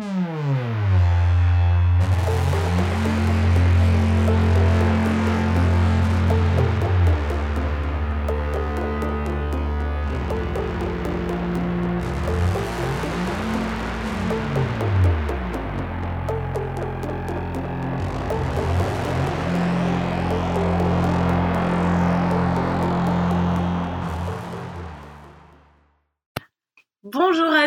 Bonjour 0.00 0.49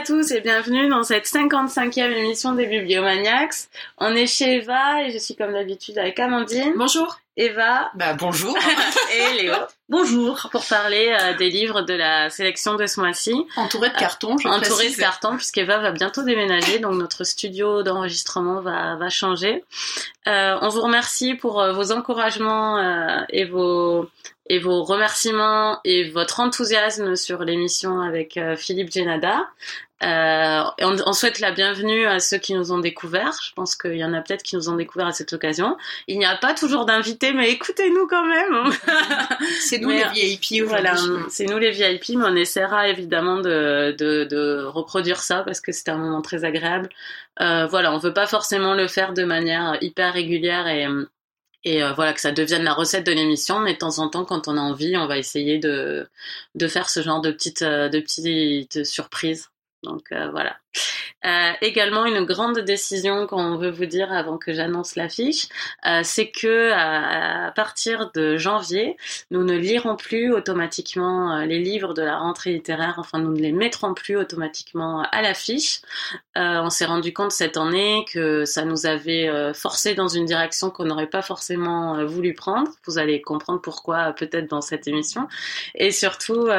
tous 0.04 0.32
et 0.32 0.42
bienvenue 0.42 0.90
dans 0.90 1.04
cette 1.04 1.26
55e 1.26 2.12
émission 2.12 2.52
des 2.54 2.66
Bibliomaniacs. 2.66 3.54
On 4.00 4.14
est 4.14 4.28
chez 4.28 4.56
Eva 4.56 5.02
et 5.04 5.12
je 5.12 5.18
suis 5.18 5.34
comme 5.34 5.54
d'habitude 5.54 5.98
avec 5.98 6.20
Amandine. 6.20 6.74
Bonjour. 6.76 7.20
Eva. 7.38 7.90
Bah 7.96 8.14
bonjour. 8.14 8.58
et 9.14 9.42
Léo. 9.42 9.54
Bonjour. 9.88 10.50
Pour 10.52 10.66
parler 10.66 11.16
euh, 11.18 11.38
des 11.38 11.50
livres 11.50 11.84
de 11.84 11.94
la 11.94 12.30
sélection 12.30 12.76
de 12.76 12.86
ce 12.86 13.00
mois-ci. 13.00 13.34
Entouré 13.56 13.90
de 13.92 13.96
cartons, 13.96 14.38
je 14.38 14.48
Entouré 14.48 14.90
de 14.90 14.96
cartons 14.98 15.38
puisqu'Eva 15.38 15.80
va 15.80 15.92
bientôt 15.92 16.24
déménager 16.24 16.80
donc 16.80 16.96
notre 16.96 17.24
studio 17.24 17.82
d'enregistrement 17.82 18.60
va, 18.60 18.98
va 18.98 19.10
changer. 19.10 19.64
Euh, 20.28 20.58
on 20.62 20.68
vous 20.68 20.82
remercie 20.82 21.36
pour 21.36 21.62
euh, 21.62 21.72
vos 21.72 21.94
encouragements 21.94 22.78
euh, 22.78 23.22
et 23.30 23.46
vos 23.46 24.10
et 24.50 24.60
vos 24.60 24.84
remerciements 24.84 25.80
et 25.84 26.10
votre 26.10 26.40
enthousiasme 26.40 27.16
sur 27.16 27.44
l'émission 27.44 28.02
avec 28.02 28.38
euh, 28.38 28.56
Philippe 28.56 28.92
Genada. 28.92 29.48
Euh, 30.04 30.64
et 30.78 30.86
on, 30.86 30.96
on, 31.06 31.14
souhaite 31.14 31.40
la 31.40 31.52
bienvenue 31.52 32.06
à 32.06 32.20
ceux 32.20 32.38
qui 32.38 32.54
nous 32.54 32.72
ont 32.72 32.80
découverts. 32.80 33.40
Je 33.48 33.54
pense 33.54 33.76
qu'il 33.76 33.96
y 33.96 34.04
en 34.04 34.14
a 34.14 34.22
peut-être 34.22 34.44
qui 34.44 34.56
nous 34.56 34.70
ont 34.70 34.76
découverts 34.76 35.08
à 35.08 35.12
cette 35.14 35.32
occasion. 35.32 35.78
Il 36.08 36.20
n'y 36.20 36.26
a 36.26 36.36
pas 36.36 36.54
toujours 36.54 36.86
d'invités, 36.86 37.32
mais 37.32 37.52
écoutez-nous 37.52 38.08
quand 38.08 38.26
même. 38.26 38.72
c'est 39.62 39.80
nous 39.80 39.90
mais, 39.90 40.04
les 40.14 40.36
VIP 40.36 40.64
Voilà, 40.68 40.96
c'est 41.30 41.46
nous 41.46 41.58
les 41.58 41.72
VIP, 41.72 42.18
mais 42.18 42.26
on 42.26 42.36
essaiera 42.36 42.90
évidemment 42.90 43.38
de, 43.38 43.96
de, 43.98 44.26
de 44.26 44.64
reproduire 44.66 45.20
ça 45.20 45.44
parce 45.44 45.62
que 45.62 45.72
c'était 45.72 45.92
un 45.92 45.98
moment 45.98 46.22
très 46.22 46.44
agréable. 46.44 46.90
Euh, 47.40 47.66
voilà, 47.68 47.94
on 47.94 47.98
veut 47.98 48.14
pas 48.14 48.28
forcément 48.28 48.74
le 48.74 48.88
faire 48.88 49.14
de 49.14 49.24
manière 49.24 49.78
hyper 49.82 50.14
régulière 50.14 50.68
et 50.68 50.88
et 51.66 51.84
euh, 51.84 51.94
voilà 51.94 52.14
que 52.14 52.20
ça 52.20 52.32
devienne 52.32 52.64
la 52.64 52.74
recette 52.74 53.06
de 53.06 53.12
l'émission 53.14 53.60
mais 53.60 53.74
de 53.74 53.78
temps 53.78 54.00
en 54.00 54.10
temps 54.10 54.26
quand 54.26 54.50
on 54.50 54.58
a 54.58 54.62
envie 54.62 54.98
on 54.98 55.08
va 55.08 55.18
essayer 55.18 55.60
de 55.60 56.08
de 56.56 56.68
faire 56.68 56.90
ce 56.90 57.02
genre 57.02 57.22
de 57.22 57.32
petites 57.32 57.62
euh, 57.62 57.88
de 57.88 58.00
petites 58.02 58.84
surprises 58.84 59.50
donc 59.84 60.12
euh, 60.12 60.32
voilà 60.32 60.58
euh, 61.26 61.52
également, 61.62 62.06
une 62.06 62.26
grande 62.26 62.60
décision 62.60 63.28
qu'on 63.28 63.58
veut 63.58 63.70
vous 63.70 63.86
dire 63.86 64.12
avant 64.12 64.38
que 64.38 64.54
j'annonce 64.54 64.96
l'affiche, 64.96 65.48
euh, 65.86 66.02
c'est 66.04 66.30
que 66.32 66.72
à, 66.72 67.48
à, 67.48 67.52
partir 67.52 68.12
de 68.14 68.36
janvier, 68.36 68.98
nous 69.32 69.44
ne 69.44 69.56
lirons 69.56 69.96
plus 69.96 70.34
automatiquement 70.34 71.38
euh, 71.38 71.46
les 71.46 71.60
livres 71.60 71.94
de 71.94 72.02
la 72.02 72.18
rentrée 72.18 72.52
littéraire. 72.52 72.96
Enfin, 72.98 73.20
nous 73.20 73.32
ne 73.32 73.40
les 73.40 73.52
mettrons 73.54 73.94
plus 73.94 74.18
automatiquement 74.18 75.04
à 75.12 75.22
l'affiche. 75.22 75.82
Euh, 76.38 76.60
on 76.62 76.70
s'est 76.70 76.86
rendu 76.86 77.14
compte 77.14 77.32
cette 77.32 77.58
année 77.58 78.06
que 78.12 78.44
ça 78.44 78.66
nous 78.66 78.86
avait 78.86 79.30
euh, 79.30 79.54
forcé 79.54 79.94
dans 79.94 80.10
une 80.10 80.26
direction 80.26 80.72
qu'on 80.72 80.86
n'aurait 80.86 81.08
pas 81.08 81.22
forcément 81.22 82.06
voulu 82.06 82.34
prendre. 82.34 82.70
Vous 82.86 82.98
allez 82.98 83.22
comprendre 83.22 83.62
pourquoi 83.62 84.12
peut-être 84.14 84.50
dans 84.50 84.62
cette 84.62 84.88
émission. 84.88 85.28
Et 85.76 85.92
surtout, 85.92 86.50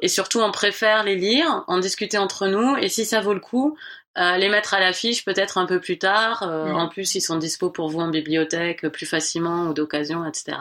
et 0.00 0.08
surtout, 0.08 0.40
on 0.40 0.50
préfère 0.50 1.04
les 1.04 1.16
lire, 1.16 1.64
en 1.66 1.78
discuter 1.78 2.18
entre 2.18 2.46
nous. 2.46 2.76
Et 2.76 2.88
si 2.88 3.04
ça 3.04 3.20
vaut 3.20 3.31
le 3.34 3.40
coup, 3.40 3.76
euh, 4.18 4.36
les 4.36 4.50
mettre 4.50 4.74
à 4.74 4.80
l'affiche 4.80 5.24
peut-être 5.24 5.56
un 5.56 5.64
peu 5.64 5.80
plus 5.80 5.98
tard. 5.98 6.42
Euh, 6.42 6.66
mmh. 6.66 6.76
En 6.76 6.88
plus, 6.88 7.14
ils 7.14 7.22
sont 7.22 7.36
dispo 7.36 7.70
pour 7.70 7.88
vous 7.88 8.00
en 8.00 8.08
bibliothèque 8.08 8.86
plus 8.88 9.06
facilement 9.06 9.68
ou 9.68 9.72
d'occasion, 9.72 10.26
etc. 10.26 10.58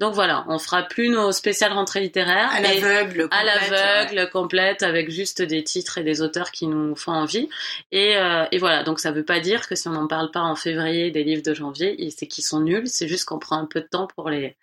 Donc 0.00 0.14
voilà, 0.14 0.44
on 0.48 0.58
fera 0.58 0.82
plus 0.82 1.08
nos 1.08 1.30
spéciales 1.30 1.72
rentrées 1.72 2.00
littéraires. 2.00 2.50
À 2.52 2.60
l'aveugle, 2.60 3.28
à 3.30 3.44
l'aveugle, 3.44 4.18
ouais. 4.18 4.30
complète, 4.30 4.82
avec 4.82 5.10
juste 5.10 5.42
des 5.42 5.62
titres 5.62 5.98
et 5.98 6.02
des 6.02 6.22
auteurs 6.22 6.50
qui 6.50 6.66
nous 6.66 6.96
font 6.96 7.12
envie. 7.12 7.48
Et, 7.92 8.16
euh, 8.16 8.46
et 8.50 8.58
voilà, 8.58 8.82
donc 8.82 8.98
ça 8.98 9.12
veut 9.12 9.24
pas 9.24 9.38
dire 9.38 9.68
que 9.68 9.76
si 9.76 9.86
on 9.86 9.92
n'en 9.92 10.08
parle 10.08 10.32
pas 10.32 10.40
en 10.40 10.56
février 10.56 11.12
des 11.12 11.22
livres 11.22 11.42
de 11.44 11.54
janvier, 11.54 11.96
c'est 12.16 12.26
qu'ils 12.26 12.44
sont 12.44 12.58
nuls. 12.58 12.88
C'est 12.88 13.06
juste 13.06 13.26
qu'on 13.26 13.38
prend 13.38 13.58
un 13.58 13.66
peu 13.66 13.80
de 13.80 13.86
temps 13.86 14.08
pour 14.08 14.28
les, 14.28 14.56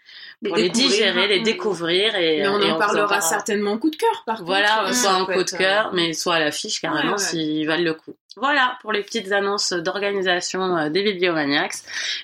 pour 0.46 0.58
les, 0.58 0.64
les 0.64 0.70
digérer, 0.70 1.30
les 1.30 1.40
découvrir. 1.40 2.16
Et, 2.16 2.40
mais 2.40 2.48
on 2.50 2.60
et 2.60 2.70
en 2.70 2.76
on 2.76 2.80
parlera 2.80 3.20
en 3.20 3.22
certainement 3.22 3.78
coup 3.78 3.90
de 3.90 3.96
cœur, 3.96 4.24
par 4.26 4.44
voilà, 4.44 4.84
contre. 4.84 4.96
soit 4.96 5.14
en 5.14 5.26
coup 5.26 5.44
de 5.44 5.58
cœur, 5.58 5.92
mais 5.94 6.12
soit 6.12 6.36
à 6.36 6.40
l'affiche 6.40 6.82
carrément 6.82 7.14
ouais, 7.14 7.18
s'ils 7.18 7.66
valent 7.66 7.84
le 7.84 7.94
coup. 7.94 8.09
Voilà 8.36 8.78
pour 8.84 8.92
les 8.92 9.02
petites 9.02 9.32
annonces 9.32 9.74
d'organisation 9.74 10.78
euh, 10.78 10.90
des 10.90 11.02
Bibliomaniacs. 11.02 11.74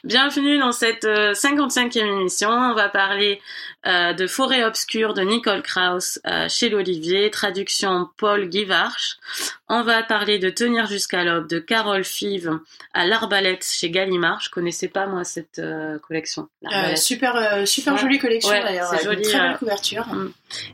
Bienvenue 0.03 0.59
dans 0.59 0.71
cette 0.71 1.03
euh, 1.03 1.33
55e 1.33 1.97
émission. 1.97 2.49
On 2.49 2.75
va 2.75 2.89
parler 2.89 3.41
euh, 3.87 4.13
de 4.13 4.25
Forêt 4.25 4.63
obscure 4.63 5.13
de 5.13 5.21
Nicole 5.21 5.61
Krauss 5.61 6.19
euh, 6.25 6.47
chez 6.49 6.69
l'Olivier, 6.69 7.29
traduction 7.29 8.09
Paul 8.17 8.49
Guivarch. 8.49 9.17
On 9.69 9.83
va 9.83 10.01
parler 10.01 10.39
de 10.39 10.49
Tenir 10.49 10.87
jusqu'à 10.87 11.23
l'aube 11.23 11.47
de 11.47 11.59
Carole 11.59 12.03
Five 12.03 12.59
à 12.93 13.05
l'Arbalète 13.05 13.63
chez 13.63 13.91
Gallimard. 13.91 14.41
Je 14.41 14.49
connaissais 14.49 14.87
pas 14.87 15.05
moi 15.05 15.23
cette 15.23 15.59
euh, 15.59 15.99
collection. 15.99 16.47
super 16.95 17.67
super 17.67 17.93
ouais. 17.93 17.99
jolie 17.99 18.17
collection 18.17 18.49
ouais, 18.49 18.63
d'ailleurs. 18.63 18.87
C'est 18.87 19.03
joli. 19.03 19.21
Très 19.21 19.39
belle 19.39 19.57
couverture. 19.57 20.05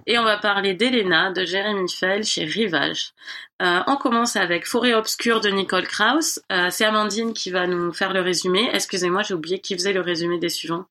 Et 0.08 0.18
on 0.18 0.24
va 0.24 0.38
parler 0.38 0.74
d'Elena 0.74 1.32
de 1.32 1.44
Jérémy 1.44 1.90
Fell 1.90 2.24
chez 2.24 2.46
Rivage. 2.46 3.12
On 3.60 3.96
commence 3.98 4.38
avec 4.38 4.66
Forêt 4.66 4.94
obscure 4.94 5.40
de 5.42 5.50
Nicole 5.50 5.88
Krauss. 5.88 6.40
C'est 6.70 6.86
Amandine 6.86 7.34
qui 7.34 7.52
va 7.52 7.68
nous 7.68 7.94
faire 7.94 8.14
le 8.14 8.22
résumé. 8.22 8.70
Excusez-moi, 8.74 9.22
j'ai 9.22 9.34
oublié 9.34 9.60
qui 9.60 9.76
faisait 9.76 9.94
le 9.94 10.02
résumé 10.02 10.40
des 10.40 10.50
suivants. 10.50 10.86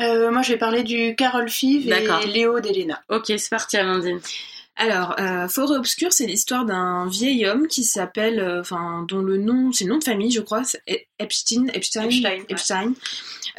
Euh, 0.00 0.30
moi, 0.30 0.42
je 0.42 0.52
vais 0.52 0.58
parler 0.58 0.82
du 0.82 1.14
Carole 1.16 1.48
Five 1.48 1.88
et 1.88 2.26
Léo 2.26 2.60
d'Elena. 2.60 3.02
Ok, 3.08 3.26
c'est 3.26 3.50
parti, 3.50 3.76
Amandine. 3.76 4.20
Alors, 4.74 5.14
euh, 5.20 5.48
Forêt 5.48 5.76
obscure, 5.76 6.12
c'est 6.12 6.26
l'histoire 6.26 6.64
d'un 6.64 7.06
vieil 7.06 7.46
homme 7.46 7.68
qui 7.68 7.84
s'appelle, 7.84 8.58
enfin, 8.60 9.04
dont 9.06 9.20
le 9.20 9.36
nom, 9.36 9.70
c'est 9.70 9.84
le 9.84 9.90
nom 9.90 9.98
de 9.98 10.04
famille, 10.04 10.30
je 10.30 10.40
crois, 10.40 10.62
Epstein, 11.18 11.66
Epstein, 11.74 12.08
Epstein. 12.08 12.44
Epstein. 12.48 12.86
Ouais. 12.88 12.94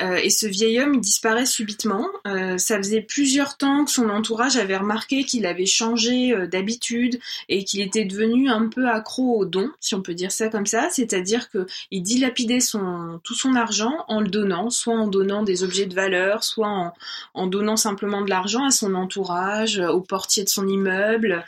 Euh, 0.01 0.15
et 0.15 0.29
ce 0.29 0.47
vieil 0.47 0.79
homme, 0.79 0.95
il 0.95 1.01
disparaît 1.01 1.45
subitement. 1.45 2.07
Euh, 2.27 2.57
ça 2.57 2.77
faisait 2.77 3.01
plusieurs 3.01 3.57
temps 3.57 3.85
que 3.85 3.91
son 3.91 4.09
entourage 4.09 4.57
avait 4.57 4.77
remarqué 4.77 5.23
qu'il 5.23 5.45
avait 5.45 5.65
changé 5.65 6.33
euh, 6.33 6.47
d'habitude 6.47 7.19
et 7.49 7.63
qu'il 7.63 7.81
était 7.81 8.05
devenu 8.05 8.49
un 8.49 8.67
peu 8.67 8.87
accro 8.87 9.37
aux 9.37 9.45
dons, 9.45 9.71
si 9.79 9.95
on 9.95 10.01
peut 10.01 10.13
dire 10.13 10.31
ça 10.31 10.49
comme 10.49 10.65
ça. 10.65 10.89
C'est-à-dire 10.91 11.49
que 11.49 11.65
il 11.91 12.01
dilapidait 12.01 12.59
son, 12.59 13.19
tout 13.23 13.35
son 13.35 13.55
argent 13.55 13.93
en 14.07 14.21
le 14.21 14.27
donnant, 14.27 14.69
soit 14.69 14.95
en 14.95 15.07
donnant 15.07 15.43
des 15.43 15.63
objets 15.63 15.85
de 15.85 15.95
valeur, 15.95 16.43
soit 16.43 16.67
en, 16.67 16.93
en 17.33 17.47
donnant 17.47 17.77
simplement 17.77 18.21
de 18.21 18.29
l'argent 18.29 18.65
à 18.65 18.71
son 18.71 18.95
entourage, 18.95 19.79
au 19.79 20.01
portier 20.01 20.43
de 20.43 20.49
son 20.49 20.67
immeuble. 20.67 21.43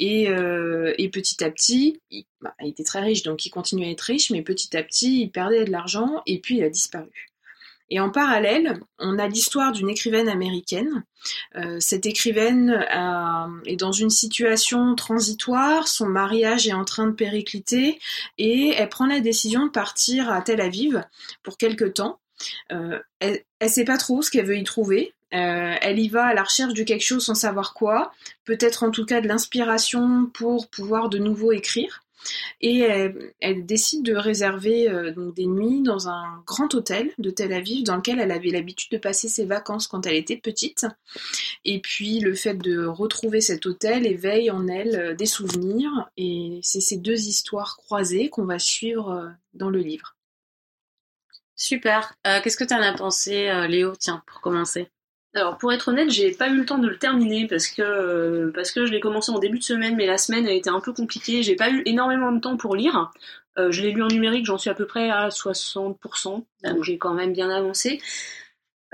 Et, 0.00 0.30
euh, 0.30 0.94
et, 0.96 1.10
petit 1.10 1.44
à 1.44 1.50
petit, 1.50 2.00
il, 2.10 2.24
bah, 2.40 2.54
il, 2.62 2.68
était 2.70 2.84
très 2.84 3.00
riche, 3.00 3.22
donc 3.22 3.44
il 3.44 3.50
continuait 3.50 3.88
à 3.88 3.90
être 3.90 4.00
riche, 4.00 4.30
mais 4.30 4.40
petit 4.40 4.74
à 4.74 4.82
petit, 4.82 5.20
il 5.22 5.30
perdait 5.30 5.66
de 5.66 5.70
l'argent 5.70 6.22
et 6.26 6.40
puis 6.40 6.56
il 6.56 6.64
a 6.64 6.70
disparu. 6.70 7.29
Et 7.90 7.98
en 7.98 8.10
parallèle, 8.10 8.80
on 8.98 9.18
a 9.18 9.26
l'histoire 9.26 9.72
d'une 9.72 9.90
écrivaine 9.90 10.28
américaine. 10.28 11.04
Euh, 11.56 11.78
cette 11.80 12.06
écrivaine 12.06 12.86
a, 12.88 13.48
est 13.66 13.76
dans 13.76 13.92
une 13.92 14.10
situation 14.10 14.94
transitoire, 14.94 15.88
son 15.88 16.06
mariage 16.06 16.68
est 16.68 16.72
en 16.72 16.84
train 16.84 17.08
de 17.08 17.12
péricliter 17.12 17.98
et 18.38 18.74
elle 18.76 18.88
prend 18.88 19.06
la 19.06 19.20
décision 19.20 19.66
de 19.66 19.70
partir 19.70 20.30
à 20.30 20.40
Tel 20.40 20.60
Aviv 20.60 21.04
pour 21.42 21.58
quelque 21.58 21.84
temps. 21.84 22.20
Euh, 22.72 23.00
elle 23.18 23.42
ne 23.60 23.68
sait 23.68 23.84
pas 23.84 23.98
trop 23.98 24.22
ce 24.22 24.30
qu'elle 24.30 24.46
veut 24.46 24.56
y 24.56 24.64
trouver. 24.64 25.12
Euh, 25.32 25.74
elle 25.80 25.98
y 25.98 26.08
va 26.08 26.26
à 26.26 26.34
la 26.34 26.42
recherche 26.42 26.74
de 26.74 26.82
quelque 26.82 27.04
chose 27.04 27.24
sans 27.24 27.34
savoir 27.34 27.72
quoi, 27.74 28.12
peut-être 28.44 28.82
en 28.82 28.90
tout 28.90 29.04
cas 29.04 29.20
de 29.20 29.28
l'inspiration 29.28 30.26
pour 30.26 30.68
pouvoir 30.68 31.08
de 31.08 31.18
nouveau 31.18 31.52
écrire. 31.52 32.02
Et 32.60 32.80
elle, 33.40 33.66
décide 33.66 34.02
de 34.02 34.14
réserver 34.14 34.88
euh, 34.88 35.12
donc 35.12 35.34
des 35.34 35.46
nuits 35.46 35.82
dans 35.82 36.08
un 36.08 36.42
grand 36.46 36.74
hôtel 36.74 37.12
de 37.18 37.30
Tel 37.30 37.52
Aviv 37.52 37.84
dans 37.84 37.96
lequel 37.96 38.20
elle 38.20 38.30
avait 38.30 38.50
l'habitude 38.50 38.92
de 38.92 38.98
passer 38.98 39.28
ses 39.28 39.44
vacances 39.44 39.86
quand 39.86 40.06
elle 40.06 40.14
était 40.14 40.36
petite. 40.36 40.86
Et 41.64 41.80
puis 41.80 42.20
le 42.20 42.34
fait 42.34 42.54
de 42.54 42.84
retrouver 42.84 43.40
cet 43.40 43.66
hôtel 43.66 44.06
éveille 44.06 44.50
en 44.50 44.68
elle 44.68 44.96
euh, 44.96 45.14
des 45.14 45.26
souvenirs 45.26 46.10
et 46.16 46.60
c'est 46.62 46.80
ces 46.80 46.98
deux 46.98 47.28
histoires 47.28 47.76
croisées 47.76 48.28
qu'on 48.28 48.44
va 48.44 48.58
suivre 48.58 49.10
euh, 49.10 49.28
dans 49.54 49.70
le 49.70 49.80
livre. 49.80 50.16
Super. 51.56 52.14
Qu'est-ce 52.24 52.56
que 52.56 52.64
tu 52.64 52.72
en 52.72 52.80
as 52.80 52.94
pensé, 52.94 53.50
Léo? 53.68 53.92
Tiens, 53.94 54.22
pour 54.26 54.40
commencer. 54.40 54.88
Alors 55.34 55.58
pour 55.58 55.72
être 55.72 55.88
honnête, 55.88 56.10
j'ai 56.10 56.32
pas 56.32 56.48
eu 56.48 56.56
le 56.56 56.66
temps 56.66 56.78
de 56.78 56.88
le 56.88 56.98
terminer 56.98 57.46
parce 57.46 57.68
que 57.68 57.82
euh, 57.82 58.52
parce 58.52 58.72
que 58.72 58.84
je 58.84 58.90
l'ai 58.90 58.98
commencé 58.98 59.30
en 59.30 59.38
début 59.38 59.58
de 59.58 59.64
semaine, 59.64 59.94
mais 59.96 60.06
la 60.06 60.18
semaine 60.18 60.46
a 60.46 60.52
été 60.52 60.70
un 60.70 60.80
peu 60.80 60.92
compliquée. 60.92 61.42
J'ai 61.44 61.54
pas 61.54 61.70
eu 61.70 61.82
énormément 61.86 62.32
de 62.32 62.40
temps 62.40 62.56
pour 62.56 62.74
lire. 62.74 63.12
Euh, 63.58 63.70
je 63.70 63.82
l'ai 63.82 63.92
lu 63.92 64.02
en 64.02 64.08
numérique, 64.08 64.46
j'en 64.46 64.58
suis 64.58 64.70
à 64.70 64.74
peu 64.74 64.86
près 64.86 65.10
à 65.10 65.28
60%, 65.28 66.44
donc 66.64 66.84
j'ai 66.84 66.98
quand 66.98 67.14
même 67.14 67.32
bien 67.32 67.50
avancé. 67.50 68.00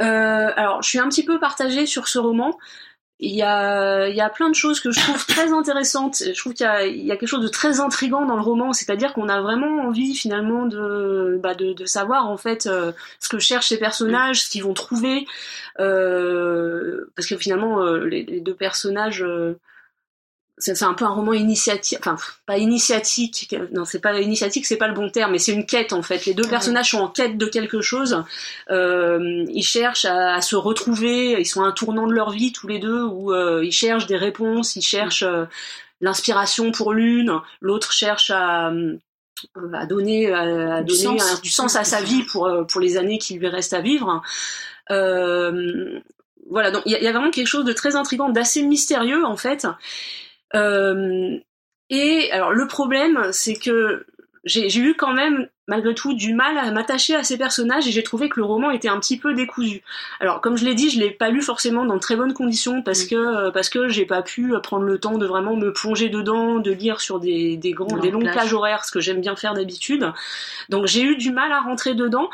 Euh, 0.00 0.50
alors 0.56 0.82
je 0.82 0.88
suis 0.90 0.98
un 0.98 1.08
petit 1.08 1.24
peu 1.24 1.40
partagée 1.40 1.86
sur 1.86 2.06
ce 2.08 2.18
roman. 2.18 2.58
Il 3.18 3.34
y 3.34 3.42
a, 3.42 4.08
il 4.08 4.14
y 4.14 4.20
a 4.20 4.28
plein 4.28 4.50
de 4.50 4.54
choses 4.54 4.78
que 4.80 4.90
je 4.90 5.00
trouve 5.00 5.24
très 5.26 5.50
intéressantes. 5.52 6.16
Je 6.18 6.38
trouve 6.38 6.52
qu'il 6.52 6.66
y 6.66 7.06
y 7.06 7.12
a 7.12 7.16
quelque 7.16 7.28
chose 7.28 7.42
de 7.42 7.48
très 7.48 7.80
intrigant 7.80 8.26
dans 8.26 8.36
le 8.36 8.42
roman, 8.42 8.74
c'est-à-dire 8.74 9.14
qu'on 9.14 9.28
a 9.28 9.40
vraiment 9.40 9.86
envie 9.86 10.14
finalement 10.14 10.66
de, 10.66 11.40
bah 11.42 11.54
de, 11.54 11.72
de 11.72 11.84
savoir 11.86 12.28
en 12.28 12.36
fait 12.36 12.66
euh, 12.66 12.92
ce 13.20 13.28
que 13.30 13.38
cherchent 13.38 13.68
ces 13.68 13.78
personnages, 13.78 14.42
ce 14.42 14.50
qu'ils 14.50 14.64
vont 14.64 14.74
trouver, 14.74 15.26
euh, 15.78 17.10
parce 17.16 17.26
que 17.26 17.36
finalement 17.36 17.82
euh, 17.82 18.04
les, 18.04 18.22
les, 18.22 18.40
deux 18.40 18.54
personnages 18.54 19.22
euh, 19.22 19.58
c'est 20.58 20.82
un 20.84 20.94
peu 20.94 21.04
un 21.04 21.10
roman 21.10 21.34
initiatique, 21.34 21.98
enfin 22.00 22.16
pas 22.46 22.56
initiatique, 22.56 23.54
non 23.72 23.84
c'est 23.84 24.00
pas 24.00 24.18
initiatique, 24.20 24.64
c'est 24.64 24.78
pas 24.78 24.88
le 24.88 24.94
bon 24.94 25.10
terme, 25.10 25.32
mais 25.32 25.38
c'est 25.38 25.52
une 25.52 25.66
quête 25.66 25.92
en 25.92 26.02
fait. 26.02 26.24
Les 26.24 26.32
deux 26.32 26.48
personnages 26.48 26.92
sont 26.92 26.98
en 26.98 27.08
quête 27.08 27.36
de 27.36 27.46
quelque 27.46 27.82
chose, 27.82 28.24
euh, 28.70 29.44
ils 29.50 29.62
cherchent 29.62 30.06
à, 30.06 30.34
à, 30.34 30.40
se 30.40 30.56
retrouver, 30.56 31.32
ils 31.38 31.46
sont 31.46 31.62
à 31.62 31.66
un 31.66 31.72
tournant 31.72 32.06
de 32.06 32.12
leur 32.12 32.30
vie 32.30 32.52
tous 32.52 32.68
les 32.68 32.78
deux 32.78 33.02
où 33.02 33.34
euh, 33.34 33.62
ils 33.64 33.72
cherchent 33.72 34.06
des 34.06 34.16
réponses, 34.16 34.76
ils 34.76 34.82
cherchent 34.82 35.24
euh, 35.24 35.44
l'inspiration 36.00 36.72
pour 36.72 36.94
l'une, 36.94 37.38
l'autre 37.60 37.92
cherche 37.92 38.30
à, 38.30 38.72
à 39.74 39.86
donner, 39.86 40.32
à, 40.32 40.82
du, 40.82 40.94
donner 40.94 41.18
sens. 41.18 41.42
Du 41.42 41.50
sens 41.50 41.76
à 41.76 41.84
sa 41.84 42.00
vie 42.00 42.22
pour 42.22 42.50
pour 42.66 42.80
les 42.80 42.96
années 42.96 43.18
qui 43.18 43.34
lui 43.34 43.48
restent 43.48 43.74
à 43.74 43.82
vivre. 43.82 44.22
voilà, 44.88 46.70
donc 46.70 46.82
il 46.86 46.92
y, 46.92 47.02
y, 47.02 47.06
a 47.06 47.12
vraiment 47.12 47.30
quelque 47.30 47.46
chose 47.46 47.66
de 47.66 47.74
très 47.74 47.94
intrigant, 47.94 48.30
d'assez 48.30 48.62
mystérieux 48.62 49.26
en 49.26 49.36
fait. 49.36 49.66
Euh, 50.54 51.38
et 51.90 52.30
alors 52.32 52.52
le 52.52 52.66
problème, 52.66 53.28
c'est 53.32 53.54
que 53.54 54.06
j'ai 54.44 54.78
eu 54.78 54.94
quand 54.94 55.12
même 55.12 55.48
malgré 55.68 55.94
tout 55.94 56.14
du 56.14 56.32
mal 56.32 56.56
à 56.56 56.70
m'attacher 56.70 57.16
à 57.16 57.24
ces 57.24 57.36
personnages 57.36 57.88
et 57.88 57.90
j'ai 57.90 58.04
trouvé 58.04 58.28
que 58.28 58.38
le 58.38 58.46
roman 58.46 58.70
était 58.70 58.88
un 58.88 59.00
petit 59.00 59.18
peu 59.18 59.34
décousu. 59.34 59.82
Alors 60.20 60.40
comme 60.40 60.56
je 60.56 60.64
l'ai 60.64 60.74
dit, 60.74 60.90
je 60.90 61.00
l'ai 61.00 61.10
pas 61.10 61.30
lu 61.30 61.42
forcément 61.42 61.84
dans 61.84 61.96
de 61.96 62.00
très 62.00 62.14
bonnes 62.14 62.32
conditions 62.32 62.82
parce 62.82 63.04
que 63.04 63.16
euh, 63.16 63.50
parce 63.50 63.68
que 63.68 63.88
j'ai 63.88 64.06
pas 64.06 64.22
pu 64.22 64.54
prendre 64.62 64.84
le 64.84 64.98
temps 64.98 65.18
de 65.18 65.26
vraiment 65.26 65.56
me 65.56 65.72
plonger 65.72 66.08
dedans, 66.08 66.60
de 66.60 66.70
lire 66.70 67.00
sur 67.00 67.18
des 67.18 67.56
des 67.56 67.72
grands 67.72 67.98
des 67.98 68.12
longues 68.12 68.22
plage. 68.22 68.34
plages 68.34 68.54
horaires, 68.54 68.84
ce 68.84 68.92
que 68.92 69.00
j'aime 69.00 69.20
bien 69.20 69.34
faire 69.34 69.54
d'habitude. 69.54 70.12
Donc 70.68 70.86
j'ai 70.86 71.02
eu 71.02 71.16
du 71.16 71.32
mal 71.32 71.50
à 71.50 71.60
rentrer 71.60 71.94
dedans 71.94 72.30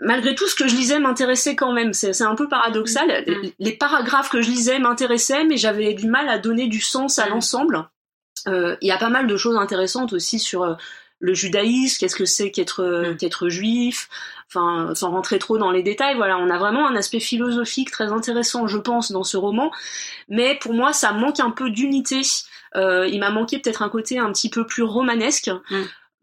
malgré 0.00 0.34
tout, 0.34 0.46
ce 0.46 0.54
que 0.54 0.68
je 0.68 0.74
lisais 0.74 0.98
m'intéressait 0.98 1.56
quand 1.56 1.72
même. 1.72 1.92
C'est 1.92 2.22
un 2.22 2.34
peu 2.34 2.48
paradoxal. 2.48 3.24
Mmh. 3.26 3.48
Les 3.58 3.72
paragraphes 3.72 4.30
que 4.30 4.42
je 4.42 4.50
lisais 4.50 4.78
m'intéressaient, 4.78 5.44
mais 5.44 5.56
j'avais 5.56 5.94
du 5.94 6.08
mal 6.08 6.28
à 6.28 6.38
donner 6.38 6.66
du 6.66 6.80
sens 6.80 7.18
à 7.18 7.26
mmh. 7.26 7.30
l'ensemble. 7.30 7.88
Euh, 8.48 8.76
il 8.80 8.88
y 8.88 8.92
a 8.92 8.98
pas 8.98 9.08
mal 9.08 9.26
de 9.26 9.36
choses 9.36 9.56
intéressantes 9.56 10.12
aussi 10.12 10.38
sur 10.38 10.64
euh, 10.64 10.74
le 11.20 11.32
judaïsme, 11.32 11.96
qu'est-ce 11.98 12.16
que 12.16 12.26
c'est 12.26 12.50
qu'être 12.50 12.84
mmh. 12.84 13.16
qu'être 13.16 13.48
juif, 13.48 14.08
enfin 14.48 14.94
sans 14.94 15.10
rentrer 15.10 15.38
trop 15.38 15.56
dans 15.56 15.70
les 15.70 15.82
détails. 15.82 16.16
Voilà, 16.16 16.38
on 16.38 16.50
a 16.50 16.58
vraiment 16.58 16.86
un 16.86 16.96
aspect 16.96 17.20
philosophique 17.20 17.90
très 17.90 18.12
intéressant, 18.12 18.66
je 18.66 18.78
pense, 18.78 19.12
dans 19.12 19.24
ce 19.24 19.36
roman. 19.36 19.70
Mais 20.28 20.58
pour 20.60 20.74
moi, 20.74 20.92
ça 20.92 21.12
manque 21.12 21.40
un 21.40 21.50
peu 21.50 21.70
d'unité. 21.70 22.20
Euh, 22.76 23.06
il 23.06 23.20
m'a 23.20 23.30
manqué 23.30 23.58
peut-être 23.58 23.82
un 23.82 23.88
côté 23.88 24.18
un 24.18 24.32
petit 24.32 24.50
peu 24.50 24.66
plus 24.66 24.82
romanesque 24.82 25.50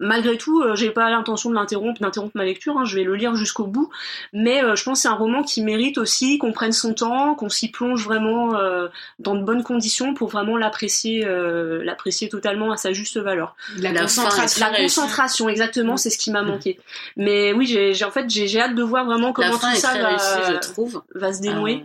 malgré 0.01 0.37
tout, 0.37 0.61
euh, 0.61 0.75
j'ai 0.75 0.89
pas 0.91 1.09
l'intention 1.09 1.49
de 1.49 1.55
l'interrompre, 1.55 2.01
d'interrompre 2.01 2.35
ma 2.35 2.43
lecture. 2.43 2.77
Hein, 2.77 2.85
je 2.85 2.95
vais 2.95 3.03
le 3.03 3.15
lire 3.15 3.35
jusqu'au 3.35 3.65
bout, 3.65 3.89
mais 4.33 4.63
euh, 4.63 4.75
je 4.75 4.83
pense 4.83 4.99
que 4.99 5.01
c'est 5.03 5.07
un 5.07 5.13
roman 5.13 5.43
qui 5.43 5.61
mérite 5.61 5.97
aussi 5.97 6.37
qu'on 6.37 6.51
prenne 6.51 6.71
son 6.71 6.93
temps, 6.93 7.35
qu'on 7.35 7.49
s'y 7.49 7.71
plonge 7.71 8.03
vraiment 8.03 8.55
euh, 8.55 8.87
dans 9.19 9.35
de 9.35 9.43
bonnes 9.43 9.63
conditions 9.63 10.13
pour 10.13 10.29
vraiment 10.29 10.57
l'apprécier, 10.57 11.25
euh, 11.25 11.83
l'apprécier 11.83 12.27
totalement 12.27 12.71
à 12.71 12.77
sa 12.77 12.91
juste 12.91 13.17
valeur. 13.17 13.55
La, 13.77 13.91
la 13.91 14.01
concentration, 14.01 14.65
la 14.65 14.77
concentration, 14.77 15.49
exactement, 15.49 15.97
c'est 15.97 16.09
ce 16.09 16.17
qui 16.17 16.31
m'a 16.31 16.41
manqué. 16.41 16.79
Mais 17.15 17.53
oui, 17.53 17.67
j'ai, 17.67 18.03
en 18.03 18.11
fait, 18.11 18.29
j'ai, 18.29 18.59
hâte 18.59 18.75
de 18.75 18.83
voir 18.83 19.05
vraiment 19.05 19.31
comment 19.31 19.57
tout 19.57 19.75
ça 19.75 19.97
va, 19.97 20.09
réussi, 20.09 20.51
je 20.51 20.57
trouve. 20.59 21.01
va 21.15 21.31
se 21.31 21.41
dénouer. 21.41 21.83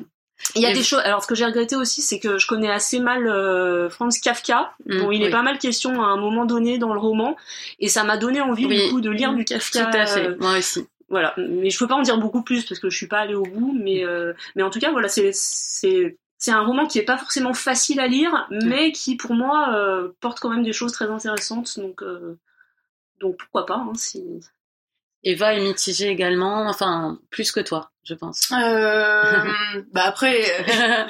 Il 0.54 0.62
y 0.62 0.66
a 0.66 0.72
des 0.72 0.82
choses. 0.82 1.00
Alors, 1.04 1.22
ce 1.22 1.26
que 1.26 1.34
j'ai 1.34 1.44
regretté 1.44 1.76
aussi, 1.76 2.02
c'est 2.02 2.18
que 2.18 2.38
je 2.38 2.46
connais 2.46 2.70
assez 2.70 3.00
mal 3.00 3.26
euh, 3.26 3.88
Franz 3.88 4.20
Kafka. 4.20 4.72
Mm, 4.86 4.98
bon, 5.00 5.10
il 5.10 5.20
oui. 5.20 5.24
est 5.24 5.30
pas 5.30 5.42
mal 5.42 5.58
question 5.58 6.02
à 6.02 6.06
un 6.06 6.16
moment 6.16 6.44
donné 6.44 6.78
dans 6.78 6.92
le 6.92 7.00
roman, 7.00 7.36
et 7.80 7.88
ça 7.88 8.04
m'a 8.04 8.16
donné 8.16 8.40
envie 8.40 8.66
oui. 8.66 8.84
du 8.84 8.90
coup 8.90 9.00
de 9.00 9.10
lire 9.10 9.34
du 9.34 9.44
Kafka. 9.44 9.86
Tout 9.86 9.96
à 9.96 10.06
fait. 10.06 10.28
Euh, 10.28 10.36
Moi 10.38 10.58
aussi. 10.58 10.86
Voilà. 11.08 11.34
Mais 11.36 11.70
je 11.70 11.78
peux 11.78 11.86
pas 11.86 11.94
en 11.94 12.02
dire 12.02 12.18
beaucoup 12.18 12.42
plus 12.42 12.64
parce 12.64 12.80
que 12.80 12.90
je 12.90 12.96
suis 12.96 13.06
pas 13.06 13.20
allée 13.20 13.34
au 13.34 13.44
bout. 13.44 13.76
Mais 13.80 14.04
euh, 14.04 14.32
mais 14.54 14.62
en 14.62 14.70
tout 14.70 14.80
cas, 14.80 14.90
voilà, 14.90 15.08
c'est 15.08 15.30
c'est 15.32 16.18
c'est 16.38 16.50
un 16.50 16.62
roman 16.62 16.86
qui 16.86 16.98
est 16.98 17.04
pas 17.04 17.16
forcément 17.16 17.54
facile 17.54 18.00
à 18.00 18.08
lire, 18.08 18.46
mais 18.50 18.92
qui 18.92 19.16
pour 19.16 19.34
moi 19.34 19.74
euh, 19.74 20.08
porte 20.20 20.40
quand 20.40 20.50
même 20.50 20.64
des 20.64 20.72
choses 20.72 20.92
très 20.92 21.08
intéressantes. 21.08 21.78
Donc 21.78 22.02
euh, 22.02 22.38
donc 23.20 23.36
pourquoi 23.38 23.66
pas 23.66 23.76
hein, 23.76 23.92
si. 23.94 24.22
Eva 25.24 25.54
est 25.54 25.60
mitigée 25.60 26.08
également, 26.08 26.68
enfin 26.68 27.18
plus 27.30 27.50
que 27.50 27.60
toi, 27.60 27.90
je 28.04 28.14
pense. 28.14 28.48
Euh, 28.52 29.42
bah 29.92 30.04
après, 30.04 30.40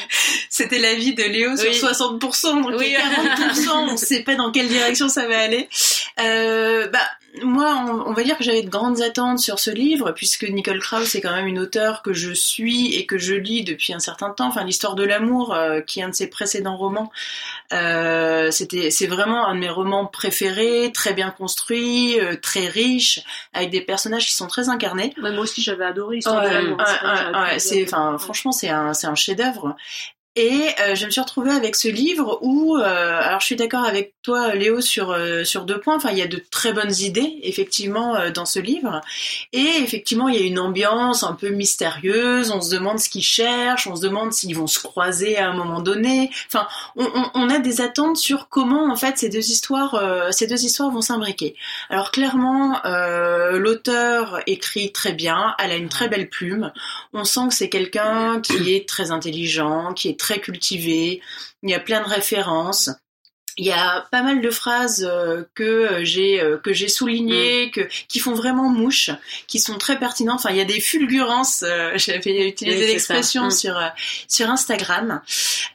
c'était 0.51 0.79
l'avis 0.79 1.15
de 1.15 1.23
Léo 1.23 1.57
sur 1.57 1.71
oui. 1.71 1.77
60%, 1.79 2.63
donc 2.63 2.75
oui. 2.79 2.95
40%, 2.95 3.93
on 3.93 3.97
sait 3.97 4.23
pas 4.23 4.35
dans 4.35 4.51
quelle 4.53 4.69
direction 4.69 5.09
ça 5.09 5.29
va 5.29 5.39
aller. 5.39 5.69
Euh, 6.21 6.89
bah 6.89 7.01
moi, 7.43 7.85
on, 7.89 8.11
on, 8.11 8.13
va 8.13 8.23
dire 8.23 8.37
que 8.37 8.45
j'avais 8.45 8.63
de 8.63 8.69
grandes 8.69 9.01
attentes 9.01 9.39
sur 9.39 9.59
ce 9.59 9.71
livre, 9.71 10.13
puisque 10.13 10.45
Nicole 10.45 10.81
Krauss 10.81 11.15
est 11.15 11.21
quand 11.21 11.35
même 11.35 11.47
une 11.47 11.59
auteure 11.59 12.03
que 12.03 12.13
je 12.13 12.33
suis 12.33 12.95
et 12.95 13.07
que 13.07 13.19
je 13.19 13.35
lis 13.35 13.65
depuis 13.65 13.93
un 13.93 13.99
certain 13.99 14.31
temps. 14.31 14.49
Enfin, 14.49 14.65
l'histoire 14.65 14.95
de 14.95 15.05
l'amour, 15.05 15.55
euh, 15.55 15.81
qui 15.81 16.01
est 16.01 16.03
un 16.03 16.11
de 16.11 16.15
ses 16.15 16.29
précédents 16.29 16.77
romans, 16.77 17.11
euh, 17.73 18.51
c'était, 18.51 18.91
c'est 18.91 19.07
vraiment 19.07 19.47
un 19.47 19.55
de 19.55 19.61
mes 19.61 19.71
romans 19.71 20.07
préférés, 20.07 20.91
très 20.93 21.13
bien 21.13 21.31
construit, 21.31 22.19
euh, 22.21 22.37
très 22.41 22.67
riche, 22.69 23.21
avec 23.53 23.71
des 23.71 23.81
personnages 23.81 24.27
qui 24.27 24.35
sont 24.35 24.47
très 24.47 24.69
incarnés. 24.69 25.13
Ouais, 25.23 25.33
moi 25.33 25.43
aussi, 25.43 25.63
j'avais 25.63 25.85
adoré 25.85 26.17
l'histoire 26.17 26.43
de 26.43 26.49
l'amour. 26.49 26.79
Ouais, 26.79 27.87
ouais, 27.93 28.19
franchement, 28.19 28.53
c'est 28.53 28.69
un, 28.69 28.95
c'est 28.95 29.07
un 29.07 29.15
chef-d'œuvre. 29.15 29.77
Et 30.39 30.69
euh, 30.81 30.95
je 30.95 31.07
me 31.07 31.11
suis 31.11 31.21
retrouvée 31.23 31.51
avec 31.51 31.77
ce 31.77 31.89
livre 31.89 32.39
où, 32.43 32.77
euh, 32.77 33.21
alors 33.23 33.41
je 33.41 33.47
suis 33.47 33.57
d'accord 33.57 33.85
avec 33.85 34.13
toi, 34.23 34.55
Léo, 34.55 34.83
sur 34.83 35.11
euh, 35.13 35.45
sur 35.45 35.65
deux 35.65 35.81
points. 35.81 35.97
Enfin, 35.97 36.11
il 36.11 36.19
y 36.19 36.23
a 36.23 36.27
de 36.27 36.43
très 36.51 36.75
bonnes 36.75 36.95
idées 36.95 37.39
effectivement 37.43 38.31
dans 38.31 38.45
ce 38.45 38.59
livre, 38.59 39.01
et 39.55 39.67
effectivement, 39.83 40.29
il 40.29 40.39
y 40.39 40.43
a 40.43 40.47
une 40.47 40.59
ambiance 40.59 41.23
un 41.23 41.33
peu 41.33 41.49
mystérieuse. 41.49 42.51
On 42.51 42.61
se 42.61 42.71
demande 42.71 42.99
ce 42.99 43.09
qu'ils 43.09 43.23
cherchent, 43.23 43.87
on 43.87 43.97
se 43.97 44.03
demande 44.03 44.35
s'ils 44.35 44.55
vont 44.55 44.67
se 44.67 44.79
croiser 44.79 45.39
à 45.39 45.49
un 45.49 45.55
moment 45.55 45.81
donné. 45.81 46.31
Enfin, 46.49 46.69
on, 46.97 47.49
a 47.49 47.59
des 47.59 47.81
attentes 47.81 48.19
sur 48.19 48.51
comment 48.51 48.93
en 48.93 48.97
fait 48.97 49.17
ces 49.17 49.31
deux 49.31 49.51
histoires, 49.51 49.99
ces 50.33 50.47
deux 50.47 50.65
histoires 50.65 50.91
vont 50.91 51.01
s'imbriquer. 51.01 51.55
Alors 51.89 52.11
clairement, 52.11 52.83
l'auteur 52.85 54.41
écrit 54.47 54.93
très 54.93 55.15
bien, 55.15 55.55
elle 55.59 55.71
a 55.71 55.77
une 55.77 55.89
très 55.89 56.09
belle 56.09 56.29
plume. 56.29 56.73
On 57.15 57.25
sent 57.25 57.49
que 57.49 57.55
c'est 57.55 57.71
quelqu'un 57.71 58.41
qui 58.43 58.75
est 58.75 58.87
très 58.87 59.13
intelligent, 59.13 59.95
qui 59.95 60.09
est 60.11 60.19
très 60.19 60.26
cultivé. 60.35 61.21
Il 61.63 61.71
y 61.71 61.75
a 61.75 61.81
plein 61.81 62.03
de 62.03 62.09
références. 62.09 62.91
Il 63.59 63.65
y 63.65 63.73
a 63.73 64.07
pas 64.13 64.23
mal 64.23 64.43
de 64.43 64.51
phrases 64.51 65.09
euh, 65.11 65.45
que 65.55 66.05
j'ai 66.05 66.43
euh, 66.43 66.59
que 66.59 66.75
j'ai 66.75 66.89
soulignées, 66.89 67.71
que 67.71 67.89
qui 68.07 68.19
font 68.19 68.35
vraiment 68.35 68.69
mouche, 68.69 69.11
qui 69.47 69.61
sont 69.61 69.79
très 69.79 69.99
pertinentes. 69.99 70.41
Enfin, 70.41 70.51
il 70.51 70.59
y 70.59 70.61
a 70.61 70.67
des 70.67 70.81
fulgurances. 70.81 71.65
Euh, 71.67 71.93
J'avais 71.97 72.49
utilisé 72.49 72.85
oui, 72.85 72.93
l'expression 72.93 73.47
mmh. 73.47 73.51
sur 73.53 73.79
euh, 73.79 73.89
sur 74.29 74.51
Instagram. 74.51 75.23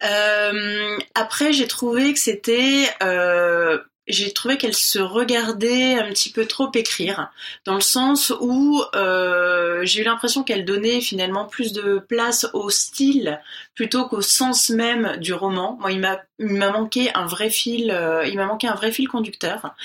Euh, 0.03 0.99
après, 1.15 1.53
j'ai 1.53 1.67
trouvé 1.67 2.13
que 2.13 2.19
c'était 2.19 2.87
euh, 3.01 3.79
j'ai 4.07 4.33
trouvé 4.33 4.57
qu'elle 4.57 4.73
se 4.73 4.97
regardait 4.97 5.99
un 5.99 6.09
petit 6.09 6.31
peu 6.31 6.45
trop 6.47 6.71
écrire, 6.73 7.29
dans 7.65 7.75
le 7.75 7.81
sens 7.81 8.33
où 8.41 8.83
euh, 8.95 9.81
j'ai 9.83 10.01
eu 10.01 10.03
l'impression 10.03 10.43
qu'elle 10.43 10.65
donnait 10.65 11.01
finalement 11.01 11.45
plus 11.45 11.71
de 11.71 11.99
place 11.99 12.47
au 12.53 12.69
style 12.71 13.39
plutôt 13.75 14.05
qu'au 14.05 14.21
sens 14.21 14.69
même 14.69 15.17
du 15.17 15.33
roman. 15.33 15.77
Moi, 15.79 15.91
il 15.91 15.99
m'a 15.99 16.71
manqué 16.71 17.13
un 17.13 17.25
vrai 17.25 17.49
fil, 17.49 17.91
euh, 17.91 18.25
il 18.25 18.35
m'a 18.35 18.45
manqué 18.45 18.67
un 18.67 18.73
vrai 18.73 18.91
fil 18.91 19.07
conducteur. 19.07 19.75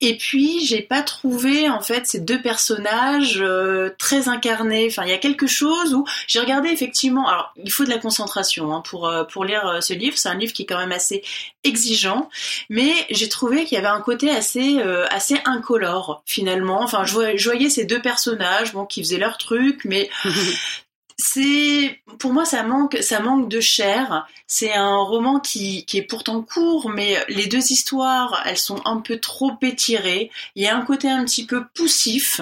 Et 0.00 0.16
puis, 0.16 0.64
j'ai 0.64 0.80
pas 0.80 1.02
trouvé 1.02 1.68
en 1.68 1.82
fait 1.82 2.06
ces 2.06 2.20
deux 2.20 2.40
personnages 2.40 3.40
euh, 3.42 3.90
très 3.98 4.28
incarnés. 4.28 4.86
Enfin, 4.88 5.04
il 5.04 5.10
y 5.10 5.14
a 5.14 5.18
quelque 5.18 5.46
chose 5.46 5.92
où 5.92 6.06
j'ai 6.26 6.40
regardé 6.40 6.70
effectivement. 6.70 7.28
Alors, 7.28 7.52
il 7.62 7.70
faut 7.70 7.84
de 7.84 7.90
la 7.90 7.98
concentration 7.98 8.74
hein, 8.74 8.82
pour 8.88 9.12
pour 9.30 9.44
lire 9.44 9.82
ce 9.82 9.92
livre. 9.92 10.16
C'est 10.16 10.30
un 10.30 10.34
livre 10.34 10.54
qui 10.54 10.62
est 10.62 10.66
quand 10.66 10.78
même 10.78 10.92
assez 10.92 11.22
exigeant, 11.62 12.30
mais 12.70 12.92
j'ai 13.10 13.28
trouvé 13.28 13.49
qu'il 13.58 13.72
y 13.72 13.76
avait 13.76 13.86
un 13.86 14.00
côté 14.00 14.30
assez 14.30 14.78
euh, 14.78 15.06
assez 15.10 15.40
incolore 15.44 16.22
finalement. 16.26 16.82
Enfin, 16.82 17.04
je 17.04 17.12
voyais, 17.12 17.38
je 17.38 17.48
voyais 17.48 17.70
ces 17.70 17.84
deux 17.84 18.00
personnages, 18.00 18.72
bon, 18.72 18.86
qui 18.86 19.02
faisaient 19.02 19.18
leur 19.18 19.38
truc, 19.38 19.82
mais 19.84 20.10
c'est 21.20 22.00
pour 22.18 22.32
moi 22.32 22.44
ça 22.44 22.62
manque 22.62 22.98
ça 23.02 23.20
manque 23.20 23.48
de 23.48 23.60
chair. 23.60 24.26
C'est 24.46 24.72
un 24.72 24.96
roman 24.96 25.38
qui 25.38 25.84
qui 25.84 25.98
est 25.98 26.02
pourtant 26.02 26.42
court, 26.42 26.90
mais 26.90 27.16
les 27.28 27.46
deux 27.46 27.72
histoires 27.72 28.42
elles 28.46 28.56
sont 28.56 28.80
un 28.84 29.00
peu 29.00 29.18
trop 29.18 29.52
étirées. 29.62 30.30
Il 30.56 30.62
y 30.62 30.66
a 30.66 30.76
un 30.76 30.82
côté 30.82 31.08
un 31.08 31.24
petit 31.24 31.46
peu 31.46 31.64
poussif 31.74 32.40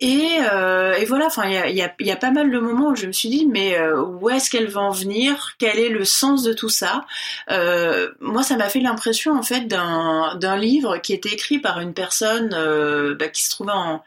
et, 0.00 0.38
euh, 0.52 0.94
et 0.94 1.04
voilà. 1.04 1.26
Enfin, 1.26 1.44
il 1.46 1.52
y 1.52 1.82
a, 1.82 1.92
y, 2.00 2.10
a, 2.10 2.16
pas 2.16 2.30
mal 2.30 2.50
de 2.50 2.58
moments 2.58 2.88
où 2.88 2.96
je 2.96 3.06
me 3.06 3.12
suis 3.12 3.28
dit 3.28 3.46
mais 3.46 3.78
euh, 3.78 4.02
où 4.02 4.28
est-ce 4.30 4.50
qu'elle 4.50 4.68
va 4.68 4.80
en 4.80 4.90
venir? 4.90 5.54
Quel 5.58 5.78
est 5.78 5.88
le 5.88 6.04
sens 6.04 6.42
de 6.42 6.52
tout 6.52 6.68
ça? 6.68 7.06
Euh, 7.50 8.10
Moi, 8.20 8.42
ça 8.42 8.56
m'a 8.56 8.68
fait 8.68 8.80
l'impression 8.80 9.36
en 9.36 9.42
fait 9.42 9.68
d'un 9.68 10.56
livre 10.56 10.98
qui 10.98 11.12
était 11.12 11.32
écrit 11.32 11.58
par 11.58 11.80
une 11.80 11.94
personne 11.94 12.50
bah, 13.18 13.28
qui 13.28 13.42
se 13.42 13.50
trouvait 13.50 13.72
en 13.72 14.02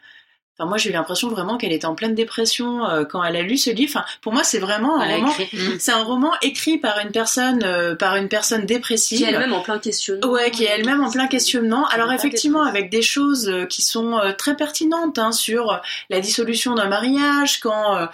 Enfin, 0.56 0.68
moi, 0.68 0.78
j'ai 0.78 0.90
eu 0.90 0.92
l'impression 0.92 1.28
vraiment 1.28 1.56
qu'elle 1.56 1.72
était 1.72 1.86
en 1.86 1.96
pleine 1.96 2.14
dépression 2.14 2.86
euh, 2.86 3.04
quand 3.04 3.24
elle 3.24 3.34
a 3.34 3.42
lu 3.42 3.56
ce 3.56 3.70
livre. 3.70 3.90
Enfin, 3.96 4.06
pour 4.20 4.32
moi, 4.32 4.44
c'est 4.44 4.60
vraiment 4.60 5.00
un 5.00 5.16
roman. 5.16 5.32
C'est 5.80 5.90
un 5.90 6.04
roman 6.04 6.32
écrit 6.42 6.78
par 6.78 7.00
une 7.00 7.10
personne, 7.10 7.64
euh, 7.64 7.96
par 7.96 8.14
une 8.14 8.28
personne 8.28 8.64
dépressive. 8.64 9.18
Qui 9.18 9.24
est 9.24 9.32
elle-même 9.32 9.52
en 9.52 9.62
plein 9.62 9.80
questionnement. 9.80 10.28
Ouais, 10.28 10.52
qui 10.52 10.64
est 10.64 10.68
elle-même 10.68 11.02
en 11.02 11.10
plein 11.10 11.26
questionnement. 11.26 11.88
Alors 11.88 12.12
effectivement, 12.12 12.62
avec 12.62 12.88
des 12.88 13.02
choses 13.02 13.48
euh, 13.48 13.66
qui 13.66 13.82
sont 13.82 14.20
très 14.38 14.56
pertinentes 14.56 15.18
hein, 15.18 15.32
sur 15.32 15.80
la 16.08 16.20
dissolution 16.20 16.74
d'un 16.74 16.88
mariage, 16.88 17.58
quand 17.58 18.08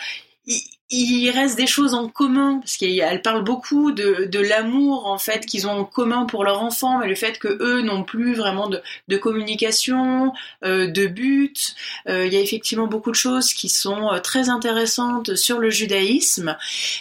il 0.92 1.30
reste 1.30 1.56
des 1.56 1.68
choses 1.68 1.94
en 1.94 2.08
commun 2.08 2.58
parce 2.58 2.76
qu'elle 2.76 3.22
parle 3.22 3.44
beaucoup 3.44 3.92
de, 3.92 4.40
l'amour 4.40 5.06
en 5.06 5.18
fait 5.18 5.46
qu'ils 5.46 5.68
ont 5.68 5.70
en 5.70 5.84
commun 5.84 6.24
pour 6.24 6.44
leur 6.44 6.62
enfant 6.62 6.98
mais 6.98 7.06
le 7.06 7.14
fait 7.14 7.38
que 7.38 7.48
eux 7.60 7.82
n'ont 7.82 8.02
plus 8.02 8.34
vraiment 8.34 8.68
de, 8.68 8.82
de 9.06 9.16
communication 9.16 10.32
euh, 10.64 10.88
de 10.88 11.06
but 11.06 11.76
euh, 12.08 12.26
il 12.26 12.32
y 12.32 12.36
a 12.36 12.40
effectivement 12.40 12.88
beaucoup 12.88 13.10
de 13.10 13.16
choses 13.16 13.52
qui 13.52 13.68
sont 13.68 14.12
euh, 14.12 14.18
très 14.18 14.48
intéressantes 14.48 15.36
sur 15.36 15.58
le 15.58 15.70
judaïsme. 15.70 16.56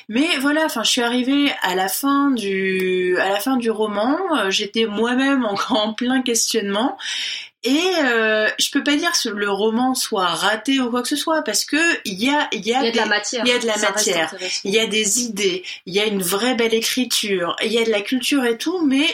Mais 0.07 0.37
voilà 0.39 0.65
enfin 0.65 0.83
je 0.83 0.91
suis 0.91 1.01
arrivée 1.01 1.51
à 1.63 1.73
la 1.73 1.87
fin 1.87 2.29
du 2.31 3.17
à 3.17 3.29
la 3.29 3.39
fin 3.39 3.57
du 3.57 3.71
roman 3.71 4.17
j'étais 4.49 4.85
moi-même 4.85 5.45
encore 5.45 5.77
en 5.87 5.93
plein 5.93 6.21
questionnement 6.21 6.97
et 7.63 7.91
euh, 8.03 8.47
je 8.57 8.71
peux 8.71 8.83
pas 8.83 8.95
dire 8.95 9.11
que 9.11 9.29
le 9.29 9.51
roman 9.51 9.93
soit 9.93 10.27
raté 10.27 10.79
ou 10.79 10.89
quoi 10.89 11.01
que 11.01 11.09
ce 11.09 11.17
soit 11.17 11.41
parce 11.41 11.65
que 11.65 11.77
il 12.05 12.23
y 12.23 12.29
a 12.29 12.47
il 12.53 12.65
y 12.65 12.73
a, 12.73 12.89
de 12.89 12.95
la 12.95 13.05
matière, 13.05 13.43
il 13.45 13.49
y 13.49 13.53
a 13.53 13.59
de 13.59 13.67
la 13.67 13.77
matière, 13.77 14.33
il 14.63 14.71
y 14.71 14.79
a 14.79 14.87
des 14.87 15.23
idées, 15.23 15.63
il 15.85 15.93
y 15.93 15.99
a 15.99 16.05
une 16.05 16.21
vraie 16.21 16.55
belle 16.55 16.73
écriture, 16.73 17.55
il 17.61 17.71
y 17.71 17.77
a 17.77 17.83
de 17.83 17.91
la 17.91 18.01
culture 18.01 18.45
et 18.45 18.57
tout, 18.57 18.85
mais 18.85 19.05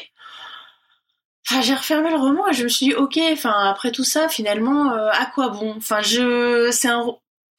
Enfin, 1.48 1.62
j'ai 1.62 1.76
refermé 1.76 2.10
le 2.10 2.18
roman 2.18 2.48
et 2.48 2.54
je 2.54 2.64
me 2.64 2.70
suis 2.70 2.88
dit, 2.88 2.96
ok, 2.96 3.20
enfin, 3.32 3.70
après 3.70 3.92
tout 3.92 4.04
ça, 4.04 4.28
finalement, 4.30 4.92
euh, 4.94 5.10
à 5.12 5.28
quoi 5.28 5.50
bon? 5.50 5.76
Enfin, 5.78 6.02
je, 6.02 6.72
c'est 6.72 6.88
un, 6.88 7.06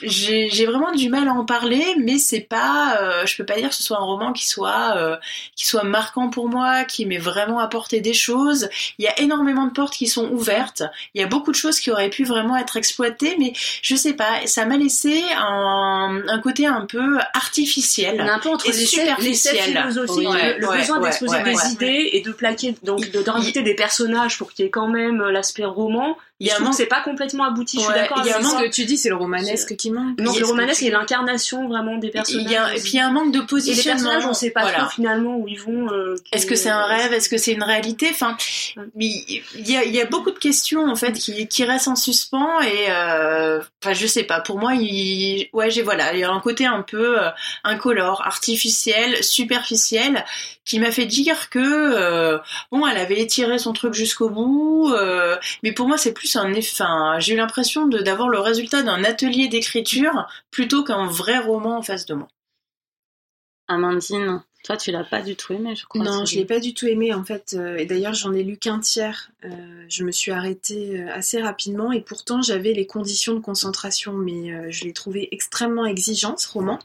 j'ai 0.03 0.67
vraiment 0.67 0.93
du 0.93 1.09
mal 1.09 1.27
à 1.27 1.33
en 1.33 1.47
parler, 1.47 1.83
mais 1.99 2.19
c'est 2.19 2.41
pas, 2.41 2.99
euh, 3.01 3.25
je 3.25 3.35
peux 3.37 3.47
pas 3.47 3.57
dire 3.57 3.71
que 3.71 3.75
ce 3.75 3.83
soit 3.83 3.97
un 3.97 4.05
roman 4.05 4.35
qui 4.35 4.47
soit, 4.47 4.95
euh, 4.97 5.17
qui 5.55 5.65
soit 5.65 5.85
marquant 5.85 6.29
pour 6.29 6.49
moi, 6.51 6.85
qui 6.85 7.07
m'ait 7.07 7.17
vraiment 7.17 7.61
apporté 7.61 8.01
des 8.01 8.13
choses. 8.13 8.69
Il 8.99 9.05
y 9.07 9.09
a 9.09 9.19
énormément 9.21 9.67
de 9.67 9.73
portes 9.73 9.95
qui 9.95 10.07
sont 10.07 10.29
ouvertes. 10.31 10.83
Il 11.15 11.21
y 11.23 11.25
a 11.25 11.27
beaucoup 11.27 11.51
de 11.51 11.57
choses 11.57 11.81
qui 11.81 11.91
auraient 11.91 12.11
pu 12.11 12.25
vraiment 12.25 12.59
être 12.59 12.77
exploitées, 12.77 13.37
mais 13.39 13.55
je 13.81 13.97
sais 13.97 14.13
pas, 14.13 14.47
ça 14.47 14.67
m'a 14.67 14.77
laissé 14.77 15.23
un, 15.35 16.23
un, 16.29 16.39
côté 16.41 16.67
un 16.67 16.85
peu 16.85 17.19
artificiel 17.33 18.21
un 18.21 18.39
peu 18.39 18.51
entre 18.51 18.69
et 18.69 18.73
les 18.73 18.85
superficiel. 18.85 19.73
le, 19.73 20.77
besoin 20.77 21.01
d'exposer 21.01 21.43
des 21.43 21.73
idées 21.73 22.11
et 22.13 22.21
de 22.21 22.33
plaquer, 22.33 22.75
donc 22.83 23.11
de 23.11 23.23
d'inviter 23.23 23.63
des 23.63 23.75
personnages 23.75 24.37
pour 24.37 24.53
qu'il 24.53 24.65
y 24.65 24.69
ait 24.69 24.71
quand 24.71 24.89
même 24.89 25.23
l'aspect 25.23 25.65
roman 25.65 26.17
il 26.39 26.47
y 26.47 26.51
a 26.51 26.57
un 26.57 26.61
manque, 26.61 26.75
c'est 26.75 26.87
pas 26.87 27.01
complètement 27.03 27.45
abouti? 27.45 27.79
je 27.79 27.85
suis 27.85 27.95
d'accord 27.95 28.19
avec 28.19 28.35
ce 28.35 28.63
que 28.65 28.71
tu 28.71 28.85
dis, 28.85 28.99
c'est 28.99 29.09
le 29.09 29.17
romanesque 29.17 29.75
qui 29.77 29.91
manque? 29.91 30.19
Non, 30.21 30.35
le 30.35 30.45
romanesque, 30.45 30.81
c'est 30.81 30.91
l'incarnation 30.91 31.67
vraiment 31.67 31.97
des 31.97 32.11
personnages. 32.11 32.45
Il 32.45 32.51
y 32.51 32.57
a, 32.57 32.75
et 32.75 32.81
puis 32.81 32.93
il 32.93 32.97
y 32.97 33.01
a 33.01 33.07
un 33.07 33.11
manque 33.11 33.33
de 33.33 33.41
positionnement. 33.41 33.81
Et 33.81 33.85
les 33.85 33.91
personnages, 33.91 34.27
on 34.27 34.35
sait 34.35 34.51
pas 34.51 34.71
trop 34.71 34.89
finalement 34.91 35.37
où 35.37 35.49
ils 35.49 35.61
vont. 35.61 35.91
Euh, 35.91 36.17
Est-ce 36.33 36.47
que 36.47 36.55
c'est 36.55 36.69
un 36.69 36.85
rêve? 36.85 37.13
Est-ce 37.13 37.29
que 37.29 37.39
c'est 37.39 37.53
une 37.53 37.63
réalité? 37.63 38.09
Enfin, 38.11 38.37
il 38.99 39.43
y 39.57 39.77
a, 39.77 39.85
il 39.85 39.95
y 39.95 40.01
a 40.01 40.05
beaucoup 40.05 40.31
de 40.31 40.39
questions 40.39 40.87
en 40.87 40.97
fait 40.97 41.13
qui, 41.13 41.49
qui 41.49 41.65
restent 41.65 41.89
en 41.89 41.97
suspens 41.97 42.61
et 42.61 42.91
euh, 42.91 43.61
enfin, 43.83 43.95
je 43.95 44.07
sais 44.07 44.25
pas. 44.25 44.41
Pour 44.41 44.59
moi, 44.59 44.75
il, 44.75 45.49
ouais, 45.53 45.71
j'ai 45.71 45.83
voilà, 45.83 46.13
il 46.13 46.21
y 46.21 46.25
a 46.25 46.31
un 46.31 46.41
côté 46.41 46.67
un 46.67 46.83
peu 46.83 47.19
euh, 47.19 47.31
incolore, 47.65 48.23
artificiel, 48.27 49.23
superficiel, 49.25 50.25
qui 50.65 50.81
m'a 50.81 50.91
fait 50.91 51.07
dire 51.07 51.49
que 51.49 51.61
euh, 51.61 52.39
bon, 52.73 52.87
elle 52.87 52.99
avait 52.99 53.21
étiré 53.21 53.59
son 53.59 53.73
truc 53.73 53.95
jusqu'au 53.95 54.29
bout, 54.29 54.93
euh, 54.93 55.37
mais 55.63 55.73
pour 55.73 55.87
moi, 55.87 55.97
c'est 55.97 56.13
plus 56.13 56.26
un 56.35 56.53
Enfin, 56.53 57.19
j'ai 57.21 57.35
eu 57.35 57.37
l'impression 57.37 57.87
d'avoir 57.87 58.29
le 58.29 58.41
résultat 58.41 58.83
d'un 58.83 59.05
atelier 59.05 59.47
d'écriture 59.47 60.27
plutôt 60.51 60.83
qu'un 60.83 61.07
vrai 61.07 61.39
roman 61.39 61.79
en 61.79 61.83
face 61.83 62.07
de 62.07 62.15
moi. 62.15 62.29
Amandine, 63.69 64.43
toi, 64.67 64.77
tu 64.77 64.91
l'as 64.91 65.05
pas 65.05 65.23
du 65.23 65.37
tout 65.37 65.53
aimé, 65.53 65.77
je 65.77 65.87
crois. 65.87 66.03
Non, 66.03 66.25
je 66.25 66.35
l'ai 66.35 66.45
pas 66.45 66.59
du 66.59 66.75
tout 66.75 66.89
aimé 66.89 67.15
en 67.15 67.23
fait. 67.23 67.55
Euh, 67.57 67.77
et 67.77 67.87
d'ailleurs, 67.87 68.15
j'en 68.15 68.33
ai 68.33 68.43
lu 68.43 68.57
qu'un 68.57 68.81
tiers. 68.81 69.31
Euh, 69.45 69.85
je 69.89 70.03
me 70.03 70.11
suis 70.11 70.33
arrêtée 70.33 71.01
euh, 71.01 71.13
assez 71.13 71.41
rapidement 71.41 71.93
et 71.93 72.01
pourtant 72.01 72.43
j'avais 72.43 72.73
les 72.73 72.85
conditions 72.85 73.35
de 73.35 73.39
concentration, 73.39 74.15
mais 74.15 74.73
je 74.73 74.85
l'ai 74.85 74.93
trouvé 74.93 75.29
extrêmement 75.31 75.87
exigeant 75.87 76.37
ce 76.37 76.49
roman. 76.49 76.81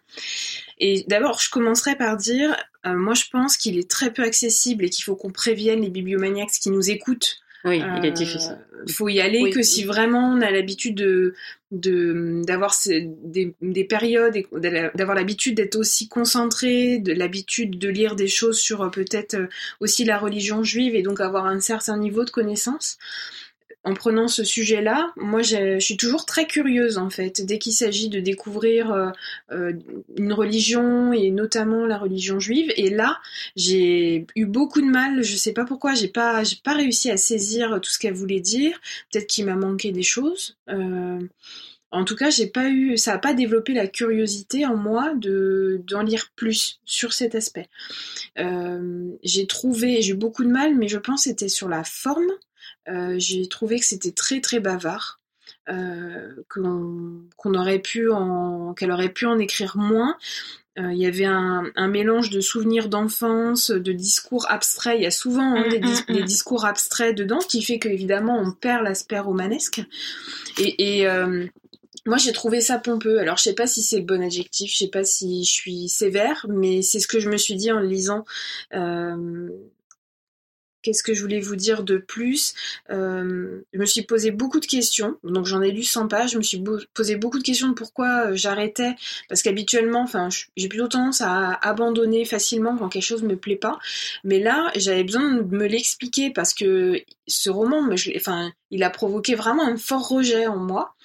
Et 0.78 1.06
d'abord, 1.08 1.40
je 1.40 1.50
commencerai 1.50 1.96
par 1.96 2.18
dire, 2.18 2.56
moi, 2.86 3.16
je 3.16 3.24
pense 3.32 3.58
qu'il 3.58 3.80
est 3.80 3.90
très 3.90 4.14
peu 4.14 4.24
accessible 4.24 4.86
et 4.86 4.90
qu'il 4.92 5.04
faut 5.04 5.16
qu'on 5.16 5.32
prévienne 5.32 5.82
les 5.82 5.90
bibliomaniacs 5.90 6.52
qui 6.52 6.70
nous 6.70 6.92
écoutent 6.92 7.42
oui, 7.66 7.82
il 7.98 8.06
est 8.06 8.12
difficile. 8.12 8.58
Il 8.88 8.92
faut 8.92 9.10
y 9.10 9.22
aller 9.22 9.52
que 9.52 9.62
si 9.62 9.84
vraiment 9.84 10.34
on 10.34 10.42
a 10.42 10.50
l'habitude 10.50 10.96
de 10.96 11.34
d'avoir 11.72 12.76
des, 12.86 13.56
des, 13.62 13.84
périodes 13.86 14.36
d'avoir 14.52 15.16
l'habitude 15.16 15.56
d'être 15.56 15.78
aussi 15.78 16.10
concentré, 16.10 17.00
de 17.00 17.14
l'habitude 17.14 17.80
de 17.80 17.88
lire 17.88 18.16
des 18.16 18.28
choses 18.28 18.60
sur 18.60 18.82
euh, 18.82 18.90
peut-être 18.90 19.36
euh, 19.36 19.48
aussi 19.80 20.04
la 20.04 20.18
religion 20.18 20.64
juive 20.64 20.96
et 20.96 21.02
donc 21.02 21.22
avoir 21.22 21.46
un 21.46 21.62
certain 21.62 21.98
niveau 21.98 22.26
de 22.26 22.30
connaissance 22.30 22.98
en 23.84 23.94
prenant 23.94 24.28
ce 24.28 24.44
sujet-là, 24.44 25.12
moi 25.16 25.42
je 25.42 25.80
suis 25.80 25.98
toujours 25.98 26.26
très 26.26 26.46
curieuse 26.46 26.98
en 26.98 27.10
fait. 27.10 27.46
Dès 27.46 27.60
qu'il 27.60 27.74
s'agit 27.74 28.10
de 28.10 28.20
découvrir 28.20 28.92
euh, 28.92 29.10
euh, 29.52 29.74
une 30.18 30.34
religion 30.34 31.14
et 31.14 31.32
notamment 31.32 31.86
la 31.86 31.98
religion 31.98 32.40
juive, 32.40 32.72
et 32.76 32.90
là 32.90 33.20
j'ai 33.56 34.26
eu 34.36 34.46
beaucoup 34.46 34.82
de 34.82 34.88
mal. 34.88 35.24
Je 35.24 35.36
sais 35.36 35.54
pas 35.54 35.66
pourquoi, 35.66 35.94
j'ai 35.94 36.08
pas 36.08 36.44
j'ai 36.44 36.58
pas 36.64 36.74
réussi 36.74 37.10
à 37.10 37.18
saisir 37.18 37.80
tout 37.82 37.90
ce 37.90 38.00
qu'elle 38.00 38.14
voulait 38.14 38.40
dire. 38.40 38.80
Peut-être 39.12 39.28
qu'il 39.28 39.46
m'a 39.46 39.56
manqué 39.56 39.92
des 39.92 40.04
choses. 40.04 40.58
Euh, 40.70 41.20
en 41.94 42.06
tout 42.06 42.16
cas, 42.16 42.30
j'ai 42.30 42.48
pas 42.48 42.70
eu, 42.70 42.98
ça 42.98 43.14
a 43.14 43.18
pas 43.18 43.34
développé 43.34 43.74
la 43.74 43.86
curiosité 43.88 44.66
en 44.66 44.78
moi 44.78 45.14
de 45.16 45.82
d'en 45.88 46.04
lire 46.04 46.28
plus 46.38 46.80
sur 46.86 47.12
cet 47.12 47.36
aspect. 47.36 47.68
j'ai 48.38 49.48
trouvé, 49.48 50.02
j'ai 50.02 50.12
eu 50.14 50.16
beaucoup 50.16 50.44
de 50.44 50.50
mal, 50.50 50.76
mais 50.76 50.88
je 50.88 50.98
pense 50.98 51.24
que 51.24 51.30
c'était 51.30 51.50
sur 51.50 51.68
la 51.68 51.84
forme. 51.84 52.32
Euh, 52.88 53.16
j'ai 53.18 53.48
trouvé 53.48 53.80
que 53.80 53.86
c'était 53.86 54.12
très 54.12 54.42
très 54.42 54.60
bavard. 54.60 55.20
Euh, 55.70 56.34
qu'on 56.50 57.54
aurait 57.54 57.80
pu 57.80 58.10
en 58.10 58.74
qu'elle 58.74 58.92
aurait 58.92 59.14
pu 59.14 59.28
en 59.28 59.38
écrire 59.38 59.78
moins 59.78 60.18
euh, 60.80 60.92
il 60.92 60.98
y 61.00 61.06
avait 61.06 61.26
un, 61.26 61.88
mélange 61.88 62.30
de 62.30 62.40
souvenirs 62.40 62.88
d'enfance, 62.90 63.70
de 63.72 63.92
discours 63.92 64.50
abstraits. 64.50 64.96
Il 64.98 65.04
y 65.04 65.06
a 65.06 65.12
souvent 65.12 65.56
hein, 65.56 65.66
mm, 65.70 65.76
mm, 65.76 66.14
des, 66.16 66.22
mm. 66.22 66.26
discours 66.26 66.66
abstraits 66.66 67.16
dedans, 67.16 67.40
qui 67.40 67.62
fait 67.62 67.78
qu'évidemment 67.78 68.40
on 68.40 68.52
perd 68.52 68.84
l'aspect 68.84 69.20
romanesque. 69.20 69.82
Et, 70.58 71.06
moi 72.08 72.18
j'ai 72.18 72.32
trouvé 72.32 72.62
ça 72.62 72.80
pompeux. 72.80 73.20
Alors 73.20 73.38
je 73.38 73.44
sais 73.44 73.54
pas 73.54 73.68
si 73.68 73.84
c'est 73.84 74.00
le 74.00 74.06
bon 74.06 74.24
adjectif, 74.24 74.72
je 74.72 74.78
sais 74.78 74.88
pas 74.88 75.04
si 75.04 75.44
je 75.44 75.52
suis 75.52 75.90
sévère, 75.90 76.48
mais 76.50 76.82
c'est 76.82 77.00
ce 77.00 77.08
que 77.08 77.20
je 77.20 77.30
me 77.30 77.38
suis 77.38 77.56
dit 77.56 77.72
en 77.72 77.80
le 77.80 77.88
lisant. 77.88 78.26
Qu'est-ce 80.82 81.04
que 81.04 81.14
je 81.14 81.22
voulais 81.22 81.40
vous 81.40 81.56
dire 81.56 81.84
de 81.84 81.98
plus 81.98 82.54
euh, 82.90 83.62
Je 83.74 83.80
me 83.80 83.86
suis 83.86 84.02
posé 84.02 84.32
beaucoup 84.32 84.60
de 84.60 84.66
questions, 84.66 85.18
donc 85.24 85.46
j'en 85.46 85.62
ai 85.62 85.72
lu 85.72 85.84
100 85.84 86.08
pages. 86.08 86.32
Je 86.32 86.38
me 86.38 86.44
suis 86.44 86.64
posé 86.94 87.16
beaucoup 87.16 87.38
de 87.38 87.44
questions 87.44 87.70
de 87.70 87.74
pourquoi 87.74 88.28
euh, 88.28 88.36
j'arrêtais, 88.36 88.96
parce 89.30 89.42
qu'habituellement, 89.42 90.02
enfin, 90.02 90.30
j'ai 90.58 90.68
plutôt 90.68 90.88
tendance 90.88 91.22
à 91.22 91.54
abandonner 91.62 92.26
facilement 92.26 92.78
quand 92.78 92.90
quelque 92.90 93.04
chose 93.04 93.24
me 93.24 93.36
plaît 93.36 93.56
pas. 93.56 93.80
Mais 94.24 94.40
là, 94.40 94.72
j'avais 94.76 95.04
besoin 95.04 95.36
de 95.36 95.56
me 95.56 95.68
l'expliquer 95.68 96.32
parce 96.32 96.54
que 96.54 97.02
ce 97.32 97.50
roman, 97.50 97.88
enfin, 98.16 98.52
il 98.70 98.84
a 98.84 98.90
provoqué 98.90 99.36
vraiment 99.36 99.66
un 99.66 99.78
fort 99.78 100.08
rejet 100.08 100.48
en 100.48 100.58
moi. 100.58 100.96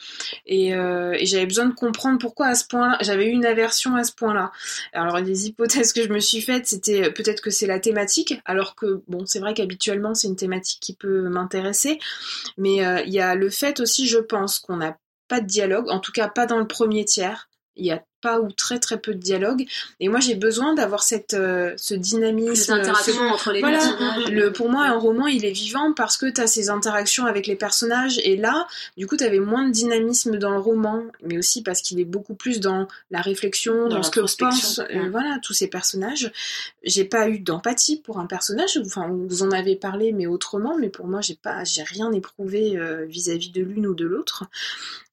Euh, 0.50 1.12
et, 1.18 1.26
j'avais 1.26 1.46
besoin 1.46 1.66
de 1.66 1.74
comprendre 1.74 2.18
pourquoi 2.18 2.46
à 2.46 2.54
ce 2.54 2.66
point-là, 2.66 2.98
j'avais 3.00 3.26
eu 3.26 3.30
une 3.30 3.46
aversion 3.46 3.96
à 3.96 4.04
ce 4.04 4.12
point-là. 4.12 4.52
Alors 4.92 5.18
les 5.18 5.46
hypothèses 5.46 5.92
que 5.92 6.02
je 6.02 6.08
me 6.08 6.20
suis 6.20 6.40
faites, 6.40 6.66
c'était 6.66 7.06
euh, 7.06 7.10
peut-être 7.10 7.40
que 7.40 7.50
c'est 7.50 7.66
la 7.66 7.80
thématique, 7.80 8.40
alors 8.44 8.74
que 8.74 9.02
bon, 9.08 9.26
c'est 9.26 9.40
vrai 9.40 9.54
qu'habituellement 9.54 10.14
c'est 10.14 10.28
une 10.28 10.36
thématique 10.36 10.80
qui 10.80 10.94
peut 10.94 11.28
m'intéresser, 11.28 11.98
mais 12.56 12.84
euh, 12.84 13.00
il 13.06 13.12
y 13.12 13.20
a 13.20 13.34
le 13.34 13.50
fait 13.50 13.80
aussi, 13.80 14.06
je 14.06 14.18
pense, 14.18 14.58
qu'on 14.58 14.76
n'a 14.76 14.98
pas 15.28 15.40
de 15.40 15.46
dialogue, 15.46 15.90
en 15.90 16.00
tout 16.00 16.12
cas 16.12 16.28
pas 16.28 16.46
dans 16.46 16.58
le 16.58 16.66
premier 16.66 17.04
tiers. 17.04 17.48
Il 17.76 17.84
y 17.84 17.90
a 17.90 18.02
pas 18.20 18.40
ou 18.40 18.50
très 18.50 18.78
très 18.78 18.98
peu 18.98 19.14
de 19.14 19.18
dialogue. 19.18 19.66
Et 20.00 20.08
moi, 20.08 20.20
j'ai 20.20 20.34
besoin 20.34 20.74
d'avoir 20.74 21.02
cette 21.02 21.34
euh, 21.34 21.74
ce 21.76 21.94
dynamisme, 21.94 22.54
cette 22.54 22.70
interaction 22.70 23.22
entre 23.22 23.52
les 23.52 23.60
voilà. 23.60 23.80
Le, 24.30 24.50
pour 24.50 24.70
moi, 24.70 24.84
un 24.84 24.98
roman, 24.98 25.26
il 25.26 25.44
est 25.44 25.52
vivant 25.52 25.92
parce 25.92 26.16
que 26.16 26.26
tu 26.26 26.40
as 26.40 26.46
ces 26.46 26.70
interactions 26.70 27.26
avec 27.26 27.46
les 27.46 27.56
personnages. 27.56 28.18
Et 28.24 28.36
là, 28.36 28.66
du 28.96 29.06
coup, 29.06 29.16
tu 29.16 29.24
avais 29.24 29.40
moins 29.40 29.66
de 29.66 29.72
dynamisme 29.72 30.38
dans 30.38 30.50
le 30.50 30.58
roman, 30.58 31.02
mais 31.22 31.38
aussi 31.38 31.62
parce 31.62 31.82
qu'il 31.82 32.00
est 32.00 32.04
beaucoup 32.04 32.34
plus 32.34 32.60
dans 32.60 32.88
la 33.10 33.20
réflexion, 33.20 33.88
dans, 33.88 34.02
ce 34.02 34.10
que 34.10 34.20
pensent 34.38 34.80
euh, 34.80 35.08
voilà 35.10 35.38
tous 35.42 35.52
ces 35.52 35.68
personnages. 35.68 36.32
J'ai 36.82 37.04
pas 37.04 37.28
eu 37.28 37.38
d'empathie 37.38 38.00
pour 38.00 38.18
un 38.18 38.26
personnage. 38.26 38.80
Enfin, 38.84 39.08
vous 39.08 39.42
en 39.42 39.50
avez 39.50 39.76
parlé, 39.76 40.12
mais 40.12 40.26
autrement. 40.26 40.76
Mais 40.78 40.88
pour 40.88 41.06
moi, 41.06 41.20
j'ai 41.20 41.34
pas, 41.36 41.64
j'ai 41.64 41.82
rien 41.82 42.12
éprouvé 42.12 42.76
euh, 42.76 43.04
vis-à-vis 43.04 43.50
de 43.50 43.62
l'une 43.62 43.86
ou 43.86 43.94
de 43.94 44.06
l'autre. 44.06 44.44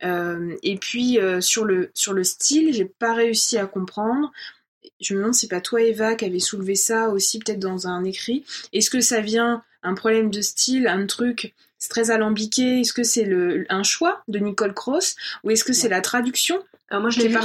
et 0.01 0.77
puis 0.77 1.19
sur 1.39 1.65
le 1.65 1.91
sur 1.93 2.13
le 2.13 2.23
style, 2.23 2.73
j'ai 2.73 2.85
pas 2.99 3.13
réussi 3.13 3.57
à 3.57 3.65
comprendre. 3.65 4.31
je 4.99 5.13
me 5.13 5.19
demande 5.19 5.33
si 5.33 5.41
c'est 5.41 5.55
pas 5.55 5.61
toi 5.61 5.81
Eva 5.81 6.15
qui 6.15 6.25
avait 6.25 6.39
soulevé 6.39 6.75
ça 6.75 7.09
aussi 7.09 7.39
peut-être 7.39 7.59
dans 7.59 7.87
un 7.87 8.03
écrit. 8.03 8.45
Est-ce 8.73 8.89
que 8.89 9.01
ça 9.01 9.21
vient 9.21 9.63
un 9.83 9.93
problème 9.93 10.29
de 10.29 10.41
style, 10.41 10.87
un 10.87 11.05
truc 11.05 11.53
c'est 11.83 11.89
très 11.89 12.11
alambiqué? 12.11 12.79
Est-ce 12.79 12.93
que 12.93 13.03
c'est 13.03 13.25
le 13.25 13.65
un 13.67 13.83
choix 13.83 14.23
de 14.29 14.39
Nicole 14.39 14.73
Cross? 14.73 15.17
Ou 15.43 15.51
est-ce 15.51 15.65
que 15.65 15.73
c'est 15.73 15.89
la 15.89 15.99
traduction? 15.99 16.63
Euh, 16.93 16.99
moi, 16.99 17.09
je 17.09 17.19
l'ai 17.19 17.27
lu, 17.27 17.37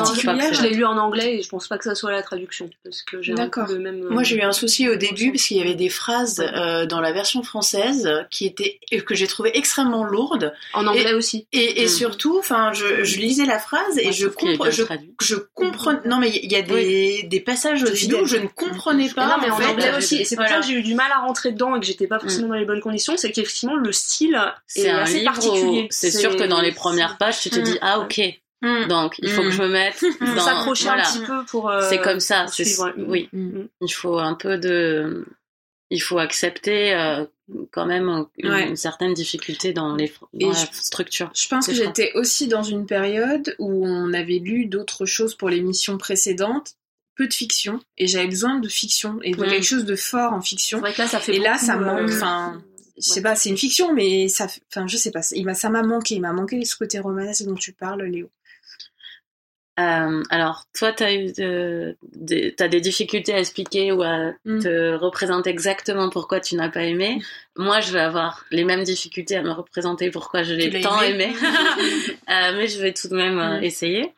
je 0.52 0.62
l'ai 0.62 0.74
lu 0.74 0.84
en 0.84 0.98
anglais 0.98 1.36
et 1.36 1.42
je 1.42 1.48
pense 1.48 1.68
pas 1.68 1.78
que 1.78 1.84
ça 1.84 1.94
soit 1.94 2.10
la 2.10 2.22
traduction 2.22 2.68
parce 2.84 3.02
que 3.02 3.22
j'ai 3.22 3.32
le 3.32 3.78
même. 3.78 4.04
Moi, 4.10 4.22
j'ai 4.22 4.36
eu 4.36 4.42
un 4.42 4.52
souci 4.52 4.88
au 4.88 4.96
début 4.96 5.32
parce 5.32 5.44
qu'il 5.44 5.56
y 5.56 5.60
avait 5.60 5.74
des 5.74 5.88
phrases 5.88 6.40
euh, 6.40 6.86
dans 6.86 7.00
la 7.00 7.12
version 7.12 7.42
française 7.42 8.08
qui 8.30 8.46
étaient 8.46 8.80
que 9.06 9.14
j'ai 9.14 9.26
trouvé 9.26 9.56
extrêmement 9.56 10.04
lourdes. 10.04 10.52
En 10.74 10.86
anglais 10.86 11.14
aussi. 11.14 11.46
Et, 11.52 11.82
et 11.82 11.86
mm. 11.86 11.88
surtout, 11.88 12.38
enfin, 12.38 12.72
je, 12.72 13.04
je, 13.04 13.18
lisais 13.18 13.46
la 13.46 13.58
phrase 13.58 13.98
et 13.98 14.12
je 14.12 14.26
comprends, 14.26 14.70
je, 14.70 14.84
je 15.20 15.36
comprends. 15.54 15.94
Non, 16.04 16.18
mais 16.18 16.30
il 16.30 16.50
y 16.50 16.56
a 16.56 16.62
des, 16.62 17.22
des 17.22 17.40
passages 17.40 17.82
au 17.82 17.88
début 17.88 18.16
où 18.16 18.26
je 18.26 18.36
ne 18.36 18.48
comprenais 18.48 19.08
pas. 19.08 19.26
Non, 19.28 19.36
mais 19.40 19.50
en, 19.50 19.70
anglais 19.70 19.92
aussi. 19.96 20.16
Et 20.16 20.24
c'est 20.24 20.36
pour 20.36 20.46
ça 20.46 20.60
que 20.60 20.66
j'ai 20.66 20.74
eu 20.74 20.82
du 20.82 20.94
mal 20.94 21.10
à 21.12 21.20
rentrer 21.20 21.52
dedans 21.52 21.74
et 21.76 21.80
que 21.80 21.86
j'étais 21.86 22.06
pas 22.06 22.18
forcément 22.18 22.48
mm. 22.48 22.50
dans 22.50 22.56
les 22.56 22.64
bonnes 22.66 22.80
conditions. 22.80 23.16
C'est 23.16 23.32
qu'effectivement, 23.32 23.76
le 23.76 23.92
style 23.92 24.38
est, 24.76 24.88
assez 24.88 25.24
particulier. 25.24 25.86
C'est 25.90 26.10
sûr 26.10 26.36
que 26.36 26.44
dans 26.44 26.60
les 26.60 26.72
premières 26.72 27.16
pages, 27.16 27.40
tu 27.40 27.50
te 27.50 27.60
dis 27.60 27.78
ah 27.80 28.00
ok. 28.00 28.20
Mm. 28.62 28.88
Donc, 28.88 29.14
il 29.18 29.30
faut 29.30 29.42
que 29.42 29.50
je 29.50 29.62
me 29.62 29.68
mette 29.68 30.04
dans... 30.20 30.40
s'accrocher 30.40 30.88
un 30.88 31.02
petit 31.02 31.20
peu 31.20 31.44
pour. 31.44 31.70
Euh, 31.70 31.88
c'est 31.88 32.00
comme 32.00 32.20
ça. 32.20 32.46
C'est 32.48 32.66
oui. 32.96 33.28
Mm. 33.32 33.64
Il 33.80 33.92
faut 33.92 34.18
un 34.18 34.34
peu 34.34 34.58
de. 34.58 35.26
Il 35.90 36.02
faut 36.02 36.18
accepter 36.18 36.92
euh, 36.92 37.24
quand 37.70 37.86
même 37.86 38.26
une, 38.36 38.76
certaine 38.76 39.14
difficulté 39.14 39.72
dans 39.72 39.94
les 39.94 40.12
dans 40.34 40.50
la 40.50 40.54
structure. 40.54 41.30
Je 41.34 41.48
pense 41.48 41.66
que 41.66 41.72
j'étais 41.72 42.12
aussi 42.14 42.46
dans 42.46 42.62
une 42.62 42.84
période 42.84 43.54
où 43.58 43.86
on 43.86 44.12
avait 44.12 44.38
lu 44.38 44.66
d'autres 44.66 45.06
choses 45.06 45.34
pour 45.34 45.48
l'émission 45.48 45.96
précédente 45.96 46.74
peu 47.18 47.26
de 47.26 47.34
fiction 47.34 47.80
et 47.98 48.06
j'avais 48.06 48.28
besoin 48.28 48.58
de 48.60 48.68
fiction 48.68 49.18
et 49.22 49.32
de 49.32 49.42
quelque 49.42 49.64
chose 49.64 49.84
de 49.84 49.96
fort 49.96 50.32
en 50.32 50.40
fiction. 50.40 50.78
Vrai 50.78 50.92
que 50.92 51.02
là, 51.02 51.08
ça 51.08 51.18
fait 51.18 51.34
et 51.34 51.40
là, 51.40 51.58
ça 51.58 51.76
manque. 51.76 52.10
Euh, 52.10 52.16
enfin, 52.16 52.62
je 52.96 53.02
sais 53.02 53.22
pas, 53.22 53.34
c'est 53.34 53.48
une 53.48 53.56
fiction, 53.56 53.92
mais 53.92 54.28
ça, 54.28 54.46
enfin, 54.70 54.86
je 54.86 54.96
sais 54.96 55.10
pas. 55.10 55.20
Il 55.32 55.44
m'a, 55.44 55.54
ça 55.54 55.68
m'a 55.68 55.82
manqué. 55.82 56.14
Il 56.14 56.20
m'a 56.20 56.32
manqué 56.32 56.64
ce 56.64 56.76
côté 56.76 56.98
romanesque 56.98 57.44
dont 57.44 57.54
tu 57.54 57.72
parles, 57.72 58.04
Léo. 58.04 58.30
Euh, 59.78 60.22
alors, 60.30 60.64
toi, 60.76 60.92
tu 60.92 61.04
as 61.04 61.14
eu 61.14 61.28
as 62.58 62.68
des 62.68 62.80
difficultés 62.80 63.32
à 63.32 63.38
expliquer 63.38 63.92
ou 63.92 64.02
à 64.02 64.32
mm. 64.44 64.60
te 64.60 64.94
représenter 64.96 65.50
exactement 65.50 66.10
pourquoi 66.10 66.40
tu 66.40 66.56
n'as 66.56 66.68
pas 66.68 66.82
aimé. 66.82 67.22
Moi, 67.56 67.80
je 67.80 67.92
vais 67.92 68.00
avoir 68.00 68.44
les 68.50 68.64
mêmes 68.64 68.82
difficultés 68.82 69.36
à 69.36 69.42
me 69.42 69.52
représenter 69.52 70.10
pourquoi 70.10 70.42
je 70.42 70.54
l'ai 70.54 70.80
tant 70.80 71.00
aimé. 71.02 71.32
euh, 71.42 72.56
mais 72.56 72.66
je 72.66 72.80
vais 72.80 72.92
tout 72.92 73.08
de 73.08 73.16
même 73.16 73.38
euh, 73.38 73.60
mm. 73.60 73.64
essayer. 73.64 74.12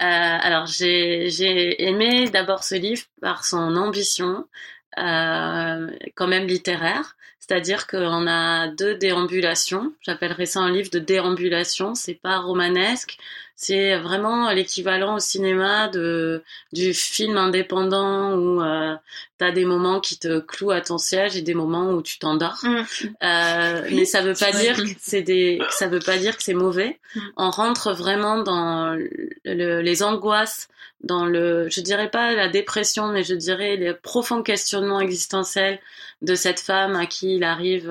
Alors, 0.00 0.66
j'ai 0.66 1.82
aimé 1.82 2.28
d'abord 2.30 2.62
ce 2.62 2.76
livre 2.76 3.02
par 3.20 3.44
son 3.44 3.76
ambition, 3.76 4.46
quand 4.94 6.26
même 6.26 6.46
littéraire. 6.46 7.16
C'est-à-dire 7.40 7.86
qu'on 7.86 8.26
a 8.28 8.68
deux 8.68 8.94
déambulations. 8.94 9.92
J'appellerais 10.02 10.46
ça 10.46 10.60
un 10.60 10.70
livre 10.70 10.90
de 10.90 10.98
déambulation. 10.98 11.94
C'est 11.94 12.14
pas 12.14 12.38
romanesque. 12.38 13.16
C'est 13.60 13.98
vraiment 13.98 14.52
l'équivalent 14.52 15.16
au 15.16 15.18
cinéma 15.18 15.88
de 15.88 16.44
du 16.72 16.94
film 16.94 17.36
indépendant 17.36 18.36
où 18.36 18.62
euh, 18.62 18.94
tu 19.36 19.44
as 19.44 19.50
des 19.50 19.64
moments 19.64 19.98
qui 19.98 20.16
te 20.16 20.38
clouent 20.38 20.70
à 20.70 20.80
ton 20.80 20.96
siège 20.96 21.36
et 21.36 21.42
des 21.42 21.54
moments 21.54 21.90
où 21.90 22.00
tu 22.00 22.20
t'endors. 22.20 22.60
Mm. 22.62 22.84
Euh, 23.24 23.88
mais 23.90 24.04
ça 24.04 24.22
veut 24.22 24.34
pas 24.34 24.52
dire 24.52 24.76
que 24.76 24.88
c'est 25.00 25.22
des 25.22 25.60
ça 25.70 25.88
veut 25.88 25.98
pas 25.98 26.18
dire 26.18 26.36
que 26.36 26.44
c'est 26.44 26.54
mauvais. 26.54 27.00
Mm. 27.16 27.20
On 27.36 27.50
rentre 27.50 27.92
vraiment 27.94 28.40
dans 28.44 28.96
les 29.44 30.02
angoisses 30.04 30.68
dans 31.02 31.26
le, 31.26 31.68
je 31.68 31.80
dirais 31.80 32.10
pas 32.10 32.34
la 32.34 32.48
dépression, 32.48 33.08
mais 33.08 33.22
je 33.22 33.34
dirais 33.34 33.76
les 33.76 33.94
profonds 33.94 34.42
questionnements 34.42 35.00
existentiels 35.00 35.78
de 36.22 36.34
cette 36.34 36.58
femme 36.58 36.96
à 36.96 37.06
qui 37.06 37.36
il 37.36 37.44
arrive 37.44 37.88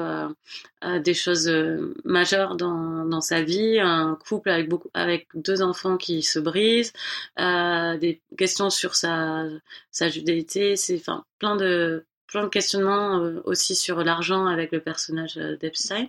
euh, 0.84 1.00
des 1.00 1.16
choses 1.16 1.48
euh, 1.48 1.96
majeures 2.04 2.56
dans, 2.56 3.04
dans 3.04 3.20
sa 3.20 3.42
vie, 3.42 3.80
un 3.80 4.16
couple 4.28 4.50
avec 4.50 4.70
beaucoup, 4.70 4.90
avec 4.94 5.28
deux 5.34 5.57
enfants 5.62 5.98
qui 5.98 6.24
se 6.24 6.40
brisent, 6.40 6.94
euh, 7.40 7.98
des 7.98 8.22
questions 8.38 8.70
sur 8.70 8.96
sa, 8.96 9.46
sa 9.92 10.10
judéité, 10.10 10.76
c'est 10.76 10.96
enfin 10.96 11.24
plein 11.40 11.56
de 11.56 12.06
plein 12.28 12.44
de 12.44 12.50
questionnements 12.50 13.20
euh, 13.20 13.42
aussi 13.46 13.76
sur 13.76 14.04
l'argent 14.04 14.48
avec 14.48 14.72
le 14.72 14.82
personnage 14.82 15.36
d'Epstein. 15.36 16.08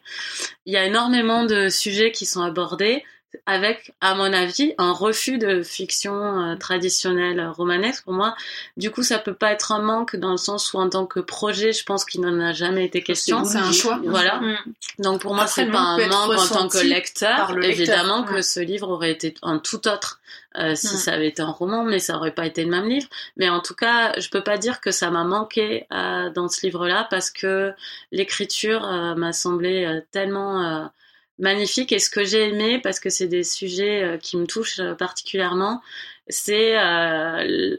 Il 0.66 0.72
y 0.72 0.76
a 0.76 0.84
énormément 0.84 1.44
de 1.44 1.68
sujets 1.68 2.10
qui 2.10 2.26
sont 2.26 2.42
abordés 2.42 3.04
avec, 3.46 3.92
à 4.00 4.14
mon 4.14 4.32
avis, 4.32 4.74
un 4.78 4.92
refus 4.92 5.38
de 5.38 5.62
fiction 5.62 6.14
euh, 6.14 6.56
traditionnelle 6.56 7.46
romanesque. 7.48 8.04
Pour 8.04 8.14
moi, 8.14 8.34
du 8.76 8.90
coup, 8.90 9.02
ça 9.02 9.18
peut 9.18 9.34
pas 9.34 9.52
être 9.52 9.72
un 9.72 9.80
manque 9.80 10.16
dans 10.16 10.30
le 10.30 10.38
sens 10.38 10.72
où, 10.72 10.78
en 10.78 10.88
tant 10.88 11.06
que 11.06 11.20
projet, 11.20 11.72
je 11.72 11.84
pense 11.84 12.04
qu'il 12.04 12.22
n'en 12.22 12.40
a 12.40 12.52
jamais 12.52 12.84
été 12.84 13.02
question. 13.02 13.44
C'est 13.44 13.58
un 13.58 13.72
choix. 13.72 14.00
Voilà. 14.04 14.40
Mm. 14.40 14.56
Donc, 15.00 15.20
pour 15.20 15.34
moi, 15.34 15.46
c'est 15.46 15.66
pas 15.66 15.78
un 15.78 16.06
manque 16.06 16.38
en 16.38 16.46
tant 16.46 16.68
que 16.68 16.78
lecteur. 16.78 17.56
Évidemment 17.62 18.24
que 18.24 18.40
ce 18.40 18.60
livre 18.60 18.88
aurait 18.88 19.12
été 19.12 19.34
un 19.42 19.58
tout 19.58 19.88
autre 19.88 20.20
euh, 20.58 20.74
si 20.74 20.96
ça 20.96 21.12
avait 21.12 21.28
été 21.28 21.42
un 21.42 21.50
roman, 21.50 21.84
mais 21.84 21.98
ça 21.98 22.16
aurait 22.16 22.34
pas 22.34 22.46
été 22.46 22.64
le 22.64 22.70
même 22.70 22.88
livre. 22.88 23.08
Mais 23.36 23.48
en 23.48 23.60
tout 23.60 23.74
cas, 23.74 24.18
je 24.18 24.28
peux 24.30 24.42
pas 24.42 24.56
dire 24.56 24.80
que 24.80 24.90
ça 24.90 25.10
m'a 25.10 25.24
manqué 25.24 25.86
euh, 25.92 26.30
dans 26.30 26.48
ce 26.48 26.64
livre-là 26.64 27.06
parce 27.10 27.30
que 27.30 27.72
l'écriture 28.10 28.82
m'a 29.16 29.32
semblé 29.32 30.02
tellement 30.10 30.90
magnifique. 31.38 31.92
Et 31.92 31.98
ce 31.98 32.10
que 32.10 32.24
j'ai 32.24 32.48
aimé, 32.48 32.80
parce 32.80 33.00
que 33.00 33.10
c'est 33.10 33.28
des 33.28 33.44
sujets 33.44 34.02
euh, 34.02 34.18
qui 34.18 34.36
me 34.36 34.46
touchent 34.46 34.80
euh, 34.80 34.94
particulièrement, 34.94 35.80
c'est 36.28 36.78
euh, 36.78 37.76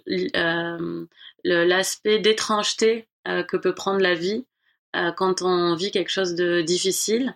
l'aspect 1.44 2.20
d'étrangeté 2.20 3.08
que 3.48 3.58
peut 3.58 3.76
prendre 3.76 4.00
la 4.00 4.16
vie 4.16 4.46
quand 5.18 5.44
on 5.44 5.76
vit 5.76 5.92
quelque 5.92 6.10
chose 6.10 6.34
de 6.34 6.62
difficile. 6.62 7.36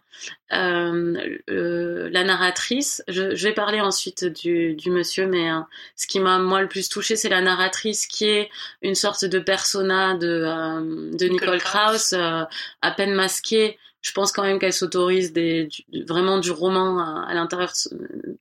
la 0.50 2.24
narratrice, 2.24 3.04
je, 3.08 3.44
vais 3.44 3.54
parler 3.54 3.80
ensuite 3.80 4.26
du, 4.26 4.76
monsieur, 4.88 5.28
mais 5.28 5.50
ce 5.96 6.08
qui 6.08 6.20
m'a 6.20 6.40
moi 6.40 6.64
le 6.64 6.68
plus 6.68 6.90
touché, 6.90 7.16
c'est 7.16 7.30
la 7.30 7.42
narratrice 7.42 8.08
qui 8.08 8.26
est 8.26 8.50
une 8.82 8.96
sorte 8.96 9.24
de 9.24 9.38
persona 9.38 10.16
de, 10.16 11.16
de 11.16 11.26
Nicole 11.28 11.60
Krauss, 11.60 12.14
à 12.14 12.92
peine 12.98 13.14
masquée, 13.14 13.78
je 14.04 14.12
pense 14.12 14.32
quand 14.32 14.44
même 14.44 14.60
qu'elle 14.60 14.74
s'autorise 14.74 15.34
des, 15.34 15.70
vraiment 16.08 16.38
du 16.38 16.52
roman 16.52 17.00
à, 17.26 17.34
l'intérieur 17.34 17.72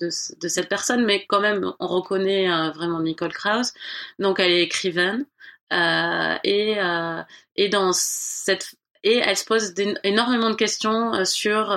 de, 0.00 0.06
de, 0.40 0.48
cette 0.48 0.68
personne, 0.68 1.04
mais 1.06 1.24
quand 1.26 1.40
même, 1.40 1.72
on 1.78 1.86
reconnaît 1.86 2.50
euh, 2.50 2.70
vraiment 2.72 3.00
Nicole 3.00 3.32
Krauss. 3.32 3.72
Donc, 4.18 4.40
elle 4.40 4.50
est 4.50 4.62
écrivaine. 4.62 5.24
Euh, 5.72 6.36
et, 6.44 6.74
euh, 6.78 7.22
et 7.56 7.70
dans 7.70 7.92
cette 7.94 8.74
et 9.04 9.16
elle 9.16 9.36
se 9.36 9.44
pose 9.44 9.74
énormément 10.04 10.50
de 10.50 10.54
questions 10.54 11.24
sur 11.24 11.72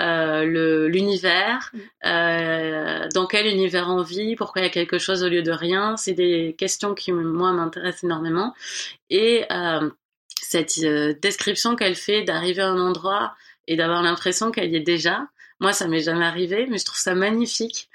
euh, 0.00 0.88
l'univers, 0.88 1.70
euh, 2.06 3.08
dans 3.14 3.26
quel 3.26 3.46
univers 3.46 3.88
on 3.88 4.02
vit, 4.02 4.36
pourquoi 4.36 4.62
il 4.62 4.64
y 4.64 4.68
a 4.68 4.70
quelque 4.70 4.98
chose 4.98 5.22
au 5.22 5.28
lieu 5.28 5.42
de 5.42 5.52
rien. 5.52 5.96
C'est 5.96 6.14
des 6.14 6.54
questions 6.56 6.94
qui, 6.94 7.12
moi, 7.12 7.52
m'intéressent 7.52 8.04
énormément. 8.04 8.54
Et 9.10 9.44
euh, 9.52 9.90
cette 10.52 10.78
euh, 10.84 11.14
description 11.20 11.76
qu'elle 11.76 11.94
fait 11.94 12.22
d'arriver 12.22 12.62
à 12.62 12.68
un 12.68 12.78
endroit 12.78 13.34
et 13.66 13.76
d'avoir 13.76 14.02
l'impression 14.02 14.50
qu'elle 14.50 14.70
y 14.70 14.76
est 14.76 14.80
déjà. 14.80 15.26
Moi, 15.60 15.72
ça 15.72 15.88
m'est 15.88 16.00
jamais 16.00 16.24
arrivé, 16.24 16.66
mais 16.68 16.78
je 16.78 16.84
trouve 16.84 16.98
ça 16.98 17.14
magnifique. 17.14 17.88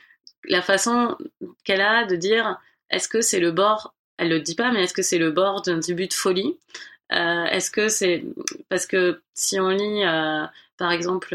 La 0.46 0.62
façon 0.62 1.15
qu'elle 1.63 1.82
a 1.82 2.06
de 2.06 2.15
dire, 2.15 2.58
est-ce 2.89 3.08
que 3.08 3.22
c'est 3.22 3.39
le 3.39 3.52
bord, 3.52 3.93
elle 4.17 4.30
le 4.30 4.39
dit 4.39 4.56
pas, 4.56 4.72
mais 4.72 4.84
est-ce 4.84 4.93
que 4.93 5.02
c'est 5.02 5.17
le 5.17 5.32
bord 5.32 5.62
d'un 5.62 5.78
début 5.78 6.08
de 6.08 6.13
folie? 6.13 6.58
Euh, 7.13 7.46
Est-ce 7.46 7.72
que 7.72 7.88
c'est 7.89 8.26
parce 8.70 8.86
que 8.86 9.22
si 9.34 9.60
on 9.60 9.70
lit, 9.70 10.04
euh, 10.04 10.46
par 10.78 10.91
exemple, 10.91 11.30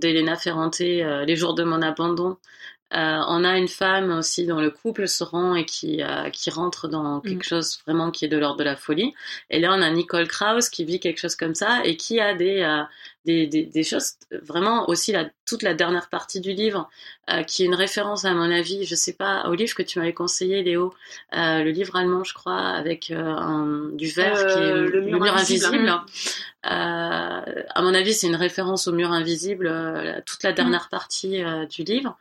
d'Elena 0.00 0.36
Ferrante, 0.36 0.78
Les 0.80 1.36
jours 1.36 1.54
de 1.54 1.64
mon 1.64 1.82
abandon, 1.82 2.30
euh, 2.30 2.36
on 2.92 3.44
a 3.44 3.56
une 3.56 3.68
femme 3.68 4.10
aussi 4.10 4.46
dont 4.46 4.60
le 4.60 4.70
couple 4.70 5.08
se 5.08 5.24
rend 5.24 5.54
et 5.54 5.64
qui, 5.64 6.02
euh, 6.02 6.30
qui 6.30 6.50
rentre 6.50 6.88
dans 6.88 7.20
quelque 7.20 7.40
mm. 7.40 7.48
chose 7.48 7.78
vraiment 7.86 8.10
qui 8.10 8.24
est 8.24 8.28
de 8.28 8.36
l'ordre 8.38 8.58
de 8.58 8.64
la 8.64 8.76
folie. 8.76 9.14
Et 9.50 9.60
là, 9.60 9.72
on 9.72 9.82
a 9.82 9.90
Nicole 9.90 10.28
Krauss 10.28 10.68
qui 10.68 10.84
vit 10.84 11.00
quelque 11.00 11.18
chose 11.18 11.36
comme 11.36 11.54
ça 11.54 11.80
et 11.84 11.96
qui 11.96 12.20
a 12.20 12.34
des, 12.34 12.62
euh, 13.28 13.46
des, 13.46 13.64
des, 13.64 13.82
choses 13.82 14.14
vraiment 14.42 14.88
aussi 14.88 15.12
la, 15.12 15.28
toute 15.46 15.62
la 15.62 15.74
dernière 15.74 16.08
partie 16.08 16.40
du 16.40 16.52
livre 16.52 16.88
qui 17.46 17.62
est 17.62 17.66
une 17.66 17.76
référence 17.76 18.24
à 18.24 18.34
mon 18.34 18.50
avis, 18.50 18.84
je 18.84 18.96
sais 18.96 19.12
pas, 19.12 19.48
au 19.48 19.54
livre 19.54 19.74
que 19.76 19.82
tu 19.82 20.00
m'avais 20.00 20.12
conseillé, 20.12 20.62
Léo, 20.64 20.92
le 21.32 21.70
livre 21.70 21.94
allemand, 21.94 22.24
je 22.24 22.34
crois, 22.34 22.58
avec 22.58 23.12
un, 23.12 23.90
du 23.92 24.08
verre 24.08 24.34
qui 24.34 24.58
est 24.58 24.72
le 24.72 25.02
mur, 25.02 25.34
invisible. 25.34 25.88
à 26.64 27.80
mon 27.80 27.94
avis, 27.94 28.12
c'est 28.12 28.26
une 28.26 28.36
référence 28.36 28.88
au 28.88 28.92
mur 28.92 29.12
invisible, 29.12 30.22
toute 30.26 30.42
la 30.42 30.50
mm. 30.50 30.54
dernière 30.54 30.88
partie 30.88 31.44
du 31.70 31.84
livre. 31.84 32.18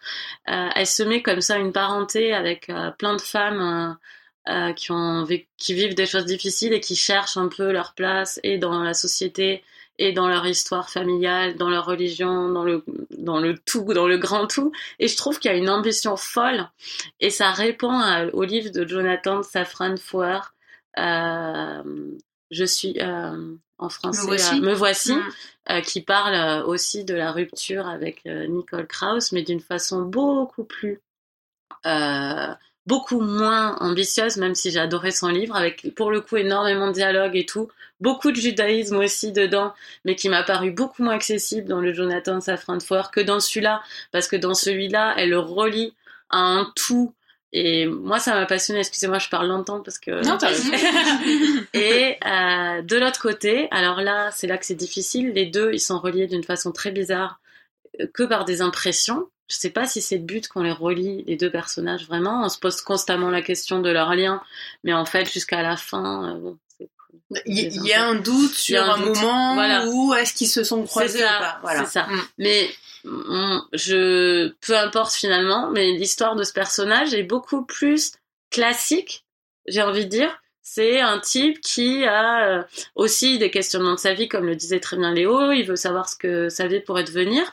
Euh, 0.49 0.69
elle 0.75 0.87
se 0.87 1.03
met 1.03 1.21
comme 1.21 1.41
ça 1.41 1.57
une 1.57 1.71
parenté 1.71 2.33
avec 2.33 2.69
euh, 2.69 2.91
plein 2.91 3.15
de 3.15 3.21
femmes 3.21 3.97
euh, 4.49 4.73
qui, 4.73 4.91
ont, 4.91 5.25
qui 5.57 5.73
vivent 5.73 5.95
des 5.95 6.05
choses 6.05 6.25
difficiles 6.25 6.73
et 6.73 6.79
qui 6.79 6.95
cherchent 6.95 7.37
un 7.37 7.47
peu 7.47 7.71
leur 7.71 7.93
place 7.93 8.39
et 8.43 8.57
dans 8.57 8.83
la 8.83 8.93
société 8.93 9.63
et 9.97 10.13
dans 10.13 10.27
leur 10.27 10.45
histoire 10.45 10.89
familiale, 10.89 11.55
dans 11.55 11.69
leur 11.69 11.85
religion, 11.85 12.49
dans 12.49 12.63
le, 12.63 12.83
dans 13.17 13.39
le 13.39 13.57
tout, 13.57 13.93
dans 13.93 14.07
le 14.07 14.17
grand 14.17 14.47
tout. 14.47 14.71
Et 14.99 15.07
je 15.07 15.15
trouve 15.15 15.39
qu'il 15.39 15.51
y 15.51 15.53
a 15.53 15.57
une 15.57 15.69
ambition 15.69 16.15
folle 16.17 16.69
et 17.19 17.29
ça 17.29 17.51
répond 17.51 18.01
au 18.33 18.43
livre 18.43 18.71
de 18.71 18.87
Jonathan 18.87 19.43
Safran 19.43 19.97
Foer. 19.97 20.53
Euh, 20.97 21.83
je 22.49 22.65
suis 22.65 22.99
euh, 22.99 23.55
en 23.77 23.89
français, 23.89 24.59
me 24.59 24.73
voici, 24.73 25.13
mm. 25.13 25.23
euh, 25.69 25.81
qui 25.81 26.01
parle 26.01 26.63
aussi 26.65 27.05
de 27.05 27.13
la 27.13 27.31
rupture 27.31 27.87
avec 27.87 28.25
Nicole 28.25 28.87
Krauss, 28.87 29.31
mais 29.31 29.43
d'une 29.43 29.61
façon 29.61 30.01
beaucoup 30.01 30.63
plus 30.63 31.01
beaucoup 32.91 33.21
moins 33.21 33.77
ambitieuse, 33.79 34.35
même 34.35 34.53
si 34.53 34.69
j'ai 34.69 34.79
adoré 34.81 35.11
son 35.11 35.29
livre, 35.29 35.55
avec 35.55 35.95
pour 35.95 36.11
le 36.11 36.19
coup 36.19 36.35
énormément 36.35 36.87
de 36.87 36.91
dialogue 36.91 37.37
et 37.37 37.45
tout, 37.45 37.69
beaucoup 38.01 38.31
de 38.31 38.35
judaïsme 38.35 38.97
aussi 38.97 39.31
dedans, 39.31 39.73
mais 40.03 40.17
qui 40.17 40.27
m'a 40.27 40.43
paru 40.43 40.71
beaucoup 40.71 41.01
moins 41.01 41.15
accessible 41.15 41.69
dans 41.69 41.79
le 41.79 41.93
Jonathan 41.93 42.41
Safran 42.41 42.81
Foer 42.81 43.09
que 43.09 43.21
dans 43.21 43.39
celui-là, 43.39 43.81
parce 44.11 44.27
que 44.27 44.35
dans 44.35 44.53
celui-là, 44.53 45.13
elle 45.15 45.29
le 45.29 45.39
relie 45.39 45.93
à 46.29 46.39
un 46.39 46.69
tout. 46.75 47.13
Et 47.53 47.85
moi, 47.85 48.19
ça 48.19 48.33
m'a 48.33 48.45
passionné. 48.45 48.81
Excusez-moi, 48.81 49.19
je 49.19 49.29
parle 49.29 49.47
longtemps 49.47 49.79
parce 49.79 49.97
que. 49.97 50.11
Non, 50.25 50.37
t'as 50.37 50.51
Et 51.73 52.17
euh, 52.25 52.81
de 52.81 52.97
l'autre 52.97 53.21
côté, 53.21 53.69
alors 53.71 54.01
là, 54.01 54.31
c'est 54.31 54.47
là 54.47 54.57
que 54.57 54.65
c'est 54.65 54.75
difficile. 54.75 55.31
Les 55.33 55.45
deux, 55.45 55.71
ils 55.71 55.79
sont 55.79 55.99
reliés 55.99 56.27
d'une 56.27 56.43
façon 56.43 56.73
très 56.73 56.91
bizarre, 56.91 57.39
euh, 58.01 58.07
que 58.13 58.23
par 58.23 58.43
des 58.43 58.61
impressions. 58.61 59.29
Je 59.51 59.57
sais 59.57 59.69
pas 59.69 59.85
si 59.85 60.01
c'est 60.01 60.15
le 60.15 60.23
but 60.23 60.47
qu'on 60.47 60.63
les 60.63 60.71
relie, 60.71 61.25
les 61.27 61.35
deux 61.35 61.51
personnages, 61.51 62.07
vraiment. 62.07 62.45
On 62.45 62.47
se 62.47 62.57
pose 62.57 62.79
constamment 62.79 63.29
la 63.29 63.41
question 63.41 63.81
de 63.81 63.89
leur 63.89 64.15
lien, 64.15 64.41
mais 64.85 64.93
en 64.93 65.03
fait, 65.03 65.29
jusqu'à 65.29 65.61
la 65.61 65.75
fin, 65.75 66.35
euh, 66.35 66.39
bon, 66.39 66.57
il 67.45 67.85
y, 67.85 67.91
a 67.91 68.05
un 68.05 68.15
doute 68.15 68.53
sur 68.53 68.81
un, 68.81 68.95
moment 68.95 69.85
où 69.87 70.13
est-ce 70.13 70.33
qu'ils 70.33 70.47
se 70.47 70.63
sont 70.63 70.83
croisés 70.83 71.21
ou 71.21 71.27
pas. 71.27 71.59
Voilà. 71.63 71.83
C'est 71.83 71.91
ça. 71.91 72.03
Mm. 72.03 72.21
Mais 72.37 72.69
mm, 73.03 73.59
je, 73.73 74.53
peu 74.65 74.77
importe 74.77 75.11
finalement, 75.11 75.69
mais 75.69 75.91
l'histoire 75.91 76.37
de 76.37 76.43
ce 76.43 76.53
personnage 76.53 77.13
est 77.13 77.23
beaucoup 77.23 77.65
plus 77.65 78.13
classique, 78.51 79.25
j'ai 79.67 79.81
envie 79.81 80.05
de 80.05 80.09
dire. 80.09 80.41
C'est 80.61 81.01
un 81.01 81.19
type 81.19 81.59
qui 81.59 82.05
a 82.05 82.47
euh, 82.47 82.63
aussi 82.95 83.37
des 83.37 83.51
questionnements 83.51 83.95
de 83.95 83.99
sa 83.99 84.13
vie, 84.13 84.29
comme 84.29 84.45
le 84.45 84.55
disait 84.55 84.79
très 84.79 84.95
bien 84.95 85.13
Léo. 85.13 85.51
Il 85.51 85.63
veut 85.63 85.75
savoir 85.75 86.07
ce 86.07 86.15
que 86.15 86.47
sa 86.47 86.67
vie 86.67 86.79
pourrait 86.79 87.03
devenir. 87.03 87.51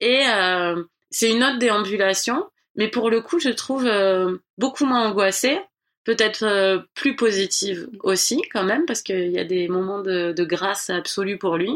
Et 0.00 0.22
euh, 0.28 0.84
c'est 1.10 1.30
une 1.30 1.42
autre 1.42 1.58
déambulation, 1.58 2.44
mais 2.76 2.88
pour 2.88 3.10
le 3.10 3.20
coup, 3.20 3.38
je 3.38 3.50
trouve 3.50 3.86
euh, 3.86 4.38
beaucoup 4.58 4.84
moins 4.86 5.08
angoissée, 5.08 5.60
peut-être 6.04 6.44
euh, 6.44 6.78
plus 6.94 7.16
positive 7.16 7.88
aussi 8.00 8.42
quand 8.52 8.64
même, 8.64 8.86
parce 8.86 9.02
qu'il 9.02 9.30
y 9.30 9.38
a 9.38 9.44
des 9.44 9.68
moments 9.68 10.00
de, 10.00 10.32
de 10.32 10.44
grâce 10.44 10.90
absolue 10.90 11.38
pour 11.38 11.56
lui. 11.56 11.72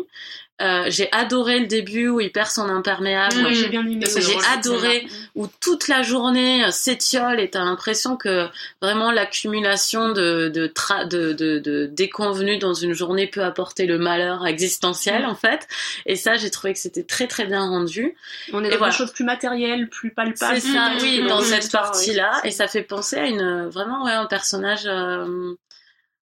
Euh, 0.62 0.84
j'ai 0.86 1.10
adoré 1.10 1.58
le 1.58 1.66
début 1.66 2.08
où 2.08 2.20
il 2.20 2.30
perd 2.30 2.48
son 2.48 2.68
imperméable. 2.68 3.52
j'ai 3.52 3.68
bien 3.68 3.84
aimé. 3.84 4.04
J'ai 4.06 4.36
adoré 4.52 5.04
où 5.34 5.48
toute 5.60 5.88
la 5.88 6.02
journée 6.02 6.64
euh, 6.64 6.70
s'étiole 6.70 7.40
et 7.40 7.50
t'as 7.50 7.64
l'impression 7.64 8.16
que 8.16 8.46
vraiment 8.80 9.10
l'accumulation 9.10 10.10
de 10.10 10.48
de, 10.48 10.72
de, 11.06 11.32
de, 11.32 11.58
de 11.58 11.86
déconvenus 11.86 12.60
dans 12.60 12.72
une 12.72 12.92
journée 12.92 13.26
peut 13.26 13.42
apporter 13.42 13.86
le 13.86 13.98
malheur 13.98 14.46
existentiel 14.46 15.22
mm. 15.22 15.28
en 15.28 15.34
fait. 15.34 15.66
Et 16.06 16.14
ça, 16.14 16.36
j'ai 16.36 16.50
trouvé 16.50 16.72
que 16.72 16.78
c'était 16.78 17.02
très 17.02 17.26
très 17.26 17.46
bien 17.46 17.60
rendu. 17.60 18.14
On 18.52 18.62
est 18.62 18.70
dans 18.70 18.86
des 18.86 18.92
choses 18.92 19.12
plus 19.12 19.24
matérielles, 19.24 19.88
plus 19.88 20.12
palpables. 20.12 20.60
C'est 20.60 20.72
ça, 20.72 20.92
oui, 21.00 21.24
dans 21.26 21.40
cette 21.40 21.72
partie-là. 21.72 22.30
Et 22.44 22.52
ça 22.52 22.68
fait 22.68 22.82
penser 22.82 23.16
à 23.16 23.26
une 23.26 23.66
vraiment 23.66 24.04
ouais 24.04 24.12
un 24.12 24.26
personnage. 24.26 24.82
Euh, 24.86 25.54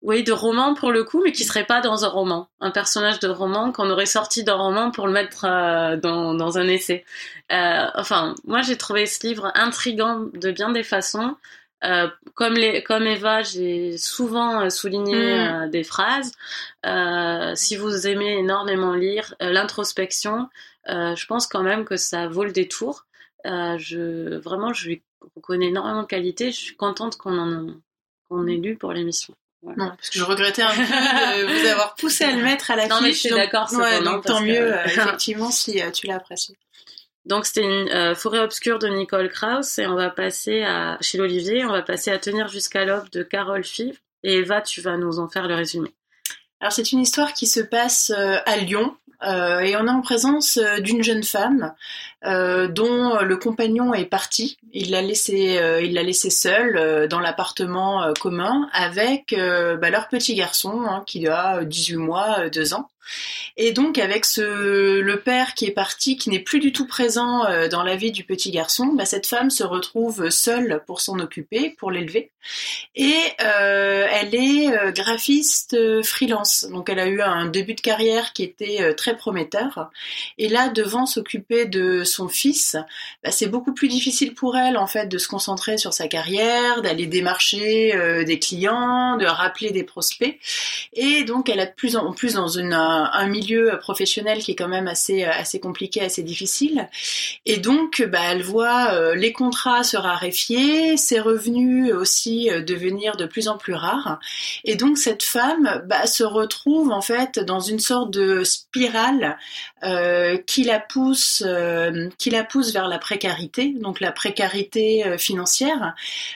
oui, 0.02 0.24
de 0.24 0.32
roman 0.32 0.76
pour 0.76 0.92
le 0.92 1.04
coup, 1.04 1.22
mais 1.24 1.34
qui 1.34 1.44
serait 1.44 1.66
pas 1.66 1.82
dans 1.82 2.06
un 2.06 2.08
roman. 2.08 2.48
Un 2.62 2.72
personnage 2.72 3.20
de 3.20 3.28
roman 3.28 3.74
qu'on 3.74 3.90
aurait 3.90 4.06
sorti 4.06 4.46
d'un 4.46 4.56
roman 4.56 4.92
pour 4.92 5.08
le 5.08 5.14
mettre 5.14 5.46
euh, 5.46 5.98
dans, 5.98 6.34
dans, 6.34 6.58
un 6.58 6.68
essai. 6.68 7.04
Euh, 7.52 7.86
enfin, 7.96 8.34
moi 8.46 8.62
j'ai 8.62 8.78
trouvé 8.78 9.06
ce 9.06 9.28
livre 9.28 9.52
intrigant 9.56 10.22
de 10.34 10.52
bien 10.52 10.72
des 10.72 10.84
façons. 10.84 11.36
Euh, 11.84 12.08
comme, 12.34 12.54
les, 12.54 12.82
comme 12.84 13.08
Eva, 13.08 13.42
j'ai 13.44 13.98
souvent 13.98 14.70
souligné 14.70 15.38
mm. 15.38 15.70
des 15.70 15.84
phrases. 15.84 16.32
si 17.56 17.76
vous 17.76 18.08
aimez 18.08 18.40
énormément 18.40 18.94
lire 18.94 19.36
l'introspection, 19.42 20.50
je 20.88 21.26
pense 21.26 21.46
quand 21.48 21.64
même 21.64 21.84
que 21.84 21.98
ça 21.98 22.28
vaut 22.28 22.46
le 22.46 22.52
détour. 22.54 23.06
je, 23.46 24.38
vraiment, 24.38 24.72
je 24.74 24.88
lui 24.88 25.04
reconnais 25.36 25.68
énormément 25.68 26.04
de 26.04 26.08
qualité. 26.08 26.52
Je 26.52 26.60
suis 26.60 26.76
contente 26.78 27.18
qu'on 27.18 27.38
en 27.38 27.68
qu'on 28.30 28.48
ait 28.48 28.58
lu 28.58 28.78
pour 28.78 28.94
l'émission. 28.94 29.36
Non, 29.63 29.89
parce 29.89 30.10
que 30.10 30.19
je 30.19 30.24
regrettais 30.24 30.62
un 30.62 30.74
peu 30.74 30.82
de 30.82 31.60
vous 31.62 31.67
avoir 31.67 31.95
poussé 31.95 32.24
à 32.24 32.32
le 32.32 32.41
mettre 32.41 32.72
à 32.72 32.76
la 32.76 32.88
Non, 32.88 33.02
mais 33.02 33.12
je 33.12 33.19
suis 33.19 33.30
d'accord, 33.30 33.72
ouais, 33.74 34.02
donc 34.02 34.26
tant 34.26 34.41
mieux, 34.41 34.74
euh, 34.74 34.84
effectivement, 34.86 35.52
si 35.52 35.82
euh, 35.82 35.91
tu 35.91 36.08
l'as 36.08 36.15
apprécié. 36.15 36.56
Donc 37.26 37.45
c'était 37.45 37.63
une 37.63 37.89
euh, 37.89 38.15
forêt 38.15 38.39
obscure 38.39 38.80
de 38.80 38.88
Nicole 38.88 39.30
Krauss 39.30 39.78
et 39.78 39.86
on 39.86 39.95
va 39.95 40.10
passer 40.10 40.63
à 40.63 40.98
chez 41.02 41.17
l'Olivier, 41.17 41.65
on 41.65 41.72
va 41.72 41.82
passer 41.82 42.10
à 42.10 42.17
tenir 42.17 42.48
jusqu'à 42.48 42.86
l'aube 42.86 43.10
de 43.10 43.22
Carole 43.22 43.65
Five 43.65 44.00
et 44.24 44.38
Eva, 44.38 44.62
tu 44.62 44.82
vas 44.82 44.98
nous 44.98 45.19
en 45.19 45.28
faire 45.28 45.48
le 45.48 45.56
résumé. 45.56 45.93
Alors 46.62 46.72
c'est 46.72 46.91
une 46.91 47.00
histoire 47.00 47.34
qui 47.34 47.45
se 47.45 47.60
passe 47.60 48.12
à 48.12 48.58
Lyon, 48.58 48.95
euh, 49.24 49.60
et 49.60 49.76
on 49.76 49.86
est 49.86 49.91
en 49.91 50.02
présence 50.02 50.58
euh, 50.58 50.80
d'une 50.80 51.04
jeune 51.04 51.24
femme 51.24 51.74
euh, 52.25 52.67
dont 52.67 53.19
le 53.19 53.38
compagnon 53.38 53.93
est 53.93 54.05
parti. 54.05 54.58
Il 54.73 54.91
l'a 54.91 55.01
laissé, 55.01 55.60
il 55.84 55.93
l'a 55.93 56.03
laissé 56.03 56.29
seule 56.29 57.08
dans 57.08 57.19
l'appartement 57.19 58.13
commun 58.19 58.69
avec 58.73 59.36
bah, 59.36 59.89
leur 59.89 60.08
petit 60.08 60.36
garçon 60.36 60.84
hein, 60.86 61.03
qui 61.08 61.27
a 61.27 61.63
18 61.63 61.95
mois, 61.97 62.49
2 62.49 62.73
ans. 62.73 62.89
Et 63.58 63.71
donc 63.71 63.97
avec 63.97 64.25
le 64.38 65.15
père 65.15 65.53
qui 65.53 65.65
est 65.65 65.71
parti, 65.71 66.17
qui 66.17 66.29
n'est 66.29 66.39
plus 66.39 66.60
du 66.60 66.71
tout 66.71 66.88
présent 66.88 67.45
euh, 67.45 67.67
dans 67.67 67.84
la 67.84 67.95
vie 67.95 68.12
du 68.12 68.23
petit 68.23 68.51
garçon, 68.51 68.88
bah, 68.93 69.05
cette 69.05 69.27
femme 69.27 69.49
se 69.49 69.63
retrouve 69.63 70.29
seule 70.29 70.82
pour 70.86 71.01
s'en 71.01 71.19
occuper, 71.19 71.71
pour 71.71 71.91
l'élever. 71.91 72.32
Et 72.95 73.17
euh, 73.41 74.08
elle 74.12 74.34
est 74.34 74.71
euh, 74.71 74.91
graphiste 74.91 75.75
freelance, 76.03 76.67
donc 76.71 76.89
elle 76.89 76.99
a 76.99 77.08
eu 77.08 77.21
un 77.21 77.45
début 77.45 77.73
de 77.73 77.82
carrière 77.82 78.34
qui 78.34 78.43
était 78.43 78.93
très 78.95 79.17
prometteur. 79.17 79.89
Et 80.38 80.47
là, 80.47 80.69
devant 80.69 81.05
s'occuper 81.05 81.65
de 81.65 82.03
son 82.10 82.28
fils, 82.28 82.76
bah, 83.24 83.32
c'est 83.32 83.48
beaucoup 83.48 83.74
plus 83.74 83.88
difficile 83.88 84.34
pour 84.34 84.58
elle 84.58 84.78
en 84.78 84.88
fait 84.88 85.08
de 85.08 85.17
se 85.17 85.28
concentrer 85.28 85.78
sur 85.78 85.93
sa 85.93 86.08
carrière, 86.08 86.82
d'aller 86.82 87.08
démarcher 87.08 88.24
des 88.26 88.39
clients, 88.39 89.17
de 89.17 89.26
rappeler 89.26 89.72
des 89.72 89.84
prospects. 89.84 90.39
Et 90.93 91.24
donc 91.24 91.50
elle 91.50 91.60
a 91.60 91.65
de 91.65 91.74
plus 91.74 91.95
en 91.95 92.13
plus 92.13 92.36
dans 92.36 92.48
une 92.48 92.74
un, 92.74 93.28
milieu 93.28 93.78
professionnel 93.80 94.39
qui 94.39 94.52
est 94.52 94.56
quand 94.56 94.67
même 94.67 94.88
assez 94.88 95.24
assez 95.24 95.60
compliqué, 95.60 96.02
assez 96.02 96.24
difficile. 96.24 96.89
Et 97.45 97.58
donc, 97.58 98.04
bah, 98.12 98.19
elle 98.30 98.43
voit 98.43 98.93
euh, 98.93 99.15
les 99.15 99.34
contrats 99.34 99.84
se 99.84 99.98
raréfier, 99.98 100.98
ses 100.98 101.19
revenus 101.19 101.93
aussi 101.93 102.50
euh, 102.50 102.62
devenir 102.62 103.17
de 103.17 103.26
plus 103.26 103.48
en 103.48 103.58
plus 103.58 103.74
rares. 103.74 104.19
Et 104.63 104.76
donc, 104.76 104.98
cette 104.98 105.24
femme 105.24 105.84
bah, 105.86 106.06
se 106.06 106.24
retrouve 106.24 106.91
en 106.91 107.02
fait 107.02 107.39
dans 107.39 107.60
une 107.60 107.80
sorte 107.80 108.12
de 108.12 108.43
spirale 108.43 109.38
euh, 109.84 110.38
qui 110.38 110.63
la 110.63 110.80
pousse, 110.80 111.43
qui 112.18 112.30
la 112.30 112.44
pousse 112.44 112.74
vers 112.74 112.88
la 112.88 112.98
précarité, 112.98 113.74
donc 113.80 114.00
la 114.00 114.12
précarité 114.12 115.18
financière, 115.18 115.96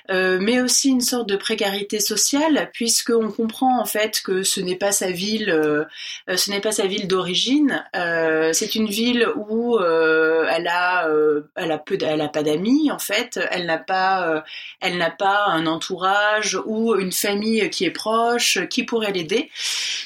mais 0.09 0.61
aussi 0.61 0.89
une 0.89 1.01
sorte 1.01 1.27
de 1.27 1.35
précarité 1.35 1.99
sociale, 1.99 2.69
puisque 2.73 3.11
on 3.11 3.31
comprend 3.31 3.79
en 3.79 3.85
fait 3.85 4.21
que 4.21 4.43
ce 4.43 4.59
n'est 4.61 4.75
pas 4.75 4.91
sa 4.91 5.11
ville, 5.11 5.85
ce 6.27 6.51
n'est 6.51 6.61
pas 6.61 6.71
sa 6.71 6.85
ville 6.85 7.07
d'origine. 7.07 7.83
Euh, 7.95 8.51
c'est 8.53 8.75
une 8.75 8.87
ville 8.87 9.27
où 9.35 9.77
euh, 9.77 10.43
euh, 10.43 11.41
elle 11.55 11.71
a 11.71 11.77
peu, 11.77 11.97
elle 12.01 12.21
a 12.21 12.27
pas 12.27 12.43
d'amis 12.43 12.91
en 12.91 12.99
fait. 12.99 13.39
Elle 13.51 13.65
n'a 13.65 13.77
pas, 13.77 14.43
elle 14.79 14.97
n'a 14.97 15.11
pas 15.11 15.45
un 15.47 15.65
entourage 15.65 16.57
ou 16.65 16.95
une 16.95 17.11
famille 17.11 17.69
qui 17.69 17.85
est 17.85 17.91
proche, 17.91 18.59
qui 18.69 18.83
pourrait 18.83 19.11
l'aider. 19.11 19.49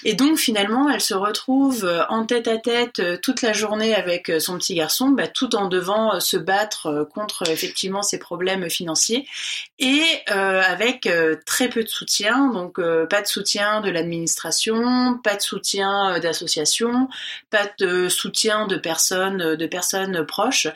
Et 0.03 0.13
donc 0.13 0.37
finalement, 0.37 0.89
elle 0.89 1.01
se 1.01 1.13
retrouve 1.13 1.89
en 2.09 2.25
tête 2.25 2.47
à 2.47 2.57
tête 2.57 3.01
toute 3.21 3.41
la 3.41 3.53
journée 3.53 3.95
avec 3.95 4.31
son 4.39 4.57
petit 4.57 4.75
garçon, 4.75 5.09
bah, 5.09 5.27
tout 5.27 5.46
en 5.55 5.67
devant 5.67 6.19
se 6.19 6.37
battre 6.37 7.07
contre 7.13 7.49
effectivement 7.49 8.01
ses 8.01 8.19
problèmes 8.19 8.69
financiers 8.69 9.27
et 9.79 10.01
avec 10.27 11.09
très 11.45 11.69
peu 11.69 11.83
de 11.83 11.89
soutien. 11.89 12.51
Donc 12.51 12.79
pas 13.09 13.21
de 13.21 13.27
soutien 13.27 13.81
de 13.81 13.89
l'administration, 13.89 15.17
pas 15.23 15.35
de 15.35 15.41
soutien 15.41 16.19
d'association 16.19 17.07
pas 17.49 17.69
de 17.79 18.09
soutien 18.09 18.67
de 18.67 18.77
personnes, 18.77 19.55
de 19.55 19.67
personnes 19.67 20.25
proches. 20.25 20.67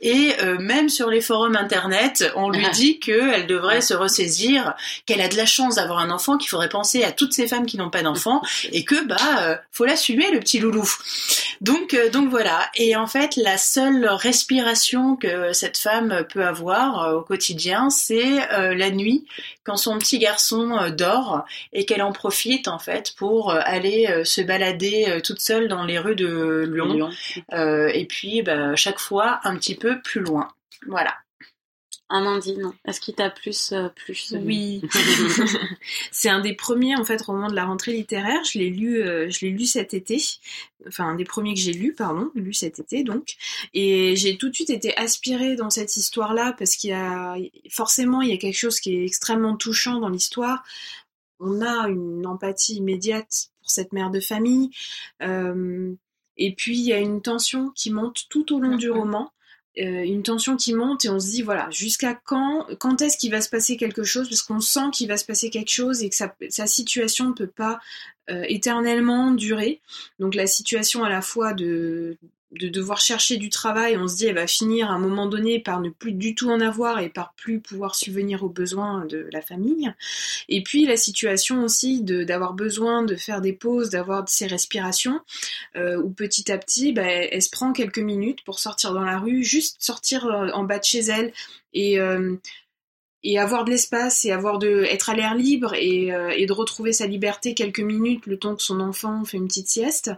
Et 0.00 0.32
euh, 0.42 0.58
même 0.58 0.88
sur 0.88 1.10
les 1.10 1.20
forums 1.20 1.56
internet, 1.56 2.30
on 2.36 2.50
lui 2.50 2.68
dit 2.72 2.98
qu'elle 2.98 3.46
devrait 3.46 3.80
se 3.80 3.94
ressaisir, 3.94 4.74
qu'elle 5.06 5.20
a 5.20 5.28
de 5.28 5.36
la 5.36 5.46
chance 5.46 5.76
d'avoir 5.76 5.98
un 5.98 6.10
enfant, 6.10 6.36
qu'il 6.36 6.48
faudrait 6.48 6.68
penser 6.68 7.04
à 7.04 7.12
toutes 7.12 7.32
ces 7.32 7.46
femmes 7.46 7.66
qui 7.66 7.76
n'ont 7.76 7.90
pas 7.90 8.02
d'enfant, 8.02 8.42
et 8.72 8.84
que 8.84 9.04
bah 9.06 9.16
euh, 9.40 9.56
faut 9.72 9.84
l'assumer 9.84 10.30
le 10.30 10.40
petit 10.40 10.58
loulou. 10.58 10.88
Donc 11.60 11.94
euh, 11.94 12.10
donc 12.10 12.30
voilà. 12.30 12.68
Et 12.74 12.96
en 12.96 13.06
fait, 13.06 13.36
la 13.36 13.58
seule 13.58 14.06
respiration 14.20 15.16
que 15.16 15.52
cette 15.52 15.78
femme 15.78 16.24
peut 16.32 16.44
avoir 16.44 17.16
au 17.16 17.22
quotidien, 17.22 17.90
c'est 17.90 18.38
la 18.50 18.90
nuit, 18.90 19.26
quand 19.64 19.76
son 19.76 19.98
petit 19.98 20.18
garçon 20.18 20.90
dort 20.96 21.44
et 21.72 21.84
qu'elle 21.84 22.02
en 22.02 22.12
profite 22.12 22.68
en 22.68 22.78
fait 22.78 23.14
pour 23.16 23.52
aller 23.52 24.22
se 24.24 24.40
balader 24.40 25.20
toute 25.24 25.40
seule 25.40 25.68
dans 25.68 25.84
les 25.84 25.98
rues 25.98 26.16
de 26.16 26.70
Lyon. 26.72 27.10
et 27.52 28.06
puis, 28.06 28.42
bah, 28.42 28.76
chaque 28.76 28.98
fois, 28.98 29.40
un 29.44 29.56
petit 29.56 29.74
peu 29.74 30.00
plus 30.00 30.20
loin. 30.20 30.48
Voilà. 30.86 31.14
Amandine, 32.12 32.72
est-ce 32.84 33.00
qu'il 33.00 33.14
t'a 33.14 33.30
plus 33.30 33.72
plus 33.94 34.34
Oui, 34.42 34.82
c'est 36.10 36.28
un 36.28 36.40
des 36.40 36.54
premiers 36.54 36.96
en 36.96 37.04
fait 37.04 37.22
romans 37.22 37.48
de 37.48 37.54
la 37.54 37.64
rentrée 37.64 37.92
littéraire. 37.92 38.42
Je 38.44 38.58
l'ai 38.58 38.68
lu, 38.68 38.96
je 38.96 39.46
l'ai 39.46 39.52
lu 39.52 39.64
cet 39.64 39.94
été. 39.94 40.20
Enfin, 40.88 41.04
un 41.04 41.14
des 41.14 41.24
premiers 41.24 41.54
que 41.54 41.60
j'ai 41.60 41.72
lu, 41.72 41.94
pardon, 41.94 42.32
lu 42.34 42.52
cet 42.52 42.80
été 42.80 43.04
donc. 43.04 43.36
Et 43.74 44.16
j'ai 44.16 44.36
tout 44.36 44.48
de 44.48 44.54
suite 44.54 44.70
été 44.70 44.96
aspirée 44.96 45.54
dans 45.54 45.70
cette 45.70 45.96
histoire-là 45.96 46.52
parce 46.58 46.74
qu'il 46.74 46.90
y 46.90 46.94
a 46.94 47.36
forcément 47.70 48.22
il 48.22 48.30
y 48.30 48.34
a 48.34 48.38
quelque 48.38 48.58
chose 48.58 48.80
qui 48.80 48.96
est 48.96 49.04
extrêmement 49.04 49.56
touchant 49.56 50.00
dans 50.00 50.08
l'histoire. 50.08 50.64
On 51.38 51.62
a 51.62 51.88
une 51.88 52.26
empathie 52.26 52.74
immédiate 52.74 53.50
pour 53.60 53.70
cette 53.70 53.92
mère 53.92 54.10
de 54.10 54.18
famille. 54.18 54.70
et 55.20 56.54
puis 56.56 56.76
il 56.76 56.84
y 56.84 56.92
a 56.92 56.98
une 56.98 57.22
tension 57.22 57.70
qui 57.70 57.92
monte 57.92 58.26
tout 58.28 58.52
au 58.52 58.58
long 58.58 58.76
du 58.76 58.90
roman. 58.90 59.30
Euh, 59.78 60.02
une 60.02 60.24
tension 60.24 60.56
qui 60.56 60.74
monte 60.74 61.04
et 61.04 61.08
on 61.10 61.20
se 61.20 61.30
dit 61.30 61.42
voilà 61.42 61.70
jusqu'à 61.70 62.14
quand 62.14 62.66
quand 62.80 63.02
est-ce 63.02 63.16
qu'il 63.16 63.30
va 63.30 63.40
se 63.40 63.48
passer 63.48 63.76
quelque 63.76 64.02
chose? 64.02 64.28
Parce 64.28 64.42
qu'on 64.42 64.60
sent 64.60 64.90
qu'il 64.92 65.06
va 65.06 65.16
se 65.16 65.24
passer 65.24 65.48
quelque 65.48 65.70
chose 65.70 66.02
et 66.02 66.10
que 66.10 66.16
sa, 66.16 66.34
sa 66.48 66.66
situation 66.66 67.28
ne 67.28 67.34
peut 67.34 67.46
pas 67.46 67.78
euh, 68.30 68.44
éternellement 68.48 69.30
durer. 69.30 69.80
Donc 70.18 70.34
la 70.34 70.48
situation 70.48 71.04
à 71.04 71.08
la 71.08 71.22
fois 71.22 71.52
de 71.52 72.16
de 72.52 72.68
devoir 72.68 73.00
chercher 73.00 73.36
du 73.36 73.48
travail, 73.48 73.96
on 73.96 74.08
se 74.08 74.16
dit 74.16 74.26
elle 74.26 74.34
va 74.34 74.46
finir 74.46 74.90
à 74.90 74.94
un 74.94 74.98
moment 74.98 75.26
donné 75.26 75.60
par 75.60 75.80
ne 75.80 75.88
plus 75.88 76.12
du 76.12 76.34
tout 76.34 76.50
en 76.50 76.60
avoir 76.60 76.98
et 76.98 77.08
par 77.08 77.32
plus 77.34 77.60
pouvoir 77.60 77.94
subvenir 77.94 78.42
aux 78.42 78.48
besoins 78.48 79.06
de 79.06 79.28
la 79.32 79.40
famille. 79.40 79.92
Et 80.48 80.62
puis 80.62 80.84
la 80.84 80.96
situation 80.96 81.62
aussi 81.62 82.02
d'avoir 82.02 82.54
besoin 82.54 83.04
de 83.04 83.14
faire 83.14 83.40
des 83.40 83.52
pauses, 83.52 83.90
d'avoir 83.90 84.28
ses 84.28 84.48
respirations, 84.48 85.20
euh, 85.76 85.96
où 86.02 86.10
petit 86.10 86.50
à 86.50 86.58
petit, 86.58 86.92
bah, 86.92 87.02
elle, 87.02 87.40
se 87.40 87.50
prend 87.50 87.72
quelques 87.72 87.98
minutes 87.98 88.42
pour 88.44 88.58
sortir 88.58 88.92
dans 88.94 89.04
la 89.04 89.18
rue, 89.18 89.44
juste 89.44 89.76
sortir 89.78 90.26
euh, 90.26 90.50
en 90.52 90.64
bas 90.64 90.80
de 90.80 90.84
chez 90.84 91.00
elle 91.00 91.32
et 91.72 92.00
euh, 92.00 92.34
et 93.22 93.38
avoir 93.38 93.66
de 93.66 93.70
l'espace 93.70 94.24
et 94.24 94.32
avoir 94.32 94.58
de 94.58 94.84
être 94.84 95.10
à 95.10 95.14
l'air 95.14 95.34
libre 95.34 95.74
et, 95.74 96.06
de 96.06 96.52
retrouver 96.54 96.94
sa 96.94 97.06
liberté 97.06 97.52
quelques 97.52 97.80
minutes 97.80 98.24
le 98.24 98.38
temps 98.38 98.56
que 98.56 98.62
son 98.62 98.80
enfant 98.80 99.26
fait 99.26 99.36
une 99.36 99.46
petite 99.46 99.68
sieste 99.68 100.10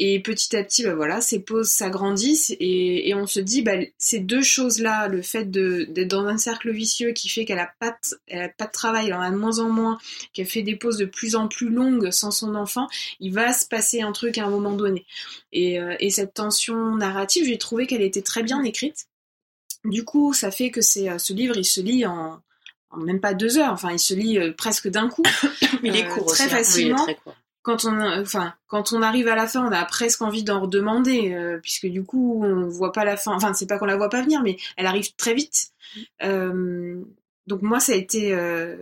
et 0.00 0.20
petit 0.20 0.56
à 0.56 0.62
petit, 0.62 0.84
bah 0.84 0.94
voilà, 0.94 1.20
ces 1.20 1.40
pauses 1.40 1.70
s'agrandissent 1.70 2.50
et, 2.60 3.08
et, 3.08 3.14
on 3.14 3.26
se 3.26 3.40
dit, 3.40 3.62
bah, 3.62 3.72
ces 3.98 4.20
deux 4.20 4.42
choses-là, 4.42 5.08
le 5.08 5.22
fait 5.22 5.50
d'être 5.50 6.08
dans 6.08 6.26
un 6.26 6.38
cercle 6.38 6.70
vicieux 6.70 7.10
qui 7.10 7.28
fait 7.28 7.44
qu'elle 7.44 7.58
a 7.58 7.72
pas, 7.80 7.90
de, 7.90 8.36
a 8.38 8.48
pas 8.48 8.66
de 8.66 8.72
travail, 8.72 9.08
elle 9.08 9.14
en 9.14 9.20
a 9.20 9.30
de 9.30 9.36
moins 9.36 9.58
en 9.58 9.70
moins, 9.70 9.98
qu'elle 10.32 10.46
fait 10.46 10.62
des 10.62 10.76
pauses 10.76 10.98
de 10.98 11.04
plus 11.04 11.34
en 11.34 11.48
plus 11.48 11.68
longues 11.68 12.12
sans 12.12 12.30
son 12.30 12.54
enfant, 12.54 12.86
il 13.18 13.32
va 13.32 13.52
se 13.52 13.66
passer 13.66 14.00
un 14.00 14.12
truc 14.12 14.38
à 14.38 14.44
un 14.44 14.50
moment 14.50 14.72
donné. 14.72 15.04
Et, 15.50 15.80
euh, 15.80 15.96
et 15.98 16.10
cette 16.10 16.32
tension 16.32 16.94
narrative, 16.94 17.46
j'ai 17.46 17.58
trouvé 17.58 17.88
qu'elle 17.88 18.02
était 18.02 18.22
très 18.22 18.44
bien 18.44 18.62
écrite. 18.62 19.08
Du 19.84 20.04
coup, 20.04 20.32
ça 20.32 20.52
fait 20.52 20.70
que 20.70 20.80
c'est 20.80 21.10
euh, 21.10 21.18
ce 21.18 21.32
livre, 21.32 21.56
il 21.56 21.64
se 21.64 21.80
lit 21.80 22.06
en, 22.06 22.40
en, 22.90 22.96
même 22.98 23.20
pas 23.20 23.34
deux 23.34 23.58
heures. 23.58 23.72
Enfin, 23.72 23.90
il 23.90 23.98
se 23.98 24.14
lit 24.14 24.38
euh, 24.38 24.52
presque 24.52 24.88
d'un 24.88 25.08
coup. 25.08 25.24
il 25.82 25.96
est 25.96 26.06
court 26.06 26.26
très 26.26 26.44
aussi, 26.44 26.54
facilement. 26.54 27.04
Oui, 27.04 27.04
il 27.08 27.10
est 27.10 27.14
très 27.14 27.22
court 27.22 27.34
quand 27.62 27.84
on, 27.84 29.02
arrive 29.02 29.28
à 29.28 29.34
la 29.34 29.46
fin, 29.46 29.66
on 29.66 29.72
a 29.72 29.84
presque 29.84 30.22
envie 30.22 30.42
d'en 30.42 30.60
redemander, 30.60 31.34
euh, 31.34 31.58
puisque 31.58 31.86
du 31.86 32.04
coup, 32.04 32.42
on 32.42 32.68
voit 32.68 32.92
pas 32.92 33.04
la 33.04 33.16
fin. 33.16 33.32
Enfin, 33.32 33.52
c'est 33.52 33.66
pas 33.66 33.78
qu'on 33.78 33.86
la 33.86 33.96
voit 33.96 34.08
pas 34.08 34.22
venir, 34.22 34.42
mais 34.42 34.56
elle 34.76 34.86
arrive 34.86 35.14
très 35.16 35.34
vite. 35.34 35.72
Euh, 36.22 37.02
donc 37.46 37.62
moi, 37.62 37.80
ça 37.80 37.92
a 37.92 37.96
été 37.96 38.32
euh, 38.34 38.76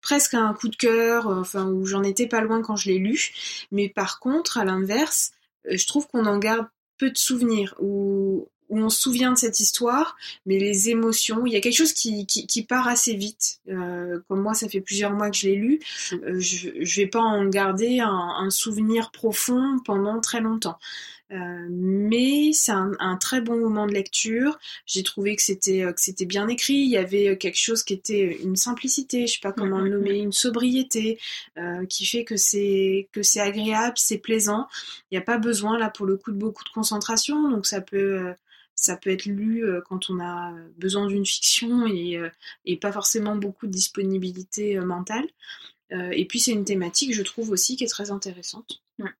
presque 0.00 0.34
un 0.34 0.54
coup 0.54 0.68
de 0.68 0.76
cœur, 0.76 1.26
enfin, 1.26 1.66
où 1.66 1.84
j'en 1.84 2.02
étais 2.02 2.26
pas 2.26 2.40
loin 2.40 2.62
quand 2.62 2.76
je 2.76 2.90
l'ai 2.90 2.98
lu. 2.98 3.32
Mais 3.70 3.88
par 3.88 4.18
contre, 4.18 4.58
à 4.58 4.64
l'inverse, 4.64 5.32
je 5.68 5.86
trouve 5.86 6.06
qu'on 6.06 6.26
en 6.26 6.38
garde 6.38 6.66
peu 6.98 7.10
de 7.10 7.18
souvenirs, 7.18 7.74
ou 7.80 8.48
où 8.68 8.78
on 8.78 8.88
se 8.88 9.00
souvient 9.00 9.32
de 9.32 9.38
cette 9.38 9.60
histoire, 9.60 10.16
mais 10.44 10.58
les 10.58 10.90
émotions, 10.90 11.46
il 11.46 11.52
y 11.52 11.56
a 11.56 11.60
quelque 11.60 11.76
chose 11.76 11.92
qui, 11.92 12.26
qui, 12.26 12.62
part 12.62 12.88
assez 12.88 13.14
vite. 13.14 13.60
Euh, 13.68 14.20
comme 14.28 14.42
moi, 14.42 14.54
ça 14.54 14.68
fait 14.68 14.80
plusieurs 14.80 15.12
mois 15.12 15.30
que 15.30 15.36
je 15.36 15.48
l'ai 15.48 15.56
lu, 15.56 15.80
euh, 16.12 16.40
je, 16.40 16.70
je 16.80 17.00
vais 17.00 17.06
pas 17.06 17.20
en 17.20 17.46
garder 17.46 18.00
un, 18.00 18.50
souvenir 18.50 19.10
profond 19.10 19.78
pendant 19.84 20.20
très 20.20 20.40
longtemps. 20.40 20.78
Euh, 21.32 21.66
mais 21.68 22.52
c'est 22.52 22.72
un, 22.72 23.16
très 23.20 23.40
bon 23.40 23.58
moment 23.58 23.86
de 23.86 23.92
lecture. 23.92 24.58
J'ai 24.86 25.02
trouvé 25.02 25.34
que 25.34 25.42
c'était 25.42 25.80
que 25.92 26.00
c'était 26.00 26.24
bien 26.24 26.46
écrit. 26.46 26.74
Il 26.74 26.90
y 26.90 26.96
avait 26.96 27.36
quelque 27.36 27.58
chose 27.58 27.82
qui 27.82 27.94
était 27.94 28.38
une 28.42 28.54
simplicité, 28.54 29.26
je 29.26 29.34
sais 29.34 29.40
pas 29.42 29.52
comment 29.52 29.80
le 29.80 29.90
nommer, 29.90 30.18
une 30.18 30.32
sobriété 30.32 31.18
qui 31.88 32.06
fait 32.06 32.24
que 32.24 32.36
c'est 32.36 33.08
que 33.12 33.22
c'est 33.22 33.40
agréable, 33.40 33.94
c'est 33.96 34.18
plaisant. 34.18 34.68
Il 35.10 35.14
n'y 35.14 35.18
a 35.18 35.24
pas 35.24 35.38
besoin 35.38 35.78
là 35.78 35.90
pour 35.90 36.06
le 36.06 36.16
coup 36.16 36.30
de 36.30 36.38
beaucoup 36.38 36.62
de 36.62 36.70
concentration, 36.70 37.50
donc 37.50 37.66
ça 37.66 37.80
peut 37.80 38.34
ça 38.76 38.96
peut 38.96 39.10
être 39.10 39.24
lu 39.24 39.64
quand 39.88 40.10
on 40.10 40.20
a 40.20 40.52
besoin 40.76 41.06
d'une 41.06 41.26
fiction 41.26 41.86
et, 41.86 42.20
et, 42.64 42.76
pas 42.76 42.92
forcément 42.92 43.34
beaucoup 43.34 43.66
de 43.66 43.72
disponibilité 43.72 44.78
mentale. 44.80 45.26
et 45.90 46.24
puis 46.26 46.38
c'est 46.38 46.52
une 46.52 46.64
thématique, 46.64 47.14
je 47.14 47.22
trouve 47.22 47.50
aussi, 47.50 47.76
qui 47.76 47.84
est 47.84 47.88
très 47.88 48.10
intéressante, 48.10 48.82
ouais. 48.98 49.10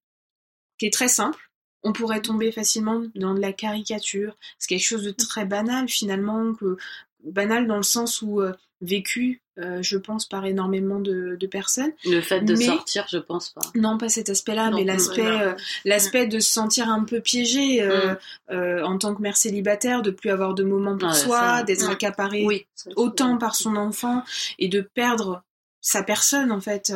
qui 0.79 0.87
est 0.87 0.93
très 0.93 1.09
simple. 1.09 1.51
On 1.83 1.93
pourrait 1.93 2.23
tomber 2.23 2.53
facilement 2.53 3.03
dans 3.15 3.35
de 3.35 3.41
la 3.41 3.53
caricature. 3.53 4.37
C'est 4.59 4.69
quelque 4.69 4.85
chose 4.85 5.05
de 5.05 5.11
très 5.11 5.47
banal 5.47 5.89
finalement, 5.89 6.55
que, 6.55 6.77
banal 7.25 7.67
dans 7.67 7.79
le 7.79 7.83
sens 7.83 8.23
où 8.23 8.43
vécu, 8.81 9.43
euh, 9.59 9.83
je 9.83 9.97
pense, 9.97 10.27
par 10.27 10.45
énormément 10.45 11.01
de, 11.01 11.37
de 11.39 11.47
personnes. 11.47 11.93
Le 12.05 12.21
fait 12.21 12.41
de 12.41 12.55
mais, 12.55 12.67
sortir, 12.67 13.07
je 13.11 13.19
pense 13.19 13.51
pas. 13.51 13.63
Non, 13.75 13.99
pas 13.99 14.09
cet 14.09 14.29
aspect-là, 14.29 14.71
mais 14.71 14.85
l'aspect, 14.85 15.27
euh, 15.27 15.55
l'aspect 15.85 16.27
de 16.27 16.41
se 16.41 16.51
sentir 16.51 16.89
un 16.89 17.05
peu 17.05 17.21
piégé 17.21 17.83
euh, 17.83 18.15
mm. 18.51 18.85
en 18.85 18.99
tant 18.99 19.15
que 19.15 19.23
mère 19.23 19.37
célibataire, 19.37 20.03
de 20.03 20.11
plus 20.11 20.31
avoir 20.31 20.55
de 20.55 20.65
moments 20.65 20.97
pour 20.97 21.15
soi, 21.15 21.63
d'être 21.63 21.89
mm. 21.89 21.93
accaparé 21.93 22.45
oui, 22.45 22.67
autant 22.97 23.39
par 23.39 23.55
son 23.55 23.77
enfant 23.77 24.23
et 24.59 24.69
de 24.69 24.81
perdre 24.81 25.43
sa 25.87 26.03
personne 26.03 26.51
en 26.51 26.61
fait 26.61 26.93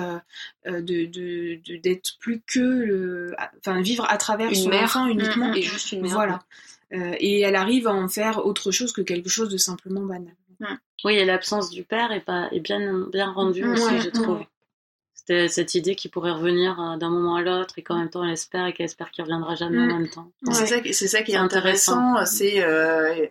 euh, 0.67 0.81
de, 0.81 1.61
d'être 1.79 2.19
plus 2.19 2.43
que 2.45 2.59
le 2.59 3.37
enfin 3.59 3.81
vivre 3.81 4.05
à 4.11 4.17
travers 4.17 4.49
une 4.49 4.57
son 4.57 4.69
mère, 4.69 4.83
enfant 4.83 5.07
uniquement 5.07 5.55
et 5.55 5.63
juste 5.63 5.93
une 5.93 6.03
mère, 6.03 6.11
voilà 6.11 6.41
euh, 6.93 7.15
et 7.21 7.41
elle 7.41 7.55
arrive 7.55 7.87
à 7.87 7.93
en 7.93 8.09
faire 8.09 8.45
autre 8.45 8.73
chose 8.73 8.93
que 8.93 9.01
quelque 9.01 9.29
chose 9.29 9.49
de 9.49 9.59
simplement 9.59 10.01
banal 10.01 10.35
oui, 11.05 11.15
et 11.15 11.25
l'absence 11.25 11.71
du 11.71 11.83
père 11.85 12.13
est, 12.13 12.21
pas, 12.21 12.49
est 12.53 12.61
bien, 12.61 13.07
bien 13.13 13.31
rendue 13.33 13.67
aussi, 13.67 13.83
ouais, 13.85 14.01
je 14.01 14.11
trouve. 14.11 14.41
C'était 15.15 15.49
cette 15.49 15.75
idée 15.75 15.95
qu'il 15.95 16.11
pourrait 16.11 16.31
revenir 16.33 16.97
d'un 16.99 17.11
moment 17.11 17.37
à 17.37 17.43
l'autre 17.43 17.79
et 17.79 17.83
qu'en 17.83 17.97
même 17.97 18.09
temps 18.11 18.25
elle 18.25 18.33
espère 18.33 18.67
et 18.67 18.73
qu'elle 18.73 18.87
espère 18.87 19.11
qu'il 19.11 19.23
reviendra 19.23 19.55
jamais 19.55 19.77
Mm. 19.79 19.91
en 19.91 19.99
même 19.99 20.09
temps. 20.11 20.31
C'est 20.51 20.67
ça, 20.67 20.81
qui- 20.81 20.95
ça 20.95 21.23
qui 21.23 21.33
est 21.33 21.37
Intéressant. 21.37 21.99
intéressant. 21.99 22.27
C'est 22.27 22.63
euh, 22.65 23.27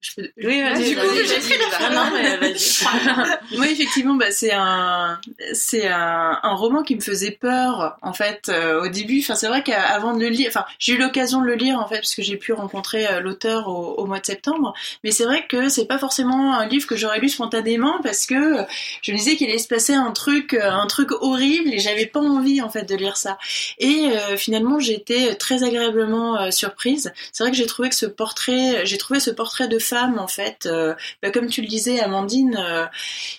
je 0.00 0.14
peux- 0.16 0.30
Oui, 0.44 0.62
vas-y, 0.62 0.90
Du 0.90 0.96
coup, 0.96 1.02
j'ai 1.26 1.38
pris 1.40 1.54
la 1.58 1.78
vas-y. 1.78 1.94
Non, 1.94 2.10
mais 2.14 2.36
vas-y. 2.38 3.70
Effectivement, 3.72 4.14
bah, 4.14 4.30
c'est 4.30 4.52
un, 4.52 5.20
c'est 5.52 5.86
un, 5.88 6.38
un 6.42 6.54
roman 6.54 6.82
qui 6.82 6.96
me 6.96 7.00
faisait 7.00 7.30
peur, 7.32 7.96
en 8.02 8.12
fait, 8.12 8.48
euh, 8.48 8.82
au 8.84 8.88
début. 8.88 9.20
Enfin, 9.20 9.34
c'est 9.34 9.46
vrai 9.48 9.62
qu'avant 9.62 10.14
de 10.14 10.20
le 10.20 10.28
lire, 10.28 10.48
enfin, 10.48 10.64
j'ai 10.78 10.94
eu 10.94 10.98
l'occasion 10.98 11.40
de 11.40 11.46
le 11.46 11.54
lire, 11.54 11.78
en 11.78 11.86
fait, 11.86 11.96
parce 11.96 12.14
que 12.14 12.22
j'ai 12.22 12.36
pu 12.36 12.52
rencontrer 12.52 13.06
euh, 13.08 13.20
l'auteur 13.20 13.68
au, 13.68 13.94
au 13.94 14.06
mois 14.06 14.20
de 14.20 14.26
septembre. 14.26 14.74
Mais 15.04 15.10
c'est 15.10 15.24
vrai 15.24 15.46
que 15.46 15.68
c'est 15.68 15.86
pas 15.86 15.98
forcément 15.98 16.54
un 16.54 16.66
livre 16.66 16.86
que 16.86 16.96
j'aurais 16.96 17.20
lu 17.20 17.28
spontanément, 17.28 18.00
parce 18.02 18.26
que 18.26 18.56
je 19.02 19.12
me 19.12 19.16
disais 19.18 19.36
qu'il 19.36 19.48
allait 19.48 19.58
se 19.58 19.68
passer 19.68 19.94
un 19.94 20.12
truc, 20.12 20.54
euh, 20.54 20.70
un 20.70 20.86
truc 20.86 21.10
horrible, 21.12 21.72
et 21.74 21.78
j'avais 21.78 22.06
pas 22.06 22.20
envie, 22.20 22.62
en 22.62 22.70
fait, 22.70 22.88
de 22.88 22.94
lire 22.96 23.16
ça. 23.16 23.38
Et 23.78 24.10
euh, 24.12 24.36
finalement, 24.36 24.78
j'ai 24.78 24.94
été 24.94 25.36
très 25.36 25.62
agréablement 25.62 26.40
euh, 26.40 26.50
surprise. 26.50 27.12
C'est 27.32 27.44
vrai 27.44 27.50
que 27.50 27.56
j'ai 27.56 27.66
trouvé 27.66 27.88
que 27.90 27.94
ce 27.94 28.06
portrait, 28.06 28.84
j'ai 28.86 28.98
trouvé 28.98 29.20
ce 29.20 29.30
portrait 29.30 29.68
de 29.68 29.78
femme, 29.90 30.18
en 30.18 30.28
fait, 30.28 30.66
euh, 30.66 30.94
bah, 31.22 31.30
comme 31.30 31.48
tu 31.48 31.60
le 31.62 31.66
disais, 31.66 32.00
Amandine, 32.00 32.56
euh, 32.58 32.86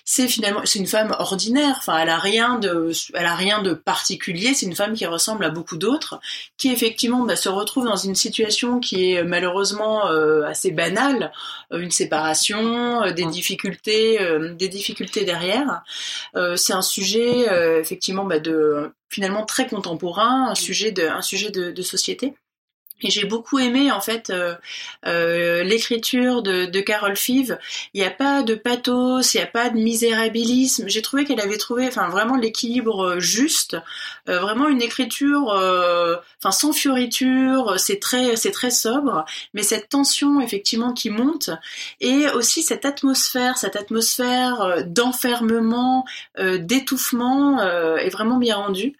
c'est 0.04 0.28
finalement, 0.28 0.60
c'est 0.64 0.78
une 0.78 0.86
femme 0.86 1.16
ordinaire. 1.18 1.76
Enfin, 1.78 1.98
elle 1.98 2.10
a 2.10 2.18
rien 2.18 2.58
de, 2.58 2.92
elle 3.14 3.26
a 3.26 3.34
rien 3.34 3.62
de 3.62 3.72
particulier. 3.72 4.54
C'est 4.54 4.66
une 4.66 4.76
femme 4.76 4.94
qui 4.94 5.06
ressemble 5.06 5.44
à 5.44 5.50
beaucoup 5.50 5.76
d'autres, 5.76 6.20
qui 6.58 6.70
effectivement 6.70 7.24
bah, 7.24 7.36
se 7.36 7.48
retrouve 7.48 7.86
dans 7.86 7.96
une 7.96 8.14
situation 8.14 8.80
qui 8.80 9.12
est 9.12 9.24
malheureusement 9.24 10.08
euh, 10.08 10.44
assez 10.44 10.70
banale, 10.70 11.32
une 11.72 11.90
séparation, 11.90 13.10
des 13.12 13.26
difficultés, 13.26 14.20
euh, 14.20 14.54
des 14.54 14.68
difficultés 14.68 15.24
derrière. 15.24 15.82
C'est 16.56 16.74
un 16.74 16.82
sujet 16.82 17.46
effectivement 17.80 18.24
bah, 18.24 18.38
de 18.38 18.92
finalement 19.08 19.44
très 19.44 19.66
contemporain, 19.66 20.48
un 20.50 20.54
sujet 20.54 20.92
de, 20.92 21.04
un 21.06 21.22
sujet 21.22 21.50
de, 21.50 21.70
de 21.70 21.82
société. 21.82 22.34
Et 23.02 23.10
j'ai 23.10 23.24
beaucoup 23.24 23.58
aimé 23.58 23.90
en 23.90 24.00
fait 24.00 24.30
euh, 24.30 24.54
euh, 25.06 25.62
l'écriture 25.62 26.42
de, 26.42 26.80
Carole 26.80 27.16
Five. 27.16 27.58
Il 27.94 28.00
n'y 28.00 28.06
a 28.06 28.10
pas 28.10 28.42
de 28.42 28.54
pathos, 28.54 29.34
il 29.34 29.36
n'y 29.38 29.42
a 29.42 29.46
pas 29.46 29.70
de 29.70 29.76
misérabilisme. 29.76 30.88
J'ai 30.88 31.02
trouvé 31.02 31.24
qu'elle 31.24 31.40
avait 31.40 31.58
trouvé, 31.58 31.86
enfin 31.86 32.08
vraiment 32.08 32.36
l'équilibre 32.36 33.18
juste, 33.18 33.76
euh, 34.28 34.40
vraiment 34.40 34.68
une 34.68 34.82
écriture, 34.82 35.48
enfin 36.38 36.50
sans 36.50 36.72
fioriture. 36.72 37.78
C'est 37.78 38.00
très, 38.00 38.36
c'est 38.36 38.50
très 38.50 38.70
sobre, 38.70 39.24
mais 39.54 39.62
cette 39.62 39.88
tension 39.88 40.40
effectivement 40.40 40.92
qui 40.92 41.10
monte 41.10 41.50
et 42.00 42.28
aussi 42.30 42.62
cette 42.62 42.84
atmosphère, 42.84 43.58
cette 43.58 43.76
atmosphère 43.76 44.84
d'enfermement, 44.86 46.04
d'étouffement 46.38 47.62
est 47.62 48.10
vraiment 48.10 48.38
bien 48.38 48.56
rendue. 48.56 48.96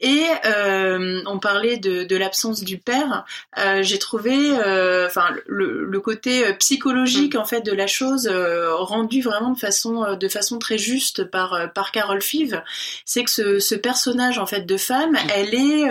Et 0.00 0.24
euh, 0.46 1.22
on 1.26 1.38
parlait 1.38 1.76
de, 1.76 2.04
de 2.04 2.16
l'absence 2.16 2.62
du 2.62 2.78
père. 2.78 3.24
Euh, 3.58 3.82
J'ai 3.82 3.98
trouvé, 3.98 4.34
euh, 4.58 5.06
enfin, 5.06 5.28
le, 5.46 5.84
le, 5.84 6.00
côté 6.00 6.46
euh, 6.46 6.52
psychologique 6.54 7.34
en 7.34 7.44
fait 7.44 7.60
de 7.62 7.72
la 7.72 7.86
chose 7.86 8.28
euh, 8.30 8.74
rendu 8.74 9.22
vraiment 9.22 9.50
de 9.50 9.58
façon 9.58 10.16
de 10.16 10.28
façon 10.28 10.58
très 10.58 10.78
juste 10.78 11.24
par 11.24 11.72
par 11.72 11.92
Carole 11.92 12.22
Five. 12.22 12.62
C'est 13.04 13.24
que 13.24 13.30
ce, 13.30 13.58
ce, 13.58 13.74
personnage 13.74 14.38
en 14.38 14.46
fait 14.46 14.62
de 14.62 14.76
femme, 14.76 15.16
elle 15.34 15.54
est 15.54 15.88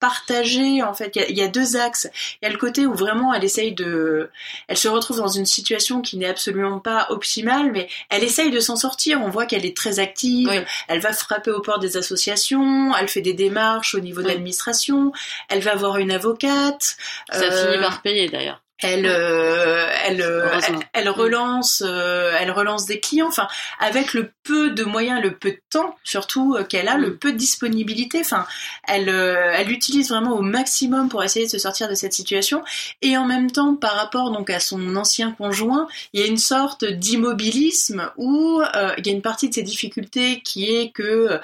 partagée 0.00 0.82
en 0.82 0.94
fait. 0.94 1.16
Il 1.28 1.36
y, 1.36 1.42
a, 1.42 1.48
deux 1.48 1.76
axes. 1.76 2.08
Il 2.40 2.46
y 2.46 2.48
a 2.48 2.52
le 2.52 2.58
côté 2.58 2.86
où 2.86 2.94
vraiment 2.94 3.32
elle 3.32 3.44
essaye 3.44 3.72
de, 3.72 4.30
elle 4.66 4.76
se 4.76 4.88
retrouve 4.88 5.18
dans 5.18 5.28
une 5.28 5.46
situation 5.46 6.00
qui 6.00 6.16
n'est 6.16 6.26
absolument 6.26 6.80
pas 6.80 7.06
optimale, 7.10 7.70
mais 7.72 7.88
elle 8.08 8.24
essaye 8.24 8.50
de 8.50 8.60
s'en 8.60 8.76
sortir. 8.76 9.20
On 9.22 9.28
voit 9.28 9.46
qu'elle 9.46 9.66
est 9.66 9.76
très 9.76 9.98
active. 9.98 10.50
Elle 10.88 11.00
va 11.00 11.12
frapper 11.12 11.50
aux 11.50 11.60
portes 11.60 11.82
des 11.82 11.96
associations. 11.96 12.94
Elle 12.96 13.08
fait 13.08 13.20
des 13.20 13.34
démarches 13.34 13.94
au 13.94 14.00
niveau 14.00 14.22
de 14.22 14.28
l'administration. 14.28 15.12
Elle 15.48 15.60
va 15.60 15.74
voir 15.74 15.98
une 15.98 16.10
avocate. 16.10 16.96
Ça 17.30 17.50
finit 17.50 17.76
euh, 17.76 17.80
par 17.80 18.02
payer 18.02 18.28
d'ailleurs 18.28 18.60
elle, 18.82 19.06
euh, 19.06 19.86
elle, 20.04 20.22
euh, 20.22 20.48
elle, 20.92 21.06
mm. 21.06 21.12
relance, 21.12 21.82
euh, 21.84 22.32
elle 22.38 22.50
relance 22.50 22.86
des 22.86 23.00
clients. 23.00 23.28
Enfin, 23.28 23.48
avec 23.78 24.14
le 24.14 24.32
peu 24.42 24.70
de 24.70 24.84
moyens, 24.84 25.22
le 25.22 25.36
peu 25.36 25.50
de 25.50 25.60
temps, 25.70 25.96
surtout 26.04 26.56
qu'elle 26.68 26.88
a, 26.88 26.96
le 26.96 27.10
mm. 27.10 27.18
peu 27.18 27.32
de 27.32 27.36
disponibilité. 27.36 28.20
Enfin, 28.20 28.46
elle, 28.86 29.08
elle 29.08 29.70
utilise 29.70 30.08
vraiment 30.10 30.36
au 30.36 30.42
maximum 30.42 31.08
pour 31.08 31.22
essayer 31.22 31.46
de 31.46 31.50
se 31.50 31.58
sortir 31.58 31.88
de 31.88 31.94
cette 31.94 32.12
situation. 32.12 32.62
Et 33.02 33.16
en 33.16 33.26
même 33.26 33.50
temps, 33.50 33.74
par 33.74 33.94
rapport 33.94 34.30
donc 34.30 34.50
à 34.50 34.60
son 34.60 34.96
ancien 34.96 35.32
conjoint, 35.32 35.86
il 36.12 36.20
y 36.20 36.22
a 36.22 36.26
une 36.26 36.38
sorte 36.38 36.84
d'immobilisme 36.84 38.10
où 38.16 38.62
il 38.98 39.06
y 39.06 39.10
a 39.10 39.12
une 39.12 39.22
partie 39.22 39.48
de 39.48 39.54
ses 39.54 39.62
difficultés 39.62 40.40
qui 40.42 40.74
est 40.74 40.90
que 40.90 41.40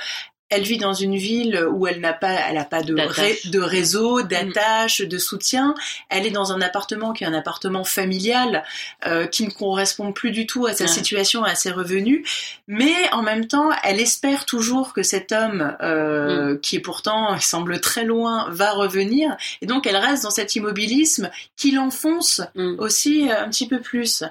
elle 0.48 0.62
vit 0.62 0.78
dans 0.78 0.94
une 0.94 1.16
ville 1.16 1.66
où 1.72 1.86
elle 1.86 2.00
n'a 2.00 2.12
pas, 2.12 2.32
elle 2.48 2.58
a 2.58 2.64
pas 2.64 2.82
de, 2.82 2.94
de 2.94 3.60
réseau, 3.60 4.22
mm. 4.22 4.28
d'attache, 4.28 5.00
de 5.00 5.18
soutien. 5.18 5.74
Elle 6.08 6.26
est 6.26 6.30
dans 6.30 6.52
un 6.52 6.60
appartement 6.60 7.12
qui 7.12 7.24
est 7.24 7.26
un 7.26 7.34
appartement 7.34 7.82
familial 7.84 8.62
euh, 9.06 9.26
qui 9.26 9.44
ne 9.44 9.50
correspond 9.50 10.12
plus 10.12 10.30
du 10.30 10.46
tout 10.46 10.66
à 10.66 10.72
sa 10.72 10.86
situation, 10.86 11.42
à 11.42 11.54
ses 11.54 11.70
revenus. 11.72 12.22
Mais 12.68 12.94
en 13.12 13.22
même 13.22 13.48
temps, 13.48 13.70
elle 13.82 14.00
espère 14.00 14.44
toujours 14.44 14.92
que 14.92 15.02
cet 15.02 15.32
homme, 15.32 15.76
euh, 15.82 16.54
mm. 16.54 16.60
qui 16.60 16.76
est 16.76 16.80
pourtant 16.80 17.36
semble 17.40 17.80
très 17.80 18.04
loin, 18.04 18.46
va 18.50 18.72
revenir. 18.72 19.36
Et 19.62 19.66
donc, 19.66 19.86
elle 19.86 19.96
reste 19.96 20.22
dans 20.22 20.30
cet 20.30 20.54
immobilisme 20.54 21.30
qui 21.56 21.72
l'enfonce 21.72 22.40
mm. 22.54 22.76
aussi 22.78 23.28
euh, 23.28 23.42
un 23.42 23.48
petit 23.48 23.66
peu 23.66 23.80
plus. 23.80 24.22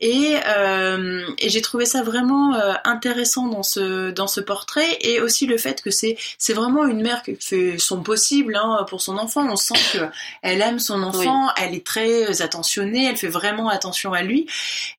Et, 0.00 0.36
euh, 0.46 1.26
et 1.38 1.50
j'ai 1.50 1.60
trouvé 1.60 1.84
ça 1.84 2.02
vraiment 2.02 2.54
intéressant 2.84 3.48
dans 3.48 3.62
ce 3.62 4.10
dans 4.10 4.26
ce 4.26 4.40
portrait 4.40 4.98
et 5.00 5.20
aussi 5.20 5.46
le 5.46 5.57
fait 5.58 5.82
que 5.82 5.90
c'est 5.90 6.16
c'est 6.38 6.54
vraiment 6.54 6.86
une 6.86 7.02
mère 7.02 7.22
qui 7.22 7.36
fait 7.40 7.78
son 7.78 8.02
possible 8.02 8.56
hein, 8.56 8.84
pour 8.88 9.00
son 9.00 9.18
enfant. 9.18 9.46
On 9.50 9.56
sent 9.56 9.74
que 9.92 9.98
elle 10.42 10.62
aime 10.62 10.78
son 10.78 11.02
enfant, 11.02 11.48
elle 11.56 11.74
est 11.74 11.84
très 11.84 12.42
attentionnée, 12.42 13.06
elle 13.06 13.16
fait 13.16 13.28
vraiment 13.28 13.68
attention 13.68 14.12
à 14.12 14.22
lui. 14.22 14.46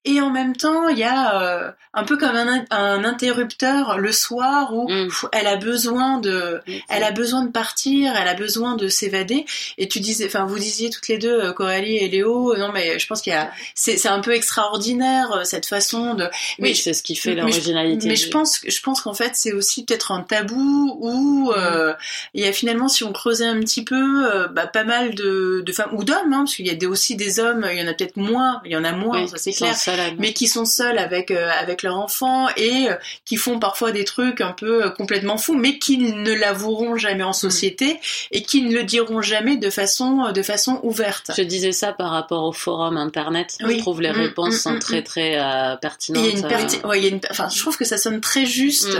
Et 0.05 0.21
en 0.21 0.29
même 0.29 0.55
temps, 0.55 0.87
il 0.87 0.97
y 0.97 1.03
a 1.03 1.41
euh, 1.41 1.71
un 1.93 2.03
peu 2.03 2.17
comme 2.17 2.35
un, 2.35 2.65
un, 2.69 3.03
interrupteur 3.03 3.97
le 3.97 4.11
soir 4.11 4.73
où 4.73 4.89
mm. 4.89 5.09
elle 5.31 5.47
a 5.47 5.55
besoin 5.55 6.19
de, 6.19 6.61
elle 6.87 7.03
a 7.03 7.11
besoin 7.11 7.43
de 7.45 7.51
partir, 7.51 8.13
elle 8.15 8.27
a 8.27 8.33
besoin 8.33 8.75
de 8.75 8.87
s'évader. 8.87 9.45
Et 9.77 9.87
tu 9.87 9.99
disais, 9.99 10.25
enfin 10.25 10.45
vous 10.45 10.59
disiez 10.59 10.89
toutes 10.89 11.07
les 11.07 11.17
deux, 11.17 11.41
euh, 11.41 11.53
Coralie 11.53 11.97
et 11.97 12.09
Léo, 12.09 12.55
non 12.57 12.71
mais 12.71 12.99
je 12.99 13.07
pense 13.07 13.21
qu'il 13.21 13.33
y 13.33 13.35
a, 13.35 13.51
c'est 13.75 13.97
c'est 13.97 14.09
un 14.09 14.19
peu 14.19 14.33
extraordinaire 14.33 15.31
euh, 15.31 15.43
cette 15.43 15.65
façon 15.65 16.13
de. 16.13 16.29
Mais 16.59 16.73
c'est 16.73 16.93
ce 16.93 17.03
qui 17.03 17.15
fait 17.15 17.35
l'originalité. 17.35 18.07
Mais, 18.07 18.15
je 18.15 18.29
pense, 18.29 18.61
je 18.67 18.81
pense 18.81 19.01
qu'en 19.01 19.13
fait 19.13 19.31
c'est 19.35 19.53
aussi 19.53 19.85
peut-être 19.85 20.11
un 20.11 20.21
tabou 20.21 20.48
où 20.55 21.51
euh, 21.55 21.93
il 22.33 22.43
y 22.43 22.47
a 22.47 22.53
finalement, 22.53 22.87
si 22.87 23.03
on 23.03 23.11
creusait 23.11 23.45
un 23.45 23.59
petit 23.59 23.83
peu, 23.83 24.29
euh, 24.31 24.47
bah, 24.47 24.67
pas 24.67 24.83
mal 24.83 25.15
de, 25.15 25.61
de 25.65 25.71
femmes 25.71 25.91
ou 25.93 26.03
d'hommes, 26.03 26.33
hein, 26.33 26.39
parce 26.39 26.55
qu'il 26.55 26.67
y 26.67 26.69
a 26.69 26.75
des, 26.75 26.85
aussi 26.85 27.15
des 27.15 27.39
hommes, 27.39 27.67
il 27.71 27.79
y 27.79 27.81
en 27.81 27.87
a 27.87 27.93
peut-être 27.93 28.17
moins, 28.17 28.61
il 28.65 28.71
y 28.71 28.77
en 28.77 28.83
a 28.83 28.91
moins, 28.91 29.27
ça 29.27 29.37
c'est 29.37 29.51
clair, 29.51 29.75
mais 30.17 30.33
qui 30.33 30.47
sont 30.47 30.65
seuls 30.65 30.97
avec 30.97 31.31
euh, 31.31 31.49
avec 31.59 31.83
leur 31.83 31.97
enfant 31.97 32.47
et 32.57 32.87
qui 33.25 33.37
font 33.37 33.59
parfois 33.59 33.91
des 33.91 34.03
trucs 34.03 34.41
un 34.41 34.51
peu 34.51 34.89
complètement 34.91 35.37
fous, 35.37 35.55
mais 35.55 35.79
qui 35.79 35.97
ne 35.97 36.33
l'avoueront 36.33 36.95
jamais 36.95 37.23
en 37.23 37.33
société 37.33 37.93
mm. 37.93 37.97
et 38.31 38.41
qui 38.43 38.61
ne 38.63 38.73
le 38.73 38.83
diront 38.83 39.21
jamais 39.21 39.57
de 39.57 39.69
façon 39.69 40.31
de 40.31 40.41
façon 40.41 40.79
ouverte. 40.83 41.31
Je 41.35 41.43
disais 41.43 41.71
ça 41.71 41.93
par 41.93 42.11
rapport 42.11 42.43
au 42.43 42.51
forum 42.51 42.97
internet. 42.97 43.57
Je 43.59 43.77
trouve 43.77 44.01
les 44.01 44.11
mm, 44.11 44.17
réponses 44.17 44.55
mm, 44.55 44.59
sont 44.59 44.79
très 44.79 45.03
très 45.03 45.37
pertinentes. 45.81 46.23
Il 46.25 46.39
y 46.39 46.53
a 46.53 46.59
une, 46.61 46.79
il 46.95 47.03
y 47.03 47.05
a 47.05 47.09
une... 47.09 47.21
Enfin, 47.29 47.49
je 47.49 47.59
trouve 47.59 47.77
que 47.77 47.85
ça 47.85 47.97
sonne 47.97 48.21
très 48.21 48.45
juste. 48.45 48.97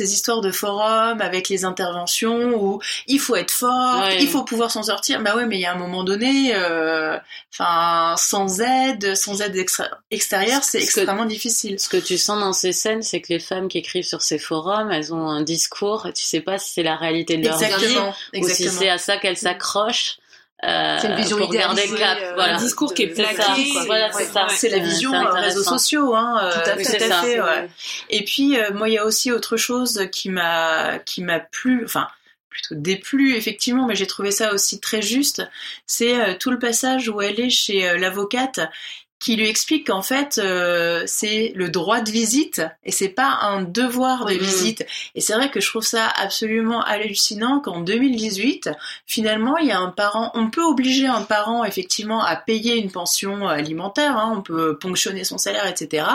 Ces 0.00 0.14
histoires 0.14 0.40
de 0.40 0.50
forum 0.50 1.20
avec 1.20 1.50
les 1.50 1.66
interventions 1.66 2.54
où 2.54 2.80
il 3.06 3.20
faut 3.20 3.36
être 3.36 3.50
fort, 3.50 4.08
il 4.18 4.28
faut 4.28 4.44
pouvoir 4.44 4.70
s'en 4.70 4.84
sortir. 4.84 5.20
Bah 5.20 5.36
ouais, 5.36 5.44
mais 5.44 5.56
il 5.56 5.60
y 5.60 5.66
a 5.66 5.72
un 5.72 5.78
moment 5.78 6.04
donné, 6.04 6.54
euh, 6.54 7.18
enfin, 7.52 8.14
sans 8.16 8.62
aide, 8.62 9.14
sans 9.14 9.42
aide 9.42 9.54
extérieure, 10.10 10.64
c'est 10.64 10.82
extrêmement 10.82 11.26
difficile. 11.26 11.78
Ce 11.78 11.90
que 11.90 11.98
tu 11.98 12.16
sens 12.16 12.40
dans 12.40 12.54
ces 12.54 12.72
scènes, 12.72 13.02
c'est 13.02 13.20
que 13.20 13.30
les 13.30 13.40
femmes 13.40 13.68
qui 13.68 13.76
écrivent 13.76 14.06
sur 14.06 14.22
ces 14.22 14.38
forums, 14.38 14.90
elles 14.90 15.12
ont 15.12 15.28
un 15.28 15.42
discours, 15.42 16.08
tu 16.14 16.24
sais 16.24 16.40
pas 16.40 16.56
si 16.56 16.72
c'est 16.72 16.82
la 16.82 16.96
réalité 16.96 17.36
de 17.36 17.46
leur 17.46 17.58
vie 17.58 18.40
ou 18.40 18.48
si 18.48 18.70
c'est 18.70 18.88
à 18.88 18.96
ça 18.96 19.18
qu'elles 19.18 19.36
s'accrochent. 19.36 20.19
Euh, 20.62 20.98
c'est 21.00 21.08
une 21.08 21.16
vision 21.16 21.38
idéalisée, 21.40 21.96
cap, 21.96 22.18
euh, 22.20 22.34
voilà. 22.34 22.56
un 22.56 22.58
discours 22.58 22.92
qui 22.92 23.04
est 23.04 23.14
plaqué. 23.14 23.72
Voilà, 23.86 24.12
c'est 24.12 24.26
ça. 24.26 24.46
C'est 24.50 24.68
la 24.68 24.78
vision 24.78 25.14
euh, 25.14 25.30
réseaux 25.30 25.62
sociaux, 25.62 26.14
hein. 26.14 26.50
Tout 26.52 26.70
à 26.70 26.76
fait. 26.76 26.98
Tout 26.98 27.12
à 27.12 27.22
fait 27.22 27.40
ouais. 27.40 27.70
Et 28.10 28.24
puis 28.24 28.58
moi, 28.74 28.88
il 28.88 28.94
y 28.94 28.98
a 28.98 29.06
aussi 29.06 29.32
autre 29.32 29.56
chose 29.56 30.06
qui 30.12 30.28
m'a 30.28 30.98
qui 31.06 31.22
m'a 31.22 31.40
plu, 31.40 31.82
enfin 31.84 32.08
plutôt 32.50 32.74
déplu 32.74 33.36
effectivement, 33.36 33.86
mais 33.86 33.94
j'ai 33.94 34.08
trouvé 34.08 34.32
ça 34.32 34.52
aussi 34.52 34.80
très 34.80 35.00
juste. 35.00 35.42
C'est 35.86 36.36
tout 36.38 36.50
le 36.50 36.58
passage 36.58 37.08
où 37.08 37.22
elle 37.22 37.40
est 37.40 37.50
chez 37.50 37.96
l'avocate 37.96 38.60
qui 39.20 39.36
lui 39.36 39.48
explique 39.48 39.88
qu'en 39.88 40.00
fait 40.02 40.40
euh, 40.42 41.02
c'est 41.06 41.52
le 41.54 41.68
droit 41.68 42.00
de 42.00 42.10
visite 42.10 42.62
et 42.84 42.90
c'est 42.90 43.10
pas 43.10 43.38
un 43.42 43.62
devoir 43.62 44.24
de 44.24 44.32
visite. 44.32 44.86
Et 45.14 45.20
c'est 45.20 45.34
vrai 45.34 45.50
que 45.50 45.60
je 45.60 45.68
trouve 45.68 45.84
ça 45.84 46.08
absolument 46.08 46.82
hallucinant 46.82 47.60
qu'en 47.60 47.80
2018, 47.80 48.70
finalement, 49.06 49.58
il 49.58 49.68
y 49.68 49.72
a 49.72 49.78
un 49.78 49.90
parent, 49.90 50.30
on 50.34 50.48
peut 50.48 50.62
obliger 50.62 51.06
un 51.06 51.22
parent 51.22 51.64
effectivement 51.64 52.24
à 52.24 52.34
payer 52.34 52.76
une 52.76 52.90
pension 52.90 53.46
alimentaire, 53.46 54.16
hein, 54.16 54.32
on 54.34 54.40
peut 54.40 54.78
ponctionner 54.78 55.24
son 55.24 55.36
salaire, 55.36 55.66
etc. 55.66 56.06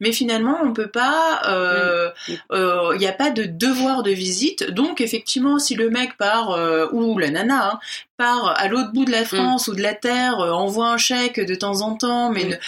Mais 0.00 0.10
finalement, 0.10 0.58
on 0.62 0.72
peut 0.72 0.90
pas, 0.90 1.42
euh, 1.46 2.10
euh, 2.50 2.90
il 2.94 2.98
n'y 2.98 3.06
a 3.06 3.12
pas 3.12 3.30
de 3.30 3.44
devoir 3.44 4.02
de 4.02 4.10
visite. 4.10 4.68
Donc 4.70 5.00
effectivement, 5.00 5.60
si 5.60 5.76
le 5.76 5.90
mec 5.90 6.16
part 6.16 6.58
ou 6.92 7.18
la 7.18 7.30
nana 7.30 7.70
hein, 7.72 7.78
part 8.18 8.58
à 8.58 8.68
l'autre 8.68 8.92
bout 8.92 9.04
de 9.04 9.12
la 9.12 9.22
mm. 9.22 9.26
France 9.26 9.68
ou 9.68 9.74
de 9.74 9.80
la 9.80 9.94
terre, 9.94 10.40
euh, 10.40 10.50
envoie 10.50 10.90
un 10.90 10.98
chèque 10.98 11.40
de 11.40 11.54
temps 11.54 11.80
en 11.80 11.94
temps, 11.94 12.30
mais 12.30 12.58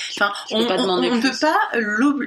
on, 0.50 0.60
ne 0.60 1.20
peut 1.20 1.36
pas 1.38 1.58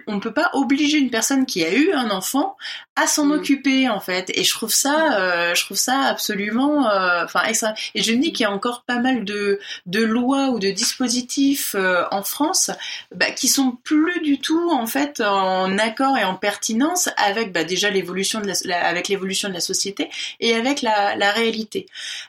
on 0.07 0.19
peut 0.19 0.33
pas 0.33 0.51
obliger 0.53 0.97
une 0.97 1.09
personne 1.09 1.45
qui 1.45 1.63
a 1.63 1.73
eu 1.73 1.91
un 1.93 2.11
enfant 2.11 2.57
à 2.95 3.07
s'en 3.07 3.25
mm. 3.25 3.31
occuper 3.31 3.89
en 3.89 4.01
fait. 4.01 4.29
Et 4.35 4.43
je 4.43 4.51
trouve 4.51 4.73
ça, 4.73 5.17
euh, 5.17 5.55
je 5.55 5.65
trouve 5.65 5.77
ça 5.77 6.01
absolument, 6.01 6.87
euh, 6.89 7.23
enfin, 7.23 7.41
et 7.95 8.01
je 8.01 8.11
me 8.11 8.21
dis 8.21 8.33
qu'il 8.33 8.43
y 8.43 8.47
a 8.47 8.51
encore 8.51 8.83
pas 8.85 8.99
mal 8.99 9.23
de 9.23 9.59
de 9.85 10.03
lois 10.03 10.49
ou 10.49 10.59
de 10.59 10.69
dispositifs 10.69 11.75
en 12.11 12.23
France 12.23 12.71
bah, 13.15 13.31
qui 13.31 13.47
sont 13.47 13.77
plus 13.83 14.19
du 14.21 14.39
tout 14.39 14.69
en 14.71 14.85
fait 14.85 15.21
en 15.21 15.77
accord 15.77 16.17
et 16.17 16.25
en 16.25 16.35
pertinence 16.35 17.09
avec 17.15 17.53
bah, 17.53 17.63
déjà 17.63 17.89
l'évolution 17.89 18.41
de 18.41 18.51
la, 18.65 18.85
avec 18.85 19.07
l'évolution 19.07 19.47
de 19.47 19.53
la 19.53 19.61
société 19.61 20.09
et 20.41 20.53
avec 20.53 20.81
la, 20.81 21.15
la 21.15 21.31
réalité. 21.31 21.85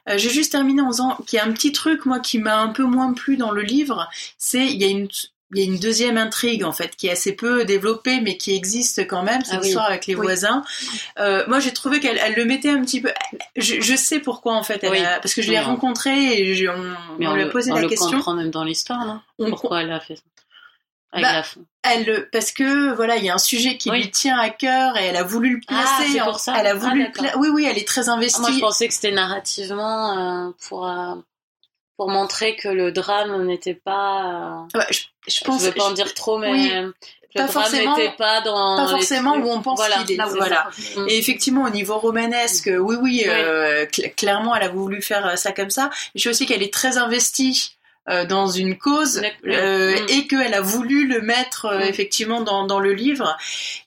J'ai 0.07 0.31
juste 0.31 0.53
terminé 0.53 0.84
en 0.87 1.17
qu'il 1.27 1.37
y 1.37 1.41
a 1.41 1.45
un 1.45 1.53
petit 1.53 1.73
truc, 1.73 2.07
moi, 2.07 2.21
qui 2.21 2.39
m'a 2.39 2.61
un 2.61 2.69
peu 2.69 2.85
moins 2.85 3.13
plu 3.13 3.37
dans 3.37 3.51
le 3.51 3.63
livre, 3.63 4.09
c'est 4.39 4.67
il 4.67 4.81
y 4.81 4.85
a 4.85 4.89
une 4.89 5.09
il 5.53 5.61
y 5.61 5.63
a 5.63 5.73
une 5.73 5.79
deuxième 5.79 6.17
intrigue 6.17 6.65
en 6.65 6.73
fait 6.73 6.97
qui 6.97 7.07
est 7.07 7.13
assez 7.13 7.35
peu 7.35 7.65
développée 7.65 8.21
mais 8.21 8.37
qui 8.37 8.55
existe 8.55 9.07
quand 9.07 9.23
même, 9.23 9.43
c'est 9.45 9.55
ah 9.55 9.61
l'histoire 9.61 9.87
avec 9.87 10.07
les 10.07 10.15
voisins. 10.15 10.65
Euh, 11.19 11.45
moi 11.47 11.61
j'ai 11.61 11.73
trouvé 11.73 12.01
qu'elle 12.01 12.19
elle 12.19 12.35
le 12.35 12.45
mettait 12.45 12.71
un 12.71 12.83
petit 12.83 13.01
peu. 13.01 13.13
Je, 13.57 13.81
je 13.81 13.95
sais 13.95 14.19
pourquoi 14.19 14.55
en 14.55 14.63
fait, 14.63 14.83
elle 14.83 15.03
parce 15.23 15.35
que 15.35 15.43
je 15.43 15.51
l'ai 15.51 15.61
rencontrée 15.61 16.41
et 16.41 16.69
on, 16.69 16.73
on, 17.21 17.35
lui 17.35 17.43
a 17.43 17.47
posé 17.47 17.71
la 17.71 17.85
on 17.85 17.87
question. 17.87 18.09
On 18.09 18.13
comprend 18.13 18.35
même 18.35 18.51
dans 18.51 18.65
l'histoire, 18.65 19.23
non? 19.39 19.49
Pourquoi 19.51 19.83
elle 19.83 19.93
a 19.93 20.01
fait 20.01 20.17
ça? 20.17 20.23
Bah, 21.21 21.43
elle, 21.83 22.29
parce 22.33 22.51
que 22.53 22.95
voilà, 22.95 23.17
il 23.17 23.25
y 23.25 23.31
a 23.31 23.35
un 23.35 23.39
sujet 23.39 23.77
qui 23.77 23.91
lui 23.91 24.11
tient 24.11 24.39
à 24.39 24.51
cœur 24.51 24.97
et 24.97 25.05
elle 25.05 25.17
a 25.17 25.23
voulu 25.23 25.57
le 25.57 25.61
ah, 25.69 25.73
placer. 25.97 26.19
Ah, 26.19 26.25
pour 26.25 26.41
ça. 26.41 26.55
Elle 26.59 26.67
a 26.67 26.75
voulu 26.75 27.07
ah, 27.19 27.39
Oui, 27.39 27.49
oui, 27.53 27.67
elle 27.69 27.79
est 27.79 27.87
très 27.87 28.09
investie. 28.09 28.41
moi, 28.41 28.51
je 28.53 28.61
pensais 28.61 28.89
que 28.89 28.95
c'était 28.95 29.13
narrativement 29.13 30.47
euh, 30.47 30.51
pour 30.69 30.89
euh, 30.89 31.15
pour 31.97 32.09
montrer 32.09 32.57
que 32.57 32.69
le 32.69 32.91
drame 32.91 33.45
n'était 33.45 33.75
pas. 33.75 34.67
Euh... 34.75 34.79
Ouais, 34.79 34.87
je, 34.91 35.03
je 35.29 35.45
pense. 35.45 35.61
Je 35.61 35.67
veux 35.67 35.73
pas 35.73 35.85
en 35.85 35.93
dire 35.93 36.13
trop, 36.15 36.39
mais. 36.39 36.83
le 36.83 36.93
pas 37.35 37.47
drame 37.47 37.73
n'était 37.73 38.17
pas 38.17 38.41
dans 38.41 38.77
pas 38.77 38.89
forcément 38.89 39.37
où 39.37 39.51
on 39.51 39.61
pense 39.61 39.81
qu'il 40.07 40.13
est. 40.13 40.25
voilà. 40.25 40.71
Mm. 40.97 41.07
Et 41.09 41.19
effectivement, 41.19 41.65
au 41.65 41.71
niveau 41.71 41.99
romanesque, 41.99 42.71
oui, 42.79 42.97
oui, 43.01 43.25
euh, 43.27 43.87
clairement, 44.17 44.55
elle 44.57 44.63
a 44.63 44.69
voulu 44.69 45.03
faire 45.03 45.37
ça 45.39 45.53
comme 45.53 45.71
ça. 45.71 45.91
Je 46.15 46.23
sais 46.23 46.29
aussi 46.31 46.47
qu'elle 46.47 46.63
est 46.63 46.73
très 46.73 46.97
investie 46.97 47.77
euh, 48.11 48.27
dans 48.27 48.49
une 48.49 48.77
cause 48.77 49.23
euh, 49.47 49.95
mm. 49.95 50.07
et 50.11 50.27
qu'elle 50.27 50.53
a 50.53 50.61
voulu 50.61 51.07
le 51.07 51.23
mettre 51.23 51.65
euh, 51.65 51.79
mm. 51.79 51.89
effectivement 51.89 52.41
dans, 52.43 52.67
dans 52.67 52.79
le 52.79 52.93
livre 52.93 53.37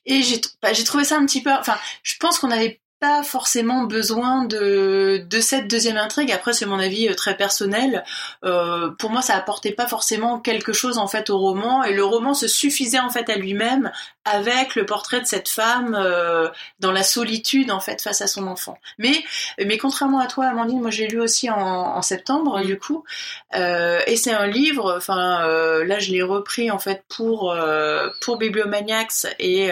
et 0.06 0.22
j'ai 0.22 0.40
bah, 0.60 0.72
j'ai 0.72 0.82
trouvé 0.82 1.04
ça 1.04 1.16
un 1.16 1.24
petit 1.24 1.40
peu 1.40 1.52
enfin 1.52 1.76
je 2.02 2.16
pense 2.18 2.40
qu'on 2.40 2.50
avait 2.50 2.80
pas 3.00 3.22
forcément 3.22 3.84
besoin 3.84 4.44
de, 4.44 5.24
de 5.28 5.40
cette 5.40 5.68
deuxième 5.68 5.96
intrigue. 5.96 6.32
Après, 6.32 6.52
c'est 6.52 6.66
mon 6.66 6.78
avis 6.78 7.08
euh, 7.08 7.14
très 7.14 7.36
personnel. 7.36 8.04
Euh, 8.44 8.90
pour 8.98 9.10
moi, 9.10 9.22
ça 9.22 9.36
apportait 9.36 9.72
pas 9.72 9.86
forcément 9.86 10.40
quelque 10.40 10.72
chose 10.72 10.98
en 10.98 11.06
fait 11.06 11.30
au 11.30 11.38
roman, 11.38 11.84
et 11.84 11.92
le 11.92 12.04
roman 12.04 12.34
se 12.34 12.48
suffisait 12.48 12.98
en 12.98 13.10
fait 13.10 13.30
à 13.30 13.36
lui-même 13.36 13.92
avec 14.24 14.74
le 14.74 14.84
portrait 14.84 15.20
de 15.20 15.26
cette 15.26 15.48
femme 15.48 15.96
euh, 15.98 16.48
dans 16.80 16.92
la 16.92 17.02
solitude 17.02 17.70
en 17.70 17.80
fait 17.80 18.02
face 18.02 18.20
à 18.20 18.26
son 18.26 18.46
enfant. 18.46 18.78
Mais, 18.98 19.14
mais 19.64 19.78
contrairement 19.78 20.18
à 20.18 20.26
toi, 20.26 20.46
Amandine, 20.46 20.80
moi 20.80 20.90
j'ai 20.90 21.06
lu 21.06 21.20
aussi 21.20 21.48
en, 21.50 21.56
en 21.56 22.02
septembre 22.02 22.60
du 22.62 22.78
coup, 22.78 23.04
euh, 23.54 24.00
et 24.06 24.16
c'est 24.16 24.34
un 24.34 24.46
livre. 24.46 24.94
Enfin, 24.96 25.46
là 25.84 25.98
je 25.98 26.10
l'ai 26.10 26.22
repris 26.22 26.70
en 26.70 26.78
fait 26.78 27.04
pour 27.08 27.54
pour 28.20 28.38
Bibliomaniacs 28.38 29.26
et 29.38 29.70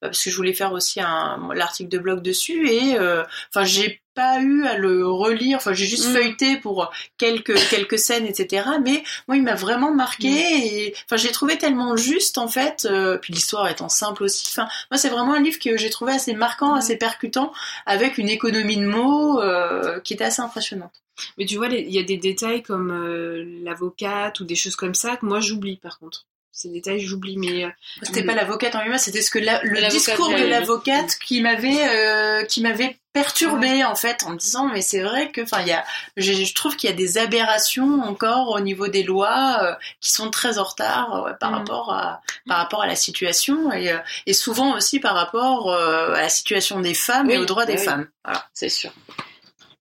parce 0.00 0.22
que 0.22 0.30
je 0.30 0.36
voulais 0.36 0.54
faire 0.54 0.72
aussi 0.72 1.00
un 1.00 1.48
l'article 1.54 1.90
de 1.90 1.98
blog 1.98 2.22
dessus 2.22 2.43
et 2.52 2.98
euh, 2.98 3.22
enfin 3.50 3.64
j'ai 3.64 4.00
pas 4.14 4.40
eu 4.40 4.64
à 4.64 4.76
le 4.78 5.06
relire 5.08 5.56
enfin 5.56 5.72
j'ai 5.72 5.86
juste 5.86 6.08
Mm. 6.08 6.12
feuilleté 6.12 6.56
pour 6.58 6.92
quelques 7.18 7.56
quelques 7.68 7.98
scènes 7.98 8.26
etc 8.26 8.64
mais 8.84 9.02
moi 9.26 9.36
il 9.36 9.42
m'a 9.42 9.54
vraiment 9.56 9.92
marqué 9.92 10.28
et 10.28 10.94
enfin 11.06 11.16
j'ai 11.16 11.32
trouvé 11.32 11.58
tellement 11.58 11.96
juste 11.96 12.38
en 12.38 12.46
fait 12.46 12.86
euh, 12.88 13.18
puis 13.18 13.32
l'histoire 13.32 13.68
étant 13.68 13.88
simple 13.88 14.22
aussi 14.24 14.46
enfin 14.50 14.68
moi 14.90 14.98
c'est 14.98 15.08
vraiment 15.08 15.34
un 15.34 15.40
livre 15.42 15.58
que 15.58 15.76
j'ai 15.76 15.90
trouvé 15.90 16.12
assez 16.12 16.34
marquant 16.34 16.74
Mm. 16.74 16.78
assez 16.78 16.96
percutant 16.96 17.52
avec 17.86 18.18
une 18.18 18.28
économie 18.28 18.76
de 18.76 18.86
mots 18.86 19.40
euh, 19.42 19.98
qui 20.00 20.14
était 20.14 20.24
assez 20.24 20.42
impressionnante 20.42 20.92
Mais 21.38 21.46
tu 21.46 21.56
vois, 21.56 21.68
il 21.68 21.90
y 21.92 21.98
a 21.98 22.02
des 22.02 22.16
détails 22.16 22.62
comme 22.62 22.90
euh, 22.92 23.44
l'avocate 23.62 24.40
ou 24.40 24.44
des 24.44 24.56
choses 24.56 24.76
comme 24.76 24.94
ça 24.94 25.16
que 25.16 25.24
moi 25.26 25.40
j'oublie 25.40 25.76
par 25.76 25.98
contre. 26.00 26.26
Ces 26.56 26.68
détails, 26.68 27.00
j'oublie, 27.00 27.36
mais 27.36 27.64
euh, 27.64 27.68
c'était 28.04 28.22
Mm. 28.22 28.26
pas 28.26 28.34
l'avocate 28.34 28.74
en 28.76 28.82
lui-même 28.82 28.96
c'était 28.98 29.22
ce 29.22 29.30
que 29.32 29.40
la- 29.40 29.60
le 29.64 29.88
discours 29.88 30.28
de 30.30 30.44
l'avocate 30.44 31.16
qui 31.18 31.40
m'avait 31.40 31.82
euh, 31.88 32.44
qui 32.44 32.62
m'avait 32.62 32.96
perturbé 33.12 33.84
en 33.84 33.96
fait 33.96 34.22
en 34.24 34.30
me 34.30 34.36
disant 34.36 34.68
mais 34.68 34.80
c'est 34.80 35.00
vrai 35.02 35.30
que 35.32 35.40
enfin 35.42 35.62
il 35.62 35.68
y 35.68 35.72
a 35.72 35.84
je, 36.16 36.32
je 36.32 36.54
trouve 36.54 36.76
qu'il 36.76 36.88
y 36.88 36.92
a 36.92 36.96
des 36.96 37.18
aberrations 37.18 38.00
encore 38.02 38.50
au 38.50 38.60
niveau 38.60 38.86
des 38.86 39.02
lois 39.02 39.58
euh, 39.62 39.74
qui 40.00 40.12
sont 40.12 40.30
très 40.30 40.58
en 40.58 40.64
retard 40.64 41.24
euh, 41.26 41.32
par 41.32 41.50
Mm. 41.50 41.54
rapport 41.54 41.92
à 41.92 42.22
par 42.46 42.58
rapport 42.58 42.82
à 42.82 42.86
la 42.86 42.96
situation 42.96 43.72
et, 43.72 43.90
euh, 43.90 43.98
et 44.26 44.32
souvent 44.32 44.76
aussi 44.76 45.00
par 45.00 45.14
rapport 45.16 45.72
euh, 45.72 46.14
à 46.14 46.20
la 46.22 46.28
situation 46.28 46.78
des 46.80 46.94
femmes 46.94 47.30
et 47.30 47.38
aux 47.38 47.46
droits 47.46 47.66
des 47.66 47.78
oui. 47.78 47.84
femmes 47.84 48.06
voilà 48.24 48.46
c'est 48.54 48.68
sûr. 48.68 48.92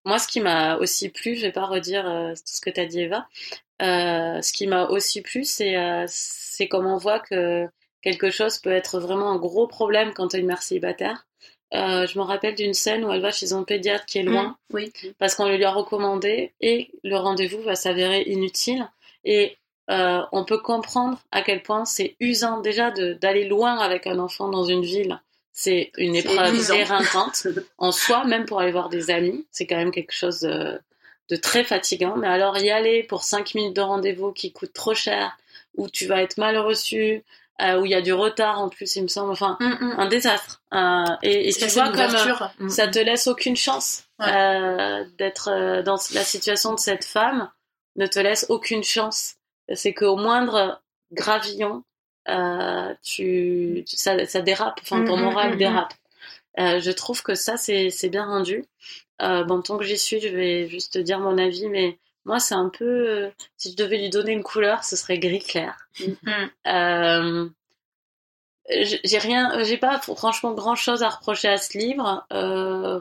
Moi, 0.05 0.19
ce 0.19 0.27
qui 0.27 0.41
m'a 0.41 0.75
aussi 0.79 1.07
plu, 1.07 1.37
je 1.37 1.43
vais 1.43 1.53
pas 1.53 1.65
redire 1.65 2.05
euh, 2.05 2.33
tout 2.33 2.41
ce 2.57 2.59
que 2.59 2.69
tu 2.69 2.77
as 2.81 2.85
dit, 2.85 2.99
Eva. 2.99 3.25
Euh, 3.81 4.41
ce 4.41 4.53
qui 4.53 4.67
m'a 4.67 4.85
aussi 4.85 5.21
plu, 5.21 5.43
c'est 5.43 5.75
euh, 5.77 6.05
comme 6.69 6.85
on 6.85 6.97
voit 6.97 7.19
que 7.19 7.67
quelque 8.01 8.29
chose 8.29 8.59
peut 8.59 8.71
être 8.71 8.99
vraiment 8.99 9.31
un 9.31 9.37
gros 9.37 9.67
problème 9.67 10.13
quand 10.13 10.29
tu 10.29 10.37
es 10.37 10.39
une 10.39 10.47
mère 10.47 10.61
célibataire. 10.61 11.25
Euh, 11.73 12.05
je 12.05 12.19
me 12.19 12.23
rappelle 12.23 12.53
d'une 12.53 12.75
scène 12.75 13.03
où 13.03 13.11
elle 13.11 13.21
va 13.21 13.31
chez 13.31 13.53
un 13.53 13.63
pédiatre 13.63 14.05
qui 14.05 14.19
est 14.19 14.23
loin 14.23 14.57
Oui. 14.71 14.93
parce 15.17 15.33
qu'on 15.33 15.47
le 15.47 15.55
lui 15.55 15.63
a 15.63 15.71
recommandé 15.71 16.53
et 16.61 16.91
le 17.03 17.15
rendez-vous 17.17 17.61
va 17.63 17.75
s'avérer 17.75 18.21
inutile. 18.27 18.87
Et 19.23 19.57
euh, 19.89 20.21
on 20.31 20.45
peut 20.45 20.59
comprendre 20.59 21.19
à 21.31 21.41
quel 21.41 21.63
point 21.63 21.85
c'est 21.85 22.15
usant 22.19 22.61
déjà 22.61 22.91
d'aller 22.91 23.45
loin 23.45 23.79
avec 23.79 24.05
un 24.05 24.19
enfant 24.19 24.49
dans 24.49 24.65
une 24.65 24.83
ville. 24.83 25.19
C'est 25.51 25.91
une 25.97 26.15
épreuve 26.15 26.71
éreintante 26.71 27.47
en 27.77 27.91
soi, 27.91 28.23
même 28.25 28.45
pour 28.45 28.59
aller 28.59 28.71
voir 28.71 28.89
des 28.89 29.09
amis. 29.09 29.45
C'est 29.51 29.65
quand 29.65 29.77
même 29.77 29.91
quelque 29.91 30.13
chose 30.13 30.41
de, 30.41 30.79
de 31.29 31.35
très 31.35 31.63
fatigant. 31.63 32.15
Mais 32.17 32.27
alors 32.27 32.57
y 32.57 32.69
aller 32.69 33.03
pour 33.03 33.23
5 33.23 33.55
minutes 33.55 33.75
de 33.75 33.81
rendez-vous 33.81 34.31
qui 34.31 34.51
coûte 34.51 34.73
trop 34.73 34.93
cher, 34.93 35.37
où 35.75 35.89
tu 35.89 36.05
vas 36.07 36.21
être 36.21 36.37
mal 36.37 36.57
reçu, 36.57 37.23
euh, 37.61 37.79
où 37.79 37.85
il 37.85 37.91
y 37.91 37.95
a 37.95 38.01
du 38.01 38.13
retard 38.13 38.59
en 38.59 38.69
plus, 38.69 38.95
il 38.95 39.03
me 39.03 39.07
semble. 39.07 39.31
Enfin, 39.31 39.57
un 39.59 40.07
désastre. 40.07 40.61
Euh, 40.73 41.03
et, 41.21 41.49
et 41.49 41.53
tu 41.53 41.65
vois 41.67 41.89
comme... 41.89 41.99
euh. 42.15 42.65
Mm. 42.65 42.69
ça 42.69 42.87
te 42.87 42.99
laisse 42.99 43.27
aucune 43.27 43.55
chance 43.55 44.03
Ouais. 44.19 44.27
euh, 44.31 45.03
d'être 45.17 45.81
dans 45.81 45.97
la 46.13 46.23
situation 46.23 46.73
de 46.75 46.79
cette 46.79 47.03
femme 47.03 47.49
ne 47.95 48.05
te 48.05 48.19
laisse 48.19 48.45
aucune 48.49 48.83
chance 48.83 49.33
c'est 49.73 49.93
qu'au 49.93 50.15
moindre 50.15 50.81
gravillon 51.11 51.83
tu, 53.01 53.83
ça, 53.87 54.25
ça 54.27 54.41
dérape 54.41 54.79
enfin 54.83 55.03
ton 55.03 55.17
Mm, 55.17 55.19
mm, 55.19 55.23
moral 55.23 55.53
mm, 55.53 55.57
dérape 55.57 55.93
Euh, 56.59 56.79
je 56.79 56.91
trouve 56.91 57.23
que 57.23 57.33
ça 57.35 57.57
c'est 57.57 58.09
bien 58.09 58.25
rendu 58.25 58.65
euh, 59.21 59.43
bon 59.43 59.61
tant 59.61 59.77
que 59.77 59.83
j'y 59.83 59.97
suis 59.97 60.19
je 60.19 60.27
vais 60.27 60.67
juste 60.67 60.97
dire 60.99 61.19
mon 61.19 61.39
avis 61.39 61.67
mais 61.67 61.97
moi 62.25 62.39
c'est 62.39 62.53
un 62.53 62.69
peu 62.69 62.85
euh, 62.85 63.31
si 63.57 63.71
je 63.71 63.75
devais 63.75 63.97
lui 63.97 64.09
donner 64.11 64.33
une 64.33 64.43
couleur 64.43 64.83
ce 64.83 64.95
serait 64.95 65.17
gris 65.19 65.39
clair 65.39 65.87
Mm. 65.99 66.13
euh, 66.67 67.49
j'ai 68.69 69.17
rien, 69.17 69.63
j'ai 69.63 69.77
pas 69.77 69.99
franchement 69.99 70.53
grand 70.53 70.75
chose 70.75 71.03
à 71.03 71.09
reprocher 71.09 71.49
à 71.49 71.57
ce 71.57 71.77
livre. 71.77 72.25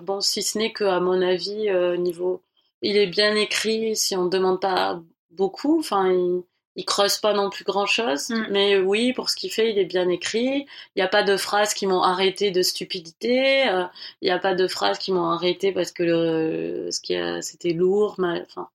Bon, 0.02 0.20
si 0.20 0.42
ce 0.42 0.58
n'est 0.58 0.72
que, 0.72 0.84
à 0.84 1.00
mon 1.00 1.22
avis, 1.22 1.70
niveau, 1.98 2.42
il 2.82 2.96
est 2.96 3.06
bien 3.06 3.34
écrit. 3.36 3.94
Si 3.96 4.16
on 4.16 4.24
ne 4.24 4.30
demande 4.30 4.60
pas 4.60 5.00
beaucoup, 5.30 5.78
enfin, 5.78 6.10
il, 6.10 6.42
il 6.76 6.84
creuse 6.84 7.18
pas 7.18 7.34
non 7.34 7.50
plus 7.50 7.64
grand 7.64 7.86
chose. 7.86 8.30
Mm. 8.30 8.46
Mais 8.50 8.78
oui, 8.78 9.12
pour 9.12 9.30
ce 9.30 9.36
qu'il 9.36 9.50
fait, 9.52 9.70
il 9.70 9.78
est 9.78 9.84
bien 9.84 10.08
écrit. 10.08 10.66
Il 10.94 10.98
n'y 10.98 11.02
a 11.02 11.08
pas 11.08 11.22
de 11.22 11.36
phrases 11.36 11.74
qui 11.74 11.86
m'ont 11.86 12.02
arrêté 12.02 12.50
de 12.50 12.62
stupidité. 12.62 13.68
euh, 13.68 13.84
Il 14.22 14.26
n'y 14.26 14.30
a 14.30 14.38
pas 14.38 14.54
de 14.54 14.66
phrases 14.68 14.98
qui 14.98 15.12
m'ont 15.12 15.28
arrêté 15.30 15.72
parce 15.72 15.92
que 15.92 16.02
le, 16.02 16.90
ce 16.90 17.00
qui 17.00 17.14
c'était 17.42 17.72
lourd. 17.72 18.14
mal- 18.18 18.44
Enfin, 18.48 18.68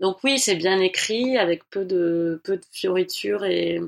donc 0.00 0.18
oui, 0.24 0.38
c'est 0.38 0.56
bien 0.56 0.80
écrit 0.80 1.38
avec 1.38 1.68
peu 1.70 1.84
de 1.84 2.40
peu 2.44 2.56
de 2.56 2.64
fioritures 2.72 3.44
et 3.44 3.80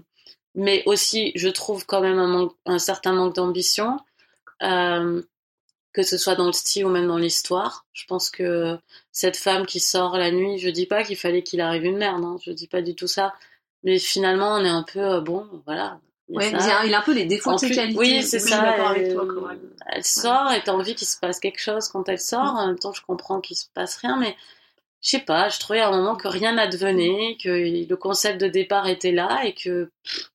mais 0.54 0.82
aussi 0.86 1.32
je 1.36 1.48
trouve 1.48 1.86
quand 1.86 2.00
même 2.00 2.18
un, 2.18 2.28
manque- 2.28 2.57
un 2.66 2.78
certain 2.78 3.12
manque 3.12 3.34
d'ambition, 3.36 3.98
euh, 4.62 5.22
que 5.97 6.03
ce 6.03 6.18
soit 6.18 6.34
dans 6.34 6.44
le 6.47 6.53
style 6.53 6.84
ou 6.84 6.90
même 6.90 7.07
dans 7.09 7.16
l'histoire. 7.16 7.86
Je 7.94 8.05
pense 8.05 8.28
que 8.28 8.76
cette 9.12 9.38
femme 9.38 9.64
qui 9.64 9.80
sort 9.80 10.18
la 10.18 10.30
nuit, 10.30 10.59
je 10.59 10.68
dis 10.68 10.84
pas 10.84 11.03
qu'il 11.05 11.16
fallait 11.16 11.42
qu'il 11.42 11.62
arrive 11.62 11.86
une 11.86 11.97
merde, 11.97 12.22
hein, 12.22 12.36
je 12.44 12.51
dis 12.53 12.68
pas 12.68 12.82
du 12.82 12.94
tout 12.94 13.07
ça, 13.07 13.32
mais 13.82 13.99
finalement 13.99 14.57
on 14.57 14.64
est 14.64 14.68
un 14.68 14.82
peu 14.82 15.01
euh, 15.01 15.20
bon, 15.22 15.49
voilà. 15.64 15.99
il 16.28 16.36
a 16.36 16.38
Ouais, 16.38 16.51
ça. 16.51 16.59
il 16.61 16.70
a, 16.70 16.86
il 16.88 16.94
a 16.94 16.99
un 16.99 17.03
peu 17.03 17.14
les 17.14 17.24
défauts 17.24 17.55
de 17.55 17.59
ses 17.59 17.70
qualités. 17.70 17.99
oui, 17.99 18.22
c'est 18.22 18.40
ça. 18.40 18.61
avec 18.61 19.11
Elle, 19.90 20.05
sort 20.05 20.53
et 20.53 20.62
t'as 20.62 20.72
envie 20.72 20.94
qu'il 20.94 21.07
se 21.09 21.18
passe 21.18 21.40
quelque 21.40 21.61
chose 21.61 21.88
quand 21.88 22.07
elle 22.11 22.20
sort. 22.20 22.42
En 22.57 22.66
même 22.66 22.78
temps, 22.78 22.92
je 22.92 23.01
comprends 23.03 23.40
qu'il 23.40 23.57
se 23.57 23.64
passe 23.72 23.97
rien, 23.97 24.18
mais 24.18 24.36
je 25.01 25.11
sais 25.11 25.20
pas. 25.20 25.49
Je 25.49 25.59
trouvais 25.59 25.80
à 25.80 25.88
un 25.88 25.97
moment 25.97 26.14
que 26.16 26.28
rien 26.28 26.53
n'advenait, 26.53 27.38
que 27.42 27.49
le 27.88 27.97
concept 27.97 28.38
de 28.38 28.49
départ 28.49 28.86
était 28.86 29.12
là 29.12 29.44
et 29.47 29.55
que 29.55 29.90
pff, 30.05 30.30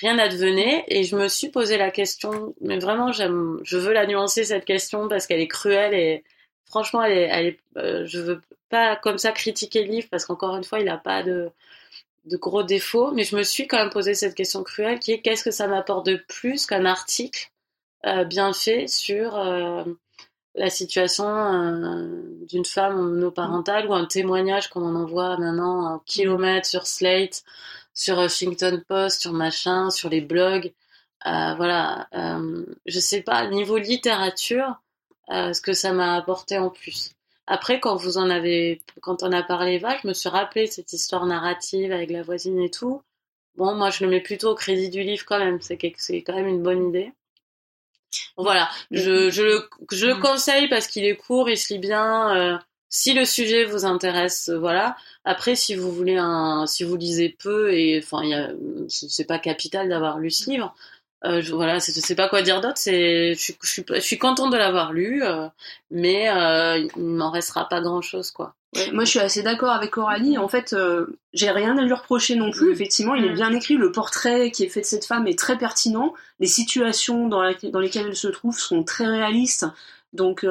rien 0.00 0.14
n'advenait. 0.16 0.84
Et 0.88 1.04
je 1.04 1.16
me 1.16 1.28
suis 1.28 1.48
posé 1.48 1.76
la 1.76 1.90
question, 1.90 2.54
mais 2.60 2.78
vraiment, 2.78 3.12
je 3.12 3.76
veux 3.76 3.92
la 3.92 4.06
nuancer 4.06 4.44
cette 4.44 4.64
question 4.64 5.08
parce 5.08 5.26
qu'elle 5.26 5.40
est 5.40 5.48
cruelle 5.48 5.94
et 5.94 6.24
franchement, 6.66 7.02
elle 7.02 7.12
est, 7.12 7.28
elle 7.30 7.46
est, 7.46 7.58
euh, 7.76 8.06
je 8.06 8.18
veux 8.18 8.42
pas 8.68 8.96
comme 8.96 9.18
ça 9.18 9.32
critiquer 9.32 9.84
le 9.84 9.92
livre 9.92 10.08
parce 10.10 10.24
qu'encore 10.24 10.56
une 10.56 10.64
fois, 10.64 10.80
il 10.80 10.88
a 10.88 10.98
pas 10.98 11.22
de 11.22 11.50
gros 12.32 12.62
défauts, 12.64 13.12
mais 13.12 13.24
je 13.24 13.36
me 13.36 13.42
suis 13.42 13.68
quand 13.68 13.78
même 13.78 13.90
posé 13.90 14.14
cette 14.14 14.34
question 14.34 14.62
cruelle 14.64 14.98
qui 14.98 15.12
est 15.12 15.20
qu'est-ce 15.20 15.44
que 15.44 15.52
ça 15.52 15.68
m'apporte 15.68 16.06
de 16.06 16.16
plus 16.28 16.66
qu'un 16.66 16.84
article 16.84 17.50
euh, 18.04 18.24
bien 18.24 18.52
fait 18.52 18.88
sur 18.88 19.36
euh, 19.36 19.84
la 20.56 20.70
situation 20.70 21.26
d'une 22.48 22.64
femme 22.64 22.96
monoparentale 22.96 23.86
ou 23.88 23.94
un 23.94 24.06
témoignage 24.06 24.68
comme 24.70 24.84
on 24.84 24.96
en 24.96 25.04
voit 25.06 25.36
maintenant 25.36 25.86
un 25.86 26.02
kilomètre 26.06 26.66
sur 26.66 26.86
Slate, 26.86 27.44
sur 27.96 28.20
Huffington 28.22 28.82
Post, 28.88 29.22
sur 29.22 29.34
machin, 29.34 29.90
sur 29.90 30.10
les 30.10 30.22
blogs. 30.22 30.72
Euh, 31.26 31.54
voilà, 31.56 32.08
euh, 32.14 32.64
je 32.86 33.00
sais 33.00 33.22
pas, 33.22 33.48
niveau 33.48 33.78
littérature, 33.78 34.76
euh, 35.30 35.52
ce 35.54 35.62
que 35.62 35.74
ça 35.74 35.92
m'a 35.92 36.16
apporté 36.16 36.58
en 36.58 36.70
plus. 36.70 37.12
Après, 37.48 37.80
quand 37.80 37.96
vous 37.96 38.18
en 38.18 38.30
avez, 38.30 38.82
quand 39.02 39.24
on 39.24 39.32
a 39.32 39.42
parlé 39.42 39.74
Eva, 39.74 39.96
je 40.02 40.08
me 40.08 40.14
suis 40.14 40.28
rappelé 40.30 40.68
cette 40.68 40.92
histoire 40.94 41.26
narrative 41.26 41.92
avec 41.92 42.10
la 42.10 42.22
voisine 42.22 42.60
et 42.60 42.70
tout. 42.70 43.02
Bon, 43.56 43.74
moi, 43.76 43.90
je 43.90 44.04
le 44.04 44.10
mets 44.10 44.22
plutôt 44.22 44.50
au 44.52 44.56
crédit 44.56 44.90
du 44.90 45.02
livre 45.02 45.24
quand 45.26 45.38
même. 45.40 45.60
C'est 45.62 45.78
quand 45.78 46.34
même 46.36 46.48
une 46.48 46.62
bonne 46.62 46.88
idée. 46.90 47.12
Voilà, 48.36 48.70
je, 48.90 49.30
je 49.30 49.42
le, 49.42 49.70
je 49.92 50.06
le 50.06 50.14
Mm. 50.14 50.20
conseille 50.20 50.68
parce 50.68 50.86
qu'il 50.88 51.04
est 51.04 51.16
court, 51.16 51.50
il 51.50 51.58
se 51.58 51.72
lit 51.74 51.78
bien. 51.80 52.60
Si 52.98 53.12
le 53.14 53.24
sujet 53.24 53.64
vous 53.64 53.84
intéresse, 53.84 54.48
euh, 54.48 54.58
voilà. 54.58 54.96
Après, 55.24 55.54
si 55.56 55.74
vous 55.74 55.92
voulez 55.92 56.16
un, 56.16 56.66
si 56.66 56.82
vous 56.84 56.96
lisez 56.96 57.28
peu 57.42 57.72
et 57.74 58.00
enfin, 58.02 58.22
c'est 58.88 59.24
pas 59.26 59.38
capital 59.38 59.88
d'avoir 59.88 60.18
lu 60.18 60.30
ce 60.30 60.48
livre. 60.50 60.74
Euh, 61.24 61.40
je, 61.42 61.52
voilà, 61.54 61.78
je 61.78 61.90
sais 61.90 62.14
pas 62.14 62.28
quoi 62.28 62.42
dire 62.42 62.60
d'autre. 62.60 62.76
C'est, 62.78 63.34
je, 63.34 63.40
suis- 63.40 63.56
je 63.62 63.68
suis, 63.70 63.84
je 63.88 64.00
suis 64.00 64.18
contente 64.18 64.52
de 64.52 64.56
l'avoir 64.56 64.92
lu, 64.92 65.22
euh, 65.24 65.46
mais 65.90 66.28
euh, 66.30 66.78
il 66.96 67.02
m'en 67.02 67.30
restera 67.30 67.68
pas 67.68 67.80
grand 67.80 68.02
chose, 68.02 68.30
quoi. 68.30 68.54
Ouais, 68.76 68.90
moi, 68.92 69.04
je 69.04 69.10
suis 69.10 69.18
assez 69.18 69.42
d'accord 69.42 69.70
avec 69.70 69.90
Coralie. 69.90 70.38
En 70.38 70.48
fait, 70.48 70.74
j'ai 71.32 71.50
rien 71.50 71.76
à 71.78 71.82
lui 71.82 71.92
reprocher 71.94 72.34
non 72.36 72.50
plus. 72.50 72.68
Mm. 72.68 72.72
Effectivement, 72.72 73.14
il 73.14 73.24
est 73.24 73.30
Mm. 73.30 73.34
bien 73.34 73.52
écrit. 73.52 73.74
Le 73.76 73.90
portrait 73.92 74.50
qui 74.50 74.64
est 74.64 74.68
fait 74.68 74.82
de 74.82 74.86
cette 74.86 75.04
femme 75.06 75.26
est 75.26 75.38
très 75.38 75.56
pertinent. 75.58 76.14
Les 76.40 76.46
situations 76.46 77.28
dans, 77.28 77.42
la- 77.42 77.54
dans 77.72 77.80
lesquelles 77.80 78.06
elle 78.08 78.16
se 78.16 78.28
trouve 78.28 78.58
sont 78.58 78.84
très 78.84 79.06
réalistes. 79.06 79.66
Donc, 80.12 80.46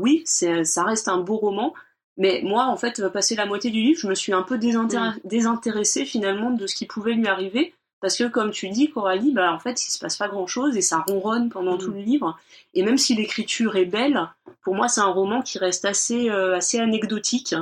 oui, 0.00 0.24
ça 0.26 0.82
reste 0.84 1.08
un 1.08 1.18
beau 1.18 1.36
roman. 1.36 1.72
Mais 2.18 2.40
moi, 2.42 2.66
en 2.66 2.76
fait, 2.76 3.06
passé 3.08 3.34
la 3.34 3.44
moitié 3.46 3.70
du 3.70 3.80
livre, 3.82 4.00
je 4.00 4.06
me 4.08 4.14
suis 4.14 4.32
un 4.32 4.42
peu 4.42 4.56
désintér- 4.56 5.16
désintéressée 5.24 6.04
finalement 6.04 6.50
de 6.50 6.66
ce 6.66 6.74
qui 6.74 6.86
pouvait 6.86 7.12
lui 7.14 7.26
arriver. 7.28 7.74
parce 8.00 8.16
que 8.18 8.24
comme 8.28 8.50
tu 8.52 8.68
dis, 8.68 8.90
Coralie, 8.90 9.32
bah, 9.32 9.52
en 9.52 9.58
fait, 9.58 9.82
il 9.84 9.90
se 9.90 9.98
passe 9.98 10.16
pas 10.16 10.28
grand-chose 10.28 10.76
et 10.76 10.82
ça 10.82 10.98
ronronne 11.08 11.48
pendant 11.48 11.76
tout 11.78 11.90
le 11.90 12.00
livre. 12.00 12.38
Et 12.74 12.82
même 12.82 12.98
si 12.98 13.14
l'écriture 13.14 13.74
est 13.76 13.86
belle, 13.86 14.20
pour 14.62 14.74
moi, 14.74 14.86
c'est 14.88 15.00
un 15.00 15.06
roman 15.10 15.42
qui 15.42 15.58
reste 15.58 15.84
assez, 15.86 16.30
euh, 16.30 16.56
assez 16.56 16.78
anecdotique, 16.78 17.54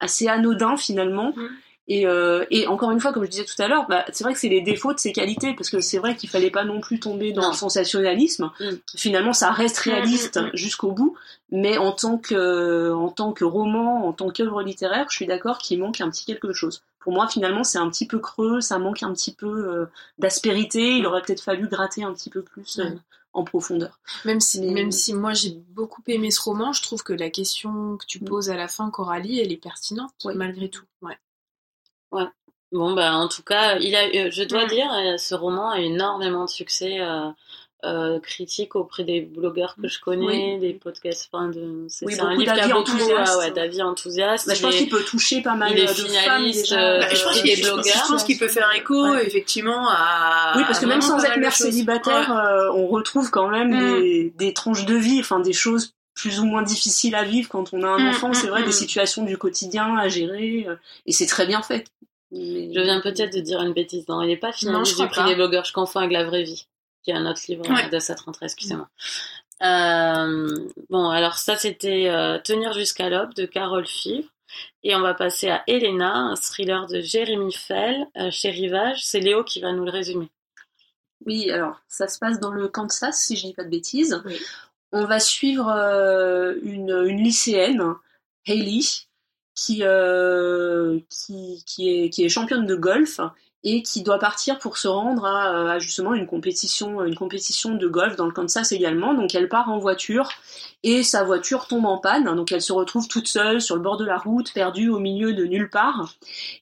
assez 0.00 0.26
anodin 0.26 0.76
finalement. 0.76 1.32
Mm. 1.36 1.48
Et, 1.86 2.06
euh, 2.06 2.46
et 2.50 2.66
encore 2.66 2.90
une 2.92 3.00
fois, 3.00 3.12
comme 3.12 3.24
je 3.24 3.30
disais 3.30 3.44
tout 3.44 3.60
à 3.60 3.68
l'heure, 3.68 3.86
bah, 3.88 4.06
c'est 4.10 4.24
vrai 4.24 4.32
que 4.32 4.38
c'est 4.40 4.48
les 4.48 4.62
défauts 4.62 4.94
de 4.94 4.98
ses 4.98 5.12
qualités, 5.12 5.52
parce 5.54 5.68
que 5.68 5.80
c'est 5.80 5.98
vrai 5.98 6.16
qu'il 6.16 6.30
fallait 6.30 6.50
pas 6.50 6.64
non 6.64 6.80
plus 6.80 6.98
tomber 6.98 7.32
dans 7.32 7.42
Non. 7.42 7.50
le 7.50 7.54
sensationnalisme. 7.54 8.50
Mm. 8.58 8.64
Finalement, 8.96 9.32
ça 9.34 9.50
reste 9.50 9.76
réaliste 9.78 10.38
Mm, 10.38 10.44
mm, 10.44 10.46
mm. 10.46 10.56
jusqu'au 10.56 10.92
bout, 10.92 11.14
mais 11.50 11.76
en 11.76 11.92
tant 11.92 12.16
que, 12.16 12.90
en 12.92 13.08
tant 13.10 13.32
que 13.32 13.44
roman, 13.44 14.06
en 14.08 14.12
tant 14.14 14.30
qu'œuvre 14.30 14.62
littéraire, 14.62 15.06
je 15.10 15.16
suis 15.16 15.26
d'accord 15.26 15.58
qu'il 15.58 15.78
manque 15.78 16.00
un 16.00 16.08
petit 16.10 16.24
quelque 16.24 16.52
chose. 16.54 16.82
Pour 17.00 17.12
moi, 17.12 17.28
finalement, 17.28 17.64
c'est 17.64 17.76
un 17.78 17.90
petit 17.90 18.06
peu 18.06 18.18
creux, 18.18 18.62
ça 18.62 18.78
manque 18.78 19.02
un 19.02 19.12
petit 19.12 19.34
peu 19.34 19.46
euh, 19.46 19.86
d'aspérité. 20.18 20.96
Il 20.96 21.06
aurait 21.06 21.20
peut-être 21.20 21.42
fallu 21.42 21.68
gratter 21.68 22.02
un 22.02 22.14
petit 22.14 22.30
peu 22.30 22.40
plus 22.40 22.78
euh, 22.78 22.88
en 23.34 23.44
profondeur. 23.44 23.98
Même 24.24 24.40
si, 24.40 24.60
Mais- 24.62 24.70
même 24.72 24.90
si 24.90 25.12
moi 25.12 25.34
j'ai 25.34 25.50
beaucoup 25.74 26.00
aimé 26.06 26.30
ce 26.30 26.40
roman, 26.40 26.72
je 26.72 26.82
trouve 26.82 27.02
que 27.02 27.12
la 27.12 27.28
question 27.28 27.98
que 27.98 28.06
tu 28.06 28.20
poses 28.20 28.48
à 28.48 28.56
la 28.56 28.68
fin, 28.68 28.88
Coralie, 28.88 29.38
elle 29.40 29.52
est 29.52 29.58
pertinente 29.62 30.14
Oui. 30.24 30.32
malgré 30.34 30.70
tout. 30.70 30.84
Ouais. 31.02 31.18
Bon, 32.72 32.92
bah, 32.94 33.14
en 33.14 33.28
tout 33.28 33.42
cas, 33.42 33.78
il 33.78 33.94
a, 33.94 34.30
je 34.30 34.42
dois 34.42 34.64
Mm. 34.64 34.68
dire, 34.68 34.92
euh, 34.92 35.16
ce 35.16 35.34
roman 35.36 35.70
a 35.70 35.78
énormément 35.78 36.44
de 36.44 36.50
succès 36.50 36.98
euh, 37.00 37.28
euh, 37.84 38.18
critique 38.18 38.74
auprès 38.74 39.04
des 39.04 39.20
blogueurs 39.20 39.76
que 39.80 39.86
je 39.86 40.00
connais, 40.00 40.58
des 40.58 40.72
podcasts. 40.72 41.28
Enfin, 41.32 41.48
de, 41.50 41.86
c'est 41.88 42.04
Oui, 42.06 42.18
un 42.18 42.34
livre 42.34 42.46
d'avis 42.56 42.72
beaucoup 42.72 42.90
enthousiastes. 42.92 43.38
ouais, 43.38 43.44
ouais, 43.44 43.50
d'avis 43.52 43.82
enthousiastes. 43.82 44.48
Bah, 44.48 44.54
je 44.54 44.62
pense 44.62 44.74
qu'il 44.74 44.88
peut 44.88 45.04
toucher 45.04 45.40
pas 45.42 45.54
mal 45.54 45.72
de 45.74 45.84
femmes 45.86 45.94
finaliste, 46.06 46.70
déjà. 46.70 46.82
euh, 46.82 47.00
Bah, 47.00 47.08
je 47.14 47.22
pense 47.22 47.36
et 47.36 48.24
qu'il 48.26 48.38
peut 48.38 48.48
faire 48.48 48.72
écho 48.74 49.06
Ouais. 49.06 49.26
effectivement 49.26 49.88
à. 49.88 50.54
Oui, 50.56 50.64
parce 50.66 50.80
que 50.80 50.86
même 50.86 51.02
sans 51.02 51.22
être 51.22 51.36
mère 51.36 51.52
célibataire, 51.52 52.36
euh, 52.36 52.70
on 52.72 52.88
retrouve 52.88 53.30
quand 53.30 53.48
même 53.48 53.68
Mm. 53.68 53.78
des, 53.78 54.32
des 54.36 54.52
tranches 54.52 54.84
de 54.86 54.94
vie, 54.96 55.20
enfin 55.20 55.38
des 55.38 55.52
choses 55.52 55.92
plus 56.14 56.38
ou 56.38 56.44
moins 56.44 56.62
difficiles 56.62 57.16
à 57.16 57.24
vivre 57.24 57.48
quand 57.48 57.72
on 57.72 57.82
a 57.82 57.88
un 57.88 58.06
enfant. 58.08 58.32
C'est 58.34 58.46
vrai, 58.46 58.62
des 58.62 58.72
situations 58.72 59.24
du 59.24 59.36
quotidien 59.36 59.96
à 59.96 60.08
gérer, 60.08 60.66
et 61.06 61.12
c'est 61.12 61.26
très 61.26 61.44
bien 61.44 61.60
fait. 61.60 61.84
Mais- 62.34 62.72
Je 62.74 62.80
viens 62.80 63.00
peut-être 63.00 63.32
de 63.34 63.40
dire 63.40 63.60
une 63.62 63.72
bêtise. 63.72 64.06
Non, 64.08 64.22
il 64.22 64.28
n'est 64.28 64.36
pas 64.36 64.52
finaliste 64.52 65.00
du 65.00 65.08
prix 65.08 65.24
des 65.24 65.34
blogueurs. 65.34 65.64
Je 65.64 65.72
confonds 65.72 66.00
avec 66.00 66.12
La 66.12 66.24
Vraie 66.24 66.42
Vie, 66.42 66.66
qui 67.02 67.10
est 67.10 67.14
un 67.14 67.26
autre 67.30 67.40
livre 67.48 67.68
Ouais. 67.70 67.88
de 67.88 67.98
cette 67.98 68.20
rentrée, 68.20 68.46
excusez-moi. 68.46 68.88
Euh, 69.62 70.68
bon, 70.90 71.08
alors 71.10 71.34
ça, 71.38 71.56
c'était 71.56 72.08
euh, 72.08 72.38
Tenir 72.38 72.72
jusqu'à 72.72 73.08
l'aube 73.08 73.34
de 73.34 73.46
Carole 73.46 73.86
Fivre. 73.86 74.28
Et 74.82 74.94
on 74.94 75.00
va 75.00 75.14
passer 75.14 75.48
à 75.48 75.62
Elena, 75.66 76.12
un 76.14 76.36
thriller 76.36 76.86
de 76.86 77.00
Jérémy 77.00 77.52
Fell 77.52 78.06
euh, 78.16 78.30
chez 78.30 78.50
Rivage. 78.50 79.04
C'est 79.04 79.20
Léo 79.20 79.42
qui 79.44 79.60
va 79.60 79.72
nous 79.72 79.84
le 79.84 79.90
résumer. 79.90 80.28
Oui, 81.26 81.50
alors 81.50 81.80
ça 81.88 82.06
se 82.08 82.18
passe 82.18 82.38
dans 82.38 82.50
le 82.52 82.68
Kansas, 82.68 83.18
si 83.18 83.36
je 83.36 83.46
dis 83.46 83.54
pas 83.54 83.64
de 83.64 83.70
bêtises. 83.70 84.20
Oui. 84.26 84.38
On 84.92 85.06
va 85.06 85.18
suivre 85.18 85.68
euh, 85.70 86.54
une, 86.62 86.90
une 87.06 87.22
lycéenne, 87.22 87.94
Hailey, 88.46 88.80
qui, 89.54 89.80
euh, 89.82 90.98
qui, 91.08 91.62
qui, 91.66 91.88
est, 91.88 92.10
qui 92.10 92.24
est 92.24 92.28
championne 92.28 92.66
de 92.66 92.74
golf 92.74 93.20
et 93.66 93.82
qui 93.82 94.02
doit 94.02 94.18
partir 94.18 94.58
pour 94.58 94.76
se 94.76 94.88
rendre 94.88 95.24
à, 95.24 95.72
à 95.72 95.78
justement 95.78 96.12
une 96.12 96.26
compétition, 96.26 97.02
une 97.02 97.14
compétition 97.14 97.74
de 97.74 97.88
golf 97.88 98.14
dans 98.14 98.26
le 98.26 98.32
Kansas 98.32 98.72
également. 98.72 99.14
Donc 99.14 99.34
elle 99.34 99.48
part 99.48 99.70
en 99.70 99.78
voiture 99.78 100.28
et 100.82 101.02
sa 101.02 101.24
voiture 101.24 101.66
tombe 101.66 101.86
en 101.86 101.96
panne. 101.96 102.24
Donc 102.24 102.52
elle 102.52 102.60
se 102.60 102.74
retrouve 102.74 103.08
toute 103.08 103.26
seule 103.26 103.62
sur 103.62 103.74
le 103.74 103.80
bord 103.80 103.96
de 103.96 104.04
la 104.04 104.18
route, 104.18 104.52
perdue 104.52 104.90
au 104.90 104.98
milieu 104.98 105.32
de 105.32 105.44
nulle 105.46 105.70
part. 105.70 106.14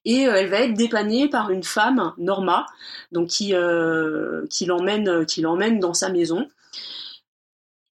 Et 0.04 0.28
euh, 0.28 0.34
elle 0.36 0.48
va 0.48 0.60
être 0.60 0.74
dépannée 0.74 1.28
par 1.28 1.50
une 1.50 1.64
femme, 1.64 2.12
Norma, 2.18 2.66
donc 3.10 3.28
qui, 3.28 3.52
euh, 3.52 4.46
qui 4.48 4.64
l'emmène 4.64 5.26
qui 5.26 5.40
l'emmène 5.40 5.80
dans 5.80 5.94
sa 5.94 6.08
maison. 6.08 6.48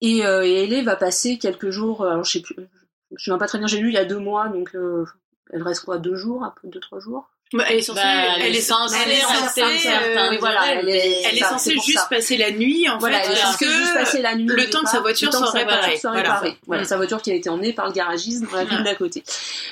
Et, 0.03 0.25
euh, 0.25 0.45
et 0.45 0.65
Ellie 0.65 0.83
va 0.83 0.97
passer 0.97 1.39
quelques 1.39 1.71
jours, 1.71 2.05
alors 2.05 2.25
je 2.25 2.33
sais 2.33 2.41
plus, 2.41 2.69
je 3.11 3.15
me 3.15 3.19
souviens 3.19 3.39
pas 3.39 3.47
très 3.47 3.59
bien, 3.59 3.67
j'ai 3.67 3.79
lu 3.79 3.89
il 3.89 3.95
y 3.95 3.99
a 3.99 4.05
deux 4.05 4.19
mois, 4.19 4.49
donc 4.49 4.75
euh, 4.75 5.05
elle 5.53 5.63
reste 5.63 5.85
quoi, 5.85 5.99
deux 5.99 6.15
jours, 6.17 6.45
un 6.45 6.53
peu 6.61 6.69
deux 6.69 6.81
trois 6.81 7.01
jours? 7.01 7.29
Bah, 7.55 7.65
elle 7.71 7.79
est 7.79 7.81
censée, 7.81 8.03
Bah, 8.03 8.35
elle 8.41 8.55
est 8.55 8.61
censée 8.61 8.97
elle 9.07 9.11
est 9.11 9.15
rester 9.25 9.35
censée, 9.63 9.63
un 9.63 9.79
certain 9.79 10.27
euh, 10.27 10.31
oui, 10.33 10.37
voilà, 10.39 10.61
elle 10.75 10.87
est- 10.91 11.23
elle 11.25 11.35
est 11.35 11.41
ça, 11.41 11.47
c'est 11.57 11.71
censée 11.71 11.75
juste 11.77 11.99
ça. 12.01 12.07
passer 12.11 12.37
la 12.37 12.51
nuit 12.51 12.87
en 12.91 12.99
Voilà, 12.99 13.21
fait, 13.21 13.25
elle 13.29 13.33
est 13.33 13.41
parce 13.41 13.53
censée 13.55 13.65
que 13.65 13.71
juste 13.71 13.95
passer 13.95 14.21
la 14.21 14.35
nuit 14.35 14.51
au 14.53 14.55
le 14.55 14.69
temps 14.69 14.83
que 14.83 14.91
sa 14.91 15.01
voiture 15.01 15.33
soit 15.33 15.47
sa 15.47 15.53
voiture 15.53 15.71
réparée. 15.71 15.97
soit 15.97 16.11
Voilà. 16.11 16.29
réparée. 16.35 16.59
Voilà, 16.67 16.83
Mm. 16.83 16.85
sa 16.85 16.97
voiture 16.99 17.23
qui 17.23 17.31
a 17.31 17.35
été 17.35 17.49
emmenée 17.49 17.73
par 17.73 17.87
le 17.87 17.93
garagiste 17.93 18.45
dans 18.51 18.55
la 18.55 18.65
ville 18.65 18.77
Ouais. 18.81 18.85
d'à 18.85 18.95
côté. 18.95 19.25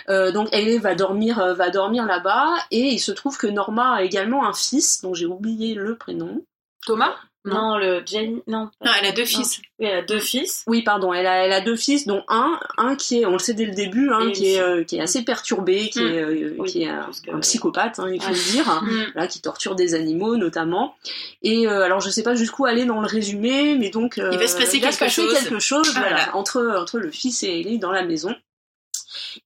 Euh, 0.09 0.33
donc 0.33 0.49
Ellie 0.53 0.79
va 0.79 0.95
dormir, 0.95 1.39
euh, 1.39 1.53
va 1.53 1.69
dormir 1.69 2.07
là-bas, 2.07 2.49
et 2.71 2.81
il 2.81 2.99
se 2.99 3.13
trouve 3.13 3.37
que 3.37 3.47
Norma 3.47 3.97
a 3.97 4.03
également 4.05 4.47
un 4.49 4.55
fils 4.55 5.03
dont 5.03 5.13
j'ai 5.13 5.27
oublié 5.27 5.75
le 5.75 5.97
prénom. 5.97 6.43
Thomas? 6.87 7.15
Non, 7.55 7.79
le 7.79 8.03
Jamie, 8.05 8.43
non. 8.47 8.71
Non, 8.85 8.91
elle 9.01 9.09
a 9.09 9.13
deux 9.13 9.25
fils. 9.25 9.61
Oui, 9.79 9.87
elle 9.87 9.99
a 9.99 10.03
deux 10.03 10.19
fils. 10.21 10.65
Oui, 10.67 10.83
pardon, 10.83 11.13
elle 11.13 11.27
a, 11.27 11.45
elle 11.45 11.53
a 11.53 11.61
deux 11.61 11.77
fils, 11.77 12.07
dont 12.07 12.23
un, 12.29 12.59
un 12.79 12.97
qui 12.97 13.21
est, 13.21 13.27
on 13.27 13.33
le 13.33 13.39
sait 13.39 13.55
dès 13.55 13.65
le 13.67 13.73
début, 13.75 14.11
hein, 14.13 14.31
qui, 14.33 14.55
est, 14.55 14.61
euh, 14.61 14.85
qui 14.85 14.97
est 14.97 15.01
assez 15.01 15.23
perturbé, 15.23 15.89
qui 15.91 16.01
Mm. 16.01 16.07
est, 16.07 16.23
euh, 16.23 16.55
Oui, 16.59 16.69
qui 16.71 16.83
est 16.83 16.89
un, 16.89 17.05
parce 17.05 17.21
que- 17.21 17.31
un 17.31 17.41
psychopathe, 17.41 17.99
hein, 17.99 18.09
il 18.13 18.21
faut 18.23 18.31
le 18.31 18.53
dire, 18.53 18.83
Mm. 18.83 19.13
là, 19.15 19.27
qui 19.27 19.41
torture 19.41 19.75
des 19.75 19.95
animaux 19.95 20.37
notamment. 20.37 20.95
Et 21.43 21.67
euh, 21.69 21.83
alors, 21.85 22.01
je 22.01 22.11
sais 22.11 22.23
pas 22.23 22.35
jusqu'où 22.35 22.65
aller 22.67 22.85
dans 22.85 23.01
le 23.01 23.07
résumé, 23.07 23.77
mais 23.79 23.91
donc 23.91 24.19
euh, 24.19 24.31
Il 24.33 24.39
va 24.39 24.47
se 24.47 24.57
passer 24.57 24.81
quelque 24.81 24.99
passer 24.99 25.23
chose. 25.23 25.35
quelque 25.39 25.59
chose, 25.61 25.91
Voilà. 25.93 26.09
voilà, 26.09 26.37
entre 26.37 26.77
entre 26.81 26.99
le 26.99 27.11
fils 27.11 27.43
et 27.43 27.61
Ellie 27.61 27.79
dans 27.79 27.93
la 27.93 28.03
maison. 28.05 28.35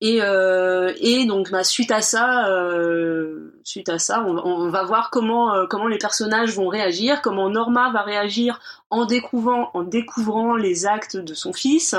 Et, 0.01 0.21
euh, 0.23 0.93
et 1.01 1.25
donc 1.27 1.51
bah, 1.51 1.65
suite 1.65 1.91
à 1.91 2.01
ça, 2.03 2.49
euh, 2.49 3.53
suite 3.65 3.89
à 3.89 3.99
ça, 3.99 4.23
on, 4.27 4.37
on 4.39 4.69
va 4.69 4.83
voir 4.85 5.11
comment 5.11 5.55
euh, 5.55 5.67
comment 5.69 5.87
les 5.87 5.99
personnages 5.99 6.55
vont 6.55 6.69
réagir, 6.69 7.23
comment 7.23 7.49
Norma 7.49 7.91
va 7.93 8.03
réagir 8.03 8.61
en 8.91 9.05
découvrant 9.05 9.71
en 9.75 9.83
découvrant 9.83 10.57
les 10.57 10.87
actes 10.87 11.17
de 11.17 11.35
son 11.35 11.53
fils, 11.53 11.95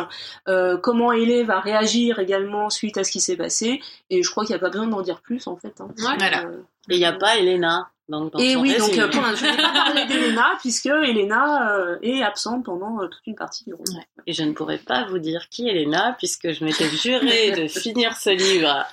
euh, 0.47 0.77
comment 0.77 1.11
Ellie 1.11 1.43
va 1.43 1.59
réagir 1.59 2.19
également 2.19 2.69
suite 2.69 2.97
à 2.97 3.03
ce 3.03 3.11
qui 3.11 3.19
s'est 3.21 3.37
passé. 3.37 3.81
Et 4.09 4.23
je 4.23 4.29
crois 4.31 4.45
qu'il 4.45 4.53
n'y 4.55 4.59
a 4.59 4.63
pas 4.63 4.69
besoin 4.69 4.87
d'en 4.87 5.01
dire 5.01 5.21
plus 5.21 5.47
en 5.47 5.55
fait. 5.55 5.79
hein. 5.79 5.87
Ouais. 5.97 6.17
Voilà. 6.17 6.43
Et 6.89 6.95
il 6.95 6.99
n'y 6.99 7.05
a 7.05 7.13
pas 7.13 7.37
Elena. 7.37 7.89
Donc, 8.09 8.33
dans 8.33 8.39
et 8.39 8.57
oui, 8.57 8.75
donc 8.77 8.97
euh, 8.97 9.07
pour 9.07 9.23
je 9.23 9.45
n'ai 9.45 9.55
pas 9.55 9.71
parlé 9.71 10.05
d'Elena 10.05 10.57
puisque 10.59 10.87
Elena 10.87 11.71
euh, 11.77 11.97
est 12.01 12.21
absente 12.21 12.65
pendant 12.65 13.01
euh, 13.01 13.07
toute 13.07 13.25
une 13.25 13.35
partie 13.35 13.63
du 13.63 13.73
roman. 13.73 14.03
Et 14.27 14.33
je 14.33 14.43
ne 14.43 14.51
pourrais 14.51 14.79
pas 14.79 15.05
vous 15.05 15.17
dire 15.17 15.47
qui 15.49 15.69
est 15.69 15.71
Elena, 15.71 16.15
puisque 16.17 16.51
je 16.51 16.65
m'étais 16.65 16.89
juré 16.89 17.51
de 17.57 17.67
finir 17.67 18.17
ce 18.17 18.31
livre 18.31 18.85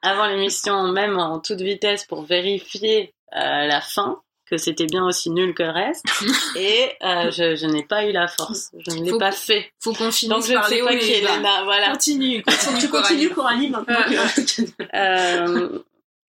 avant 0.00 0.26
l'émission, 0.26 0.88
même 0.88 1.18
en 1.18 1.38
toute 1.38 1.60
vitesse, 1.60 2.06
pour 2.06 2.22
vérifier 2.22 3.12
euh, 3.36 3.66
la 3.66 3.82
fin, 3.82 4.20
que 4.46 4.56
c'était 4.56 4.86
bien 4.86 5.04
aussi 5.04 5.30
nul 5.30 5.54
que 5.54 5.62
le 5.62 5.70
reste. 5.70 6.04
Et 6.56 6.92
euh, 7.02 7.30
je, 7.30 7.56
je 7.56 7.66
n'ai 7.66 7.82
pas 7.84 8.06
eu 8.06 8.12
la 8.12 8.26
force. 8.28 8.70
Je 8.78 8.96
ne 8.96 9.04
l'ai 9.04 9.18
pas 9.18 9.32
fait. 9.32 9.70
Faut 9.80 9.92
qu'on 9.92 10.04
Donc 10.04 10.12
finisse 10.12 10.46
je 10.48 10.54
ne 10.54 10.62
sais 10.62 10.80
pas 10.80 10.96
qui 10.96 11.10
est. 11.10 11.18
Elena. 11.22 11.64
Voilà. 11.64 11.90
Continue, 11.92 12.42
continue, 12.42 12.78
Tu 12.80 12.88
continues 12.88 13.30
Coralie 13.30 13.68
maintenant 13.68 13.96
Euh, 14.94 15.78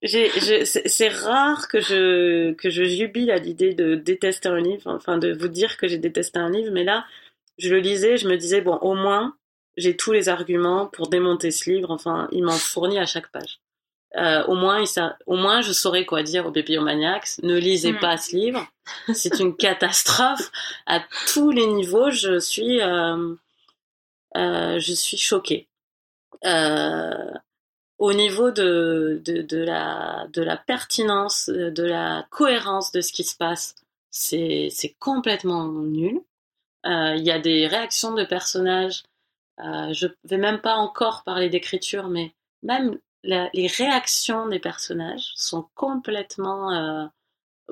c'est 0.03 1.09
rare 1.09 1.67
que 1.67 1.79
je 1.81 2.53
que 2.53 2.69
je 2.69 2.83
jubile 2.83 3.31
à 3.31 3.37
l'idée 3.37 3.73
de 3.73 3.95
détester 3.95 4.47
un 4.49 4.59
livre, 4.61 4.89
enfin 4.91 5.17
de 5.17 5.33
vous 5.33 5.47
dire 5.49 5.75
que 5.77 5.87
j'ai 5.87 5.97
détesté 5.97 6.39
un 6.39 6.49
livre, 6.49 6.71
mais 6.71 6.83
là, 6.85 7.05
je 7.57 7.69
le 7.69 7.79
lisais, 7.79 8.17
je 8.17 8.27
me 8.27 8.37
disais 8.37 8.61
bon, 8.61 8.75
au 8.77 8.93
moins 8.95 9.35
j'ai 9.77 9.95
tous 9.97 10.11
les 10.11 10.29
arguments 10.29 10.87
pour 10.87 11.07
démonter 11.09 11.51
ce 11.51 11.69
livre. 11.69 11.91
Enfin, 11.91 12.27
il 12.31 12.43
m'en 12.43 12.51
fournit 12.57 12.99
à 12.99 13.05
chaque 13.05 13.29
page. 13.31 13.59
Euh, 14.17 14.43
au 14.45 14.55
moins, 14.55 14.79
il 14.81 14.87
sa- 14.87 15.17
au 15.27 15.35
moins, 15.37 15.61
je 15.61 15.71
saurais 15.71 16.05
quoi 16.05 16.23
dire 16.23 16.45
aux 16.47 16.51
bibliomaniacs. 16.51 17.37
Ne 17.43 17.55
lisez 17.57 17.91
Mm. 17.93 17.99
pas 17.99 18.17
ce 18.17 18.35
livre. 18.35 18.67
C'est 19.13 19.39
une 19.39 19.55
catastrophe 19.55 20.51
à 20.87 21.01
tous 21.31 21.51
les 21.51 21.67
niveaux. 21.67 22.09
Je 22.09 22.39
suis, 22.39 22.81
euh, 22.81 23.35
euh, 24.35 24.79
je 24.79 24.93
suis 24.93 25.17
choquée. 25.17 25.67
Euh, 26.45 27.31
au 27.99 28.13
niveau 28.13 28.51
de, 28.51 29.21
de, 29.25 29.43
de, 29.43 29.57
la, 29.57 30.27
de 30.33 30.41
la 30.43 30.57
pertinence, 30.57 31.49
euh, 31.49 31.71
de 31.71 31.83
la 31.83 32.25
cohérence 32.31 32.91
de 32.93 33.01
ce 33.01 33.13
qui 33.13 33.23
se 33.25 33.37
passe, 33.37 33.75
c'est 34.11 34.71
complètement 34.99 35.67
nul. 35.69 36.21
Euh, 36.85 37.15
Il 37.17 37.23
y 37.25 37.31
a 37.31 37.39
des 37.39 37.67
réactions 37.67 38.13
de 38.13 38.25
personnages. 38.25 39.03
Euh, 39.59 39.93
je 39.93 40.07
vais 40.25 40.37
même 40.37 40.61
pas 40.61 40.75
encore 40.75 41.23
parler 41.23 41.49
d'écriture, 41.49 42.09
mais 42.09 42.33
même 42.63 42.97
la- 43.23 43.49
les 43.53 43.67
réactions 43.67 44.47
des 44.47 44.59
personnages 44.59 45.33
sont 45.35 45.67
complètement, 45.75 46.73
euh, 46.73 47.07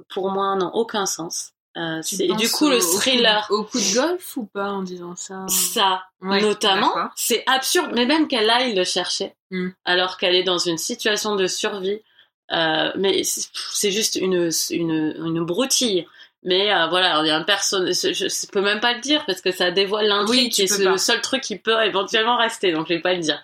pour 0.09 0.31
moi, 0.31 0.55
n'ont 0.55 0.71
aucun 0.73 1.05
sens. 1.05 1.53
Euh, 1.77 2.01
et 2.19 2.33
du 2.33 2.49
coup, 2.49 2.69
le 2.69 2.77
au- 2.77 2.79
au 2.79 2.91
coup- 2.91 2.97
thriller, 2.97 3.47
Au 3.51 3.63
coup 3.63 3.77
de 3.79 3.93
golf 3.93 4.35
ou 4.37 4.45
pas 4.45 4.69
en 4.71 4.81
disant 4.81 5.15
ça 5.15 5.45
ça, 5.47 6.03
Ouais, 6.21 6.41
notamment, 6.41 6.91
c'est 7.15 7.43
absurde, 7.45 7.91
mais 7.93 8.05
même 8.07 8.27
qu'elle 8.27 8.49
aille 8.49 8.73
le 8.73 8.83
chercher, 8.83 9.33
Mm. 9.51 9.69
alors 9.85 10.17
qu'elle 10.17 10.33
est 10.35 10.43
dans 10.43 10.57
une 10.57 10.77
situation 10.79 11.35
de 11.35 11.45
survie. 11.47 12.01
Euh, 12.51 12.91
mais 12.95 13.21
c'est 13.23 13.91
juste 13.91 14.15
une, 14.15 14.49
une, 14.71 15.13
une 15.23 15.45
broutille. 15.45 16.07
Mais 16.43 16.71
euh, 16.73 16.87
voilà, 16.87 17.19
il 17.23 17.27
y 17.27 17.29
a 17.29 17.35
un 17.35 17.43
personnage, 17.43 17.93
je, 18.01 18.13
je 18.13 18.47
peux 18.51 18.61
même 18.61 18.79
pas 18.79 18.93
le 18.93 19.01
dire 19.01 19.25
parce 19.25 19.41
que 19.41 19.51
ça 19.51 19.69
dévoile 19.69 20.07
l'intrigue 20.07 20.53
Oui, 20.57 20.63
et 20.63 20.67
c'est 20.67 20.83
le 20.83 20.97
seul 20.97 21.19
truc 21.21 21.41
qui 21.41 21.57
peut 21.57 21.79
éventuellement 21.83 22.37
rester, 22.37 22.71
donc 22.71 22.87
je 22.87 22.93
vais 22.93 23.01
pas 23.01 23.13
le 23.13 23.19
dire. 23.19 23.39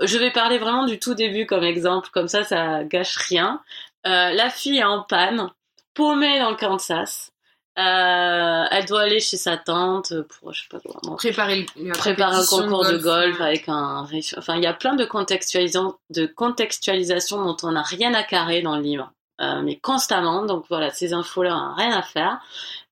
Je 0.00 0.18
vais 0.18 0.30
parler 0.30 0.58
vraiment 0.58 0.84
du 0.84 0.98
tout 0.98 1.14
début 1.14 1.46
comme 1.46 1.64
exemple, 1.64 2.10
comme 2.12 2.28
ça, 2.28 2.44
ça 2.44 2.84
gâche 2.84 3.16
rien. 3.16 3.60
La 4.04 4.50
fille 4.50 4.78
est 4.78 4.84
en 4.84 5.02
panne. 5.02 5.48
paumée 5.94 6.38
dans 6.40 6.50
le 6.50 6.56
Kansas. 6.56 7.30
Euh, 7.78 8.64
elle 8.70 8.86
doit 8.86 9.02
aller 9.02 9.20
chez 9.20 9.36
sa 9.36 9.58
tante 9.58 10.22
pour, 10.22 10.54
je 10.54 10.62
sais 10.62 10.68
pas 10.70 10.78
comment, 10.80 11.16
Préparer, 11.16 11.66
le, 11.76 11.92
préparer 11.92 12.36
un 12.36 12.46
concours 12.46 12.86
de 12.86 12.96
golf 12.96 13.38
avec 13.38 13.68
un, 13.68 14.06
enfin, 14.38 14.56
il 14.56 14.62
y 14.62 14.66
a 14.66 14.72
plein 14.72 14.94
de 14.94 15.04
contextualisation, 15.04 15.94
de 16.08 16.24
contextualisation 16.24 17.44
dont 17.44 17.56
on 17.62 17.72
n'a 17.72 17.82
rien 17.82 18.14
à 18.14 18.22
carrer 18.22 18.62
dans 18.62 18.76
le 18.76 18.82
livre, 18.82 19.12
euh, 19.42 19.60
mais 19.60 19.76
constamment. 19.78 20.46
Donc 20.46 20.64
voilà, 20.70 20.90
ces 20.90 21.12
infos-là, 21.12 21.74
rien 21.76 21.92
à 21.92 22.02
faire 22.02 22.40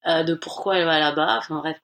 euh, 0.06 0.22
de 0.22 0.34
pourquoi 0.34 0.76
elle 0.76 0.84
va 0.84 0.98
là-bas. 0.98 1.38
Enfin 1.38 1.56
bref. 1.56 1.80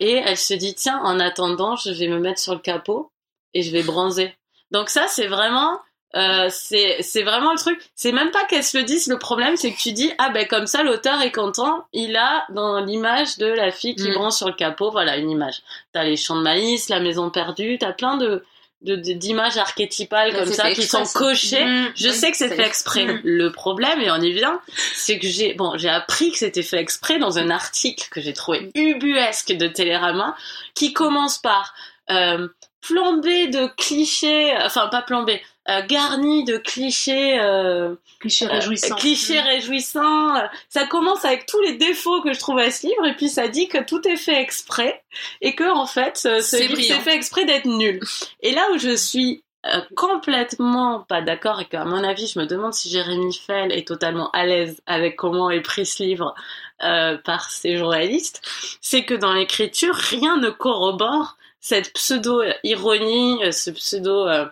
Et 0.00 0.14
elle 0.14 0.38
se 0.38 0.54
dit 0.54 0.74
tiens, 0.74 1.00
en 1.04 1.20
attendant, 1.20 1.76
je 1.76 1.90
vais 1.90 2.08
me 2.08 2.18
mettre 2.18 2.40
sur 2.40 2.54
le 2.54 2.60
capot 2.60 3.12
et 3.52 3.60
je 3.60 3.70
vais 3.70 3.82
bronzer. 3.82 4.34
Donc 4.70 4.88
ça, 4.88 5.06
c'est 5.08 5.26
vraiment 5.26 5.78
euh, 6.14 6.48
c'est 6.50 6.98
c'est 7.02 7.22
vraiment 7.22 7.52
le 7.52 7.58
truc. 7.58 7.80
C'est 7.94 8.12
même 8.12 8.30
pas 8.30 8.44
qu'elle 8.44 8.62
se 8.64 8.78
le 8.78 8.84
dise. 8.84 9.08
Le 9.08 9.18
problème, 9.18 9.56
c'est 9.56 9.72
que 9.72 9.78
tu 9.78 9.92
dis 9.92 10.12
ah 10.18 10.30
ben 10.30 10.46
comme 10.46 10.66
ça, 10.66 10.82
l'auteur 10.82 11.20
est 11.22 11.32
content. 11.32 11.84
Il 11.92 12.16
a 12.16 12.44
dans 12.50 12.80
l'image 12.80 13.38
de 13.38 13.46
la 13.46 13.70
fille 13.72 13.96
qui 13.96 14.08
Mm. 14.10 14.14
bronze 14.14 14.36
sur 14.36 14.46
le 14.46 14.54
capot, 14.54 14.90
voilà 14.90 15.16
une 15.16 15.30
image. 15.30 15.62
T'as 15.92 16.04
les 16.04 16.16
champs 16.16 16.36
de 16.36 16.42
maïs, 16.42 16.88
la 16.88 17.00
maison 17.00 17.30
perdue. 17.30 17.78
T'as 17.78 17.92
plein 17.92 18.16
de 18.16 18.44
d'images 18.86 19.56
archétypales 19.56 20.34
comme 20.34 20.52
ça 20.52 20.70
qui 20.72 20.82
sont 20.82 21.04
cochées. 21.14 21.64
Mm. 21.64 21.92
Je 21.96 22.08
Oui, 22.08 22.14
sais 22.14 22.30
que 22.30 22.36
c'est 22.36 22.50
fait 22.54 22.66
exprès. 22.66 23.06
Le 23.24 23.50
problème, 23.50 23.98
et 24.02 24.10
on 24.10 24.20
y 24.20 24.30
vient, 24.32 24.60
c'est 24.94 25.18
que 25.18 25.26
j'ai 25.26 25.54
bon, 25.54 25.72
j'ai 25.78 25.88
appris 25.88 26.30
que 26.30 26.36
c'était 26.36 26.62
fait 26.62 26.76
exprès 26.80 27.18
dans 27.18 27.38
un 27.38 27.48
article 27.48 28.06
que 28.10 28.20
j'ai 28.20 28.34
trouvé 28.34 28.70
ubuesque 28.74 29.52
de 29.52 29.68
Télérama, 29.68 30.36
qui 30.74 30.92
commence 30.92 31.38
par 31.38 31.74
euh, 32.10 32.46
plombé 32.82 33.46
de 33.48 33.68
clichés, 33.78 34.52
enfin 34.60 34.88
pas 34.88 35.00
plombé, 35.00 35.40
euh, 35.68 35.82
garni 35.86 36.44
de 36.44 36.56
clichés, 36.58 37.38
euh, 37.40 37.94
Cliché 38.20 38.46
euh, 38.46 38.48
réjouissant. 38.50 38.94
clichés 38.96 39.40
réjouissants. 39.40 40.36
Euh, 40.36 40.46
Ça 40.68 40.86
commence 40.86 41.24
avec 41.24 41.46
tous 41.46 41.60
les 41.62 41.74
défauts 41.76 42.20
que 42.22 42.32
je 42.32 42.38
trouve 42.38 42.58
à 42.58 42.70
ce 42.70 42.86
livre, 42.86 43.06
et 43.06 43.14
puis 43.14 43.28
ça 43.28 43.48
dit 43.48 43.68
que 43.68 43.82
tout 43.82 44.06
est 44.06 44.16
fait 44.16 44.40
exprès, 44.40 45.02
et 45.40 45.54
que 45.54 45.64
en 45.70 45.86
fait, 45.86 46.20
euh, 46.26 46.40
ce 46.40 46.56
C'est 46.56 46.60
livre 46.62 46.74
brillant. 46.74 46.96
c'est 46.96 47.10
fait 47.10 47.16
exprès 47.16 47.44
d'être 47.46 47.66
nul. 47.66 48.00
Et 48.40 48.52
là 48.52 48.66
où 48.74 48.78
je 48.78 48.94
suis 48.94 49.42
euh, 49.66 49.80
complètement 49.96 51.00
pas 51.08 51.22
d'accord 51.22 51.60
et 51.62 51.64
qu'à 51.64 51.86
mon 51.86 52.04
avis, 52.04 52.26
je 52.26 52.38
me 52.38 52.44
demande 52.44 52.74
si 52.74 52.90
Jérémy 52.90 53.32
Fell 53.34 53.72
est 53.72 53.88
totalement 53.88 54.30
à 54.32 54.44
l'aise 54.44 54.82
avec 54.86 55.16
comment 55.16 55.48
est 55.48 55.62
pris 55.62 55.86
ce 55.86 56.02
livre 56.02 56.34
euh, 56.82 57.16
par 57.16 57.48
ces 57.48 57.78
journalistes, 57.78 58.42
c'est 58.82 59.04
que 59.06 59.14
dans 59.14 59.32
l'écriture, 59.32 59.94
rien 59.94 60.36
ne 60.36 60.50
corrobore 60.50 61.38
cette 61.60 61.94
pseudo-ironie, 61.94 63.40
ce 63.52 63.70
pseudo... 63.70 64.26
euh, 64.28 64.44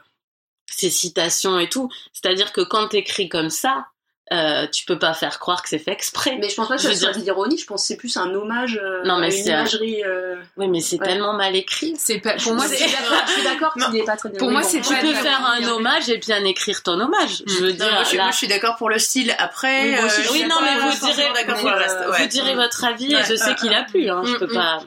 ces 0.77 0.91
citations 0.91 1.59
et 1.59 1.69
tout. 1.69 1.89
C'est-à-dire 2.13 2.53
que 2.53 2.61
quand 2.61 2.89
t'écris 2.89 3.29
comme 3.29 3.51
ça, 3.51 3.87
euh, 4.33 4.67
tu 4.69 4.87
peux 4.87 4.99
pas 4.99 5.13
faire 5.13 5.39
croire 5.41 5.63
que 5.63 5.69
c'est 5.69 5.79
fait 5.81 5.91
exprès. 5.91 6.39
Mais 6.41 6.49
je 6.49 6.55
pense 6.55 6.67
pas 6.69 6.77
que 6.79 6.83
veux 6.83 6.95
soit 6.95 7.11
dire- 7.11 7.21
de 7.21 7.25
l'ironie, 7.27 7.59
je 7.59 7.67
pense 7.67 7.83
que 7.83 7.89
c'est 7.89 7.97
plus 7.99 8.17
un 8.17 8.33
hommage 8.33 8.81
euh, 8.83 9.03
Non, 9.05 9.19
mais 9.19 9.27
à 9.27 9.37
une 9.37 9.47
imagerie. 9.47 10.03
euh, 10.05 10.37
Oui, 10.57 10.69
mais 10.69 10.81
c'est 10.81 10.99
Ouais. 10.99 11.07
tellement 11.07 11.35
mal 11.35 11.55
écrit. 11.55 11.95
C'est 11.99 12.19
pas, 12.19 12.37
pour 12.37 12.55
moi, 12.55 12.65
je 12.65 12.71
c'est 12.71 12.77
suis 12.89 12.93
d'accord- 12.93 13.27
je 13.27 13.33
suis 13.33 13.43
d'accord 13.43 13.75
qu'il 13.75 13.91
n'est 13.93 14.05
pas 14.05 14.17
très 14.17 14.31
bien. 14.31 14.39
Pour 14.39 14.51
moi, 14.51 14.63
bon. 14.63 14.67
c'est 14.71 14.81
Tu 14.81 14.95
peux 14.95 15.13
faire 15.13 15.45
un 15.45 15.63
hommage 15.69 16.09
et 16.09 16.17
bien 16.17 16.43
écrire 16.45 16.83
ton 16.83 16.99
hommage. 16.99 17.43
Je 17.47 17.59
veux 17.59 17.73
Non, 17.73 17.77
dire, 17.77 17.91
moi, 17.93 18.03
je, 18.05 18.09
suis- 18.09 18.17
là- 18.17 18.23
moi, 18.23 18.33
je 18.33 18.37
suis 18.39 18.49
d'accord 18.49 18.77
pour 18.77 18.89
le 18.89 18.99
style. 18.99 19.35
Après, 19.39 19.83
Oui, 19.83 19.97
moi 19.97 20.05
aussi, 20.07 20.45
euh, 20.45 20.47
non, 20.47 20.57
mais 20.63 20.79
vous 20.81 21.07
direz, 21.07 21.29
d'accord 21.35 21.57
mais, 21.57 21.61
pour 21.61 21.71
le 21.71 21.77
reste. 21.77 21.99
ouais. 22.09 22.23
vous 22.23 22.27
direz 22.29 22.55
votre 22.55 22.85
avis 22.85 23.15
Ouais, 23.15 23.21
et 23.21 23.25
je 23.25 23.35
sais 23.35 23.55
qu'il 23.57 23.75
a 23.75 23.83
plu. 23.83 24.09
Hein, 24.09 24.23
je 24.25 24.31
Mm, 24.33 24.39
peux 24.39 24.47
mm. 24.47 24.55
pas. 24.55 24.79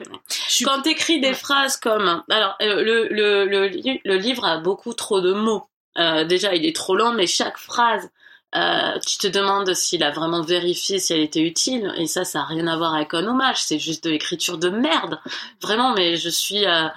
Quand 0.64 0.82
t'écris 0.82 1.20
des 1.20 1.34
phrases 1.34 1.76
comme, 1.76 2.24
alors 2.30 2.56
le, 2.58 3.06
le, 3.10 3.44
le, 3.44 3.66
li- 3.68 4.00
le 4.04 4.16
livre 4.16 4.44
a 4.44 4.56
beaucoup 4.58 4.92
trop 4.94 5.20
de 5.20 5.32
mots. 5.32 5.68
Euh, 5.98 6.24
déjà, 6.24 6.54
il 6.54 6.66
est 6.66 6.76
trop 6.76 6.96
long, 6.96 7.12
mais 7.12 7.26
chaque 7.26 7.58
phrase, 7.58 8.10
euh, 8.54 8.98
tu 9.06 9.18
te 9.18 9.26
demandes 9.26 9.74
s'il 9.74 10.02
a 10.02 10.10
vraiment 10.10 10.40
vérifié 10.42 10.98
si 10.98 11.12
elle 11.12 11.20
était 11.20 11.42
utile. 11.42 11.92
Et 11.96 12.06
ça, 12.06 12.24
ça 12.24 12.40
a 12.40 12.44
rien 12.44 12.66
à 12.66 12.76
voir 12.76 12.94
avec 12.94 13.12
un 13.14 13.26
hommage. 13.26 13.62
C'est 13.62 13.78
juste 13.78 14.04
de 14.04 14.10
l'écriture 14.10 14.58
de 14.58 14.68
merde. 14.68 15.18
Vraiment, 15.60 15.94
mais 15.94 16.16
je 16.16 16.28
suis, 16.28 16.64
euh, 16.66 16.88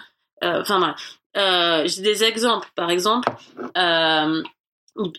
enfin. 0.41 0.95
Euh, 1.37 1.83
j'ai 1.85 2.01
des 2.01 2.23
exemples. 2.23 2.69
Par 2.75 2.89
exemple, 2.89 3.29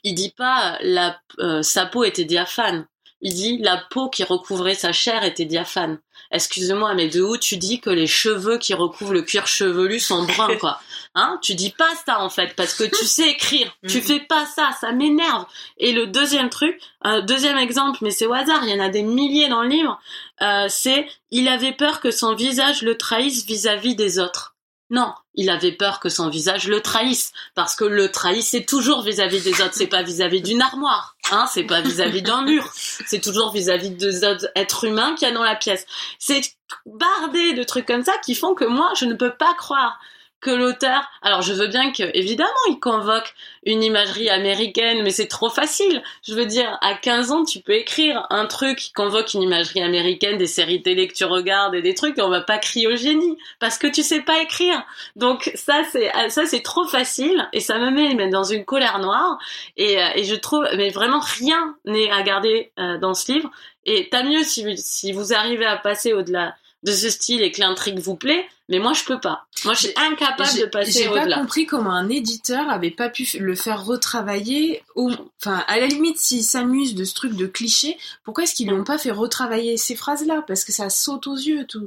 il, 0.02 0.14
dit 0.14 0.34
pas 0.36 0.76
la, 0.80 1.20
sa 1.62 1.86
peau 1.86 2.04
était 2.04 2.24
diaphane. 2.24 2.86
Il 3.20 3.34
dit 3.34 3.58
la 3.58 3.76
peau 3.90 4.08
qui 4.08 4.24
recouvrait 4.24 4.74
sa 4.74 4.92
chair 4.92 5.22
était 5.24 5.44
diaphane. 5.44 5.98
Excuse-moi, 6.32 6.94
mais 6.94 7.08
de 7.08 7.20
où 7.22 7.36
tu 7.36 7.56
dis 7.56 7.80
que 7.80 7.90
les 7.90 8.06
cheveux 8.06 8.58
qui 8.58 8.72
recouvrent 8.74 9.12
le 9.12 9.22
cuir 9.22 9.46
chevelu 9.46 9.98
sont 9.98 10.22
bruns, 10.24 10.56
quoi 10.58 10.80
Hein 11.16 11.38
Tu 11.42 11.54
dis 11.56 11.70
pas 11.70 11.90
ça 12.06 12.20
en 12.20 12.30
fait 12.30 12.54
parce 12.54 12.74
que 12.74 12.84
tu 12.84 13.04
sais 13.04 13.30
écrire. 13.30 13.76
Tu 13.88 13.96
Mhm. 13.98 14.02
fais 14.04 14.20
pas 14.20 14.46
ça, 14.46 14.70
ça 14.80 14.92
m'énerve. 14.92 15.44
Et 15.78 15.92
le 15.92 16.06
deuxième 16.06 16.50
truc, 16.50 16.80
un 17.02 17.20
deuxième 17.20 17.58
exemple, 17.58 17.98
mais 18.02 18.12
c'est 18.12 18.26
au 18.26 18.32
hasard, 18.32 18.60
il 18.62 18.70
y 18.70 18.80
en 18.80 18.84
a 18.84 18.88
des 18.90 19.02
milliers 19.02 19.48
dans 19.48 19.62
le 19.62 19.68
livre. 19.68 20.00
euh, 20.42 20.66
c'est 20.68 21.06
il 21.32 21.48
avait 21.48 21.72
peur 21.72 22.00
que 22.00 22.10
son 22.10 22.34
visage 22.34 22.82
le 22.82 22.96
trahisse 22.96 23.44
vis-à-vis 23.44 23.94
des 23.96 24.18
autres. 24.20 24.54
Non, 24.90 25.14
il 25.36 25.50
avait 25.50 25.72
peur 25.72 26.00
que 26.00 26.08
son 26.08 26.28
visage 26.28 26.66
le 26.66 26.80
trahisse, 26.80 27.32
parce 27.54 27.76
que 27.76 27.84
le 27.84 28.10
trahit, 28.10 28.42
c'est 28.42 28.64
toujours 28.64 29.02
vis-à-vis 29.02 29.40
des 29.40 29.60
autres, 29.62 29.74
c'est 29.74 29.86
pas 29.86 30.02
vis-à-vis 30.02 30.42
d'une 30.42 30.60
armoire, 30.60 31.16
hein, 31.30 31.46
c'est 31.52 31.62
pas 31.62 31.80
vis-à-vis 31.80 32.22
d'un 32.22 32.42
mur, 32.42 32.68
c'est 32.74 33.20
toujours 33.20 33.52
vis-à-vis 33.52 33.90
des 33.90 34.24
autres 34.24 34.48
êtres 34.56 34.84
humains 34.84 35.14
qu'il 35.14 35.28
y 35.28 35.30
a 35.30 35.34
dans 35.34 35.44
la 35.44 35.54
pièce. 35.54 35.86
C'est 36.18 36.42
bardé 36.86 37.52
de 37.52 37.62
trucs 37.62 37.86
comme 37.86 38.04
ça 38.04 38.18
qui 38.24 38.34
font 38.34 38.54
que 38.54 38.64
moi, 38.64 38.90
je 38.96 39.04
ne 39.04 39.14
peux 39.14 39.32
pas 39.32 39.54
croire 39.54 40.00
que 40.40 40.50
l'auteur, 40.50 41.02
alors 41.22 41.42
je 41.42 41.52
veux 41.52 41.66
bien 41.66 41.92
que, 41.92 42.02
évidemment, 42.16 42.50
il 42.68 42.80
convoque 42.80 43.34
une 43.64 43.82
imagerie 43.82 44.30
américaine, 44.30 45.02
mais 45.02 45.10
c'est 45.10 45.26
trop 45.26 45.50
facile. 45.50 46.02
Je 46.26 46.34
veux 46.34 46.46
dire, 46.46 46.78
à 46.80 46.94
15 46.94 47.30
ans, 47.30 47.44
tu 47.44 47.60
peux 47.60 47.74
écrire 47.74 48.26
un 48.30 48.46
truc 48.46 48.78
qui 48.78 48.92
convoque 48.92 49.34
une 49.34 49.42
imagerie 49.42 49.82
américaine, 49.82 50.38
des 50.38 50.46
séries 50.46 50.82
télé 50.82 51.08
que 51.08 51.14
tu 51.14 51.24
regardes 51.24 51.74
et 51.74 51.82
des 51.82 51.94
trucs, 51.94 52.18
et 52.18 52.22
on 52.22 52.30
va 52.30 52.40
pas 52.40 52.58
crier 52.58 52.86
au 52.86 52.96
génie, 52.96 53.36
parce 53.58 53.76
que 53.76 53.86
tu 53.86 54.02
sais 54.02 54.22
pas 54.22 54.40
écrire. 54.40 54.82
Donc 55.16 55.50
ça, 55.54 55.82
c'est, 55.92 56.10
ça, 56.30 56.46
c'est 56.46 56.62
trop 56.62 56.86
facile, 56.86 57.48
et 57.52 57.60
ça 57.60 57.78
me 57.78 57.90
met 57.90 58.14
mais 58.14 58.28
dans 58.28 58.44
une 58.44 58.64
colère 58.64 58.98
noire, 58.98 59.38
et, 59.76 60.00
euh, 60.00 60.08
et 60.14 60.24
je 60.24 60.34
trouve, 60.34 60.66
mais 60.76 60.88
vraiment 60.90 61.20
rien 61.20 61.76
n'est 61.84 62.10
à 62.10 62.22
garder 62.22 62.72
euh, 62.78 62.98
dans 62.98 63.14
ce 63.14 63.32
livre. 63.32 63.50
Et 63.86 64.08
tant 64.10 64.24
mieux 64.24 64.42
si, 64.44 64.76
si 64.76 65.12
vous 65.12 65.32
arrivez 65.32 65.66
à 65.66 65.76
passer 65.76 66.12
au-delà 66.12 66.54
de 66.82 66.92
ce 66.92 67.10
style 67.10 67.42
et 67.42 67.52
que 67.52 67.60
l'intrigue 67.60 67.98
vous 67.98 68.16
plaît, 68.16 68.46
mais 68.70 68.78
moi 68.78 68.92
je 68.94 69.04
peux 69.04 69.20
pas. 69.20 69.46
Moi 69.64 69.74
je 69.74 69.80
suis 69.80 69.92
incapable 69.96 70.58
de 70.58 70.64
passer 70.66 71.02
J'ai 71.02 71.08
pas 71.08 71.20
au-delà. 71.22 71.38
compris 71.40 71.66
comment 71.66 71.90
un 71.92 72.08
éditeur 72.08 72.70
avait 72.70 72.90
pas 72.90 73.10
pu 73.10 73.26
le 73.38 73.54
faire 73.54 73.84
retravailler. 73.84 74.82
Au... 74.94 75.10
Enfin, 75.40 75.62
à 75.68 75.78
la 75.78 75.86
limite, 75.86 76.18
s'il 76.18 76.42
s'amuse 76.42 76.94
de 76.94 77.04
ce 77.04 77.12
truc 77.14 77.34
de 77.36 77.46
cliché, 77.46 77.98
pourquoi 78.24 78.44
est-ce 78.44 78.54
qu'ils 78.54 78.68
lui 78.68 78.74
ont 78.74 78.84
pas 78.84 78.96
fait 78.98 79.10
retraavailler 79.10 79.76
ces 79.76 79.94
phrases-là? 79.94 80.42
Parce 80.46 80.64
que 80.64 80.72
ça 80.72 80.88
saute 80.88 81.26
aux 81.26 81.36
yeux, 81.36 81.66
tout. 81.66 81.86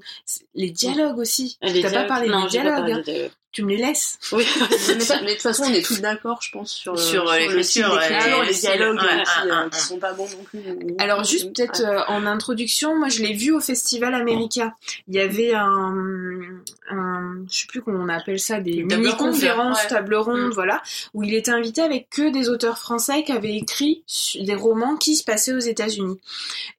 Les 0.54 0.70
dialogues 0.70 1.18
aussi. 1.18 1.58
T'as 1.62 1.68
pas 1.68 1.74
dialogues- 1.74 2.08
parlé 2.08 2.30
non, 2.30 2.44
des 2.44 2.50
j'ai 2.50 2.58
pas 2.64 2.70
parlé 2.72 2.86
dialogues. 2.86 3.04
dialogues. 3.06 3.32
Tu 3.54 3.64
me 3.64 3.70
les 3.70 3.78
laisses. 3.78 4.18
Oui, 4.34 4.46
mais, 4.60 4.96
de 4.96 5.32
toute 5.34 5.42
façon, 5.42 5.64
on 5.68 5.74
est 5.74 5.86
tous 5.86 6.02
d'accord, 6.02 6.40
je 6.42 6.52
pense, 6.52 6.72
sur, 6.72 6.98
Sur, 7.00 7.24
le- 7.24 7.62
style 7.64 7.86
ouais, 7.86 8.00
les 8.00 8.04
dialogues 8.04 8.44
ouais, 8.44 8.50
aussi, 8.52 8.68
ah, 8.68 9.46
euh, 9.46 9.52
ah, 9.54 9.70
qui 9.72 9.80
sont 9.80 10.00
pas 10.00 10.14
bons 10.14 10.28
non 10.30 10.44
plus. 10.44 10.60
Alors 11.00 11.24
juste 11.24 11.54
peut-être 11.54 11.82
Ouais. 11.84 11.88
euh, 11.90 12.04
en 12.08 12.26
introduction, 12.26 12.98
moi 12.98 13.10
je 13.10 13.22
l'ai 13.22 13.34
vu 13.34 13.52
au 13.54 13.60
Festival 13.60 14.14
America. 14.16 14.74
Il 15.08 15.14
y 15.16 15.20
avait 15.20 15.54
un, 15.54 15.94
un 16.90 17.44
je 17.50 17.60
sais 17.60 17.68
plus 17.68 17.82
comment 17.82 18.04
on 18.04 18.10
appelle 18.10 18.40
ça, 18.40 18.60
des 18.60 18.74
Une 18.74 18.88
table 18.88 19.02
mini 19.04 19.14
ronde, 19.14 19.32
conférences, 19.34 19.84
ouais. 19.84 19.90
table 19.90 20.16
ronde, 20.16 20.48
Mm. 20.48 20.52
voilà, 20.54 20.82
où 21.14 21.24
il 21.24 21.34
était 21.36 21.52
invité 21.52 21.82
avec 21.82 22.10
que 22.10 22.32
des 22.32 22.50
auteurs 22.50 22.80
français 22.80 23.24
qui 23.24 23.32
avaient 23.32 23.56
écrit 23.56 24.04
des 24.40 24.56
romans 24.56 24.96
qui 24.98 25.16
se 25.16 25.24
passaient 25.24 25.54
aux 25.54 25.60
États-Unis. 25.60 26.20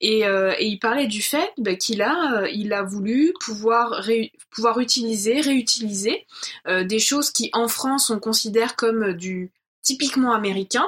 Et, 0.00 0.26
euh, 0.26 0.52
et 0.58 0.66
il 0.66 0.78
parlait 0.78 1.06
du 1.06 1.22
fait 1.22 1.52
bah, 1.58 1.74
qu'il 1.76 2.02
a, 2.02 2.48
il 2.52 2.72
a 2.72 2.82
voulu 2.82 3.32
pouvoir 3.40 3.90
ré- 3.92 4.32
pouvoir 4.50 4.80
utiliser, 4.80 5.40
réutiliser 5.40 6.26
des 6.68 6.98
choses 6.98 7.30
qui 7.30 7.50
en 7.52 7.68
France 7.68 8.10
on 8.10 8.18
considère 8.18 8.76
comme 8.76 9.12
du 9.12 9.50
typiquement 9.82 10.32
américain 10.32 10.86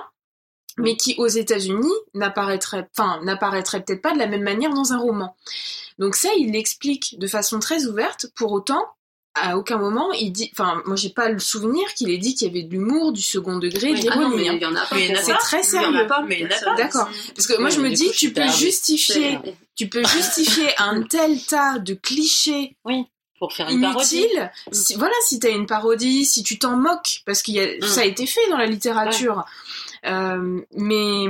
mais 0.78 0.96
qui 0.96 1.14
aux 1.18 1.26
États-Unis 1.26 1.92
n'apparaîtrait, 2.14 2.86
enfin, 2.96 3.18
n'apparaîtrait 3.22 3.82
peut-être 3.82 4.02
pas 4.02 4.12
de 4.12 4.18
la 4.18 4.26
même 4.26 4.42
manière 4.42 4.74
dans 4.74 4.92
un 4.92 4.98
roman. 4.98 5.34
Donc 5.98 6.14
ça, 6.16 6.28
il 6.38 6.52
l'explique 6.52 7.18
de 7.18 7.26
façon 7.26 7.58
très 7.60 7.86
ouverte. 7.86 8.26
Pour 8.36 8.52
autant, 8.52 8.84
à 9.34 9.56
aucun 9.56 9.78
moment, 9.78 10.12
il 10.12 10.32
dit, 10.32 10.50
enfin, 10.52 10.82
moi 10.84 10.94
j'ai 10.96 11.08
pas 11.08 11.30
le 11.30 11.38
souvenir 11.38 11.86
qu'il 11.94 12.10
ait 12.10 12.18
dit 12.18 12.34
qu'il 12.34 12.48
y 12.48 12.50
avait 12.50 12.62
de 12.62 12.70
l'humour, 12.70 13.12
du 13.12 13.22
second 13.22 13.56
degré, 13.58 13.94
de 13.94 14.06
Ah 14.10 14.16
non, 14.16 14.28
l'ironie. 14.28 14.36
mais 14.44 14.48
hein. 14.50 14.52
il 14.56 14.62
y 14.62 14.66
en 14.66 14.76
a 14.76 14.84
pas. 14.84 14.96
En 14.96 15.14
a 15.14 15.22
C'est 15.22 15.32
pas. 15.32 15.38
très 15.38 15.60
Il 15.66 15.74
y 15.74 15.78
en 15.78 15.80
a 15.80 15.92
sérieux. 15.92 16.06
pas, 16.06 16.22
mais 16.28 16.40
il 16.40 16.42
y 16.42 16.44
en 16.44 16.48
a 16.56 16.60
pas. 16.64 16.74
D'accord. 16.76 17.08
Parce 17.34 17.46
que 17.46 17.58
moi 17.58 17.70
Oui, 17.70 17.74
je 17.74 17.80
me 17.80 17.90
dis, 17.90 18.10
tu 18.10 18.32
peux 18.34 18.46
justifier, 18.48 19.38
tu 19.76 19.88
peux 19.88 20.04
justifier 20.04 20.68
un 20.78 21.02
tel 21.04 21.40
tas 21.42 21.78
de 21.78 21.94
clichés 21.94 22.76
pour 23.38 23.52
faire 23.52 23.68
une 23.68 23.80
parodie. 23.80 24.16
inutile. 24.18 24.50
Si, 24.72 24.94
voilà, 24.94 25.14
si 25.26 25.38
t'as 25.38 25.50
une 25.50 25.66
parodie, 25.66 26.24
si 26.24 26.42
tu 26.42 26.58
t'en 26.58 26.76
moques, 26.76 27.22
parce 27.26 27.42
qu'il 27.42 27.54
y 27.54 27.60
a, 27.60 27.66
Mm. 27.66 27.82
ça 27.82 28.00
a 28.00 28.04
été 28.04 28.26
fait 28.26 28.48
dans 28.50 28.56
la 28.56 28.66
littérature. 28.66 29.44
Euh, 30.06 30.60
mais, 30.72 31.26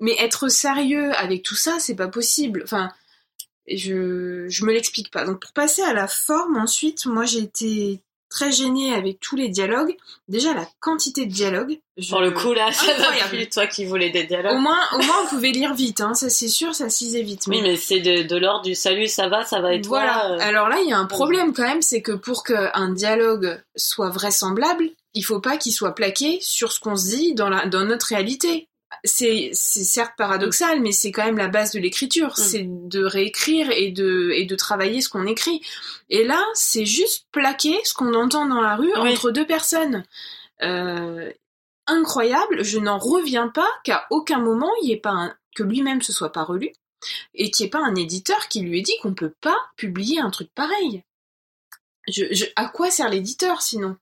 mais 0.00 0.14
être 0.18 0.48
sérieux 0.48 1.12
avec 1.16 1.42
tout 1.42 1.56
ça, 1.56 1.78
c'est 1.80 1.96
pas 1.96 2.08
possible. 2.08 2.62
Enfin, 2.64 2.90
je, 3.66 4.46
je 4.48 4.64
me 4.64 4.72
l'explique 4.72 5.10
pas. 5.10 5.24
Donc 5.24 5.40
pour 5.40 5.52
passer 5.52 5.82
à 5.82 5.92
la 5.92 6.06
forme, 6.08 6.56
ensuite, 6.56 7.06
moi 7.06 7.24
j'ai 7.24 7.40
été 7.40 8.00
très 8.30 8.52
gênée 8.52 8.92
avec 8.94 9.20
tous 9.20 9.36
les 9.36 9.48
dialogues. 9.48 9.96
Déjà, 10.28 10.52
la 10.54 10.66
quantité 10.80 11.26
de 11.26 11.32
dialogues. 11.32 11.78
je- 11.96 12.10
Pour 12.10 12.20
le 12.20 12.30
coup, 12.30 12.52
là, 12.52 12.70
ça 12.72 12.92
va 12.94 13.10
plus, 13.28 13.48
toi 13.48 13.66
qui 13.66 13.84
voulais 13.84 14.10
des 14.10 14.24
dialogues. 14.24 14.56
Au 14.56 14.60
moins, 14.60 14.78
au 14.94 14.98
moins, 15.02 15.16
on 15.24 15.26
pouvait 15.28 15.50
lire 15.50 15.74
vite, 15.74 16.00
hein, 16.00 16.14
ça 16.14 16.28
c'est 16.30 16.48
sûr, 16.48 16.74
ça 16.74 16.90
se 16.90 17.04
lisait 17.04 17.22
vite. 17.22 17.44
Oui, 17.48 17.60
mais 17.62 17.76
c'est 17.76 18.00
de, 18.00 18.22
de 18.22 18.36
l'ordre 18.36 18.62
du 18.64 18.74
salut, 18.74 19.08
ça 19.08 19.28
va, 19.28 19.44
ça 19.44 19.60
va 19.60 19.74
et 19.74 19.80
toi 19.80 20.00
Voilà. 20.00 20.32
euh, 20.32 20.38
Alors 20.40 20.68
là, 20.68 20.78
il 20.82 20.88
y 20.88 20.92
a 20.92 20.98
un 20.98 21.06
problème 21.06 21.52
quand 21.52 21.64
même, 21.64 21.82
c'est 21.82 22.02
que 22.02 22.12
pour 22.12 22.44
qu'un 22.44 22.90
dialogue 22.92 23.60
soit 23.76 24.10
vraisemblable, 24.10 24.90
il 25.14 25.22
faut 25.24 25.40
pas 25.40 25.56
qu'il 25.56 25.72
soit 25.72 25.94
plaqué 25.94 26.38
sur 26.42 26.70
ce 26.70 26.78
qu'on 26.80 26.94
se 26.96 27.06
dit 27.16 27.34
dans, 27.34 27.48
la, 27.48 27.66
dans 27.66 27.84
notre 27.84 28.06
réalité. 28.06 28.67
C'est 29.04 29.50
c'est 29.52 29.84
certes 29.84 30.14
paradoxal, 30.16 30.80
mais 30.80 30.92
c'est 30.92 31.12
quand 31.12 31.24
même 31.24 31.36
la 31.36 31.48
base 31.48 31.72
de 31.72 31.78
l'écriture. 31.78 32.30
Mm. 32.30 32.42
C'est 32.42 32.64
de 32.66 33.04
réécrire 33.04 33.70
et 33.70 33.90
de, 33.90 34.30
et 34.34 34.44
de 34.46 34.56
travailler 34.56 35.00
ce 35.00 35.08
qu'on 35.08 35.26
écrit. 35.26 35.60
Et 36.08 36.24
là, 36.24 36.42
c'est 36.54 36.86
juste 36.86 37.26
plaquer 37.30 37.78
ce 37.84 37.94
qu'on 37.94 38.14
entend 38.14 38.46
dans 38.46 38.60
la 38.62 38.76
rue 38.76 38.92
Oui. 39.00 39.12
entre 39.12 39.30
deux 39.30 39.46
personnes. 39.46 40.04
Euh, 40.62 41.30
incroyable, 41.86 42.64
je 42.64 42.78
n'en 42.78 42.98
reviens 42.98 43.48
pas 43.48 43.68
qu'à 43.84 44.06
aucun 44.10 44.40
moment 44.40 44.70
il 44.82 44.88
y 44.88 44.92
ait 44.92 44.96
pas 45.00 45.10
un, 45.10 45.36
que 45.54 45.62
lui-même 45.62 46.02
se 46.02 46.12
soit 46.12 46.32
pas 46.32 46.42
relu 46.42 46.72
et 47.34 47.50
qu'il 47.50 47.64
n'y 47.64 47.68
ait 47.68 47.70
pas 47.70 47.84
un 47.84 47.94
éditeur 47.94 48.48
qui 48.48 48.60
lui 48.60 48.78
ait 48.80 48.82
dit 48.82 48.96
qu'on 49.02 49.14
peut 49.14 49.34
pas 49.40 49.56
publier 49.76 50.20
un 50.20 50.30
truc 50.30 50.50
pareil. 50.54 51.04
Je, 52.08 52.24
je, 52.32 52.46
à 52.56 52.68
quoi 52.68 52.90
sert 52.90 53.08
l'éditeur 53.08 53.62
sinon? 53.62 53.96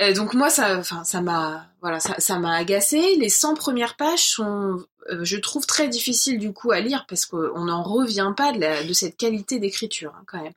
Euh, 0.00 0.12
Donc 0.12 0.34
moi 0.34 0.50
ça, 0.50 0.78
enfin 0.78 1.04
ça 1.04 1.20
m'a, 1.20 1.66
voilà, 1.80 2.00
ça 2.00 2.38
m'a 2.38 2.54
agacé. 2.56 3.16
Les 3.16 3.28
100 3.28 3.54
premières 3.54 3.96
pages 3.96 4.24
sont, 4.28 4.84
euh, 5.10 5.24
je 5.24 5.36
trouve 5.36 5.66
très 5.66 5.88
difficiles 5.88 6.38
du 6.38 6.52
coup 6.52 6.70
à 6.72 6.80
lire 6.80 7.06
parce 7.08 7.24
qu'on 7.26 7.64
n'en 7.64 7.82
revient 7.82 8.32
pas 8.36 8.52
de, 8.52 8.92
cette 8.92 9.16
qualité 9.16 9.58
d'écriture 9.58 10.12
hein, 10.16 10.24
quand 10.26 10.42
même. 10.42 10.52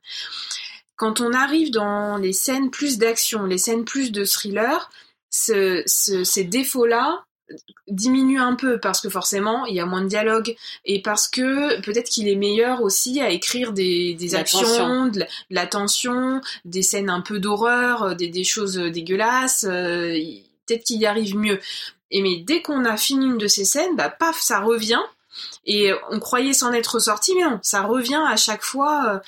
Quand 0.96 1.20
on 1.22 1.32
arrive 1.32 1.70
dans 1.70 2.18
les 2.18 2.34
scènes 2.34 2.70
plus 2.70 2.98
d'action, 2.98 3.44
les 3.44 3.56
scènes 3.58 3.86
plus 3.86 4.12
de 4.12 4.24
thriller, 4.26 4.90
ce- 5.30 5.82
ces 5.86 6.44
défauts-là 6.44 7.24
diminuent 7.88 8.40
un 8.40 8.54
peu 8.54 8.78
parce 8.78 9.00
que 9.00 9.08
forcément 9.08 9.66
il 9.66 9.74
y 9.74 9.80
a 9.80 9.86
moins 9.86 10.02
de 10.02 10.08
dialogue 10.08 10.54
et 10.84 11.02
parce 11.02 11.28
que 11.28 11.80
peut-être 11.80 12.08
qu'il 12.08 12.28
est 12.28 12.36
meilleur 12.36 12.82
aussi 12.82 13.20
à 13.20 13.30
écrire 13.30 13.72
des, 13.72 14.34
actions, 14.34 14.60
tension. 14.60 15.06
de 15.06 15.24
la, 15.50 15.66
tension, 15.66 16.40
des 16.64 16.82
scènes 16.82 17.10
un 17.10 17.20
peu 17.20 17.40
d'horreur, 17.40 18.02
euh, 18.02 18.14
des, 18.14 18.28
des 18.28 18.44
choses 18.44 18.76
dégueulasses. 18.76 19.64
euh, 19.64 20.16
peut-être 20.66 20.84
qu'il 20.84 21.00
y 21.00 21.06
arrive 21.06 21.36
mieux. 21.36 21.58
Et 22.10 22.22
mais 22.22 22.36
dès 22.38 22.62
qu'on 22.62 22.84
a 22.84 22.96
fini 22.96 23.26
une 23.26 23.38
de 23.38 23.46
ces 23.46 23.64
scènes, 23.64 23.96
bah 23.96 24.08
paf, 24.08 24.40
ça 24.40 24.60
revient. 24.60 25.00
Et 25.64 25.92
on 26.10 26.18
croyait 26.18 26.52
s'en 26.52 26.72
être 26.72 26.98
sorti, 26.98 27.34
mais 27.34 27.44
non, 27.44 27.58
ça 27.62 27.82
revient 27.82 28.22
à 28.28 28.36
chaque 28.36 28.62
fois. 28.62 29.14
euh. 29.14 29.18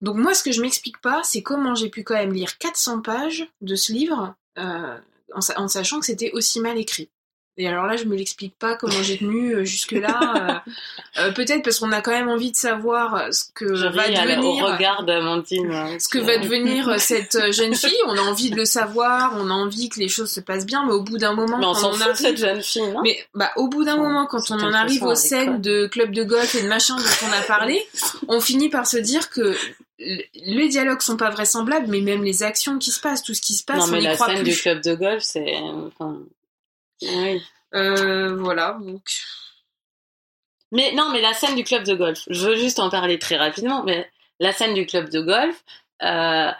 Donc 0.00 0.16
moi, 0.16 0.34
ce 0.34 0.44
que 0.44 0.52
je 0.52 0.60
m'explique 0.62 1.00
pas, 1.00 1.22
c'est 1.24 1.42
comment 1.42 1.74
j'ai 1.74 1.88
pu 1.88 2.04
quand 2.04 2.14
même 2.14 2.32
lire 2.32 2.58
400 2.58 3.00
pages 3.02 3.48
de 3.60 3.74
ce 3.74 3.92
livre 3.92 4.34
euh, 4.58 4.96
en, 5.34 5.40
sa- 5.40 5.58
en 5.60 5.68
sachant 5.68 6.00
que 6.00 6.06
c'était 6.06 6.30
aussi 6.32 6.60
mal 6.60 6.78
écrit. 6.78 7.08
Et 7.60 7.66
alors 7.66 7.86
là, 7.86 7.96
je 7.96 8.04
me 8.04 8.14
l'explique 8.14 8.56
pas 8.56 8.76
comment 8.76 9.02
j'ai 9.02 9.18
tenu 9.18 9.52
euh, 9.52 9.64
jusque-là. 9.64 10.62
euh, 11.18 11.22
euh, 11.22 11.32
Peut-être 11.32 11.64
parce 11.64 11.80
qu'on 11.80 11.90
a 11.90 12.00
quand 12.00 12.12
même 12.12 12.28
envie 12.28 12.52
de 12.52 12.56
savoir 12.56 13.34
ce 13.34 13.46
que 13.52 13.74
je 13.74 13.84
va 13.88 14.06
au 14.06 14.10
devenir 14.12 14.64
regard 14.64 15.02
d'Amandine. 15.02 15.72
euh, 15.72 15.98
ce 15.98 16.08
que 16.08 16.18
va 16.20 16.38
devenir 16.38 17.00
cette 17.00 17.52
jeune 17.52 17.74
fille. 17.74 17.98
On 18.06 18.16
a 18.16 18.20
envie 18.20 18.50
de 18.50 18.54
le 18.56 18.64
savoir, 18.64 19.32
on 19.38 19.50
a 19.50 19.52
envie 19.52 19.88
que 19.88 19.98
les 19.98 20.06
choses 20.08 20.30
se 20.30 20.38
passent 20.38 20.66
bien, 20.66 20.86
mais 20.86 20.92
au 20.92 21.02
bout 21.02 21.18
d'un 21.18 21.34
moment, 21.34 21.58
Mais 21.58 21.66
on 21.66 21.74
s'en 21.74 21.90
fout 21.92 22.02
arrive- 22.02 22.12
de 22.12 22.18
cette 22.18 22.36
jeune 22.38 22.62
fille, 22.62 22.92
non 22.92 23.00
mais 23.02 23.18
bah, 23.34 23.50
au 23.56 23.66
bout 23.66 23.82
d'un 23.84 23.94
Enfin, 23.94 24.02
moment, 24.04 24.26
quand 24.26 24.52
on 24.52 24.60
en 24.60 24.72
arrive 24.72 25.02
aux 25.02 25.16
scènes 25.16 25.60
de 25.60 25.88
club 25.88 26.12
de 26.12 26.22
golf 26.22 26.54
et 26.54 26.62
de 26.62 26.68
machin 26.68 26.94
dont 26.94 27.26
on 27.28 27.32
a 27.32 27.42
parlé, 27.42 27.84
on 28.28 28.40
finit 28.40 28.68
par 28.68 28.86
se 28.86 28.98
dire 28.98 29.30
que 29.30 29.56
les 29.98 30.68
dialogues 30.68 31.00
sont 31.00 31.16
pas 31.16 31.30
vraisemblables, 31.30 31.86
mais 31.88 32.00
même 32.00 32.22
les 32.22 32.42
actions 32.42 32.78
qui 32.78 32.90
se 32.90 33.00
passent, 33.00 33.22
tout 33.22 33.34
ce 33.34 33.40
qui 33.40 33.54
se 33.54 33.64
passe, 33.64 33.78
Non, 33.78 33.84
on 33.84 33.92
mais 33.92 34.00
y 34.00 34.04
la 34.04 34.14
croit 34.14 34.28
scène 34.28 34.42
plus. 34.42 34.52
du 34.52 34.60
club 34.60 34.80
de 34.82 34.94
golf, 34.94 35.22
c'est. 35.22 35.56
Enfin... 35.56 36.20
Oui. 37.02 37.42
Euh, 37.74 38.36
voilà. 38.36 38.78
Donc... 38.80 39.02
Mais 40.70 40.92
non, 40.92 41.10
mais 41.12 41.20
la 41.20 41.32
scène 41.32 41.56
du 41.56 41.64
club 41.64 41.84
de 41.84 41.94
golf, 41.94 42.24
je 42.28 42.48
veux 42.48 42.56
juste 42.56 42.78
en 42.78 42.90
parler 42.90 43.18
très 43.18 43.36
rapidement, 43.36 43.82
mais 43.84 44.08
la 44.38 44.52
scène 44.52 44.74
du 44.74 44.86
club 44.86 45.08
de 45.08 45.20
golf, 45.20 45.64
euh, 46.02 46.50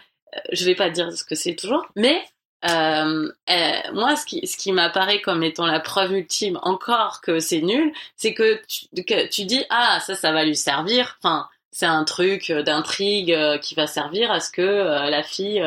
je 0.53 0.64
vais 0.64 0.74
pas 0.74 0.91
dire 0.91 1.12
ce 1.12 1.24
que 1.24 1.34
c'est 1.34 1.55
toujours, 1.55 1.86
mais 1.95 2.24
euh, 2.64 3.30
euh, 3.51 3.93
moi, 3.93 4.16
ce 4.16 4.26
qui, 4.26 4.47
ce 4.47 4.57
qui 4.57 4.72
m'apparaît 4.72 5.20
comme 5.20 5.43
étant 5.45 5.66
la 5.66 5.78
preuve 5.78 6.12
ultime 6.12 6.59
encore 6.62 7.20
que 7.20 7.39
c'est 7.39 7.61
nul, 7.61 7.93
c'est 8.16 8.34
que 8.34 8.61
tu, 8.66 9.05
que 9.05 9.28
tu 9.28 9.45
dis 9.45 9.64
ah 9.70 10.01
ça, 10.01 10.14
ça 10.14 10.32
va 10.32 10.45
lui 10.45 10.57
servir. 10.57 11.18
Enfin, 11.22 11.49
c'est 11.79 11.87
un 11.87 12.03
truc 12.03 12.51
euh, 12.51 12.64
d'intrigue 12.64 13.31
euh, 13.31 13.57
qui 13.57 13.76
va 13.76 13.87
servir 13.87 14.33
à 14.33 14.41
ce 14.41 14.51
que 14.51 14.62
euh, 14.62 15.11
la 15.11 15.22
fille, 15.22 15.62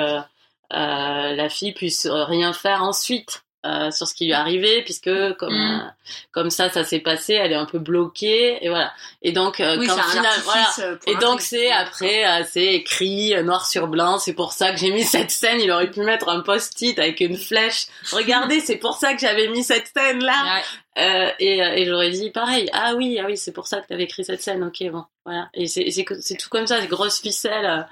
la 0.70 1.50
fille 1.50 1.74
puisse 1.74 2.06
rien 2.06 2.52
faire 2.52 2.84
ensuite. 2.84 3.46
Euh, 3.66 3.92
sur 3.92 4.08
ce 4.08 4.16
qui 4.16 4.26
lui 4.26 4.32
est 4.32 4.36
arrivé 4.36 4.82
puisque 4.84 5.12
comme 5.38 5.54
Mm. 5.54 5.82
euh, 5.82 5.90
comme 6.32 6.50
ça 6.50 6.70
ça 6.72 6.84
s'est 6.84 7.00
passé 7.00 7.34
elle 7.34 7.52
est 7.52 7.56
un 7.56 7.66
peu 7.66 7.78
bloquée 7.78 8.58
et 8.66 8.70
voilà. 8.70 8.92
Et 9.22 9.32
donc 9.34 9.60
euh, 9.60 9.78
Oui, 9.78 9.86
quand 9.88 10.02
final- 10.02 10.32
voilà. 10.44 10.68
euh, 10.80 10.98
et 11.06 11.16
donc 11.18 11.42
c'est 11.42 11.72
après 11.72 12.26
euh, 12.26 12.44
c'est 12.50 12.74
écrit 12.74 13.36
noir 13.44 13.68
sur 13.68 13.88
blanc 13.88 14.18
c'est 14.18 14.34
pour 14.34 14.52
ça 14.54 14.72
que 14.72 14.78
j'ai 14.78 14.92
mis 14.92 15.04
cette 15.16 15.30
scène. 15.32 15.60
Il 15.62 15.70
aurait 15.72 15.92
pu 15.92 16.02
mettre 16.02 16.30
un 16.30 16.40
post-it 16.42 16.98
avec 16.98 17.20
une 17.20 17.38
flèche. 17.38 17.86
Regardez 18.12 18.60
c'est 18.68 18.78
pour 18.78 18.96
ça 18.96 19.14
que 19.14 19.20
j'avais 19.20 19.48
mis 19.50 19.64
cette 19.64 19.92
scène 19.96 20.24
là 20.24 20.62
euh, 20.98 21.32
et, 21.40 21.60
et 21.60 21.86
j'aurais 21.86 22.10
dit 22.10 22.32
pareil 22.32 22.68
ah 22.74 22.96
oui 22.96 23.20
ah 23.22 23.26
oui 23.28 23.38
c'est 23.38 23.52
pour 23.54 23.68
ça 23.68 23.80
que 23.82 23.88
t'avais 23.88 24.04
écrit 24.04 24.26
cette 24.26 24.42
scène. 24.42 24.64
Ok 24.64 24.84
bon 24.92 25.06
voilà 25.24 25.50
et 25.54 25.68
c'est 25.68 25.88
c'est 25.92 26.36
tout 26.38 26.50
comme 26.50 26.66
ça 26.68 26.82
c'est 26.82 26.88
grosse 26.88 27.20
ficelle 27.22 27.86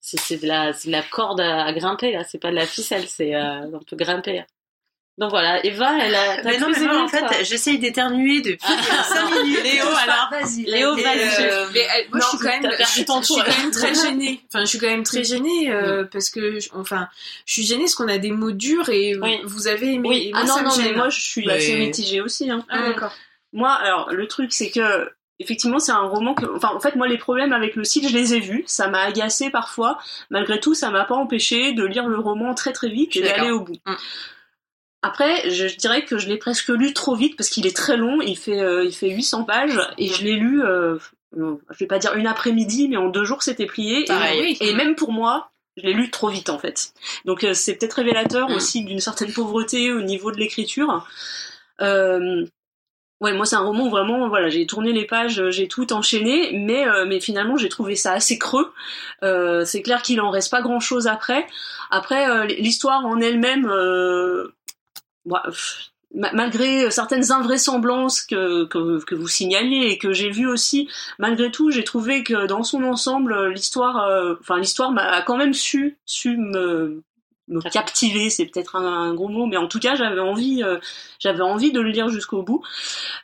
c'est 0.00 0.40
de 0.42 0.46
la 0.48 0.72
c'est 0.72 0.88
de 0.88 0.92
la 0.92 1.02
corde 1.02 1.40
à, 1.42 1.64
à 1.66 1.72
grimper 1.74 2.12
là. 2.12 2.24
C'est 2.24 2.38
pas 2.38 2.50
de 2.50 2.56
la 2.56 2.66
ficelle 2.66 3.04
c'est 3.06 3.34
euh, 3.34 3.66
on 3.72 3.80
peut 3.80 3.96
grimper 3.96 4.44
donc 5.20 5.30
voilà 5.30 5.64
Eva 5.64 5.92
elle 6.00 6.14
a 6.14 6.42
Mais 6.42 6.58
non, 6.58 6.68
mais 6.70 6.80
moi, 6.86 7.02
en 7.04 7.08
fait, 7.08 7.44
j'essaye 7.44 7.78
d'éternuer 7.78 8.40
depuis 8.40 8.58
Ah, 8.66 9.04
5 9.04 9.42
minutes. 9.44 9.62
Léo 9.62 9.84
alors 9.86 10.30
Vas-y. 10.32 10.64
Léo 10.64 10.96
Et, 10.96 11.02
vas-y 11.02 11.44
euh, 11.44 11.66
Mais 11.74 11.80
euh, 11.80 11.84
moi, 12.10 12.18
non, 12.18 12.20
je 12.20 12.26
suis 12.28 12.38
quand 12.38 12.44
même, 12.48 12.62
t'as 12.62 12.76
perdu 12.76 12.92
je, 13.00 13.04
ton 13.04 13.20
je 13.20 13.26
suis 13.26 13.34
tour. 13.34 13.44
quand 13.44 13.58
même 13.62 13.70
très 13.70 13.94
gênée. 14.02 14.40
Enfin, 14.48 14.60
je 14.64 14.68
suis 14.70 14.78
quand 14.78 14.86
même 14.88 15.02
très 15.04 15.22
gênée 15.22 15.70
euh, 15.70 16.04
parce 16.10 16.30
que, 16.30 16.58
je- 16.58 16.70
enfin, 16.74 17.06
je 17.46 17.52
suis 17.52 17.62
gênée 17.64 17.82
parce 17.82 17.94
qu'on 17.94 18.08
a 18.08 18.18
des 18.18 18.30
mots 18.32 18.50
durs 18.52 18.88
et 18.88 19.16
Oui. 19.20 19.38
vous 19.44 19.68
avez 19.68 19.92
aimé. 19.92 20.08
Oui. 20.08 20.28
et 20.28 20.32
moi, 20.32 20.40
Ah 20.42 20.46
ça 20.46 20.62
non, 20.62 20.70
me 20.70 20.76
non, 20.76 20.82
mais 20.84 20.92
moi 20.96 21.08
je 21.10 21.20
suis 21.20 21.48
assez 21.50 21.76
mitigée 21.76 22.20
aussi. 22.22 22.50
Hein. 22.50 22.64
Ah, 22.70 22.88
d'accord. 22.88 23.12
Moi, 23.52 23.70
alors, 23.72 24.10
le 24.12 24.26
truc, 24.26 24.52
c'est 24.52 24.70
que, 24.70 25.10
effectivement, 25.38 25.78
c'est 25.80 25.92
un 25.92 26.06
roman 26.06 26.34
que, 26.34 26.46
enfin, 26.56 26.70
en 26.74 26.80
fait, 26.80 26.94
moi, 26.96 27.08
les 27.08 27.18
problèmes 27.18 27.52
avec 27.52 27.74
le 27.76 27.84
style, 27.84 28.08
je 28.08 28.14
les 28.14 28.34
ai 28.34 28.40
vus. 28.40 28.62
Ça 28.66 28.88
m'a 28.88 29.00
agacé 29.02 29.50
parfois. 29.50 29.98
Malgré 30.30 30.60
tout, 30.60 30.72
ça 30.74 30.90
m'a 30.90 31.04
pas 31.04 31.16
empêché 31.16 31.72
de 31.72 31.84
lire 31.84 32.06
le 32.06 32.18
roman 32.18 32.54
très 32.54 32.72
très 32.72 32.88
vite 32.88 33.16
et 33.16 33.22
d'aller 33.22 33.50
au 33.50 33.60
bout. 33.60 33.76
Mm. 33.86 33.94
Après, 35.02 35.48
je 35.50 35.66
dirais 35.76 36.04
que 36.04 36.18
je 36.18 36.28
l'ai 36.28 36.36
presque 36.36 36.68
lu 36.68 36.92
trop 36.92 37.14
vite 37.16 37.36
parce 37.36 37.48
qu'il 37.48 37.66
est 37.66 37.74
très 37.76 37.96
long. 37.96 38.20
Il 38.20 38.36
fait, 38.36 38.60
euh, 38.60 38.84
il 38.84 38.92
fait 38.94 39.08
800 39.10 39.44
pages 39.44 39.80
et 39.96 40.08
je 40.08 40.22
l'ai 40.24 40.34
lu, 40.34 40.62
euh, 40.62 40.98
euh, 41.38 41.54
je 41.70 41.78
vais 41.78 41.86
pas 41.86 41.98
dire 41.98 42.14
une 42.14 42.26
après-midi, 42.26 42.88
mais 42.88 42.96
en 42.98 43.08
deux 43.08 43.24
jours, 43.24 43.42
c'était 43.42 43.66
plié. 43.66 44.04
Et- 44.60 44.74
même 44.74 44.94
pour 44.96 45.12
moi, 45.12 45.50
je 45.78 45.84
l'ai 45.84 45.94
lu 45.94 46.10
trop 46.10 46.28
vite 46.28 46.50
en 46.50 46.58
fait. 46.58 46.92
Donc 47.24 47.44
euh, 47.44 47.54
c'est 47.54 47.74
peut-être 47.76 47.94
révélateur 47.94 48.50
Mm. 48.50 48.54
aussi 48.54 48.84
d'une 48.84 49.00
certaine 49.00 49.32
pauvreté 49.32 49.92
au 49.92 50.02
niveau 50.02 50.32
de 50.32 50.36
l'écriture. 50.36 51.06
Euh, 51.80 52.44
ouais, 53.22 53.32
moi 53.32 53.46
c'est 53.46 53.56
un 53.56 53.60
roman 53.60 53.86
où 53.86 53.90
vraiment, 53.90 54.28
voilà, 54.28 54.50
j'ai 54.50 54.66
tourné 54.66 54.92
les 54.92 55.06
pages, 55.06 55.48
j'ai 55.50 55.68
tout 55.68 55.92
enchaîné, 55.94 56.50
mais 56.58 56.86
euh, 56.86 57.06
mais 57.06 57.20
finalement 57.20 57.56
j'ai 57.56 57.70
trouvé 57.70 57.96
ça 57.96 58.12
assez 58.12 58.38
creux. 58.38 58.70
Euh, 59.22 59.64
c'est 59.64 59.80
clair 59.80 60.02
qu'il 60.02 60.20
en 60.20 60.30
reste 60.30 60.50
pas 60.50 60.60
grand 60.60 60.80
chose 60.80 61.06
après. 61.06 61.46
Après 61.90 62.28
euh, 62.28 62.44
l'histoire 62.44 63.06
en 63.06 63.18
elle-même, 63.20 63.66
euh, 65.28 65.38
pff, 65.44 65.90
malgré 66.12 66.90
certaines 66.90 67.30
invraisemblances 67.30 68.22
que, 68.22 68.64
que, 68.64 69.04
que 69.04 69.14
vous 69.14 69.28
signaliez 69.28 69.90
et 69.90 69.98
que 69.98 70.12
j'ai 70.12 70.30
vues 70.30 70.48
aussi, 70.48 70.88
malgré 71.18 71.50
tout, 71.50 71.70
j'ai 71.70 71.84
trouvé 71.84 72.24
que 72.24 72.46
dans 72.46 72.64
son 72.64 72.82
ensemble, 72.82 73.50
l'histoire, 73.50 74.04
euh, 74.08 74.34
enfin 74.40 74.58
l'histoire 74.58 74.90
m'a 74.90 75.22
quand 75.22 75.36
même 75.36 75.54
su, 75.54 75.98
su 76.06 76.36
me, 76.36 77.02
me 77.48 77.60
captiver, 77.60 78.30
c'est 78.30 78.46
peut-être 78.46 78.76
un, 78.76 79.10
un 79.10 79.14
gros 79.14 79.28
mot, 79.28 79.46
mais 79.46 79.56
en 79.56 79.68
tout 79.68 79.78
cas, 79.78 79.94
j'avais 79.94 80.20
envie, 80.20 80.62
euh, 80.62 80.78
j'avais 81.18 81.42
envie 81.42 81.72
de 81.72 81.80
le 81.80 81.90
lire 81.90 82.08
jusqu'au 82.08 82.42
bout. 82.42 82.62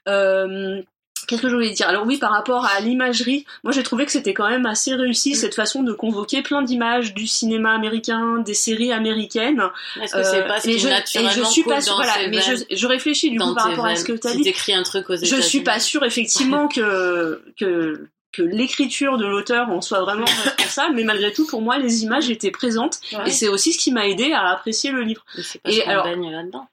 Euh, 0.08 0.82
Qu'est-ce 1.26 1.42
que 1.42 1.48
je 1.48 1.54
voulais 1.54 1.70
dire? 1.70 1.88
Alors 1.88 2.06
oui, 2.06 2.18
par 2.18 2.30
rapport 2.32 2.64
à 2.66 2.80
l'imagerie, 2.80 3.44
moi 3.64 3.72
j'ai 3.72 3.82
trouvé 3.82 4.06
que 4.06 4.12
c'était 4.12 4.34
quand 4.34 4.48
même 4.48 4.66
assez 4.66 4.94
réussi 4.94 5.34
cette 5.34 5.54
façon 5.54 5.82
de 5.82 5.92
convoquer 5.92 6.42
plein 6.42 6.62
d'images 6.62 7.14
du 7.14 7.26
cinéma 7.26 7.72
américain, 7.74 8.38
des 8.38 8.54
séries 8.54 8.92
américaines. 8.92 9.62
est-ce 10.02 10.14
que 10.14 10.22
c'est 10.22 10.42
Euh, 10.42 10.46
pas 10.48 10.60
ce 10.60 10.68
qui 10.68 10.78
je, 10.78 10.86
et 10.88 10.90
naturellement 10.90 11.30
je 11.32 11.42
suis 11.44 11.62
pas 11.64 11.80
sûre, 11.80 11.96
voilà, 11.96 12.28
mais 12.28 12.40
je, 12.40 12.76
je 12.76 12.86
réfléchis 12.86 13.30
du 13.30 13.38
coup 13.38 13.54
par 13.54 13.68
rapport 13.70 13.86
à 13.86 13.96
ce 13.96 14.04
que 14.04 14.12
tu 14.12 14.26
as 14.26 14.30
Si 14.32 14.40
dit. 14.42 14.72
un 14.74 14.82
truc 14.82 15.10
aux 15.10 15.16
Je 15.16 15.40
suis 15.40 15.60
pas 15.62 15.80
sûre 15.80 16.04
effectivement 16.04 16.68
que 16.68 17.42
que 17.58 18.08
que 18.32 18.42
l'écriture 18.42 19.16
de 19.16 19.24
l'auteur 19.24 19.70
en 19.70 19.80
soit 19.80 20.00
vraiment 20.00 20.26
responsable, 20.44 20.94
mais 20.94 21.04
malgré 21.04 21.32
tout, 21.32 21.46
pour 21.46 21.62
moi, 21.62 21.78
les 21.78 22.02
images 22.04 22.28
étaient 22.28 22.50
présentes, 22.50 22.98
Ouais. 23.12 23.28
et 23.28 23.30
c'est 23.30 23.48
aussi 23.48 23.72
ce 23.72 23.78
qui 23.78 23.92
m'a 23.92 24.06
aidé 24.06 24.32
à 24.32 24.50
apprécier 24.50 24.90
le 24.90 25.02
livre. 25.02 25.24
C'est 25.42 25.62
parce 25.62 25.74
Et 25.74 25.82
alors- 25.84 26.06
là-dedans 26.06 26.68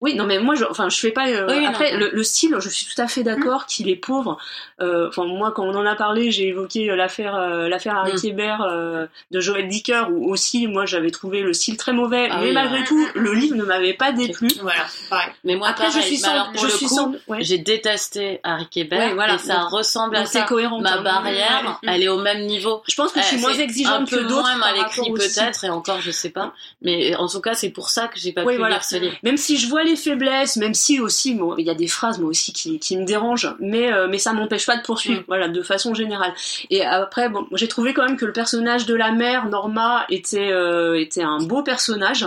Oui, 0.00 0.14
non, 0.14 0.26
mais 0.26 0.38
moi, 0.38 0.54
je, 0.54 0.64
enfin, 0.64 0.88
je 0.88 0.96
fais 0.96 1.10
pas. 1.10 1.26
euh, 1.28 1.46
Oui, 1.48 1.66
après, 1.66 1.96
le, 1.96 2.10
le 2.12 2.22
style, 2.22 2.54
je 2.60 2.68
suis 2.68 2.86
tout 2.86 3.00
à 3.02 3.08
fait 3.08 3.24
d'accord 3.24 3.66
qu'il 3.66 3.88
est 3.88 3.96
pauvre. 3.96 4.38
Euh, 4.80 5.08
Enfin, 5.08 5.24
moi, 5.24 5.50
quand 5.50 5.64
on 5.64 5.74
en 5.74 5.84
a 5.86 5.96
parlé, 5.96 6.30
j'ai 6.30 6.46
évoqué 6.48 6.88
euh, 6.90 6.94
l'affaire, 6.96 7.34
euh, 7.34 7.68
l'affaire 7.68 7.96
Harry 7.96 8.12
Mm. 8.12 8.20
Kéber 8.20 8.56
euh, 8.60 9.06
de 9.32 9.40
Joël 9.40 9.66
Dicker, 9.68 10.04
où 10.10 10.30
aussi, 10.32 10.68
moi, 10.68 10.86
j'avais 10.86 11.10
trouvé 11.10 11.40
le 11.42 11.52
style 11.52 11.76
très 11.76 11.92
mauvais. 11.92 12.28
Ah 12.30 12.38
mais 12.40 12.48
oui, 12.48 12.52
malgré 12.52 12.78
ouais. 12.78 12.84
tout, 12.84 13.06
le 13.16 13.34
livre 13.34 13.56
ne 13.56 13.64
m'avait 13.64 13.94
pas 13.94 14.12
déplu. 14.12 14.48
Voilà, 14.62 14.82
pareil. 15.10 15.30
Mais 15.44 15.56
moi, 15.56 15.68
Après, 15.68 15.90
je 15.90 15.98
suis 16.00 16.16
sans, 16.18 16.30
alors, 16.30 16.52
pour 16.52 16.60
je 16.60 16.66
le 16.66 16.72
suis 16.72 16.86
coup, 16.86 16.94
sans, 16.94 17.12
ouais. 17.26 17.38
j'ai 17.40 17.58
détesté 17.58 18.40
Harry 18.44 18.68
Kéber 18.68 18.96
Ouais, 18.96 19.14
voilà. 19.14 19.34
et 19.34 19.38
ça 19.38 19.56
Donc- 19.62 19.70
ressemble 19.70 20.14
à 20.16 20.20
Donc 20.20 20.28
c'est 20.28 20.38
ça. 20.40 20.44
cohérent. 20.44 20.80
Ma 20.80 20.98
barrière, 20.98 21.80
Mm. 21.82 21.88
elle 21.88 22.02
est 22.04 22.08
au 22.08 22.20
même 22.20 22.46
niveau. 22.46 22.82
Je 22.86 22.94
pense 22.94 23.10
que 23.12 23.20
je 23.20 23.24
suis 23.26 23.38
moins 23.38 23.52
exigeante 23.54 24.02
un 24.02 24.04
que 24.04 24.10
peu 24.16 24.22
d'autres. 24.24 24.42
moins 24.42 24.56
mal 24.56 24.74
par 24.74 24.82
rapport 24.90 25.04
écrit 25.06 25.12
peut-être 25.12 25.64
et 25.64 25.70
encore 25.70 26.00
je 26.00 26.10
sais 26.10 26.30
pas 26.30 26.52
mais 26.82 27.14
en 27.16 27.26
tout 27.28 27.40
cas 27.40 27.54
c'est 27.54 27.70
pour 27.70 27.88
ça 27.90 28.06
que 28.08 28.18
j'ai 28.18 28.32
pas 28.32 28.44
pu 28.44 28.56
lire 28.56 28.84
ce 28.84 28.96
livre 28.96 29.16
Même 29.22 29.36
si 29.36 29.56
je 29.56 29.66
vois 29.68 29.84
les 29.88 29.96
faiblesses, 29.96 30.56
même 30.56 30.74
si 30.74 31.00
aussi, 31.00 31.34
bon, 31.34 31.56
il 31.58 31.66
y 31.66 31.70
a 31.70 31.74
des 31.74 31.88
phrases 31.88 32.18
moi 32.18 32.30
aussi 32.30 32.52
qui, 32.52 32.78
qui 32.78 32.96
me 32.96 33.04
dérangent, 33.04 33.54
mais 33.60 33.92
euh, 33.92 34.08
mais 34.08 34.18
ça 34.18 34.32
m'empêche 34.32 34.66
pas 34.66 34.76
de 34.76 34.82
poursuivre, 34.82 35.20
Mm. 35.20 35.24
voilà, 35.28 35.48
de 35.48 35.62
façon 35.62 35.94
générale. 35.94 36.32
Et 36.70 36.84
après, 36.84 37.28
bon, 37.28 37.46
j'ai 37.52 37.68
trouvé 37.68 37.94
quand 37.94 38.04
même 38.04 38.16
que 38.16 38.24
le 38.26 38.32
personnage 38.32 38.86
de 38.86 38.94
la 38.94 39.12
mère 39.12 39.48
Norma 39.48 40.04
était 40.10 40.52
euh, 40.52 40.98
était 41.00 41.22
un 41.22 41.38
beau 41.42 41.62
personnage. 41.62 42.26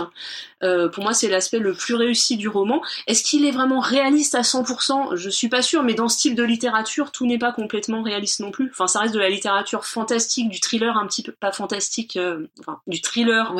Euh, 0.62 0.88
pour 0.88 1.02
moi, 1.02 1.12
c'est 1.12 1.28
l'aspect 1.28 1.58
le 1.58 1.74
plus 1.74 1.94
réussi 1.94 2.36
du 2.36 2.48
roman. 2.48 2.82
Est-ce 3.06 3.24
qu'il 3.24 3.44
est 3.44 3.50
vraiment 3.50 3.80
réaliste 3.80 4.34
à 4.34 4.42
100% 4.42 5.16
Je 5.16 5.28
suis 5.28 5.48
pas 5.48 5.62
sûre, 5.62 5.82
mais 5.82 5.94
dans 5.94 6.08
ce 6.08 6.18
type 6.18 6.34
de 6.36 6.44
littérature, 6.44 7.10
tout 7.10 7.26
n'est 7.26 7.38
pas 7.38 7.52
complètement 7.52 8.02
réaliste 8.02 8.40
non 8.40 8.50
plus. 8.52 8.70
Enfin, 8.70 8.86
ça 8.86 9.00
reste 9.00 9.14
de 9.14 9.18
la 9.18 9.28
littérature 9.28 9.84
fantastique, 9.84 10.48
du 10.48 10.60
thriller 10.60 10.96
un 10.96 11.06
petit 11.06 11.22
peu 11.22 11.32
pas 11.32 11.52
fantastique, 11.52 12.16
euh, 12.16 12.46
enfin 12.60 12.78
du 12.86 13.00
thriller. 13.00 13.52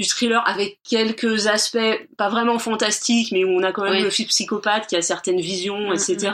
Du 0.00 0.06
thriller 0.08 0.42
avec 0.48 0.78
quelques 0.88 1.46
aspects 1.46 1.78
pas 2.16 2.28
vraiment 2.30 2.58
fantastiques, 2.58 3.32
mais 3.32 3.44
où 3.44 3.50
on 3.50 3.62
a 3.62 3.70
quand 3.72 3.84
même 3.84 3.92
Oui. 3.92 4.02
le 4.02 4.10
fils 4.10 4.26
psychopathe 4.28 4.86
qui 4.86 4.96
a 4.96 5.02
certaines 5.02 5.40
visions, 5.40 5.90
Mm, 5.90 5.94
etc. 5.94 6.32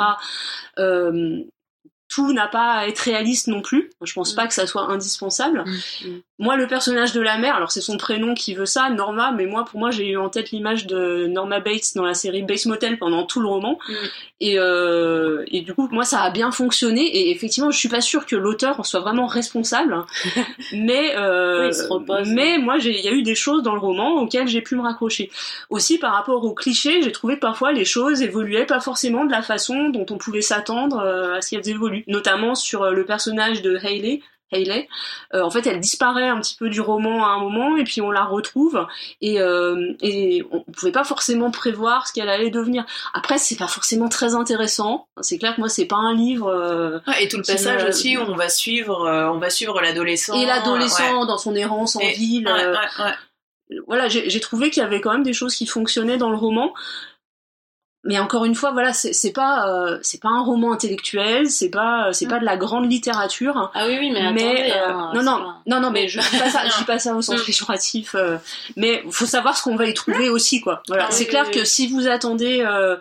Euh, 0.78 1.40
tout 2.16 2.32
n'a 2.32 2.46
pas 2.46 2.72
à 2.72 2.86
être 2.88 3.00
réaliste 3.00 3.46
non 3.48 3.60
plus. 3.60 3.90
Je 4.02 4.12
pense 4.14 4.32
Mm. 4.32 4.36
pas 4.36 4.46
que 4.46 4.54
ça 4.54 4.66
soit 4.66 4.90
indispensable. 4.90 5.64
Mm, 5.66 6.08
mm. 6.08 6.20
Moi, 6.38 6.56
le 6.56 6.66
personnage 6.66 7.12
de 7.12 7.20
la 7.20 7.38
mère, 7.38 7.54
alors 7.56 7.70
c'est 7.70 7.80
son 7.80 7.96
prénom 7.96 8.34
qui 8.34 8.54
veut 8.54 8.66
ça, 8.66 8.90
Norma, 8.90 9.32
mais 9.32 9.46
moi, 9.46 9.64
pour 9.64 9.78
moi, 9.78 9.90
j'ai 9.90 10.08
eu 10.08 10.16
en 10.18 10.28
tête 10.28 10.50
l'image 10.50 10.86
de 10.86 11.26
Norma 11.26 11.60
Bates 11.60 11.94
dans 11.94 12.04
la 12.04 12.12
série 12.14 12.42
Bates 12.42 12.66
Motel 12.66 12.98
pendant 12.98 13.24
tout 13.24 13.40
le 13.40 13.48
roman. 13.48 13.78
Et, 14.40 14.58
euh, 14.58 15.44
et 15.48 15.60
du 15.62 15.72
coup, 15.74 15.88
moi, 15.92 16.04
ça 16.04 16.20
a 16.20 16.30
bien 16.30 16.50
fonctionné. 16.50 17.02
Et 17.04 17.30
effectivement, 17.30 17.70
je 17.70 17.78
suis 17.78 17.88
pas 17.88 18.02
sûre 18.02 18.26
que 18.26 18.36
l'auteur 18.36 18.78
en 18.80 18.82
soit 18.82 19.00
vraiment 19.00 19.26
responsable. 19.26 19.96
mais, 20.72 21.14
euh, 21.16 21.70
Oui, 21.70 21.86
repose. 21.88 22.28
mais 22.28 22.58
moi, 22.58 22.76
il 22.78 23.00
y 23.00 23.08
a 23.08 23.12
eu 23.12 23.22
des 23.22 23.34
choses 23.34 23.62
dans 23.62 23.72
le 23.74 23.80
roman 23.80 24.14
auxquelles 24.20 24.48
j'ai 24.48 24.60
pu 24.62 24.74
me 24.76 24.82
raccrocher. 24.82 25.30
Aussi, 25.70 25.98
par 25.98 26.12
rapport 26.12 26.44
aux 26.44 26.54
clichés, 26.54 27.00
j'ai 27.02 27.12
trouvé 27.12 27.36
que 27.36 27.40
parfois 27.40 27.72
les 27.72 27.84
choses 27.84 28.20
évoluaient 28.22 28.66
pas 28.66 28.80
forcément 28.80 29.24
de 29.24 29.30
la 29.30 29.42
façon 29.42 29.88
dont 29.88 30.06
on 30.10 30.18
pouvait 30.18 30.42
s'attendre 30.42 30.98
euh, 30.98 31.36
à 31.36 31.40
ce 31.40 31.50
qu'elles 31.50 31.68
évoluent. 31.68 32.04
Notamment 32.06 32.54
sur 32.54 32.82
euh, 32.82 32.92
le 32.92 33.04
personnage 33.04 33.62
de 33.62 33.76
Hayley. 33.82 34.20
Hayley, 34.52 34.88
Euh, 35.34 35.42
en 35.42 35.50
fait, 35.50 35.66
elle 35.66 35.80
disparaît 35.80 36.28
un 36.28 36.40
petit 36.40 36.54
peu 36.54 36.68
du 36.70 36.80
roman 36.80 37.24
à 37.26 37.30
un 37.30 37.40
moment 37.40 37.76
et 37.76 37.82
puis 37.82 38.00
on 38.00 38.12
la 38.12 38.22
retrouve 38.24 38.86
et, 39.20 39.40
euh, 39.40 39.92
et 40.00 40.44
on 40.52 40.60
pouvait 40.62 40.92
pas 40.92 41.02
forcément 41.02 41.50
prévoir 41.50 42.06
ce 42.06 42.12
qu'elle 42.12 42.28
allait 42.28 42.50
devenir. 42.50 42.86
Après, 43.12 43.38
c'est 43.38 43.56
pas 43.56 43.66
forcément 43.66 44.08
très 44.08 44.36
intéressant. 44.36 45.08
C'est 45.20 45.38
clair 45.38 45.56
que 45.56 45.60
moi, 45.60 45.68
c'est 45.68 45.86
pas 45.86 45.96
un 45.96 46.14
livre. 46.14 46.46
euh, 46.46 47.00
Ouais, 47.08 47.24
et 47.24 47.28
tout 47.28 47.38
le 47.38 47.42
passage 47.42 47.82
me- 47.82 47.88
aussi 47.88 48.16
où 48.16 48.20
on 48.20 48.36
va 48.36 48.48
suivre, 48.48 49.10
on 49.34 49.38
va 49.38 49.50
suivre 49.50 49.80
l'adolescent. 49.80 50.34
et 50.40 50.46
l'adolescent 50.46 51.22
ouais. 51.22 51.26
dans 51.26 51.38
son 51.38 51.56
errance 51.56 51.96
en 51.96 52.00
Et- 52.00 52.12
ville. 52.12 52.46
Ouais, 52.46 53.12
voilà, 53.88 54.06
j'ai 54.08 54.30
j'ai 54.30 54.38
trouvé 54.38 54.70
qu'il 54.70 54.80
y 54.80 54.86
avait 54.86 55.00
quand 55.00 55.10
même 55.12 55.24
des 55.24 55.32
choses 55.32 55.56
qui 55.56 55.66
fonctionnaient 55.66 56.18
dans 56.18 56.30
le 56.30 56.36
roman. 56.36 56.72
Mais 58.06 58.18
encore 58.18 58.44
une 58.44 58.54
fois, 58.54 58.70
voilà, 58.70 58.92
c'est 58.92 59.32
pas 59.32 59.68
euh, 59.68 59.98
c'est 60.02 60.20
pas 60.20 60.28
un 60.28 60.42
roman 60.42 60.72
intellectuel, 60.72 61.50
c'est 61.50 61.70
pas 61.70 62.12
c'est 62.12 62.28
pas 62.28 62.38
de 62.38 62.44
la 62.44 62.56
grande 62.56 62.90
littérature. 62.90 63.70
ah 63.74 63.86
oui 63.86 63.96
oui 63.98 64.10
mais, 64.12 64.32
Mais, 64.32 64.44
attendez 64.44 64.72
euh, 64.72 64.92
hein, 64.92 65.12
non 65.14 65.22
non 65.22 65.38
pas- 65.38 65.56
non 65.66 65.80
non 65.80 65.90
mais 65.90 66.06
je 66.08 66.20
dis 66.20 66.38
pas 66.38 66.50
ça, 66.50 66.66
je 66.68 66.78
dis 66.78 66.84
pas 66.84 66.98
ça 66.98 67.14
au 67.14 67.22
sens 67.22 67.40
Mm. 67.40 67.44
péjoratif. 67.46 68.14
euh, 68.14 68.38
mais 68.76 69.02
faut 69.10 69.26
savoir 69.26 69.56
ce 69.56 69.62
qu'on 69.64 69.76
va 69.76 69.86
y 69.86 69.94
trouver 69.94 70.28
aussi 70.28 70.60
quoi. 70.60 70.82
Voilà, 70.88 71.06
Ah 71.08 71.10
c'est 71.10 71.24
oui, 71.24 71.30
clair 71.30 71.44
oui, 71.48 71.52
que 71.54 71.58
oui. 71.60 71.66
si 71.66 71.88
vous 71.88 72.06
attendez 72.06 72.60
euh, 72.62 72.96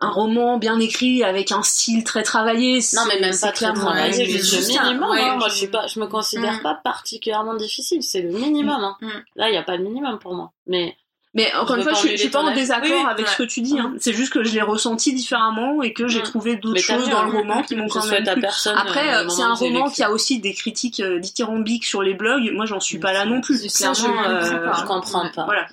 un 0.00 0.10
roman 0.10 0.58
bien 0.58 0.78
écrit 0.80 1.24
avec 1.24 1.50
un 1.52 1.62
style 1.62 2.04
très 2.04 2.22
travaillé, 2.22 2.74
non 2.94 3.02
mais 3.08 3.14
c'est- 3.14 3.20
même 3.20 3.38
pas 3.40 3.52
très 3.52 3.72
travaillé 3.72 4.26
juste 4.26 4.52
le 4.76 4.82
minimum 4.84 5.08
ouais, 5.10 5.20
hein. 5.22 5.36
moi 5.38 5.48
je- 5.48 5.54
suis 5.56 5.66
pas 5.68 5.86
je 5.86 5.98
me 5.98 6.06
considère 6.06 6.58
Mm. 6.58 6.62
pas 6.62 6.74
particulièrement 6.74 7.54
difficile 7.54 8.02
c'est 8.02 8.20
le 8.20 8.28
minimum 8.30 8.84
hein. 8.84 8.96
Mm. 9.00 9.08
là 9.36 9.48
il 9.48 9.54
y 9.54 9.58
a 9.58 9.62
pas 9.62 9.76
le 9.78 9.84
minimum 9.84 10.18
pour 10.18 10.34
moi 10.34 10.52
mais 10.66 10.94
Mais 11.36 11.54
encore 11.54 11.76
une 11.76 11.82
fois, 11.82 11.92
je, 11.92 12.08
je 12.08 12.16
suis 12.16 12.30
pas 12.30 12.42
en 12.42 12.54
désaccord 12.54 12.90
Oui, 12.90 13.10
avec 13.10 13.28
ce 13.28 13.36
que 13.36 13.42
tu 13.42 13.60
dis. 13.60 13.78
Hein. 13.78 13.94
C'est 14.00 14.14
juste 14.14 14.32
que 14.32 14.42
je 14.42 14.54
l'ai 14.54 14.62
ressenti 14.62 15.12
différemment 15.12 15.82
et 15.82 15.92
que 15.92 16.08
j'ai 16.08 16.22
trouvé 16.22 16.56
d'autres 16.56 16.80
choses 16.80 17.08
dans 17.10 17.18
hein. 17.18 17.28
le 17.30 17.38
roman 17.38 17.62
qui 17.62 17.76
m'ont 17.76 17.88
quand 17.88 18.06
même 18.06 18.24
plu. 18.24 18.40
personne 18.40 18.76
Après, 18.76 19.14
euh, 19.14 19.26
euh, 19.26 19.28
c'est 19.28 19.42
un 19.42 19.54
roman 19.54 19.90
qui 19.90 20.02
a 20.02 20.10
aussi 20.10 20.40
des 20.40 20.54
critiques 20.54 21.00
euh, 21.00 21.18
dithyrambiques 21.18 21.84
sur 21.84 22.02
les 22.02 22.14
blogs. 22.14 22.50
Moi, 22.52 22.64
j'en 22.64 22.80
suis 22.80 22.98
pas 22.98 23.12
là 23.12 23.26
non 23.26 23.42
plus. 23.42 23.66
Clairement, 23.70 24.24
euh, 24.24 24.66
pas. 24.66 24.76
je 24.80 24.84
comprends 24.86 25.28
pas 25.30 25.44
Voilà, 25.44 25.68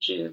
j'ai 0.00 0.30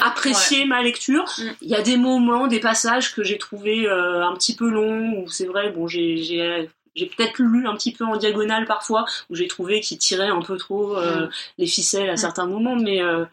apprécié 0.00 0.64
ma 0.64 0.82
lecture. 0.82 1.24
Mm. 1.38 1.42
Il 1.62 1.68
y 1.68 1.74
a 1.74 1.82
des 1.82 1.96
moments, 1.96 2.46
des 2.46 2.60
passages 2.60 3.14
que 3.14 3.22
j'ai 3.22 3.38
trouvé 3.38 3.86
euh, 3.86 4.24
un 4.24 4.34
petit 4.34 4.54
peu 4.54 4.68
longs, 4.70 5.22
où 5.22 5.28
c'est 5.28 5.46
vrai, 5.46 5.70
bon, 5.70 5.86
j'ai 5.86 6.70
j'ai 6.96 7.06
peut-être 7.06 7.38
lu 7.40 7.66
un 7.68 7.74
petit 7.76 7.92
peu 7.92 8.04
en 8.04 8.16
diagonale 8.16 8.64
parfois, 8.66 9.04
où 9.30 9.36
j'ai 9.36 9.48
trouvé 9.48 9.80
qu'il 9.80 9.98
tirait 9.98 10.28
un 10.28 10.42
peu 10.42 10.56
trop 10.56 10.96
euh, 10.96 11.26
Mm. 11.26 11.30
les 11.58 11.66
ficelles 11.66 12.10
à 12.10 12.14
Mm. 12.14 12.16
certains 12.16 12.46
moments, 12.46 12.76
mais 12.76 13.02
euh, 13.02 13.24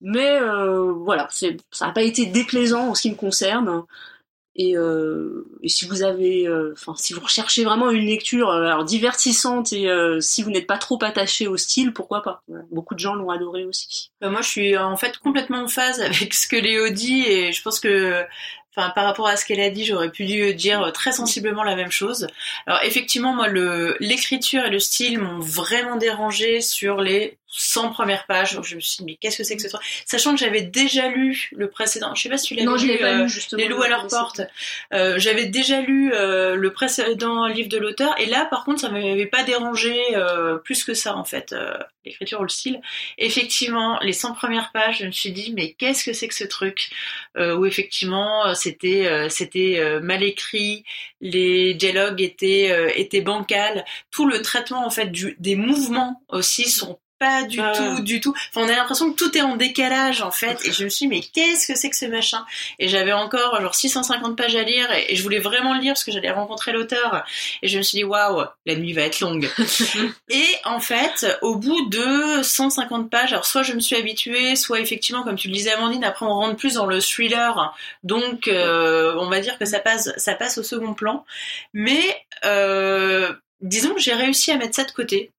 mais 0.00 0.38
euh, 0.40 0.92
voilà, 0.92 1.28
c'est 1.30 1.56
ça 1.70 1.86
n'a 1.86 1.92
pas 1.92 2.02
été 2.02 2.26
déplaisant 2.26 2.88
en 2.90 2.94
ce 2.94 3.02
qui 3.02 3.10
me 3.10 3.16
concerne. 3.16 3.84
Et, 4.56 4.76
euh, 4.76 5.46
et 5.62 5.68
si 5.68 5.86
vous 5.86 6.02
avez, 6.04 6.46
euh, 6.46 6.72
enfin, 6.74 6.94
si 6.96 7.12
vous 7.14 7.20
recherchez 7.20 7.64
vraiment 7.64 7.90
une 7.90 8.06
lecture 8.06 8.50
euh, 8.50 8.66
alors 8.66 8.84
divertissante 8.84 9.72
et 9.72 9.88
si 10.20 10.42
vous 10.44 10.50
n'êtes 10.50 10.66
pas 10.68 10.78
trop 10.78 10.98
attaché 11.02 11.48
au 11.48 11.56
style, 11.56 11.92
pourquoi 11.92 12.22
pas? 12.22 12.42
Voilà. 12.48 12.64
Beaucoup 12.70 12.94
de 12.94 13.00
gens 13.00 13.14
l'ont 13.14 13.30
adoré 13.30 13.64
aussi. 13.64 14.12
Bah, 14.20 14.30
moi, 14.30 14.42
je 14.42 14.48
suis 14.48 14.78
en 14.78 14.96
fait 14.96 15.18
complètement 15.18 15.64
en 15.64 15.68
phase 15.68 16.00
avec 16.02 16.34
ce 16.34 16.46
que 16.48 16.56
Léo 16.56 16.88
dit 16.90 17.22
et 17.26 17.52
je 17.52 17.62
pense 17.62 17.80
que, 17.80 18.24
enfin, 18.76 18.90
par 18.90 19.04
rapport 19.04 19.28
à 19.28 19.36
ce 19.36 19.44
qu'elle 19.44 19.60
a 19.60 19.70
dit, 19.70 19.84
j'aurais 19.84 20.10
pu 20.10 20.24
dire 20.54 20.92
très 20.92 21.12
sensiblement 21.12 21.62
la 21.62 21.76
même 21.76 21.90
chose. 21.90 22.26
Alors, 22.66 22.80
effectivement, 22.82 23.32
moi, 23.34 23.48
l'écriture 24.00 24.64
et 24.64 24.70
le 24.70 24.80
style 24.80 25.18
m'ont 25.18 25.40
vraiment 25.40 25.96
dérangé 25.96 26.60
sur 26.60 27.00
les 27.00 27.38
100 27.56 27.90
premières 27.90 28.26
pages. 28.26 28.58
Je 28.62 28.74
me 28.74 28.80
suis 28.80 28.98
dit, 28.98 29.04
mais 29.04 29.16
qu'est-ce 29.16 29.38
que 29.38 29.44
c'est 29.44 29.56
que 29.56 29.62
ce 29.62 29.68
truc? 29.68 29.82
Sachant 30.06 30.32
que 30.32 30.38
j'avais 30.38 30.62
déjà 30.62 31.08
lu 31.08 31.50
le 31.52 31.68
précédent. 31.70 32.14
Je 32.14 32.22
sais 32.22 32.28
pas 32.28 32.38
si 32.38 32.48
tu 32.48 32.54
l'as 32.54 32.64
lu. 32.64 32.78
je 32.78 32.86
l'ai 32.86 32.98
pas 32.98 33.12
euh, 33.12 33.22
lu 33.24 33.28
justement. 33.28 33.62
Les 33.62 33.68
loups 33.68 33.82
à 33.82 33.88
leur 33.88 34.06
porte. 34.08 34.40
Euh, 34.92 35.18
J'avais 35.18 35.46
déjà 35.46 35.80
lu 35.80 36.12
euh, 36.12 36.56
le 36.56 36.72
précédent 36.72 37.46
livre 37.46 37.68
de 37.68 37.78
l'auteur 37.78 38.14
et 38.20 38.26
là, 38.26 38.46
par 38.46 38.64
contre, 38.64 38.80
ça 38.80 38.88
m'avait 38.90 39.26
pas 39.26 39.44
dérangé 39.44 39.96
euh, 40.16 40.56
plus 40.58 40.84
que 40.84 40.94
ça 40.94 41.16
en 41.16 41.24
fait, 41.24 41.52
euh, 41.52 41.76
l'écriture 42.04 42.40
ou 42.40 42.42
le 42.44 42.48
style. 42.48 42.80
Effectivement, 43.18 43.98
les 44.00 44.12
100 44.12 44.34
premières 44.34 44.72
pages, 44.72 44.98
je 44.98 45.06
me 45.06 45.12
suis 45.12 45.30
dit 45.30 45.52
mais 45.54 45.72
qu'est-ce 45.72 46.04
que 46.04 46.12
c'est 46.12 46.28
que 46.28 46.34
ce 46.34 46.44
truc? 46.44 46.90
Euh, 47.36 47.56
Où 47.56 47.66
effectivement, 47.66 48.54
c'était 48.54 49.06
euh, 49.06 49.28
c'était 49.28 49.76
euh, 49.78 50.00
mal 50.00 50.22
écrit, 50.22 50.84
les 51.20 51.74
dialogues 51.74 52.20
étaient 52.20 52.70
euh, 52.70 52.90
étaient 52.96 53.20
bancals, 53.20 53.84
tout 54.10 54.26
le 54.26 54.42
traitement 54.42 54.84
en 54.86 54.90
fait 54.90 55.06
du, 55.06 55.36
des 55.38 55.56
mouvements 55.56 56.22
aussi 56.28 56.68
sont 56.68 56.98
pas 57.24 57.42
du 57.44 57.60
Ah 57.60 57.72
tout, 57.74 58.02
du 58.02 58.20
tout. 58.20 58.34
Enfin, 58.50 58.66
on 58.66 58.68
a 58.68 58.76
l'impression 58.76 59.10
que 59.10 59.16
tout 59.16 59.36
est 59.36 59.42
en 59.42 59.56
décalage 59.56 60.20
en 60.22 60.30
fait. 60.30 60.64
Et 60.66 60.72
je 60.72 60.84
me 60.84 60.88
suis 60.88 61.06
dit, 61.06 61.08
mais 61.08 61.20
qu'est-ce 61.20 61.66
que 61.66 61.76
c'est 61.76 61.90
que 61.90 61.96
ce 61.96 62.06
machin? 62.06 62.44
Et 62.78 62.88
j'avais 62.88 63.12
encore 63.12 63.60
genre 63.60 63.74
650 63.74 64.36
pages 64.36 64.56
à 64.56 64.62
lire 64.62 64.90
et, 64.92 65.12
et 65.12 65.16
je 65.16 65.22
voulais 65.22 65.38
vraiment 65.38 65.74
le 65.74 65.80
lire 65.80 65.94
parce 65.94 66.04
que 66.04 66.12
j'allais 66.12 66.30
rencontrer 66.30 66.72
l'auteur. 66.72 67.24
Et 67.62 67.68
je 67.68 67.78
me 67.78 67.82
suis 67.82 67.96
dit, 67.96 68.04
waouh, 68.04 68.44
la 68.66 68.74
nuit 68.76 68.92
va 68.92 69.02
être 69.02 69.20
longue. 69.20 69.48
et 70.28 70.44
en 70.64 70.80
fait, 70.80 71.38
au 71.42 71.56
bout 71.56 71.88
de 71.88 72.42
150 72.42 73.10
pages, 73.10 73.32
alors 73.32 73.46
soit 73.46 73.62
je 73.62 73.72
me 73.72 73.80
suis 73.80 73.96
habituée, 73.96 74.56
soit 74.56 74.80
effectivement, 74.80 75.22
comme 75.22 75.36
tu 75.36 75.48
le 75.48 75.54
disais 75.54 75.72
Amandine, 75.72 76.04
après 76.04 76.26
on 76.26 76.34
rentre 76.34 76.56
plus 76.56 76.74
dans 76.74 76.86
le 76.86 77.00
thriller. 77.00 77.74
Donc, 78.02 78.48
euh, 78.48 79.14
on 79.18 79.28
va 79.28 79.40
dire 79.40 79.58
que 79.58 79.64
ça 79.64 79.80
passe, 79.80 80.10
ça 80.16 80.34
passe 80.34 80.58
au 80.58 80.62
second 80.62 80.94
plan. 80.94 81.24
Mais 81.72 82.02
euh, 82.44 83.32
disons 83.60 83.94
que 83.94 84.00
j'ai 84.00 84.14
réussi 84.14 84.50
à 84.50 84.56
mettre 84.56 84.74
ça 84.74 84.84
de 84.84 84.92
côté. 84.92 85.30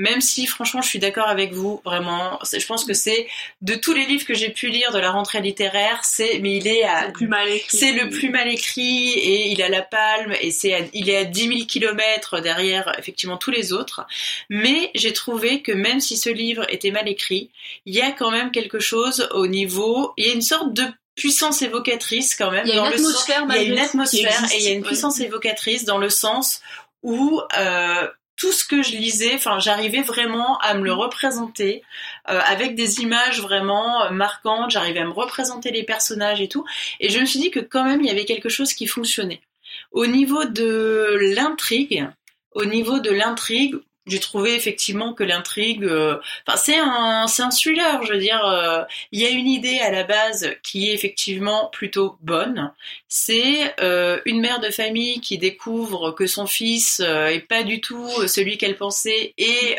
Même 0.00 0.20
si, 0.22 0.46
franchement, 0.46 0.80
je 0.80 0.88
suis 0.88 0.98
d'accord 0.98 1.28
avec 1.28 1.52
vous, 1.52 1.82
vraiment. 1.84 2.38
Je 2.50 2.66
pense 2.66 2.84
que 2.84 2.94
c'est 2.94 3.28
de 3.60 3.74
tous 3.74 3.92
les 3.92 4.06
livres 4.06 4.24
que 4.24 4.32
j'ai 4.34 4.48
pu 4.48 4.68
lire 4.68 4.92
de 4.92 4.98
la 4.98 5.10
rentrée 5.10 5.40
littéraire, 5.42 6.00
c'est, 6.04 6.38
mais 6.40 6.56
il 6.56 6.66
est 6.66 6.84
à, 6.84 7.06
le 7.08 7.12
plus 7.12 7.28
mal 7.28 7.48
écrit. 7.48 7.76
c'est 7.76 7.92
le 7.92 8.08
plus 8.08 8.30
mal 8.30 8.48
écrit 8.48 9.10
et 9.10 9.50
il 9.52 9.62
a 9.62 9.68
la 9.68 9.82
palme 9.82 10.34
et 10.40 10.50
c'est, 10.50 10.72
à- 10.74 10.86
il 10.94 11.10
est 11.10 11.16
à 11.18 11.24
10 11.24 11.48
000 11.48 11.66
kilomètres 11.66 12.40
derrière 12.40 12.92
effectivement 12.98 13.36
tous 13.36 13.50
les 13.50 13.72
autres. 13.74 14.06
Mais 14.48 14.90
j'ai 14.94 15.12
trouvé 15.12 15.60
que 15.60 15.72
même 15.72 16.00
si 16.00 16.16
ce 16.16 16.30
livre 16.30 16.64
était 16.70 16.90
mal 16.92 17.06
écrit, 17.08 17.50
il 17.84 17.94
y 17.94 18.00
a 18.00 18.10
quand 18.12 18.30
même 18.30 18.50
quelque 18.52 18.78
chose 18.80 19.28
au 19.32 19.46
niveau, 19.46 20.12
il 20.16 20.26
y 20.26 20.30
a 20.30 20.32
une 20.32 20.40
sorte 20.42 20.72
de 20.72 20.84
puissance 21.14 21.60
évocatrice 21.60 22.34
quand 22.34 22.50
même 22.50 22.64
Il 22.66 22.70
y 22.70 22.72
a 22.72 22.76
une 22.76 22.84
dans 22.84 22.90
sens- 22.96 23.00
atmosphère 23.28 23.44
il 23.50 23.54
y 23.54 23.58
a 23.58 23.62
une 23.74 23.78
atmosphère 23.78 24.44
et 24.54 24.56
il 24.58 24.62
y 24.64 24.68
a 24.68 24.70
une 24.72 24.80
Ouais. 24.82 24.86
puissance 24.86 25.20
évocatrice 25.20 25.84
dans 25.84 25.98
le 25.98 26.08
sens 26.08 26.62
où 27.02 27.40
euh, 27.58 28.06
tout 28.40 28.52
ce 28.52 28.64
que 28.64 28.82
je 28.82 28.92
lisais, 28.92 29.34
enfin, 29.34 29.58
j'arrivais 29.58 30.00
vraiment 30.00 30.56
à 30.60 30.72
me 30.72 30.82
le 30.82 30.94
représenter 30.94 31.82
euh, 32.30 32.40
avec 32.46 32.74
des 32.74 33.00
images 33.00 33.42
vraiment 33.42 34.04
euh, 34.04 34.10
marquantes. 34.10 34.70
J'arrivais 34.70 35.00
à 35.00 35.04
me 35.04 35.12
représenter 35.12 35.70
les 35.70 35.82
personnages 35.82 36.40
et 36.40 36.48
tout. 36.48 36.64
Et 37.00 37.10
je 37.10 37.20
me 37.20 37.26
suis 37.26 37.38
dit 37.38 37.50
que 37.50 37.60
quand 37.60 37.84
même, 37.84 38.00
il 38.00 38.06
y 38.06 38.10
avait 38.10 38.24
quelque 38.24 38.48
chose 38.48 38.72
qui 38.72 38.86
fonctionnait. 38.86 39.42
Au 39.92 40.06
niveau 40.06 40.46
de 40.46 41.18
l'intrigue, 41.36 42.08
au 42.52 42.64
niveau 42.64 42.98
de 42.98 43.10
l'intrigue, 43.10 43.76
j'ai 44.06 44.20
trouvé 44.20 44.54
effectivement 44.54 45.12
que 45.12 45.22
l'intrigue, 45.22 45.84
euh, 45.84 46.18
enfin 46.46 46.56
c'est 46.56 46.78
un 46.78 47.26
c'est 47.26 47.42
un 47.42 47.50
thriller, 47.50 48.02
je 48.04 48.12
veux 48.12 48.18
dire, 48.18 48.44
euh, 48.44 48.82
il 49.12 49.20
y 49.20 49.26
a 49.26 49.30
une 49.30 49.46
idée 49.46 49.78
à 49.80 49.90
la 49.90 50.04
base 50.04 50.50
qui 50.62 50.88
est 50.88 50.94
effectivement 50.94 51.68
plutôt 51.72 52.16
bonne. 52.20 52.72
C'est 53.12 53.74
euh, 53.80 54.20
une 54.24 54.40
mère 54.40 54.60
de 54.60 54.70
famille 54.70 55.20
qui 55.20 55.36
découvre 55.36 56.12
que 56.12 56.26
son 56.26 56.46
fils 56.46 57.00
est 57.00 57.46
pas 57.46 57.64
du 57.64 57.80
tout 57.80 58.08
celui 58.28 58.56
qu'elle 58.56 58.76
pensait 58.76 59.34
et 59.36 59.78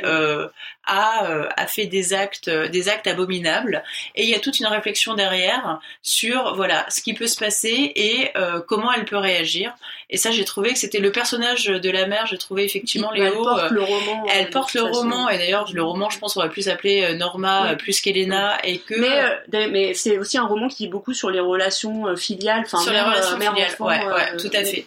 a, 0.85 1.47
a 1.55 1.67
fait 1.67 1.85
des 1.85 2.13
actes 2.13 2.49
des 2.49 2.89
actes 2.89 3.07
abominables. 3.07 3.83
Et 4.15 4.23
il 4.23 4.29
y 4.29 4.35
a 4.35 4.39
toute 4.39 4.59
une 4.59 4.67
réflexion 4.67 5.13
derrière 5.13 5.79
sur 6.01 6.55
voilà 6.55 6.85
ce 6.89 7.01
qui 7.01 7.13
peut 7.13 7.27
se 7.27 7.37
passer 7.37 7.93
et 7.95 8.31
comment 8.67 8.91
elle 8.91 9.05
peut 9.05 9.17
réagir. 9.17 9.73
Et 10.09 10.17
ça, 10.17 10.31
j'ai 10.31 10.43
trouvé 10.43 10.73
que 10.73 10.79
c'était 10.79 10.99
le 10.99 11.11
personnage 11.11 11.67
de 11.67 11.89
la 11.89 12.05
mère. 12.05 12.25
J'ai 12.25 12.37
trouvé 12.37 12.65
effectivement 12.65 13.11
Léo. 13.11 13.47
le 13.71 13.81
roman 13.81 14.11
elle 14.29 14.49
porte 14.49 14.73
le 14.73 14.83
roman 14.83 15.29
et 15.29 15.37
d'ailleurs 15.37 15.69
le 15.73 15.83
roman 15.83 16.09
je 16.09 16.19
pense 16.19 16.35
on 16.37 16.41
va 16.41 16.49
plus 16.49 16.63
s'appeler 16.63 17.03
euh, 17.03 17.15
Norma 17.15 17.75
plus 17.75 18.01
qu'Elena 18.01 18.57
et 18.63 18.79
que 18.79 18.99
mais 18.99 19.63
euh, 19.63 19.69
mais 19.71 19.93
c'est 19.93 20.17
aussi 20.17 20.37
un 20.37 20.45
roman 20.45 20.67
qui 20.67 20.85
est 20.85 20.89
beaucoup 20.89 21.13
sur 21.13 21.29
les 21.29 21.39
relations 21.39 22.07
euh, 22.07 22.15
filiales 22.15 22.63
enfin 22.65 22.79
sur 22.79 22.91
les 22.91 23.01
relations 23.01 23.20
filiales 23.21 23.75
ouais, 23.79 24.05
ouais 24.05 24.37
tout 24.37 24.49
à 24.53 24.63
fait. 24.63 24.85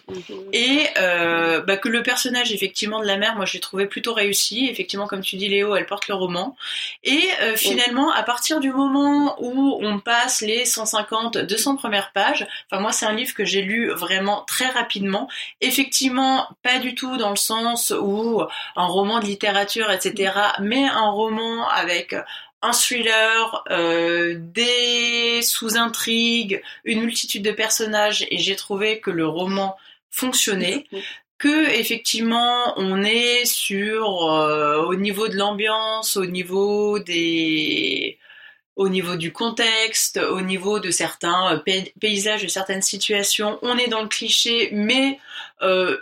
Et 0.53 0.87
bah, 0.95 1.77
que 1.77 1.89
le 1.89 2.03
personnage 2.03 2.51
effectivement 2.51 2.99
de 2.99 3.05
la 3.05 3.17
mère 3.17 3.35
moi 3.35 3.45
j'ai 3.45 3.59
trouvé 3.59 3.85
plutôt 3.85 4.13
réussi. 4.13 4.67
Effectivement 4.69 5.07
comme 5.07 5.21
tu 5.21 5.35
dis 5.35 5.47
Léo 5.47 5.75
elle 5.75 5.85
porte 5.85 6.07
le 6.07 6.15
roman. 6.15 6.55
Et 7.03 7.29
finalement 7.55 8.11
à 8.11 8.23
partir 8.23 8.59
du 8.59 8.71
moment 8.71 9.35
où 9.39 9.79
on 9.81 9.99
passe 9.99 10.41
les 10.41 10.65
150 10.65 11.37
200 11.37 11.75
premières 11.77 12.11
pages 12.11 12.47
enfin 12.69 12.81
moi 12.81 12.91
c'est 12.91 13.05
un 13.05 13.13
livre 13.13 13.33
que 13.33 13.45
j'ai 13.45 13.61
lu 13.61 13.91
vraiment 13.91 14.43
très 14.47 14.67
rapidement. 14.67 15.29
Effectivement 15.61 16.47
pas 16.63 16.79
du 16.79 16.95
tout 16.95 17.17
dans 17.17 17.29
le 17.29 17.35
sens 17.35 17.93
où 17.97 18.41
un 18.75 18.85
roman 18.85 19.19
de 19.19 19.25
littérature, 19.25 19.91
etc., 19.91 20.33
mais 20.59 20.85
un 20.85 21.09
roman 21.09 21.67
avec 21.69 22.15
un 22.65 22.73
thriller, 22.73 23.63
euh, 23.69 24.35
des 24.37 25.41
sous-intrigues, 25.41 26.61
une 26.83 27.01
multitude 27.01 27.43
de 27.43 27.51
personnages, 27.51 28.25
et 28.31 28.37
j'ai 28.37 28.55
trouvé 28.55 28.99
que 28.99 29.11
le 29.11 29.27
roman 29.27 29.77
fonctionnait. 30.11 30.85
Que 31.37 31.69
effectivement 31.69 32.73
on 32.77 33.03
est 33.03 33.43
sur 33.43 34.31
euh, 34.31 34.81
au 34.85 34.95
niveau 34.95 35.27
de 35.27 35.35
l'ambiance, 35.35 36.15
au 36.15 36.25
niveau 36.25 36.97
des 36.99 38.17
au 38.75 38.89
niveau 38.89 39.15
du 39.15 39.31
contexte, 39.31 40.17
au 40.17 40.41
niveau 40.41 40.79
de 40.79 40.91
certains 40.91 41.55
euh, 41.55 41.81
paysages, 41.99 42.43
de 42.43 42.47
certaines 42.47 42.81
situations, 42.81 43.59
on 43.61 43.77
est 43.77 43.87
dans 43.87 44.01
le 44.01 44.07
cliché, 44.07 44.69
mais 44.73 45.19
euh, 45.61 45.97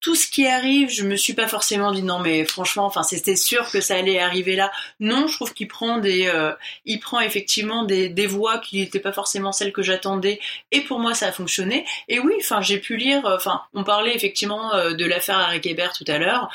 tout 0.00 0.14
ce 0.14 0.28
qui 0.28 0.46
arrive, 0.46 0.90
je 0.90 1.02
me 1.02 1.16
suis 1.16 1.32
pas 1.32 1.48
forcément 1.48 1.90
dit 1.90 2.04
non 2.04 2.20
mais 2.20 2.44
franchement, 2.44 2.86
enfin 2.86 3.02
c'était 3.02 3.34
sûr 3.34 3.68
que 3.70 3.80
ça 3.80 3.96
allait 3.96 4.20
arriver 4.20 4.54
là. 4.54 4.70
Non, 5.00 5.26
je 5.26 5.34
trouve 5.34 5.52
qu'il 5.52 5.66
prend 5.66 5.98
des, 5.98 6.28
euh, 6.28 6.52
il 6.84 7.00
prend 7.00 7.20
effectivement 7.20 7.84
des, 7.84 8.08
des 8.08 8.26
voix 8.28 8.58
qui 8.58 8.78
n'étaient 8.78 9.00
pas 9.00 9.12
forcément 9.12 9.50
celles 9.50 9.72
que 9.72 9.82
j'attendais. 9.82 10.38
Et 10.70 10.82
pour 10.82 11.00
moi, 11.00 11.14
ça 11.14 11.26
a 11.26 11.32
fonctionné. 11.32 11.84
Et 12.08 12.20
oui, 12.20 12.34
enfin 12.38 12.60
j'ai 12.60 12.78
pu 12.78 12.96
lire, 12.96 13.26
euh, 13.26 13.36
enfin 13.36 13.62
on 13.74 13.82
parlait 13.82 14.14
effectivement 14.14 14.72
euh, 14.72 14.94
de 14.94 15.04
l'affaire 15.04 15.38
Harry 15.38 15.60
Kéber 15.60 15.88
tout 15.96 16.04
à 16.06 16.18
l'heure. 16.18 16.48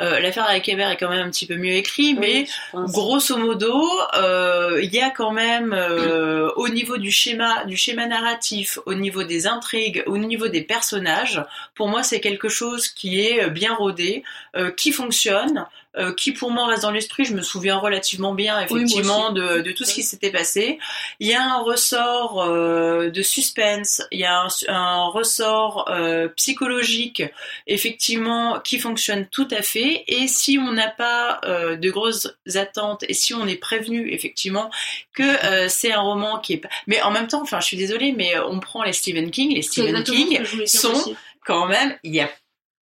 l'affaire 0.00 0.44
Harry 0.44 0.62
Kéber 0.62 0.90
est 0.90 0.96
quand 0.96 1.08
même 1.08 1.26
un 1.26 1.30
petit 1.30 1.46
peu 1.46 1.56
mieux 1.56 1.74
écrit, 1.74 2.14
mais 2.14 2.46
grosso 2.74 3.36
modo, 3.36 3.80
il 4.80 4.90
y 4.92 5.00
a 5.00 5.10
quand 5.10 5.30
même 5.30 5.72
au 6.56 6.68
niveau 6.68 6.96
du 6.96 7.12
schéma, 7.12 7.64
du 7.64 7.76
schéma 7.76 8.06
narratif, 8.06 8.78
au 8.86 8.94
niveau 8.94 9.22
des 9.22 9.46
intrigues, 9.46 10.02
au 10.06 10.18
niveau 10.18 10.48
des 10.48 10.62
personnages, 10.62 11.42
pour 11.74 11.88
moi 11.88 12.02
c'est 12.02 12.20
quelque 12.20 12.48
chose 12.48 12.87
qui 12.90 13.20
est 13.20 13.44
euh, 13.44 13.48
bien 13.48 13.74
rodé, 13.74 14.22
euh, 14.56 14.70
qui 14.70 14.92
fonctionne, 14.92 15.66
euh, 15.96 16.14
qui 16.14 16.32
pour 16.32 16.50
moi 16.50 16.66
reste 16.66 16.82
dans 16.82 16.90
l'esprit. 16.90 17.24
Je 17.24 17.34
me 17.34 17.42
souviens 17.42 17.76
relativement 17.76 18.34
bien 18.34 18.60
effectivement 18.60 19.32
de, 19.32 19.72
tout 19.72 19.84
ce 19.84 19.94
qui 19.94 20.02
s'était 20.02 20.30
passé. 20.30 20.78
Il 21.18 21.26
y 21.26 21.34
a 21.34 21.42
un 21.42 21.58
ressort 21.58 22.46
de 22.46 23.22
suspense, 23.22 24.02
il 24.12 24.20
y 24.20 24.24
a 24.24 24.46
un, 24.68 25.06
ressort 25.06 25.90
psychologique 26.36 27.22
effectivement 27.66 28.60
qui 28.60 28.78
fonctionne 28.78 29.26
tout 29.26 29.48
à 29.50 29.62
fait. 29.62 30.04
Et 30.06 30.28
si 30.28 30.58
on 30.58 30.72
n'a 30.72 30.88
pas 30.88 31.40
de 31.44 31.90
grosses 31.90 32.36
attentes 32.54 33.04
et 33.08 33.14
si 33.14 33.34
on 33.34 33.46
est 33.46 33.56
prévenu 33.56 34.12
effectivement 34.12 34.70
que 35.14 35.68
c'est 35.68 35.92
un 35.92 36.00
roman 36.00 36.38
qui 36.38 36.54
est, 36.54 36.62
mais 36.86 37.00
en 37.02 37.10
même 37.10 37.26
temps, 37.26 37.42
enfin, 37.42 37.60
je 37.60 37.66
suis 37.66 37.76
désolée, 37.76 38.12
mais 38.12 38.38
on 38.38 38.60
prend 38.60 38.84
les 38.84 38.92
Stephen 38.92 39.30
King, 39.30 39.54
les 39.54 39.62
Stephen 39.62 40.04
King 40.04 40.44
sont 40.66 41.16
quand 41.48 41.66
même, 41.66 41.96
il 42.02 42.14
y 42.14 42.20
a 42.20 42.30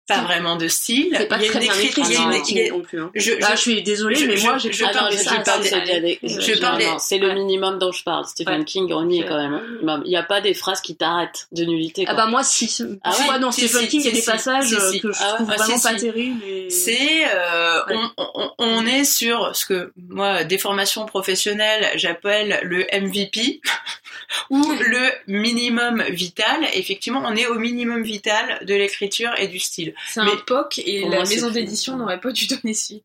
pas 0.07 0.22
vraiment 0.22 0.57
de 0.57 0.68
style. 0.68 1.14
C'est 1.16 1.26
pas 1.26 1.38
il 1.38 1.44
y 1.44 1.48
a 1.48 1.50
très 1.50 1.64
une 1.64 1.72
écriture, 1.72 2.72
non 2.72 2.80
plus. 2.80 3.00
Hein. 3.00 3.11
Je, 3.14 3.32
ah, 3.42 3.55
je, 3.55 3.61
suis 3.61 3.82
désolée, 3.82 4.26
mais 4.26 4.36
moi, 4.42 4.59
je, 4.59 4.70
je, 4.70 4.84
parle 4.84 5.12
de 5.12 5.16
ça. 5.16 5.36
Je 6.22 6.61
parle 6.61 7.00
C'est 7.00 7.18
le 7.18 7.32
minimum 7.32 7.78
dont 7.78 7.92
je 7.92 8.02
parle. 8.02 8.26
Stephen 8.26 8.64
King, 8.64 8.92
on 8.92 9.09
y 9.09 9.20
est 9.20 9.26
quand 9.26 9.36
même. 9.38 10.02
Il 10.05 10.09
n'y 10.09 10.16
a 10.16 10.22
pas 10.22 10.40
des 10.40 10.52
phrases 10.52 10.80
qui 10.80 10.96
t'arrêtent 10.96 11.48
de 11.52 11.64
nullité. 11.64 12.05
Ah 12.07 12.14
bah 12.14 12.26
moi, 12.26 12.42
si. 12.42 12.70
Ah 13.02 13.14
ouais, 13.30 13.38
dans 13.38 13.50
Stephen 13.50 13.86
King, 13.88 14.00
il 14.00 14.07
y 14.07 14.09
a 14.09 14.12
des 14.12 14.22
passages 14.22 14.70
que 14.70 14.76
je 14.76 14.98
trouve 14.98 15.12
ah 15.20 15.42
vraiment 15.42 15.80
pas 15.80 15.94
terribles. 15.94 16.42
C'est, 16.70 17.24
euh, 17.34 17.80
on 18.59 18.86
est 18.86 19.05
sur 19.05 19.57
ce 19.57 19.64
que 19.64 19.92
moi, 19.96 20.44
des 20.44 20.59
formations 20.59 21.07
professionnelles, 21.07 21.90
j'appelle 21.94 22.61
le 22.62 22.86
MVP 22.92 23.61
ou 24.50 24.62
le 24.80 25.11
minimum 25.26 26.02
vital. 26.11 26.61
Effectivement, 26.74 27.22
on 27.24 27.34
est 27.36 27.46
au 27.46 27.59
minimum 27.59 28.02
vital 28.02 28.61
de 28.66 28.74
l'écriture 28.74 29.32
et 29.38 29.48
du 29.48 29.59
style. 29.59 29.93
C'est 30.07 30.20
un 30.20 30.36
POC 30.47 30.78
et 30.78 31.09
la 31.09 31.20
maison 31.20 31.51
d'édition 31.51 31.97
n'aurait 31.97 32.20
pas 32.20 32.32
dû 32.32 32.47
donner 32.47 32.74
suite. 32.74 33.05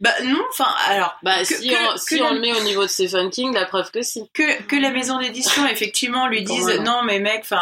Bah 0.00 0.14
non, 0.24 0.40
enfin 0.50 0.72
alors. 0.86 1.18
Bah 1.22 1.44
si, 1.44 1.70
on, 1.70 1.96
si 1.98 2.20
on 2.22 2.32
le 2.32 2.40
met 2.40 2.54
au 2.54 2.62
niveau 2.62 2.82
de 2.82 2.88
Stephen 2.88 3.28
King, 3.28 3.52
la 3.52 3.66
preuve 3.66 3.90
que 3.90 4.00
si. 4.00 4.30
Que, 4.32 4.62
que 4.62 4.76
la 4.76 4.90
maison 4.90 5.18
d'édition 5.18 5.66
effectivement 5.66 6.26
lui 6.26 6.42
dise 6.42 6.80
non 6.84 7.02
mais 7.04 7.20
mec, 7.20 7.40
enfin 7.42 7.60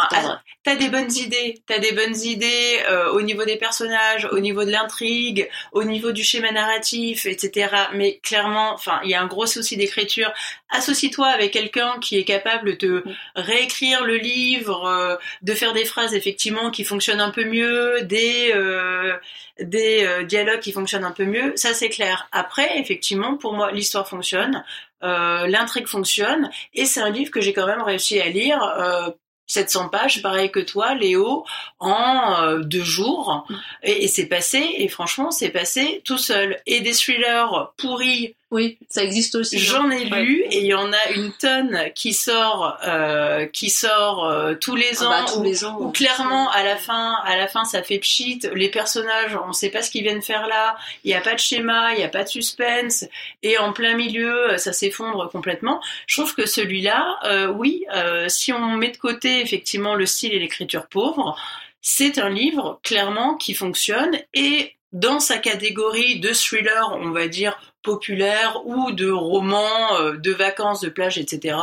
t'as 0.62 0.76
des 0.76 0.88
bonnes 0.88 1.12
idées, 1.12 1.62
t'as 1.66 1.78
des 1.78 1.92
bonnes 1.92 2.16
idées 2.16 2.80
euh, 2.88 3.10
au 3.12 3.22
niveau 3.22 3.44
des 3.44 3.56
personnages, 3.56 4.28
au 4.30 4.38
niveau 4.38 4.64
de 4.64 4.70
l'intrigue, 4.70 5.48
au 5.72 5.82
niveau 5.82 6.12
du 6.12 6.22
schéma 6.22 6.52
narratif, 6.52 7.26
etc. 7.26 7.74
Mais 7.94 8.20
clairement, 8.22 8.72
enfin 8.72 9.00
il 9.02 9.10
y 9.10 9.14
a 9.14 9.22
un 9.22 9.26
gros 9.26 9.46
souci 9.46 9.76
d'écriture. 9.76 10.32
Associe-toi 10.70 11.26
avec 11.26 11.52
quelqu'un 11.52 11.94
qui 12.00 12.18
est 12.18 12.24
capable 12.24 12.76
de 12.76 13.02
mm. 13.04 13.14
réécrire 13.36 14.04
le 14.04 14.16
livre, 14.16 14.86
euh, 14.86 15.16
de 15.42 15.54
faire 15.54 15.72
des 15.72 15.84
phrases 15.84 16.14
effectivement 16.14 16.70
qui 16.70 16.84
fonctionnent 16.84 17.20
un 17.20 17.30
peu 17.30 17.44
mieux, 17.44 18.02
des 18.02 18.52
euh, 18.54 18.67
des 19.60 20.04
euh, 20.04 20.24
dialogues 20.24 20.60
qui 20.60 20.72
fonctionnent 20.72 21.04
un 21.04 21.12
peu 21.12 21.24
mieux, 21.24 21.52
ça 21.56 21.74
c'est 21.74 21.88
clair. 21.88 22.28
Après, 22.32 22.78
effectivement, 22.78 23.36
pour 23.36 23.54
moi, 23.54 23.70
l'histoire 23.72 24.08
fonctionne, 24.08 24.64
euh, 25.02 25.46
l'intrigue 25.46 25.86
fonctionne, 25.86 26.50
et 26.74 26.86
c'est 26.86 27.00
un 27.00 27.10
livre 27.10 27.30
que 27.30 27.40
j'ai 27.40 27.52
quand 27.52 27.66
même 27.66 27.82
réussi 27.82 28.20
à 28.20 28.28
lire. 28.28 28.62
Euh, 28.62 29.10
700 29.50 29.88
pages, 29.88 30.20
pareil 30.20 30.50
que 30.50 30.60
toi, 30.60 30.94
Léo, 30.94 31.46
en 31.78 32.42
euh, 32.42 32.58
deux 32.58 32.84
jours. 32.84 33.46
Et, 33.82 34.04
et 34.04 34.08
c'est 34.08 34.26
passé, 34.26 34.62
et 34.76 34.88
franchement, 34.88 35.30
c'est 35.30 35.48
passé 35.48 36.02
tout 36.04 36.18
seul. 36.18 36.60
Et 36.66 36.82
des 36.82 36.92
thrillers 36.92 37.72
pourris 37.78 38.36
oui, 38.50 38.78
ça 38.88 39.02
existe 39.04 39.34
aussi. 39.34 39.56
Hein. 39.56 39.62
J'en 39.62 39.90
ai 39.90 40.04
lu 40.04 40.42
et 40.50 40.60
il 40.60 40.66
y 40.66 40.72
en 40.72 40.90
a 40.90 41.10
une 41.14 41.32
tonne 41.32 41.90
qui 41.94 42.14
sort, 42.14 42.78
euh, 42.86 43.44
qui 43.44 43.68
sort 43.68 44.24
euh, 44.24 44.54
tous 44.54 44.74
les 44.74 45.02
ah 45.02 45.04
bah, 45.04 45.22
ans. 45.22 45.34
tous 45.34 45.42
les 45.42 45.64
ans. 45.66 45.76
Ou 45.78 45.90
clairement 45.90 46.50
à 46.52 46.64
la 46.64 46.76
fin, 46.76 47.16
à 47.24 47.36
la 47.36 47.46
fin, 47.46 47.64
ça 47.64 47.82
fait 47.82 47.98
pchit. 47.98 48.40
Les 48.54 48.70
personnages, 48.70 49.38
on 49.44 49.48
ne 49.48 49.52
sait 49.52 49.68
pas 49.68 49.82
ce 49.82 49.90
qu'ils 49.90 50.02
viennent 50.02 50.22
faire 50.22 50.46
là. 50.46 50.78
Il 51.04 51.08
n'y 51.08 51.14
a 51.14 51.20
pas 51.20 51.34
de 51.34 51.38
schéma, 51.38 51.92
il 51.92 51.98
n'y 51.98 52.04
a 52.04 52.08
pas 52.08 52.24
de 52.24 52.28
suspense. 52.28 53.04
Et 53.42 53.58
en 53.58 53.74
plein 53.74 53.94
milieu, 53.94 54.56
ça 54.56 54.72
s'effondre 54.72 55.28
complètement. 55.30 55.82
Je 56.06 56.18
trouve 56.18 56.34
que 56.34 56.46
celui-là, 56.46 57.18
euh, 57.24 57.48
oui, 57.48 57.84
si 58.28 58.52
on 58.54 58.76
met 58.76 58.90
de 58.90 58.96
côté 58.96 59.42
effectivement 59.42 59.94
le 59.94 60.06
style 60.06 60.32
et 60.32 60.38
l'écriture 60.38 60.86
pauvre, 60.86 61.36
c'est 61.82 62.18
un 62.18 62.30
livre 62.30 62.80
clairement 62.82 63.34
qui 63.34 63.52
fonctionne 63.52 64.18
et 64.32 64.74
dans 64.92 65.20
sa 65.20 65.38
catégorie 65.38 66.18
de 66.20 66.32
thriller, 66.32 66.96
on 67.00 67.10
va 67.10 67.28
dire 67.28 67.58
populaire 67.82 68.66
ou 68.66 68.92
de 68.92 69.10
romans 69.10 69.96
euh, 70.00 70.16
de 70.16 70.32
vacances, 70.32 70.80
de 70.80 70.88
plage, 70.88 71.18
etc. 71.18 71.56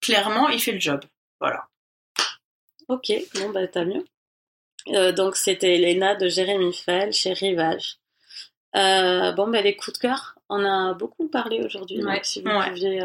Clairement, 0.00 0.48
il 0.48 0.60
fait 0.60 0.72
le 0.72 0.80
job. 0.80 1.00
Voilà. 1.40 1.66
Ok, 2.88 3.12
bon 3.34 3.50
bah 3.50 3.66
t'as 3.66 3.84
mieux. 3.84 4.04
Euh, 4.88 5.12
donc 5.12 5.36
c'était 5.36 5.74
Elena 5.74 6.16
de 6.16 6.28
Jérémy 6.28 6.72
Fell 6.72 7.12
chez 7.12 7.32
Rivage. 7.32 7.98
Euh, 8.76 9.32
bon 9.32 9.48
bah 9.48 9.62
les 9.62 9.76
coups 9.76 9.98
de 9.98 10.02
cœur, 10.02 10.36
on 10.48 10.64
a 10.64 10.94
beaucoup 10.94 11.28
parlé 11.28 11.62
aujourd'hui. 11.64 11.98
donc 11.98 12.24
si 12.24 12.42
vous 12.42 12.50
pouviez 12.68 13.00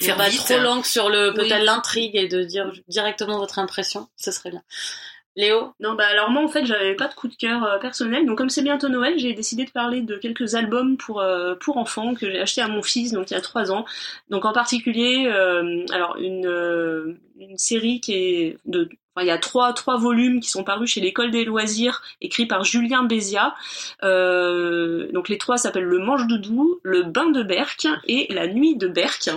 faire 0.00 0.16
pas 0.16 0.30
trop 0.30 0.58
long 0.58 0.82
sur 0.82 1.08
le 1.08 1.32
peut-être 1.34 1.64
l'intrigue 1.64 2.16
et 2.16 2.28
de 2.28 2.42
dire 2.42 2.72
directement 2.86 3.38
votre 3.38 3.58
impression, 3.58 4.08
ce 4.16 4.30
serait 4.30 4.50
bien. 4.50 4.62
Léo 5.38 5.72
Non, 5.78 5.94
bah 5.94 6.04
alors 6.10 6.30
moi 6.30 6.42
en 6.42 6.48
fait 6.48 6.66
j'avais 6.66 6.96
pas 6.96 7.06
de 7.06 7.14
coup 7.14 7.28
de 7.28 7.34
cœur 7.36 7.62
euh, 7.62 7.78
personnel, 7.78 8.26
donc 8.26 8.36
comme 8.36 8.50
c'est 8.50 8.62
bientôt 8.62 8.88
Noël, 8.88 9.16
j'ai 9.18 9.34
décidé 9.34 9.64
de 9.64 9.70
parler 9.70 10.00
de 10.00 10.16
quelques 10.16 10.56
albums 10.56 10.96
pour 10.96 11.20
euh, 11.20 11.54
pour 11.54 11.76
enfants 11.76 12.14
que 12.14 12.28
j'ai 12.28 12.40
acheté 12.40 12.60
à 12.60 12.66
mon 12.66 12.82
fils 12.82 13.12
donc 13.12 13.30
il 13.30 13.34
y 13.34 13.36
a 13.36 13.40
trois 13.40 13.70
ans. 13.70 13.84
Donc 14.30 14.44
en 14.44 14.52
particulier, 14.52 15.26
euh, 15.28 15.86
alors 15.92 16.16
une 16.16 17.16
une 17.38 17.56
série 17.56 18.00
qui 18.00 18.14
est 18.14 18.58
de 18.66 18.88
il 19.20 19.26
y 19.26 19.30
a 19.30 19.38
trois, 19.38 19.72
trois 19.72 19.96
volumes 19.96 20.40
qui 20.40 20.48
sont 20.48 20.64
parus 20.64 20.90
chez 20.90 21.00
l'école 21.00 21.30
des 21.32 21.44
loisirs, 21.44 22.02
écrits 22.20 22.46
par 22.46 22.64
Julien 22.64 23.02
Bézia. 23.04 23.54
Euh, 24.04 25.10
donc 25.12 25.28
les 25.28 25.38
trois 25.38 25.56
s'appellent 25.56 25.84
Le 25.84 25.98
Manche 25.98 26.26
Doudou, 26.26 26.78
Le 26.82 27.02
Bain 27.02 27.30
de 27.30 27.42
Berck 27.42 27.86
et 28.06 28.32
La 28.32 28.46
Nuit 28.46 28.76
de 28.76 28.86
Berck. 28.86 29.30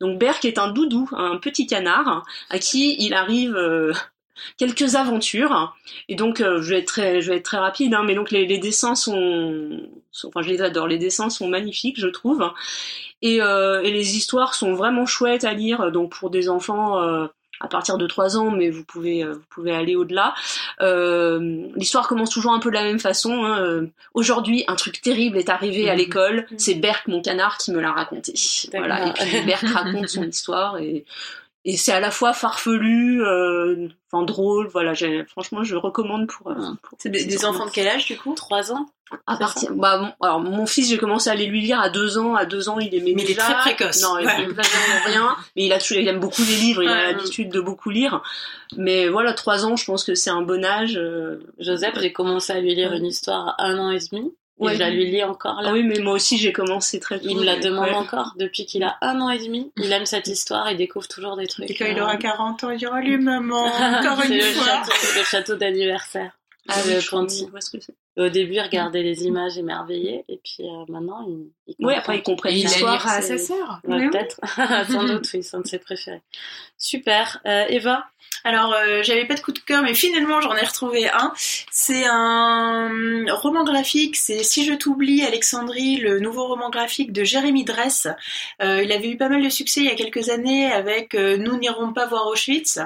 Donc 0.00 0.18
Berck 0.18 0.44
est 0.44 0.58
un 0.58 0.68
doudou, 0.68 1.08
un 1.12 1.38
petit 1.38 1.66
canard, 1.66 2.24
à 2.48 2.58
qui 2.60 2.96
il 2.98 3.14
arrive 3.14 3.56
quelques 4.56 4.94
aventures. 4.96 5.74
Et 6.08 6.14
donc 6.14 6.40
euh, 6.40 6.60
je 6.62 6.70
vais 6.70 6.78
être 6.80 6.86
très, 6.86 7.20
je 7.20 7.30
vais 7.30 7.36
être 7.38 7.44
très 7.44 7.58
rapide, 7.58 7.94
hein, 7.94 8.02
mais 8.04 8.14
donc 8.14 8.30
les, 8.30 8.46
les 8.46 8.58
dessins 8.58 8.94
sont, 8.94 9.80
sont, 10.10 10.28
enfin 10.28 10.42
je 10.42 10.48
les 10.48 10.62
adore, 10.62 10.86
les 10.86 10.98
dessins 10.98 11.30
sont 11.30 11.48
magnifiques, 11.48 11.98
je 12.00 12.08
trouve. 12.08 12.42
Et, 13.22 13.40
euh, 13.40 13.80
et 13.82 13.90
les 13.90 14.16
histoires 14.16 14.54
sont 14.54 14.74
vraiment 14.74 15.06
chouettes 15.06 15.44
à 15.44 15.54
lire, 15.54 15.90
donc 15.92 16.12
pour 16.12 16.30
des 16.30 16.48
enfants. 16.48 17.00
Euh, 17.02 17.26
à 17.60 17.68
partir 17.68 17.98
de 17.98 18.06
3 18.08 18.36
ans, 18.36 18.50
mais 18.50 18.68
vous 18.68 18.84
pouvez, 18.84 19.22
vous 19.24 19.40
pouvez 19.48 19.72
aller 19.72 19.94
au-delà. 19.94 20.34
Euh, 20.82 21.68
L'histoire 21.76 22.08
commence 22.08 22.30
toujours 22.30 22.52
un 22.52 22.58
peu 22.58 22.68
de 22.68 22.74
la 22.74 22.82
même 22.82 22.98
façon. 22.98 23.44
Hein. 23.44 23.86
Aujourd'hui, 24.12 24.64
un 24.66 24.74
truc 24.74 25.00
terrible 25.00 25.38
est 25.38 25.48
arrivé 25.48 25.88
à 25.88 25.92
Mhm. 25.92 25.98
l'école. 25.98 26.46
C'est 26.58 26.74
Berk, 26.74 27.06
mon 27.06 27.22
canard, 27.22 27.56
qui 27.56 27.70
me 27.70 27.80
l'a 27.80 27.92
raconté. 27.92 28.34
Voilà. 28.72 29.08
Et 29.08 29.12
puis 29.12 29.40
Berk 29.46 29.62
raconte 30.02 30.08
son 30.08 30.24
histoire 30.24 30.78
et, 30.78 31.04
et 31.64 31.76
c'est 31.76 31.92
à 31.92 32.00
la 32.00 32.10
fois 32.10 32.32
farfelu, 32.32 33.22
euh, 33.24 33.88
enfin 34.12 34.24
drôle. 34.24 34.68
Voilà. 34.68 34.94
j'ai- 34.94 35.24
Franchement, 35.26 35.62
je 35.64 35.76
recommande 35.76 36.26
pour. 36.28 36.50
euh, 36.50 36.54
pour 36.82 36.98
C'est 36.98 37.08
des, 37.08 37.24
des 37.24 37.44
enfants 37.44 37.66
de 37.66 37.70
quel 37.70 37.88
âge 37.88 38.06
du 38.06 38.16
coup? 38.16 38.34
3 38.34 38.72
ans 38.72 38.86
à 39.26 39.36
partir, 39.36 39.70
bah, 39.74 39.98
mon, 39.98 40.26
alors 40.26 40.40
mon 40.40 40.66
fils, 40.66 40.88
j'ai 40.88 40.96
commencé 40.98 41.28
à 41.30 41.34
aller 41.34 41.46
lui 41.46 41.60
lire 41.60 41.78
à 41.78 41.88
deux 41.90 42.18
ans. 42.18 42.34
À 42.34 42.46
deux 42.46 42.68
ans, 42.68 42.78
il 42.80 42.92
aimait 42.94 43.12
Mais 43.14 43.22
il 43.22 43.30
est 43.30 43.34
déjà. 43.34 43.42
très 43.42 43.74
précoce. 43.76 44.02
Non, 44.02 44.18
il 44.18 44.26
Ouais. 44.26 44.46
rien. 45.04 45.36
Mais 45.56 45.66
il 45.66 45.72
a 45.72 45.78
toujours, 45.78 45.98
il 45.98 46.08
aime 46.08 46.18
beaucoup 46.20 46.42
les 46.42 46.56
livres. 46.56 46.82
Il 46.82 46.88
a 46.88 47.12
l'habitude 47.12 47.50
de 47.50 47.60
beaucoup 47.60 47.90
lire. 47.90 48.22
Mais 48.76 49.08
voilà, 49.08 49.32
trois 49.34 49.66
ans, 49.66 49.76
je 49.76 49.84
pense 49.84 50.02
que 50.04 50.14
c'est 50.14 50.30
un 50.30 50.42
bon 50.42 50.64
âge. 50.64 50.96
euh. 50.96 51.38
Joseph, 51.58 51.94
j'ai 52.00 52.12
commencé 52.12 52.52
à 52.52 52.60
lui 52.60 52.74
lire 52.74 52.92
une 52.92 53.06
histoire 53.06 53.54
à 53.58 53.64
un 53.66 53.78
an 53.78 53.90
et 53.90 53.98
demi. 54.10 54.34
Et 54.60 54.74
je 54.74 54.78
la 54.78 54.90
lui 54.90 55.10
lis 55.10 55.24
encore 55.24 55.60
là. 55.62 55.70
Ah 55.70 55.72
oui, 55.72 55.82
mais 55.82 55.98
moi 55.98 56.14
aussi, 56.14 56.38
j'ai 56.38 56.52
commencé 56.52 57.00
très 57.00 57.18
tôt. 57.18 57.26
Il 57.28 57.38
me 57.38 57.44
la 57.44 57.58
demande 57.58 57.88
ouais. 57.88 57.94
encore 57.94 58.34
depuis 58.38 58.66
qu'il 58.66 58.84
a 58.84 58.96
un 59.00 59.20
an 59.20 59.28
et 59.30 59.38
demi. 59.38 59.72
Il 59.76 59.90
aime 59.92 60.06
cette 60.06 60.28
histoire 60.28 60.68
et 60.68 60.76
découvre 60.76 61.08
toujours 61.08 61.36
des 61.36 61.46
trucs. 61.48 61.70
Et 61.70 61.74
quand 61.74 61.86
il 61.86 61.98
euh, 61.98 62.02
aura 62.02 62.16
40 62.16 62.64
ans, 62.64 62.70
il 62.70 62.86
aura 62.86 63.00
lui, 63.00 63.18
maman, 63.18 63.64
encore 63.66 64.22
une 64.24 64.34
le 64.36 64.40
fois. 64.42 64.64
château, 64.64 64.92
le 65.18 65.24
château 65.24 65.54
d'anniversaire. 65.56 66.38
Ah 66.68 66.76
Le 66.86 66.98
c'est. 67.00 67.94
Au 68.16 68.28
début, 68.30 68.54
il 68.54 68.60
regardait 68.60 69.02
les 69.02 69.24
images 69.24 69.58
émerveillées 69.58 70.24
et 70.28 70.40
puis 70.42 70.60
euh, 70.60 70.84
maintenant, 70.88 71.26
il, 71.28 71.50
il 71.66 71.74
Oui, 71.80 71.92
comprend. 71.94 71.98
après, 71.98 72.16
il 72.18 72.22
comprend 72.22 72.48
l'histoire. 72.48 73.06
à 73.06 73.20
sa 73.20 73.36
sœur. 73.36 73.80
Ouais, 73.84 73.96
Oui. 73.96 74.08
peut-être. 74.10 74.40
Sans 74.90 75.04
doute, 75.04 75.28
oui, 75.34 75.42
c'est 75.42 75.56
un 75.56 75.60
de 75.60 75.66
ses 75.66 75.78
préférés. 75.78 76.22
Super. 76.78 77.40
Euh, 77.44 77.66
Eva 77.68 78.06
Alors, 78.46 78.74
euh, 78.74 79.02
j'avais 79.02 79.24
pas 79.24 79.34
de 79.34 79.40
coup 79.40 79.52
de 79.52 79.58
cœur, 79.58 79.82
mais 79.82 79.94
finalement, 79.94 80.42
j'en 80.42 80.54
ai 80.54 80.64
retrouvé 80.64 81.08
un. 81.08 81.32
C'est 81.70 82.04
un 82.04 83.24
roman 83.30 83.64
graphique, 83.64 84.16
c'est 84.16 84.42
Si 84.42 84.66
je 84.66 84.74
t'oublie, 84.74 85.24
Alexandrie, 85.24 85.96
le 85.96 86.20
nouveau 86.20 86.46
roman 86.46 86.68
graphique 86.68 87.10
de 87.10 87.24
Jérémy 87.24 87.64
Dress. 87.64 88.06
Euh, 88.62 88.82
il 88.82 88.92
avait 88.92 89.08
eu 89.08 89.16
pas 89.16 89.30
mal 89.30 89.42
de 89.42 89.48
succès 89.48 89.80
il 89.80 89.86
y 89.86 89.90
a 89.90 89.94
quelques 89.94 90.28
années 90.28 90.70
avec 90.70 91.14
euh, 91.14 91.38
Nous 91.38 91.56
n'irons 91.58 91.94
pas 91.94 92.04
voir 92.04 92.26
Auschwitz, 92.26 92.80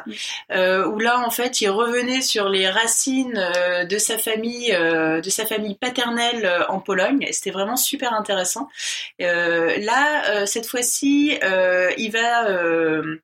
où 0.51 0.99
là, 1.01 1.19
en 1.27 1.31
fait, 1.31 1.61
il 1.61 1.71
revenait 1.71 2.23
sur 2.23 2.49
les 2.49 2.69
racines 2.69 3.45
de 3.89 3.99
sa 3.99 4.17
famille, 4.17 4.71
de 4.71 5.31
sa 5.31 5.45
famille 5.45 5.75
paternelle 5.75 6.67
en 6.69 6.79
Pologne. 6.79 7.25
Et 7.27 7.33
C'était 7.33 7.51
vraiment 7.51 7.77
super 7.77 8.13
intéressant. 8.13 8.69
Là, 9.19 10.47
cette 10.47 10.67
fois-ci, 10.67 11.37
il 11.43 12.11
va, 12.13 12.49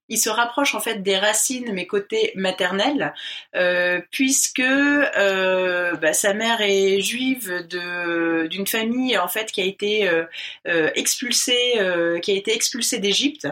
il 0.09 0.19
se 0.19 0.31
rapproche 0.31 0.75
en 0.75 0.81
fait 0.81 1.03
des 1.03 1.17
racines, 1.17 1.71
mais 1.73 1.87
côté 1.87 2.04
maternel, 2.35 3.13
euh, 3.55 4.01
puisque 4.11 4.61
euh, 4.61 5.95
bah, 5.97 6.13
sa 6.13 6.35
mère 6.35 6.61
est 6.61 7.01
juive 7.01 7.67
d'une 8.51 8.67
famille 8.67 9.19
en 9.19 9.29
fait 9.29 9.51
qui 9.53 9.61
a 9.61 9.65
été 9.65 10.09
euh, 10.09 10.91
expulsée, 10.95 11.81
qui 12.23 12.33
a 12.33 12.35
été 12.35 12.55
expulsée 12.55 12.99
d'Égypte. 12.99 13.49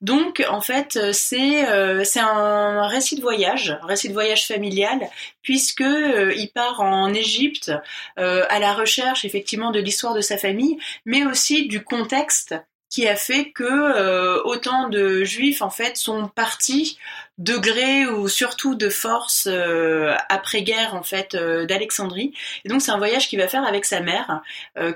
Donc 0.00 0.44
en 0.48 0.60
fait, 0.60 0.98
c'est 1.12 1.66
c'est 2.04 2.20
un 2.20 2.86
récit 2.86 3.16
de 3.16 3.22
voyage, 3.22 3.76
un 3.82 3.86
récit 3.86 4.08
de 4.08 4.14
voyage 4.14 4.46
familial, 4.46 5.08
puisque 5.42 5.80
il 5.80 6.50
part 6.54 6.80
en 6.80 7.12
Égypte 7.12 7.72
à 8.16 8.58
la 8.58 8.74
recherche 8.74 9.24
effectivement 9.24 9.70
de 9.70 9.80
l'histoire 9.80 10.14
de 10.14 10.20
sa 10.20 10.38
famille, 10.38 10.78
mais 11.04 11.24
aussi 11.24 11.68
du 11.68 11.82
contexte 11.82 12.54
qui 12.96 13.06
a 13.06 13.14
fait 13.14 13.50
que 13.50 13.62
euh, 13.62 14.40
autant 14.44 14.88
de 14.88 15.22
juifs 15.22 15.60
en 15.60 15.68
fait 15.68 15.98
sont 15.98 16.28
partis 16.28 16.98
de 17.36 17.58
gré 17.58 18.06
ou 18.06 18.26
surtout 18.26 18.74
de 18.74 18.88
force 18.88 19.46
euh, 19.50 20.14
après 20.30 20.62
guerre 20.62 20.94
en 20.94 21.02
fait 21.02 21.34
euh, 21.34 21.66
d'Alexandrie 21.66 22.32
et 22.64 22.70
donc 22.70 22.80
c'est 22.80 22.90
un 22.90 22.96
voyage 22.96 23.28
qu'il 23.28 23.38
va 23.38 23.48
faire 23.48 23.66
avec 23.66 23.84
sa 23.84 24.00
mère 24.00 24.40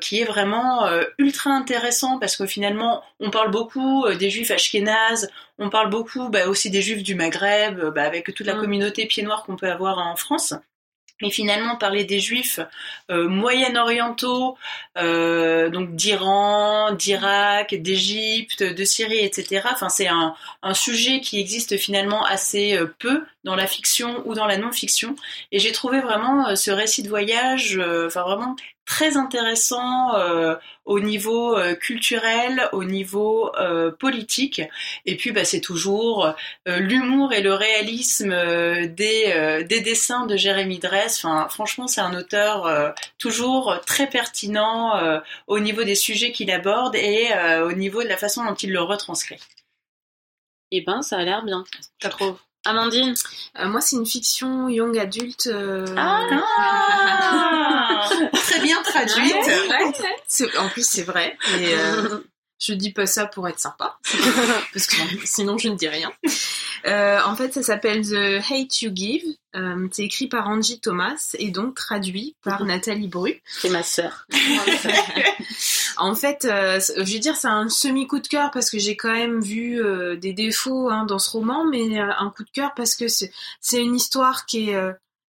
qui 0.00 0.18
est 0.18 0.24
vraiment 0.24 0.88
ultra 1.18 1.50
intéressant 1.50 2.18
parce 2.18 2.38
que 2.38 2.46
finalement 2.46 3.02
on 3.18 3.28
parle 3.28 3.50
beaucoup 3.50 4.06
des 4.18 4.30
juifs 4.30 4.50
ashkénazes 4.50 5.30
on 5.58 5.68
parle 5.68 5.90
beaucoup 5.90 6.30
bah, 6.30 6.48
aussi 6.48 6.70
des 6.70 6.80
juifs 6.80 7.02
du 7.02 7.14
Maghreb 7.14 7.84
bah, 7.94 8.04
avec 8.04 8.34
toute 8.34 8.46
la 8.46 8.54
Mm. 8.54 8.60
communauté 8.60 9.04
pied 9.04 9.22
noir 9.22 9.44
qu'on 9.44 9.56
peut 9.56 9.70
avoir 9.70 9.98
en 9.98 10.16
France 10.16 10.54
et 11.22 11.30
finalement 11.30 11.76
parler 11.76 12.04
des 12.04 12.20
juifs 12.20 12.60
euh, 13.10 13.28
moyen-orientaux, 13.28 14.56
euh, 14.98 15.68
donc 15.68 15.94
d'Iran, 15.94 16.92
d'Irak, 16.92 17.74
d'Égypte, 17.74 18.62
de 18.62 18.84
Syrie, 18.84 19.24
etc. 19.24 19.68
C'est 19.88 20.08
un, 20.08 20.34
sujet 20.74 21.20
qui 21.20 21.40
existe 21.40 21.76
finalement 21.76 22.24
assez 22.24 22.76
euh, 22.76 22.86
peu 22.98 23.24
dans 23.44 23.56
la 23.56 23.66
fiction 23.66 24.22
ou 24.26 24.34
dans 24.34 24.46
la 24.46 24.56
non-fiction. 24.56 25.14
Et 25.52 25.58
j'ai 25.58 25.72
trouvé 25.72 26.00
vraiment 26.00 26.54
ce 26.56 26.70
récit 26.70 27.02
de 27.02 27.08
voyage, 27.08 27.80
enfin 28.06 28.22
vraiment 28.22 28.56
très 28.90 29.16
intéressant 29.16 30.16
euh, 30.16 30.56
au 30.84 30.98
niveau 30.98 31.56
euh, 31.56 31.76
culturel, 31.76 32.68
au 32.72 32.82
niveau 32.82 33.54
euh, 33.54 33.92
politique. 33.92 34.60
Et 35.06 35.16
puis, 35.16 35.30
bah, 35.30 35.44
c'est 35.44 35.60
toujours 35.60 36.34
l'humour 36.66 37.32
et 37.32 37.40
le 37.40 37.54
réalisme 37.54 38.34
des, 38.86 39.64
des 39.68 39.80
dessins 39.80 40.26
de 40.26 40.36
Jérémy 40.36 40.80
Dress. 40.80 41.24
Enfin, 41.24 41.48
franchement, 41.48 41.86
c'est 41.86 42.00
un 42.00 42.14
auteur 42.18 42.94
toujours 43.18 43.78
très 43.86 44.08
pertinent 44.08 45.20
au 45.46 45.60
niveau 45.60 45.84
des 45.84 45.94
sujets 45.94 46.32
qu'il 46.32 46.50
aborde 46.50 46.96
et 46.96 47.28
au 47.62 47.72
niveau 47.72 48.02
de 48.02 48.08
la 48.08 48.16
façon 48.16 48.44
dont 48.44 48.54
il 48.54 48.72
le 48.72 48.82
retranscrit. 48.82 49.40
Eh 50.72 50.80
ben, 50.82 51.02
ça 51.02 51.18
a 51.18 51.22
l'air 51.22 51.44
bien. 51.44 51.64
Trouve. 52.00 52.38
Amandine 52.64 53.14
Euh, 53.58 53.68
moi, 53.68 53.80
c'est 53.80 53.96
une 53.96 54.06
fiction 54.06 54.68
young 54.68 54.98
adulte. 54.98 55.46
euh, 55.46 55.86
Ah 55.96 56.26
très 58.32 58.60
bien 58.60 58.82
traduite. 58.82 59.34
Ouais. 59.34 60.48
En 60.58 60.68
plus, 60.68 60.86
c'est 60.86 61.02
vrai. 61.02 61.36
Mais 61.56 61.72
euh, 61.74 62.20
je 62.60 62.74
dis 62.74 62.92
pas 62.92 63.06
ça 63.06 63.26
pour 63.26 63.48
être 63.48 63.58
sympa, 63.58 63.96
parce 64.74 64.86
que 64.86 64.96
sinon 65.24 65.56
je 65.56 65.68
ne 65.68 65.76
dis 65.76 65.88
rien. 65.88 66.12
Euh, 66.86 67.20
en 67.24 67.34
fait, 67.36 67.54
ça 67.54 67.62
s'appelle 67.62 68.06
The 68.06 68.42
Hate 68.50 68.82
You 68.82 68.90
Give. 68.94 69.24
Euh, 69.56 69.88
c'est 69.90 70.04
écrit 70.04 70.28
par 70.28 70.46
Angie 70.48 70.80
Thomas 70.80 71.34
et 71.38 71.50
donc 71.50 71.74
traduit 71.74 72.36
par 72.44 72.64
Nathalie 72.64 73.08
Bru. 73.08 73.40
C'est 73.46 73.70
ma 73.70 73.82
sœur. 73.82 74.26
En 76.00 76.14
fait, 76.14 76.46
euh, 76.46 76.80
je 76.96 77.12
veux 77.12 77.18
dire, 77.18 77.36
c'est 77.36 77.46
un 77.46 77.68
semi 77.68 78.06
coup 78.06 78.20
de 78.20 78.26
cœur 78.26 78.50
parce 78.52 78.70
que 78.70 78.78
j'ai 78.78 78.96
quand 78.96 79.12
même 79.12 79.42
vu 79.42 79.84
euh, 79.84 80.16
des 80.16 80.32
défauts 80.32 80.88
hein, 80.88 81.04
dans 81.04 81.18
ce 81.18 81.30
roman, 81.30 81.66
mais 81.66 82.00
euh, 82.00 82.10
un 82.18 82.30
coup 82.30 82.42
de 82.42 82.50
cœur 82.50 82.72
parce 82.74 82.94
que 82.94 83.06
c'est 83.06 83.30
une 83.72 83.94
histoire 83.94 84.46
qui 84.46 84.70
est 84.70 84.78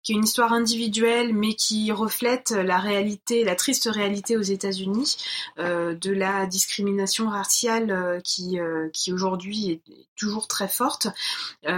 qui 0.05 0.13
est 0.13 0.17
une 0.17 0.25
histoire 0.25 0.53
individuelle, 0.53 1.33
mais 1.33 1.55
qui 1.55 1.93
reflète 1.93 2.51
la 2.51 2.79
réalité, 2.79 3.45
la 3.45 3.55
triste 3.55 3.89
réalité 3.89 4.37
aux 4.37 4.43
États-Unis 4.43 5.17
de 5.59 6.11
la 6.11 6.47
discrimination 6.47 7.29
raciale 7.29 8.21
qui 8.25 8.59
qui 8.93 9.13
aujourd'hui 9.13 9.71
est 9.71 9.83
toujours 10.17 10.49
très 10.49 10.67
forte. 10.67 11.07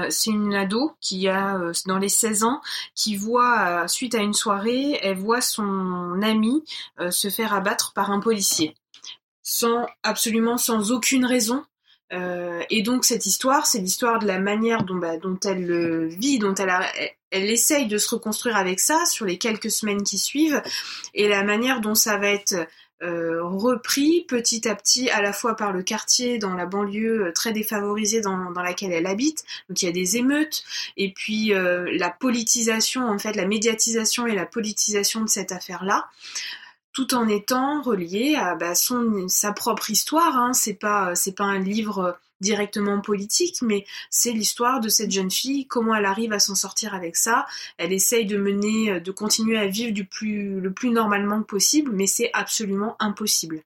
C'est 0.09 0.31
une 0.31 0.55
ado 0.55 0.93
qui 1.03 1.29
a 1.29 1.61
dans 1.87 1.99
les 1.99 2.09
16 2.09 2.45
ans 2.45 2.63
qui 2.95 3.17
voit 3.17 3.87
suite 3.89 4.15
à 4.15 4.23
une 4.23 4.33
soirée, 4.33 4.99
elle 5.03 5.19
voit 5.19 5.43
son 5.43 6.19
ami 6.23 6.65
se 7.11 7.29
faire 7.29 7.53
abattre 7.53 7.93
par 7.93 8.11
un 8.11 8.21
policier 8.21 8.75
sans 9.45 9.87
absolument 10.03 10.59
sans 10.59 10.91
aucune 10.91 11.25
raison. 11.25 11.65
Euh, 12.13 12.63
et 12.71 12.83
donc 12.83 13.05
cette 13.05 13.27
histoire, 13.27 13.67
c'est 13.67 13.79
l'histoire 13.79 14.19
de 14.19 14.27
la 14.27 14.41
manière 14.41 14.83
dont, 14.85 14.97
bah, 14.97 15.15
elle 15.45 15.67
le 15.67 16.07
vit, 16.07 16.39
dont 16.39 16.55
elle, 16.55 16.73
elle, 17.31 17.51
essaye 17.51 17.87
de 17.87 17.99
se 17.99 18.15
reconstruire 18.15 18.57
avec 18.57 18.81
ça 18.81 19.05
sur 19.07 19.27
les 19.27 19.39
quelques 19.39 19.71
semaines 19.71 20.03
qui 20.03 20.19
suivent, 20.19 20.63
et 21.15 21.29
la 21.29 21.45
manière 21.45 21.81
dont 21.81 21.95
ça 21.95 22.17
va 22.17 22.29
être 22.29 22.55
repris 23.01 24.25
petit 24.27 24.67
à 24.67 24.75
petit 24.75 25.11
à 25.11 25.21
la 25.21 25.35
fois 25.35 25.57
par 25.57 25.73
le 25.73 25.83
quartier 25.83 26.39
dans 26.39 26.55
la 26.55 26.65
banlieue 26.65 27.33
très 27.35 27.53
défavorisée 27.53 28.23
dans, 28.23 28.51
dans 28.51 28.63
laquelle 28.63 28.93
elle 28.93 29.07
habite. 29.07 29.45
Donc 29.69 29.83
il 29.83 29.85
y 29.85 29.89
a 29.89 29.93
des 29.93 30.17
émeutes 30.17 30.65
et 30.97 31.13
puis 31.13 31.53
la 31.53 32.11
politisation, 32.11 33.07
en 33.07 33.19
fait, 33.19 33.35
la 33.35 33.45
médiatisation 33.45 34.27
et 34.27 34.35
la 34.35 34.47
politisation 34.47 35.21
de 35.21 35.29
cette 35.29 35.53
affaire-là 35.53 36.09
tout 36.95 37.15
en 37.15 37.29
étant 37.29 37.83
relié 37.83 38.37
à 38.37 38.55
bah, 38.55 38.75
sa 38.75 39.53
propre 39.53 39.91
histoire. 39.91 40.37
Hein. 40.37 40.53
C'est 40.55 40.75
pas 40.75 41.13
un 41.39 41.59
livre 41.59 42.19
directement 42.41 43.01
politique, 43.01 43.63
mais 43.63 43.85
c'est 44.11 44.33
l'histoire 44.33 44.81
de 44.81 44.89
cette 44.89 45.11
jeune 45.11 45.31
fille, 45.31 45.67
comment 45.67 45.95
elle 45.95 46.05
arrive 46.05 46.33
à 46.33 46.39
s'en 46.39 46.55
sortir 46.55 46.95
avec 46.95 47.17
ça. 47.17 47.47
Elle 47.79 47.93
essaye 47.93 48.27
de 48.27 48.37
mener, 48.37 49.01
de 49.01 49.11
continuer 49.11 49.59
à 49.59 49.67
vivre 49.67 49.93
le 49.95 50.73
plus 50.73 50.91
normalement 50.91 51.43
possible, 51.43 51.93
mais 51.93 52.07
c'est 52.07 52.31
absolument 52.33 52.97
impossible. 53.01 53.63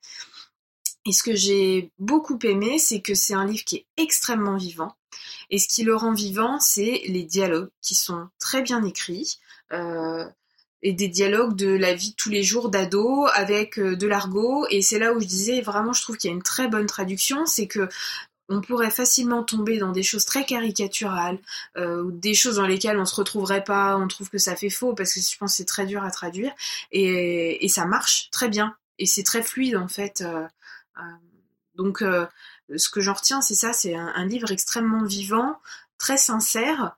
Et 1.04 1.12
ce 1.12 1.22
que 1.22 1.34
j'ai 1.34 1.90
beaucoup 1.98 2.38
aimé, 2.42 2.78
c'est 2.78 3.00
que 3.00 3.14
c'est 3.14 3.34
un 3.34 3.46
livre 3.46 3.64
qui 3.64 3.76
est 3.76 3.86
extrêmement 3.96 4.56
vivant. 4.56 4.94
Et 5.50 5.58
ce 5.58 5.68
qui 5.68 5.82
le 5.82 5.96
rend 5.96 6.12
vivant, 6.12 6.60
c'est 6.60 7.02
les 7.06 7.22
dialogues 7.22 7.70
qui 7.80 7.94
sont 7.94 8.28
très 8.38 8.62
bien 8.62 8.84
écrits. 8.84 9.38
Euh, 9.72 10.24
et 10.82 10.92
des 10.92 11.08
dialogues 11.08 11.56
de 11.56 11.68
la 11.68 11.94
vie 11.94 12.10
de 12.10 12.16
tous 12.16 12.30
les 12.30 12.42
jours 12.42 12.68
d'ado 12.70 13.26
avec 13.34 13.78
euh, 13.78 13.96
de 13.96 14.06
l'argot. 14.06 14.66
Et 14.70 14.82
c'est 14.82 14.98
là 14.98 15.12
où 15.12 15.20
je 15.20 15.26
disais 15.26 15.60
vraiment 15.60 15.92
je 15.92 16.02
trouve 16.02 16.16
qu'il 16.16 16.30
y 16.30 16.32
a 16.32 16.36
une 16.36 16.42
très 16.42 16.68
bonne 16.68 16.86
traduction. 16.86 17.46
C'est 17.46 17.66
que 17.66 17.88
on 18.48 18.60
pourrait 18.60 18.90
facilement 18.90 19.42
tomber 19.42 19.78
dans 19.78 19.92
des 19.92 20.02
choses 20.02 20.24
très 20.24 20.44
caricaturales 20.44 21.38
euh, 21.76 22.10
des 22.10 22.32
choses 22.32 22.56
dans 22.56 22.66
lesquelles 22.66 22.98
on 22.98 23.04
se 23.04 23.14
retrouverait 23.14 23.64
pas 23.64 23.96
on 23.96 24.08
trouve 24.08 24.30
que 24.30 24.38
ça 24.38 24.56
fait 24.56 24.70
faux 24.70 24.94
parce 24.94 25.12
que 25.12 25.20
je 25.20 25.36
pense 25.36 25.52
que 25.52 25.56
c'est 25.58 25.64
très 25.66 25.86
dur 25.86 26.02
à 26.02 26.10
traduire. 26.10 26.52
Et, 26.92 27.66
ça 27.68 27.84
marche 27.84 28.30
très 28.30 28.48
bien. 28.48 28.74
Et 28.98 29.06
c'est 29.06 29.22
très 29.22 29.42
fluide 29.42 29.76
en 29.76 29.88
fait 29.88 30.22
euh, 30.22 30.44
euh, 30.98 31.02
donc 31.74 32.02
ce 32.76 32.88
que 32.88 33.00
j'en 33.00 33.12
retiens 33.12 33.40
c'est 33.40 33.54
ça 33.54 33.72
c'est 33.72 33.94
un 33.94 34.24
livre 34.26 34.50
extrêmement 34.50 35.04
vivant 35.04 35.60
très 35.98 36.16
sincère 36.16 36.96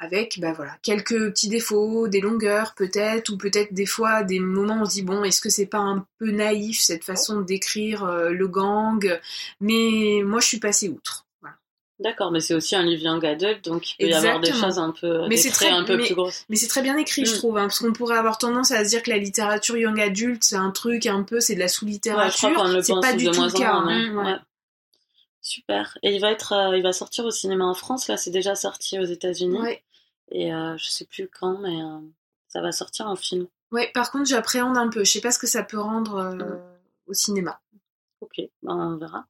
avec 0.00 0.40
bah 0.40 0.52
voilà 0.52 0.72
quelques 0.82 1.30
petits 1.30 1.48
défauts, 1.48 2.08
des 2.08 2.20
longueurs 2.20 2.74
peut-être, 2.74 3.28
ou 3.28 3.36
peut-être 3.36 3.72
des 3.72 3.86
fois 3.86 4.22
des 4.24 4.40
moments 4.40 4.78
où 4.78 4.82
on 4.82 4.84
se 4.86 4.92
dit 4.92 5.02
bon 5.02 5.22
est-ce 5.22 5.40
que 5.40 5.50
c'est 5.50 5.66
pas 5.66 5.78
un 5.78 6.06
peu 6.18 6.30
naïf 6.30 6.80
cette 6.80 7.04
façon 7.04 7.40
de 7.40 7.44
décrire 7.44 8.04
euh, 8.04 8.30
le 8.30 8.48
gang, 8.48 9.20
mais 9.60 10.22
moi 10.24 10.40
je 10.40 10.46
suis 10.46 10.58
passée 10.58 10.88
outre. 10.88 11.26
Voilà. 11.42 11.56
D'accord, 11.98 12.32
mais 12.32 12.40
c'est 12.40 12.54
aussi 12.54 12.74
un 12.74 12.82
livre 12.82 13.02
young 13.02 13.24
adult, 13.26 13.62
donc 13.62 13.90
il 13.90 13.96
peut 13.98 14.04
Exactement. 14.06 14.32
y 14.32 14.36
avoir 14.36 14.40
des 14.40 14.58
choses 14.58 14.78
un 14.78 14.90
peu, 14.90 15.28
mais 15.28 15.36
très, 15.36 15.68
un 15.68 15.84
peu 15.84 15.98
mais, 15.98 16.06
plus 16.06 16.14
grosses. 16.14 16.46
Mais 16.48 16.56
c'est 16.56 16.68
très 16.68 16.82
bien 16.82 16.96
écrit, 16.96 17.22
mm. 17.22 17.26
je 17.26 17.34
trouve, 17.34 17.58
hein, 17.58 17.64
parce 17.64 17.80
qu'on 17.80 17.92
pourrait 17.92 18.16
avoir 18.16 18.38
tendance 18.38 18.70
à 18.70 18.82
se 18.84 18.88
dire 18.88 19.02
que 19.02 19.10
la 19.10 19.18
littérature 19.18 19.76
young 19.76 20.00
adulte 20.00 20.42
c'est 20.42 20.56
un 20.56 20.70
truc 20.70 21.04
un 21.04 21.22
peu, 21.24 21.40
c'est 21.40 21.54
de 21.54 21.60
la 21.60 21.68
sous-littérature. 21.68 22.48
Ouais, 22.48 22.82
c'est 22.82 22.94
pas 23.02 23.12
du 23.12 23.30
tout 23.30 23.42
le 23.42 23.52
cas. 23.52 23.74
Hein. 23.74 24.16
Ouais. 24.16 24.36
Super. 25.42 25.98
Et 26.02 26.14
il 26.14 26.20
va 26.20 26.30
être, 26.30 26.52
euh, 26.52 26.76
il 26.76 26.82
va 26.82 26.92
sortir 26.92 27.24
au 27.24 27.30
cinéma 27.30 27.64
en 27.64 27.74
France. 27.74 28.08
Là, 28.08 28.16
c'est 28.16 28.30
déjà 28.30 28.54
sorti 28.54 28.98
aux 28.98 29.04
États-Unis. 29.04 29.58
Ouais. 29.58 29.82
Et 30.30 30.52
euh, 30.52 30.76
je 30.76 30.88
sais 30.88 31.06
plus 31.06 31.28
quand, 31.28 31.58
mais 31.58 31.82
euh, 31.82 31.98
ça 32.48 32.60
va 32.60 32.72
sortir 32.72 33.06
en 33.06 33.16
film. 33.16 33.46
Ouais, 33.72 33.90
par 33.94 34.10
contre, 34.10 34.28
j'appréhende 34.28 34.76
un 34.76 34.88
peu. 34.88 35.04
Je 35.04 35.10
sais 35.10 35.20
pas 35.20 35.30
ce 35.30 35.38
que 35.38 35.46
ça 35.46 35.62
peut 35.62 35.78
rendre 35.80 36.16
euh, 36.16 36.34
mm. 36.34 36.60
au 37.08 37.14
cinéma. 37.14 37.60
Ok, 38.20 38.36
ben, 38.62 38.74
on 38.74 38.96
verra. 38.96 39.24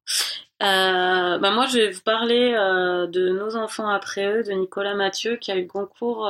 Ben 0.61 1.53
moi, 1.53 1.65
je 1.67 1.79
vais 1.79 1.91
vous 1.91 2.03
parler 2.03 2.51
de 2.53 3.31
Nos 3.31 3.57
enfants 3.57 3.89
après 3.89 4.27
eux, 4.27 4.43
de 4.43 4.53
Nicolas 4.53 4.95
Mathieu, 4.95 5.37
qui 5.37 5.51
a 5.53 5.57
eu 5.57 5.63
le 5.63 5.69
concours 5.69 6.29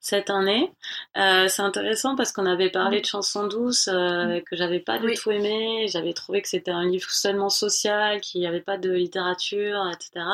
cette 0.00 0.30
année. 0.30 0.72
c'est 1.14 1.60
intéressant 1.60 2.16
parce 2.16 2.32
qu'on 2.32 2.46
avait 2.46 2.70
parlé 2.70 3.00
de 3.00 3.06
chansons 3.06 3.46
douces 3.46 3.86
mm. 3.86 4.40
que 4.42 4.56
j'avais 4.56 4.80
pas 4.80 4.98
du 4.98 5.06
oui. 5.06 5.14
tout 5.14 5.30
aimé. 5.30 5.86
J'avais 5.88 6.14
trouvé 6.14 6.42
que 6.42 6.48
c'était 6.48 6.72
un 6.72 6.86
livre 6.86 7.10
seulement 7.10 7.50
social, 7.50 8.20
qu'il 8.22 8.40
n'y 8.40 8.46
avait 8.46 8.62
pas 8.62 8.78
de 8.78 8.90
littérature, 8.90 9.88
etc. 9.92 10.24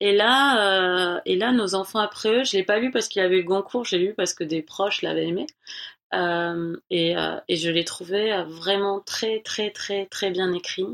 Et 0.00 0.14
là, 0.14 1.16
euh, 1.16 1.20
et 1.24 1.36
là, 1.36 1.52
nos 1.52 1.74
enfants 1.74 2.00
après 2.00 2.40
eux, 2.40 2.44
je 2.44 2.56
l'ai 2.56 2.62
pas 2.62 2.78
lu 2.78 2.90
parce 2.90 3.08
qu'il 3.08 3.22
avait 3.22 3.36
le 3.38 3.42
Goncourt, 3.42 3.84
j'ai 3.84 3.98
lu 3.98 4.14
parce 4.14 4.34
que 4.34 4.44
des 4.44 4.62
proches 4.62 5.02
l'avaient 5.02 5.26
aimé. 5.26 5.46
Euh, 6.14 6.76
et, 6.90 7.16
euh, 7.16 7.40
et, 7.48 7.56
je 7.56 7.70
l'ai 7.70 7.84
trouvé 7.84 8.44
vraiment 8.48 9.00
très, 9.00 9.40
très, 9.40 9.70
très, 9.70 10.06
très 10.06 10.30
bien 10.30 10.52
écrit, 10.52 10.86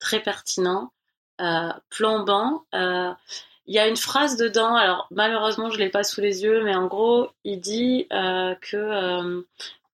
très 0.00 0.20
pertinent, 0.20 0.92
plombant. 1.90 2.64
Il 2.72 3.74
y 3.74 3.78
a 3.78 3.86
une 3.86 3.96
phrase 3.96 4.36
dedans, 4.36 4.74
alors 4.76 5.06
malheureusement 5.10 5.70
je 5.70 5.78
l'ai 5.78 5.90
pas 5.90 6.02
sous 6.02 6.22
les 6.22 6.42
yeux, 6.42 6.64
mais 6.64 6.74
en 6.74 6.86
gros, 6.86 7.28
il 7.44 7.60
dit 7.60 8.06
que 8.10 9.44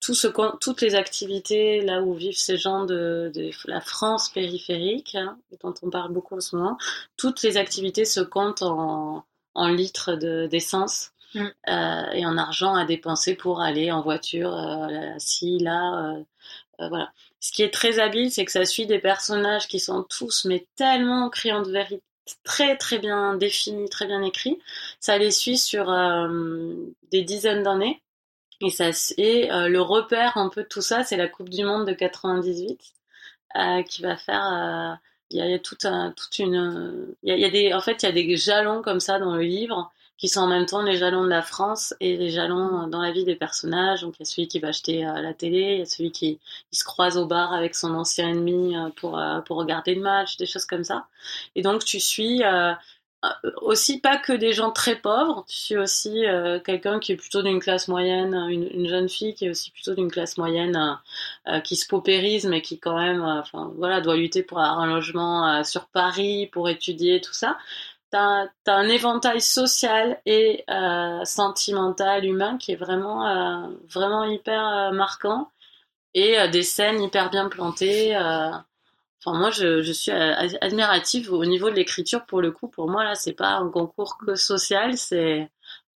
tout 0.04 0.14
ce, 0.14 0.28
toutes 0.60 0.82
les 0.82 0.94
activités 0.96 1.80
là 1.80 2.02
où 2.02 2.12
vivent 2.12 2.36
ces 2.36 2.58
gens 2.58 2.84
de, 2.84 3.32
de 3.34 3.50
la 3.64 3.80
France 3.80 4.28
périphérique, 4.28 5.14
hein, 5.14 5.38
dont 5.62 5.72
on 5.80 5.88
parle 5.88 6.12
beaucoup 6.12 6.36
en 6.36 6.40
ce 6.40 6.56
moment, 6.56 6.76
toutes 7.16 7.42
les 7.42 7.56
activités 7.56 8.04
se 8.04 8.20
comptent 8.20 8.62
en, 8.62 9.24
en 9.54 9.68
litres 9.68 10.12
d'essence. 10.46 11.12
De, 11.34 11.40
mm. 11.40 11.52
euh, 11.68 12.10
et 12.12 12.26
en 12.26 12.36
argent 12.36 12.74
à 12.74 12.84
dépenser 12.84 13.34
pour 13.34 13.62
aller 13.62 13.90
en 13.92 14.02
voiture, 14.02 14.54
euh, 14.54 15.14
ci, 15.16 15.58
là, 15.58 16.12
euh, 16.12 16.22
euh, 16.80 16.88
voilà. 16.88 17.10
Ce 17.40 17.50
qui 17.50 17.62
est 17.62 17.72
très 17.72 17.98
habile, 17.98 18.30
c'est 18.30 18.44
que 18.44 18.52
ça 18.52 18.66
suit 18.66 18.86
des 18.86 18.98
personnages 18.98 19.68
qui 19.68 19.80
sont 19.80 20.02
tous, 20.02 20.44
mais 20.44 20.66
tellement 20.76 21.30
criants 21.30 21.62
de 21.62 21.70
vérité, 21.70 22.02
très 22.42 22.76
très 22.76 22.98
bien 22.98 23.36
définis, 23.36 23.88
très 23.88 24.06
bien 24.06 24.22
écrits. 24.22 24.58
Ça 25.00 25.16
les 25.16 25.30
suit 25.30 25.58
sur 25.58 25.86
des 27.10 27.22
dizaines 27.22 27.62
d'années. 27.62 28.00
Et 29.18 29.50
euh, 29.52 29.68
le 29.68 29.80
repère 29.80 30.36
un 30.36 30.48
peu 30.48 30.62
de 30.62 30.68
tout 30.68 30.82
ça, 30.82 31.02
c'est 31.04 31.16
la 31.16 31.28
Coupe 31.28 31.48
du 31.48 31.64
Monde 31.64 31.86
de 31.86 31.92
98 31.92 32.80
euh, 33.56 33.82
qui 33.82 34.02
va 34.02 34.16
faire. 34.16 34.44
Euh, 34.44 34.94
il 35.30 35.38
y 35.38 35.54
a, 35.54 35.58
toute 35.58 35.84
une. 36.38 37.14
Y 37.22 37.38
y 37.40 37.44
a, 37.44 37.50
des, 37.50 37.74
en 37.74 37.80
fait, 37.80 38.02
il 38.02 38.06
y 38.06 38.08
a 38.08 38.12
des 38.12 38.36
jalons 38.36 38.82
comme 38.82 39.00
ça 39.00 39.18
dans 39.18 39.34
le 39.34 39.42
livre 39.42 39.90
qui 40.16 40.28
sont 40.28 40.40
en 40.40 40.46
même 40.46 40.64
temps 40.64 40.82
les 40.82 40.96
jalons 40.96 41.24
de 41.24 41.28
la 41.28 41.42
France 41.42 41.92
et 41.98 42.16
les 42.16 42.30
jalons 42.30 42.86
dans 42.86 43.02
la 43.02 43.10
vie 43.10 43.24
des 43.24 43.34
personnages. 43.34 44.02
Donc 44.02 44.14
il 44.16 44.20
y 44.20 44.22
a 44.22 44.26
celui 44.26 44.46
qui 44.48 44.60
va 44.60 44.68
acheter 44.68 45.02
la 45.02 45.34
télé, 45.34 45.58
il 45.58 45.78
y 45.80 45.82
a 45.82 45.86
celui 45.86 46.12
qui 46.12 46.38
se 46.70 46.84
croise 46.84 47.16
au 47.18 47.26
bar 47.26 47.52
avec 47.52 47.74
son 47.74 47.94
ancien 47.94 48.28
ennemi 48.28 48.76
pour 48.94 49.18
regarder 49.48 49.96
le 49.96 50.02
match, 50.02 50.36
des 50.36 50.46
choses 50.46 50.66
comme 50.66 50.84
ça. 50.84 51.08
Et 51.56 51.62
donc 51.62 51.84
tu 51.84 51.98
suis 51.98 52.42
aussi 53.62 54.00
pas 54.00 54.16
que 54.16 54.32
des 54.32 54.52
gens 54.52 54.70
très 54.70 54.96
pauvres, 54.96 55.44
tu 55.48 55.56
suis 55.56 55.76
aussi 55.76 56.26
euh, 56.26 56.58
quelqu'un 56.60 56.98
qui 56.98 57.12
est 57.12 57.16
plutôt 57.16 57.42
d'une 57.42 57.60
classe 57.60 57.88
moyenne, 57.88 58.34
une, 58.34 58.68
une, 58.70 58.88
jeune 58.88 59.08
fille 59.08 59.34
qui 59.34 59.46
est 59.46 59.50
aussi 59.50 59.70
plutôt 59.70 59.94
d'une 59.94 60.10
classe 60.10 60.36
moyenne, 60.38 60.76
euh, 60.76 61.56
euh, 61.56 61.60
qui 61.60 61.76
se 61.76 61.86
paupérise 61.86 62.46
mais 62.46 62.62
qui 62.62 62.78
quand 62.78 62.96
même, 62.96 63.22
euh, 63.22 63.42
voilà, 63.76 64.00
doit 64.00 64.16
lutter 64.16 64.42
pour 64.42 64.58
avoir 64.60 64.80
un 64.80 64.86
logement 64.86 65.62
sur 65.64 65.86
Paris, 65.86 66.48
pour 66.52 66.68
étudier 66.68 67.20
tout 67.20 67.32
ça. 67.32 67.58
T'as 68.10 68.46
as 68.66 68.72
un 68.72 68.88
éventail 68.88 69.40
social 69.40 70.20
et 70.26 70.64
sentimental, 71.24 72.24
humain 72.24 72.58
qui 72.58 72.72
est 72.72 72.76
vraiment 72.76 73.68
vraiment 73.88 74.24
hyper 74.24 74.92
marquant 74.92 75.50
et 76.14 76.36
des 76.48 76.62
scènes 76.62 77.02
hyper 77.02 77.30
bien 77.30 77.48
plantées. 77.48 78.16
Enfin, 79.24 79.38
moi, 79.38 79.50
je, 79.50 79.80
suis 79.92 80.10
admirative 80.10 81.32
au 81.32 81.44
niveau 81.46 81.70
de 81.70 81.74
l'écriture 81.76 82.26
pour 82.26 82.42
le 82.42 82.52
coup. 82.52 82.68
Pour 82.68 82.88
moi, 82.90 83.04
là, 83.04 83.14
c'est 83.14 83.32
pas 83.32 83.56
un 83.56 83.70
concours 83.70 84.18
que 84.18 84.34
social, 84.34 84.98
c'est 84.98 85.48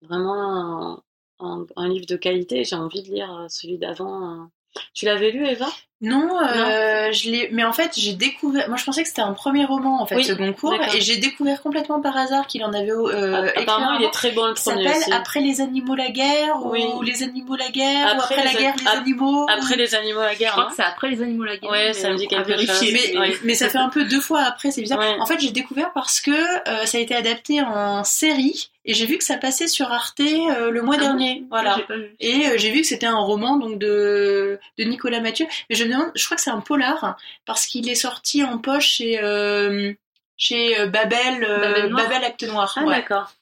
vraiment 0.02 1.02
un, 1.40 1.88
livre 1.88 2.06
de 2.06 2.16
qualité. 2.16 2.64
J'ai 2.64 2.76
envie 2.76 3.02
de 3.02 3.08
lire 3.12 3.46
celui 3.50 3.78
d'avant. 3.78 4.50
Tu 4.94 5.04
l'avais 5.06 5.30
lu, 5.30 5.46
Eva? 5.46 5.68
Non, 6.00 6.28
euh, 6.40 7.06
non, 7.06 7.12
je 7.12 7.30
l'ai. 7.30 7.48
Mais 7.52 7.64
en 7.64 7.72
fait, 7.72 7.92
j'ai 7.96 8.12
découvert. 8.12 8.68
Moi, 8.68 8.76
je 8.76 8.84
pensais 8.84 9.02
que 9.02 9.08
c'était 9.08 9.22
un 9.22 9.32
premier 9.32 9.64
roman, 9.64 10.00
en 10.00 10.06
fait, 10.06 10.14
oui, 10.14 10.24
ce 10.24 10.32
Goncourt, 10.32 10.74
et 10.94 11.00
j'ai 11.00 11.16
découvert 11.16 11.60
complètement 11.60 12.00
par 12.00 12.16
hasard 12.16 12.46
qu'il 12.46 12.64
en 12.64 12.72
avait. 12.72 12.92
Euh, 12.92 13.50
ah, 13.56 13.60
apparemment, 13.60 13.98
il 13.98 14.04
est 14.04 14.10
très 14.10 14.30
bon 14.30 14.46
le 14.46 14.54
premier. 14.54 14.88
S'appelle 14.88 15.12
Après 15.12 15.40
les 15.40 15.60
animaux 15.60 15.96
la 15.96 16.10
guerre 16.10 16.54
oui. 16.66 16.84
ou 16.94 17.02
Les 17.02 17.24
animaux 17.24 17.56
la 17.56 17.70
guerre 17.70 18.06
après 18.06 18.36
ou 18.36 18.38
Après 18.40 18.44
la 18.44 18.60
guerre 18.60 18.74
les 18.78 18.86
animaux. 18.86 19.46
Après 19.48 19.76
les 19.76 19.94
animaux 19.96 20.22
la 20.22 20.36
guerre. 20.36 20.50
Je 20.50 20.52
crois 20.52 20.64
hein. 20.64 20.68
que 20.70 20.76
c'est 20.76 20.82
Après 20.82 21.10
les 21.10 21.20
animaux 21.20 21.44
la 21.44 21.56
guerre. 21.56 21.70
Ouais, 21.70 21.92
ça 21.92 22.10
me 22.10 22.16
dit 22.16 22.28
quelque 22.28 22.56
chose. 22.56 22.92
Mais, 22.92 23.32
mais 23.42 23.54
ça 23.56 23.68
fait 23.68 23.78
un 23.78 23.88
peu 23.88 24.04
deux 24.04 24.20
fois 24.20 24.42
après, 24.42 24.70
c'est 24.70 24.82
bizarre. 24.82 25.00
Ouais. 25.00 25.16
En 25.18 25.26
fait, 25.26 25.40
j'ai 25.40 25.50
découvert 25.50 25.92
parce 25.92 26.20
que 26.20 26.30
euh, 26.30 26.86
ça 26.86 26.98
a 26.98 27.00
été 27.00 27.16
adapté 27.16 27.60
en 27.60 28.04
série 28.04 28.70
et 28.88 28.94
j'ai 28.94 29.04
vu 29.04 29.18
que 29.18 29.24
ça 29.24 29.36
passait 29.36 29.68
sur 29.68 29.92
Arte 29.92 30.20
euh, 30.20 30.70
le 30.70 30.80
mois 30.80 30.94
ah 30.96 31.02
dernier. 31.02 31.40
Bon 31.40 31.48
voilà. 31.50 31.78
Et 32.20 32.46
euh, 32.46 32.54
j'ai 32.56 32.70
vu 32.70 32.80
que 32.80 32.86
c'était 32.86 33.06
un 33.06 33.18
roman 33.18 33.58
donc 33.58 33.78
de 33.78 34.58
de 34.78 34.84
Nicolas 34.84 35.20
Mathieu. 35.20 35.46
Mais 35.68 35.76
je 35.76 35.84
me 35.88 35.92
demande, 35.92 36.12
je 36.14 36.24
crois 36.24 36.36
que 36.36 36.42
c'est 36.42 36.50
un 36.50 36.60
polar 36.60 37.16
parce 37.44 37.66
qu'il 37.66 37.88
est 37.88 37.94
sorti 37.94 38.44
en 38.44 38.58
poche 38.58 38.88
chez 38.88 39.20
euh, 39.22 39.92
chez 40.36 40.86
Babel 40.86 41.40
Babel, 41.40 41.92
Babel, 41.92 42.24
Acte 42.24 42.44
Noir. 42.44 42.72
Ah 42.76 42.84
ouais. 42.84 42.96
d'accord. 42.96 43.32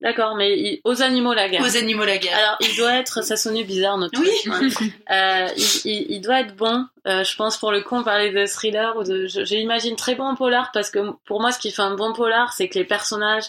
D'accord, 0.00 0.36
mais 0.36 0.56
il, 0.56 0.80
aux 0.84 1.02
animaux 1.02 1.34
la 1.34 1.48
guerre. 1.48 1.62
Aux 1.62 1.76
animaux 1.76 2.04
la 2.04 2.18
guerre. 2.18 2.36
Alors, 2.36 2.56
il 2.60 2.76
doit 2.76 2.94
être, 2.94 3.22
ça 3.24 3.36
sonnait 3.36 3.64
bizarre 3.64 3.98
notre 3.98 4.20
oui. 4.20 4.30
truc. 4.44 4.92
Hein. 5.10 5.48
euh, 5.48 5.52
il, 5.56 5.90
il, 5.90 6.06
il, 6.12 6.20
doit 6.20 6.40
être 6.40 6.54
bon. 6.54 6.86
Euh, 7.06 7.24
je 7.24 7.34
pense 7.34 7.56
pour 7.56 7.72
le 7.72 7.80
coup, 7.80 7.96
on 7.96 8.04
parlait 8.04 8.30
de 8.30 8.46
thriller 8.46 8.96
ou 8.96 9.02
de, 9.02 9.26
j'imagine 9.26 9.96
très 9.96 10.14
bon 10.14 10.36
polar 10.36 10.70
parce 10.72 10.90
que 10.90 11.00
pour 11.24 11.40
moi, 11.40 11.50
ce 11.50 11.58
qui 11.58 11.72
fait 11.72 11.82
un 11.82 11.96
bon 11.96 12.12
polar, 12.12 12.52
c'est 12.52 12.68
que 12.68 12.78
les 12.78 12.84
personnages 12.84 13.46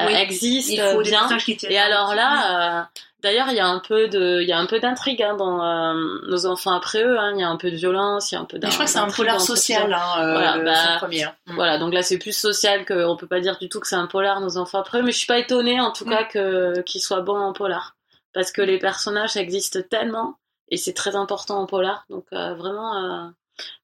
euh, 0.00 0.06
oui. 0.06 0.14
existent 0.14 1.00
bien. 1.02 1.28
Et 1.68 1.78
alors 1.78 2.14
là, 2.14 2.80
euh, 2.80 2.82
D'ailleurs, 3.24 3.48
il 3.48 3.56
y 3.56 3.60
a 3.60 3.66
un 3.66 3.80
peu 3.80 4.06
de, 4.08 4.40
il 4.42 4.46
y 4.48 4.52
a 4.52 4.58
un 4.58 4.66
peu 4.66 4.78
d'intrigue 4.78 5.22
hein, 5.22 5.34
dans 5.34 5.60
euh, 5.64 5.94
nos 6.28 6.44
enfants 6.46 6.72
après 6.72 7.02
eux. 7.02 7.18
hein. 7.18 7.32
Il 7.34 7.40
y 7.40 7.42
a 7.42 7.48
un 7.48 7.56
peu 7.56 7.70
de 7.70 7.76
violence, 7.76 8.30
il 8.30 8.34
y 8.34 8.38
a 8.38 8.40
un 8.42 8.44
peu 8.44 8.58
Mais 8.62 8.68
je 8.68 8.74
crois 8.74 8.84
que 8.84 8.90
c'est 8.90 8.98
un 8.98 9.10
polar 9.10 9.40
social, 9.40 9.92
hein, 9.92 10.20
euh, 10.20 10.32
Voilà, 10.32 10.56
le, 10.58 10.64
bah, 10.64 10.96
premier. 10.98 11.24
Mm. 11.46 11.54
Voilà, 11.54 11.78
donc 11.78 11.92
là 11.94 12.02
c'est 12.02 12.18
plus 12.18 12.36
social 12.36 12.84
que 12.84 13.04
on 13.06 13.16
peut 13.16 13.26
pas 13.26 13.40
dire 13.40 13.56
du 13.58 13.68
tout 13.70 13.80
que 13.80 13.88
c'est 13.88 13.96
un 13.96 14.06
polar 14.06 14.40
nos 14.42 14.58
enfants 14.58 14.78
après 14.78 14.98
eux, 14.98 15.02
mais 15.02 15.10
je 15.12 15.16
suis 15.18 15.26
pas 15.26 15.38
étonnée 15.38 15.80
en 15.80 15.90
tout 15.90 16.04
Mm. 16.04 16.10
cas 16.10 16.24
que 16.24 16.80
qu'ils 16.82 17.00
soient 17.00 17.22
bons 17.22 17.38
en 17.40 17.52
polar 17.54 17.96
parce 18.34 18.52
que 18.52 18.60
les 18.62 18.78
personnages 18.78 19.36
existent 19.38 19.80
tellement 19.88 20.36
et 20.68 20.76
c'est 20.76 20.92
très 20.92 21.16
important 21.16 21.58
en 21.58 21.66
polar. 21.66 22.04
Donc 22.10 22.26
euh, 22.34 22.52
vraiment, 22.54 23.32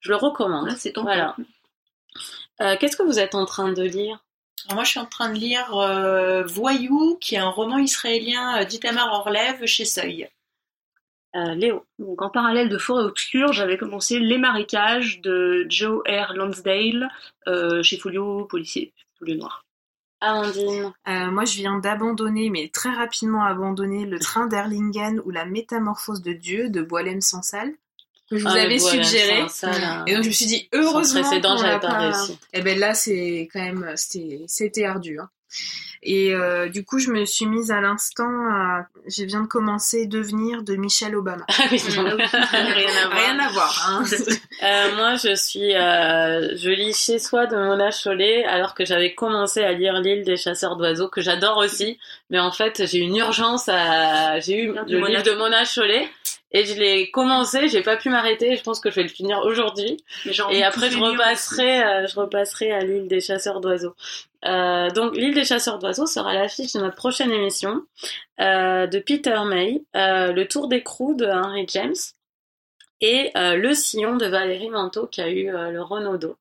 je 0.01 0.11
le 0.11 0.17
recommande. 0.17 0.71
C'est 0.77 0.93
tentant. 0.93 1.07
Voilà. 2.59 2.77
Qu'est-ce 2.79 2.97
que 2.97 3.03
vous 3.05 3.19
êtes 3.19 3.35
en 3.35 3.47
train 3.47 3.73
de 3.73 3.83
lire? 3.83 4.19
Moi, 4.73 4.85
je 4.85 4.91
suis 4.91 5.01
en 5.01 5.07
train 5.07 5.31
de 5.31 5.39
lire 5.39 5.75
euh, 5.77 6.43
Voyou, 6.45 7.17
qui 7.21 7.35
est 7.35 7.39
un 7.39 7.49
roman 7.49 7.79
israélien 7.79 8.61
euh, 8.61 8.65
d'Itamar 8.65 9.13
Orlev 9.13 9.67
chez 9.67 9.85
Seuil. 9.85 10.29
Euh, 11.37 11.55
Léo. 11.55 11.85
Donc, 11.99 12.23
en 12.23 12.31
parallèle 12.31 12.69
de 12.69 12.79
Forêt 12.79 13.05
Obscure, 13.05 13.53
j'avais 13.53 13.79
commencé 13.79 14.19
Les 14.19 14.39
Marécages 14.39 15.21
de 15.21 15.65
Joe 15.69 16.03
R. 16.09 16.33
Lansdale 16.35 17.09
euh, 17.47 17.83
chez 17.83 17.99
Folio 17.99 18.47
Policier, 18.47 18.93
Folio 19.19 19.37
Noir. 19.37 19.65
Amandine. 20.21 20.93
Euh, 21.09 21.31
moi, 21.31 21.45
je 21.45 21.57
viens 21.57 21.79
d'abandonner, 21.79 22.51
mais 22.51 22.69
très 22.69 22.91
rapidement 22.91 23.45
abandonner, 23.45 24.07
le 24.07 24.19
train 24.19 24.47
d'Erlingen 24.47 25.21
ou 25.25 25.31
la 25.31 25.47
métamorphose 25.47 26.21
de 26.21 26.33
Dieu 26.33 26.69
de 26.69 26.83
Boilem 26.83 27.21
Sansal, 27.21 27.73
que 28.31 28.39
je 28.39 28.43
vous 28.45 28.49
Ah, 28.51 28.61
avais 28.61 28.77
voilà, 28.79 29.05
suggéré. 29.05 29.43
ça, 29.49 29.73
ça, 29.73 29.79
là. 29.81 30.05
Et 30.07 30.15
donc 30.15 30.23
je 30.23 30.29
me 30.29 30.33
suis 30.33 30.47
dit, 30.47 30.69
heureusement 30.73 31.21
précédent, 31.23 31.57
j'avais 31.57 31.81
pas 31.81 31.99
réussi. 31.99 32.39
Et 32.53 32.63
ben 32.63 32.79
là, 32.79 32.95
c'est 32.95 33.49
quand 33.53 33.61
même, 33.61 33.93
c'était, 33.97 34.85
ardu. 34.85 35.19
hein. 35.21 35.29
Et 36.03 36.33
euh, 36.33 36.71
du 36.71 36.83
coup, 36.83 36.99
je 36.99 37.11
me 37.11 37.27
suis 37.27 37.45
mise 37.45 37.71
à 37.71 37.83
l'instant, 37.83 38.25
à... 38.51 38.87
je 39.07 39.23
viens 39.25 39.43
de 39.43 39.47
commencer 39.47 40.07
Devenir 40.07 40.63
de 40.63 40.75
Michelle 40.77 41.15
Obama. 41.15 41.45
Ah 41.49 41.65
oui, 41.71 41.83
non. 41.95 42.05
Rien 42.17 42.17
à 42.17 43.09
voir. 43.09 43.19
Rien 43.19 43.39
à 43.39 43.49
voir. 43.51 43.87
Hein. 43.91 44.05
Euh, 44.63 44.95
moi, 44.97 45.15
je 45.17 45.35
suis, 45.35 45.75
euh, 45.75 46.55
je 46.57 46.69
lis 46.71 46.95
chez 46.95 47.19
soi 47.19 47.47
de 47.47 47.57
Mona 47.57 47.91
Chollet, 47.91 48.45
alors 48.45 48.75
que 48.75 48.85
j'avais 48.85 49.15
commencé 49.15 49.63
à 49.63 49.73
lire 49.73 49.95
L'île 50.01 50.23
des 50.23 50.37
chasseurs 50.37 50.77
d'oiseaux, 50.77 51.09
que 51.09 51.23
j'adore 51.23 51.57
aussi. 51.57 51.99
Mais 52.29 52.39
en 52.39 52.53
fait, 52.53 52.83
j'ai 52.87 52.99
une 52.99 53.17
urgence 53.17 53.69
à, 53.71 54.39
j'ai 54.41 54.65
eu 54.65 54.73
le 54.87 55.07
livre 55.07 55.23
de 55.23 55.33
Mona 55.33 55.65
Chollet. 55.65 56.09
Et 56.53 56.65
je 56.65 56.75
l'ai 56.75 57.11
commencé, 57.11 57.69
j'ai 57.69 57.83
pas 57.83 57.97
pu 57.97 58.11
m'arrêter, 58.11 58.57
je 58.57 58.63
pense 58.63 58.81
que 58.81 58.91
je 58.91 58.97
vais 58.97 59.03
le 59.05 59.09
finir 59.09 59.39
aujourd'hui. 59.45 60.03
Et 60.51 60.65
après, 60.65 60.91
je 60.91 60.99
repasserai, 60.99 61.83
euh, 61.83 62.07
je 62.09 62.19
repasserai 62.19 62.73
à 62.73 62.81
l'île 62.81 63.07
des 63.07 63.21
chasseurs 63.21 63.61
d'oiseaux. 63.61 63.95
Euh, 64.45 64.91
donc, 64.91 65.17
l'île 65.17 65.35
des 65.35 65.45
chasseurs 65.45 65.79
d'oiseaux 65.79 66.07
sera 66.07 66.35
l'affiche 66.35 66.73
de 66.73 66.81
notre 66.81 66.97
prochaine 66.97 67.31
émission 67.31 67.83
euh, 68.41 68.87
de 68.89 68.99
Peter 68.99 69.39
May, 69.47 69.83
le 69.95 70.45
tour 70.45 70.67
d'écrou 70.67 71.15
de 71.15 71.27
Henry 71.27 71.67
James 71.69 71.95
et 73.01 73.31
le 73.35 73.73
sillon 73.73 74.17
de 74.17 74.27
Valérie 74.27 74.71
Manteau 74.71 75.07
qui 75.07 75.21
a 75.21 75.29
eu 75.31 75.51
le 75.51 75.81
Renaudot. 75.83 76.37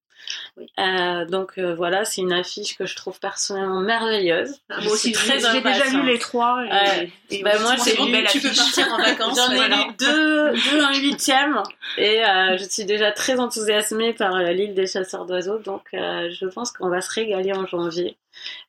Euh, 0.79 1.25
donc 1.25 1.57
euh, 1.57 1.73
voilà, 1.75 2.05
c'est 2.05 2.21
une 2.21 2.33
affiche 2.33 2.77
que 2.77 2.85
je 2.85 2.95
trouve 2.95 3.19
personnellement 3.19 3.79
merveilleuse. 3.79 4.55
Ah, 4.69 4.81
moi 4.81 4.93
aussi, 4.93 5.09
j'ai 5.09 5.13
très 5.13 5.39
j'ai 5.53 5.61
déjà 5.61 5.85
lu 5.89 6.05
les 6.05 6.19
trois. 6.19 6.63
Et, 6.65 6.69
Ouais. 6.71 7.11
et 7.31 7.43
Bah, 7.43 7.59
moi, 7.59 7.75
j'ai 7.83 7.95
lu- 7.95 8.25
tu 8.29 8.39
peux 8.41 8.53
partir 8.55 8.87
en 8.93 8.97
vacances. 9.03 9.37
J'en 9.37 9.51
ai 9.51 9.55
voilà. 9.55 9.75
lu 9.77 9.83
deux, 9.99 10.51
deux 10.71 10.81
un 10.81 10.93
huitième 10.99 11.61
et 11.97 12.23
euh, 12.25 12.57
je 12.57 12.63
suis 12.65 12.85
déjà 12.85 13.11
très 13.11 13.39
enthousiasmée 13.39 14.13
par 14.13 14.35
euh, 14.35 14.51
l'île 14.51 14.73
des 14.73 14.87
chasseurs 14.87 15.25
d'oiseaux, 15.25 15.59
donc 15.59 15.83
euh, 15.93 16.29
je 16.31 16.45
pense 16.47 16.71
qu'on 16.71 16.89
va 16.89 17.01
se 17.01 17.11
régaler 17.13 17.53
en 17.53 17.65
janvier. 17.65 18.17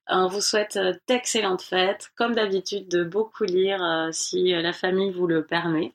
On 0.09 0.27
vous 0.27 0.41
souhaite 0.41 0.79
d'excellentes 1.07 1.63
fêtes, 1.63 2.11
comme 2.17 2.35
d'habitude 2.35 2.89
de 2.89 3.05
beaucoup 3.05 3.45
lire 3.45 3.83
euh, 3.83 4.09
si 4.13 4.51
la 4.53 4.73
famille 4.73 5.13
vous 5.13 5.27
le 5.29 5.45
permet. 5.45 5.93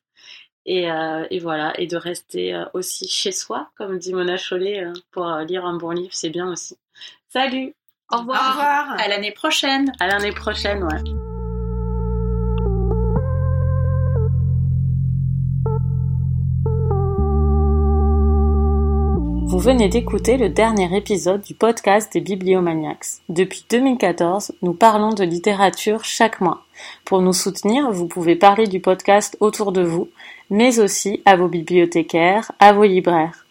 Et, 0.67 0.89
euh, 0.91 1.25
et 1.29 1.39
voilà, 1.39 1.73
et 1.79 1.85
de 1.87 1.95
rester 1.97 2.53
euh, 2.55 2.65
aussi 2.73 3.07
chez 3.07 3.31
soi, 3.31 3.69
comme 3.77 3.99
dit 3.99 4.13
Mona 4.13 4.37
Chollet, 4.37 4.83
euh, 4.83 4.93
pour 5.11 5.27
euh, 5.27 5.43
lire 5.43 5.65
un 5.65 5.77
bon 5.77 5.91
livre, 5.91 6.13
c'est 6.13 6.29
bien 6.31 6.47
aussi. 6.51 6.77
Salut, 7.29 7.75
Au 8.11 8.15
Au 8.15 8.19
revoir. 8.21 8.49
revoir. 8.49 8.95
À 8.99 9.07
l'année 9.07 9.31
prochaine. 9.31 9.91
à 9.99 10.07
l'année 10.07 10.31
prochaine, 10.31 10.83
ouais. 10.83 11.24
Vous 19.55 19.61
venez 19.61 19.87
d'écouter 19.87 20.35
le 20.35 20.49
dernier 20.49 20.93
épisode 20.97 21.41
du 21.41 21.53
podcast 21.53 22.11
des 22.11 22.19
Bibliomaniacs. 22.19 23.21
Depuis 23.29 23.63
2014, 23.69 24.51
nous 24.61 24.73
parlons 24.73 25.11
de 25.11 25.23
littérature 25.23 26.03
chaque 26.03 26.41
mois. 26.41 26.65
Pour 27.05 27.21
nous 27.21 27.31
soutenir, 27.31 27.89
vous 27.89 28.05
pouvez 28.05 28.35
parler 28.35 28.67
du 28.67 28.81
podcast 28.81 29.37
autour 29.39 29.71
de 29.71 29.81
vous, 29.81 30.09
mais 30.49 30.79
aussi 30.79 31.21
à 31.23 31.37
vos 31.37 31.47
bibliothécaires, 31.47 32.51
à 32.59 32.73
vos 32.73 32.83
libraires. 32.83 33.45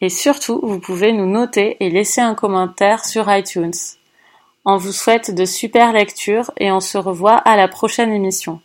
Et 0.00 0.08
surtout, 0.08 0.58
vous 0.62 0.80
pouvez 0.80 1.12
nous 1.12 1.26
noter 1.26 1.76
et 1.80 1.90
laisser 1.90 2.22
un 2.22 2.34
commentaire 2.34 3.04
sur 3.04 3.30
iTunes. 3.30 3.76
On 4.64 4.78
vous 4.78 4.92
souhaite 4.92 5.34
de 5.34 5.44
super 5.44 5.92
lectures 5.92 6.50
et 6.56 6.72
on 6.72 6.80
se 6.80 6.96
revoit 6.96 7.36
à 7.36 7.58
la 7.58 7.68
prochaine 7.68 8.10
émission. 8.10 8.62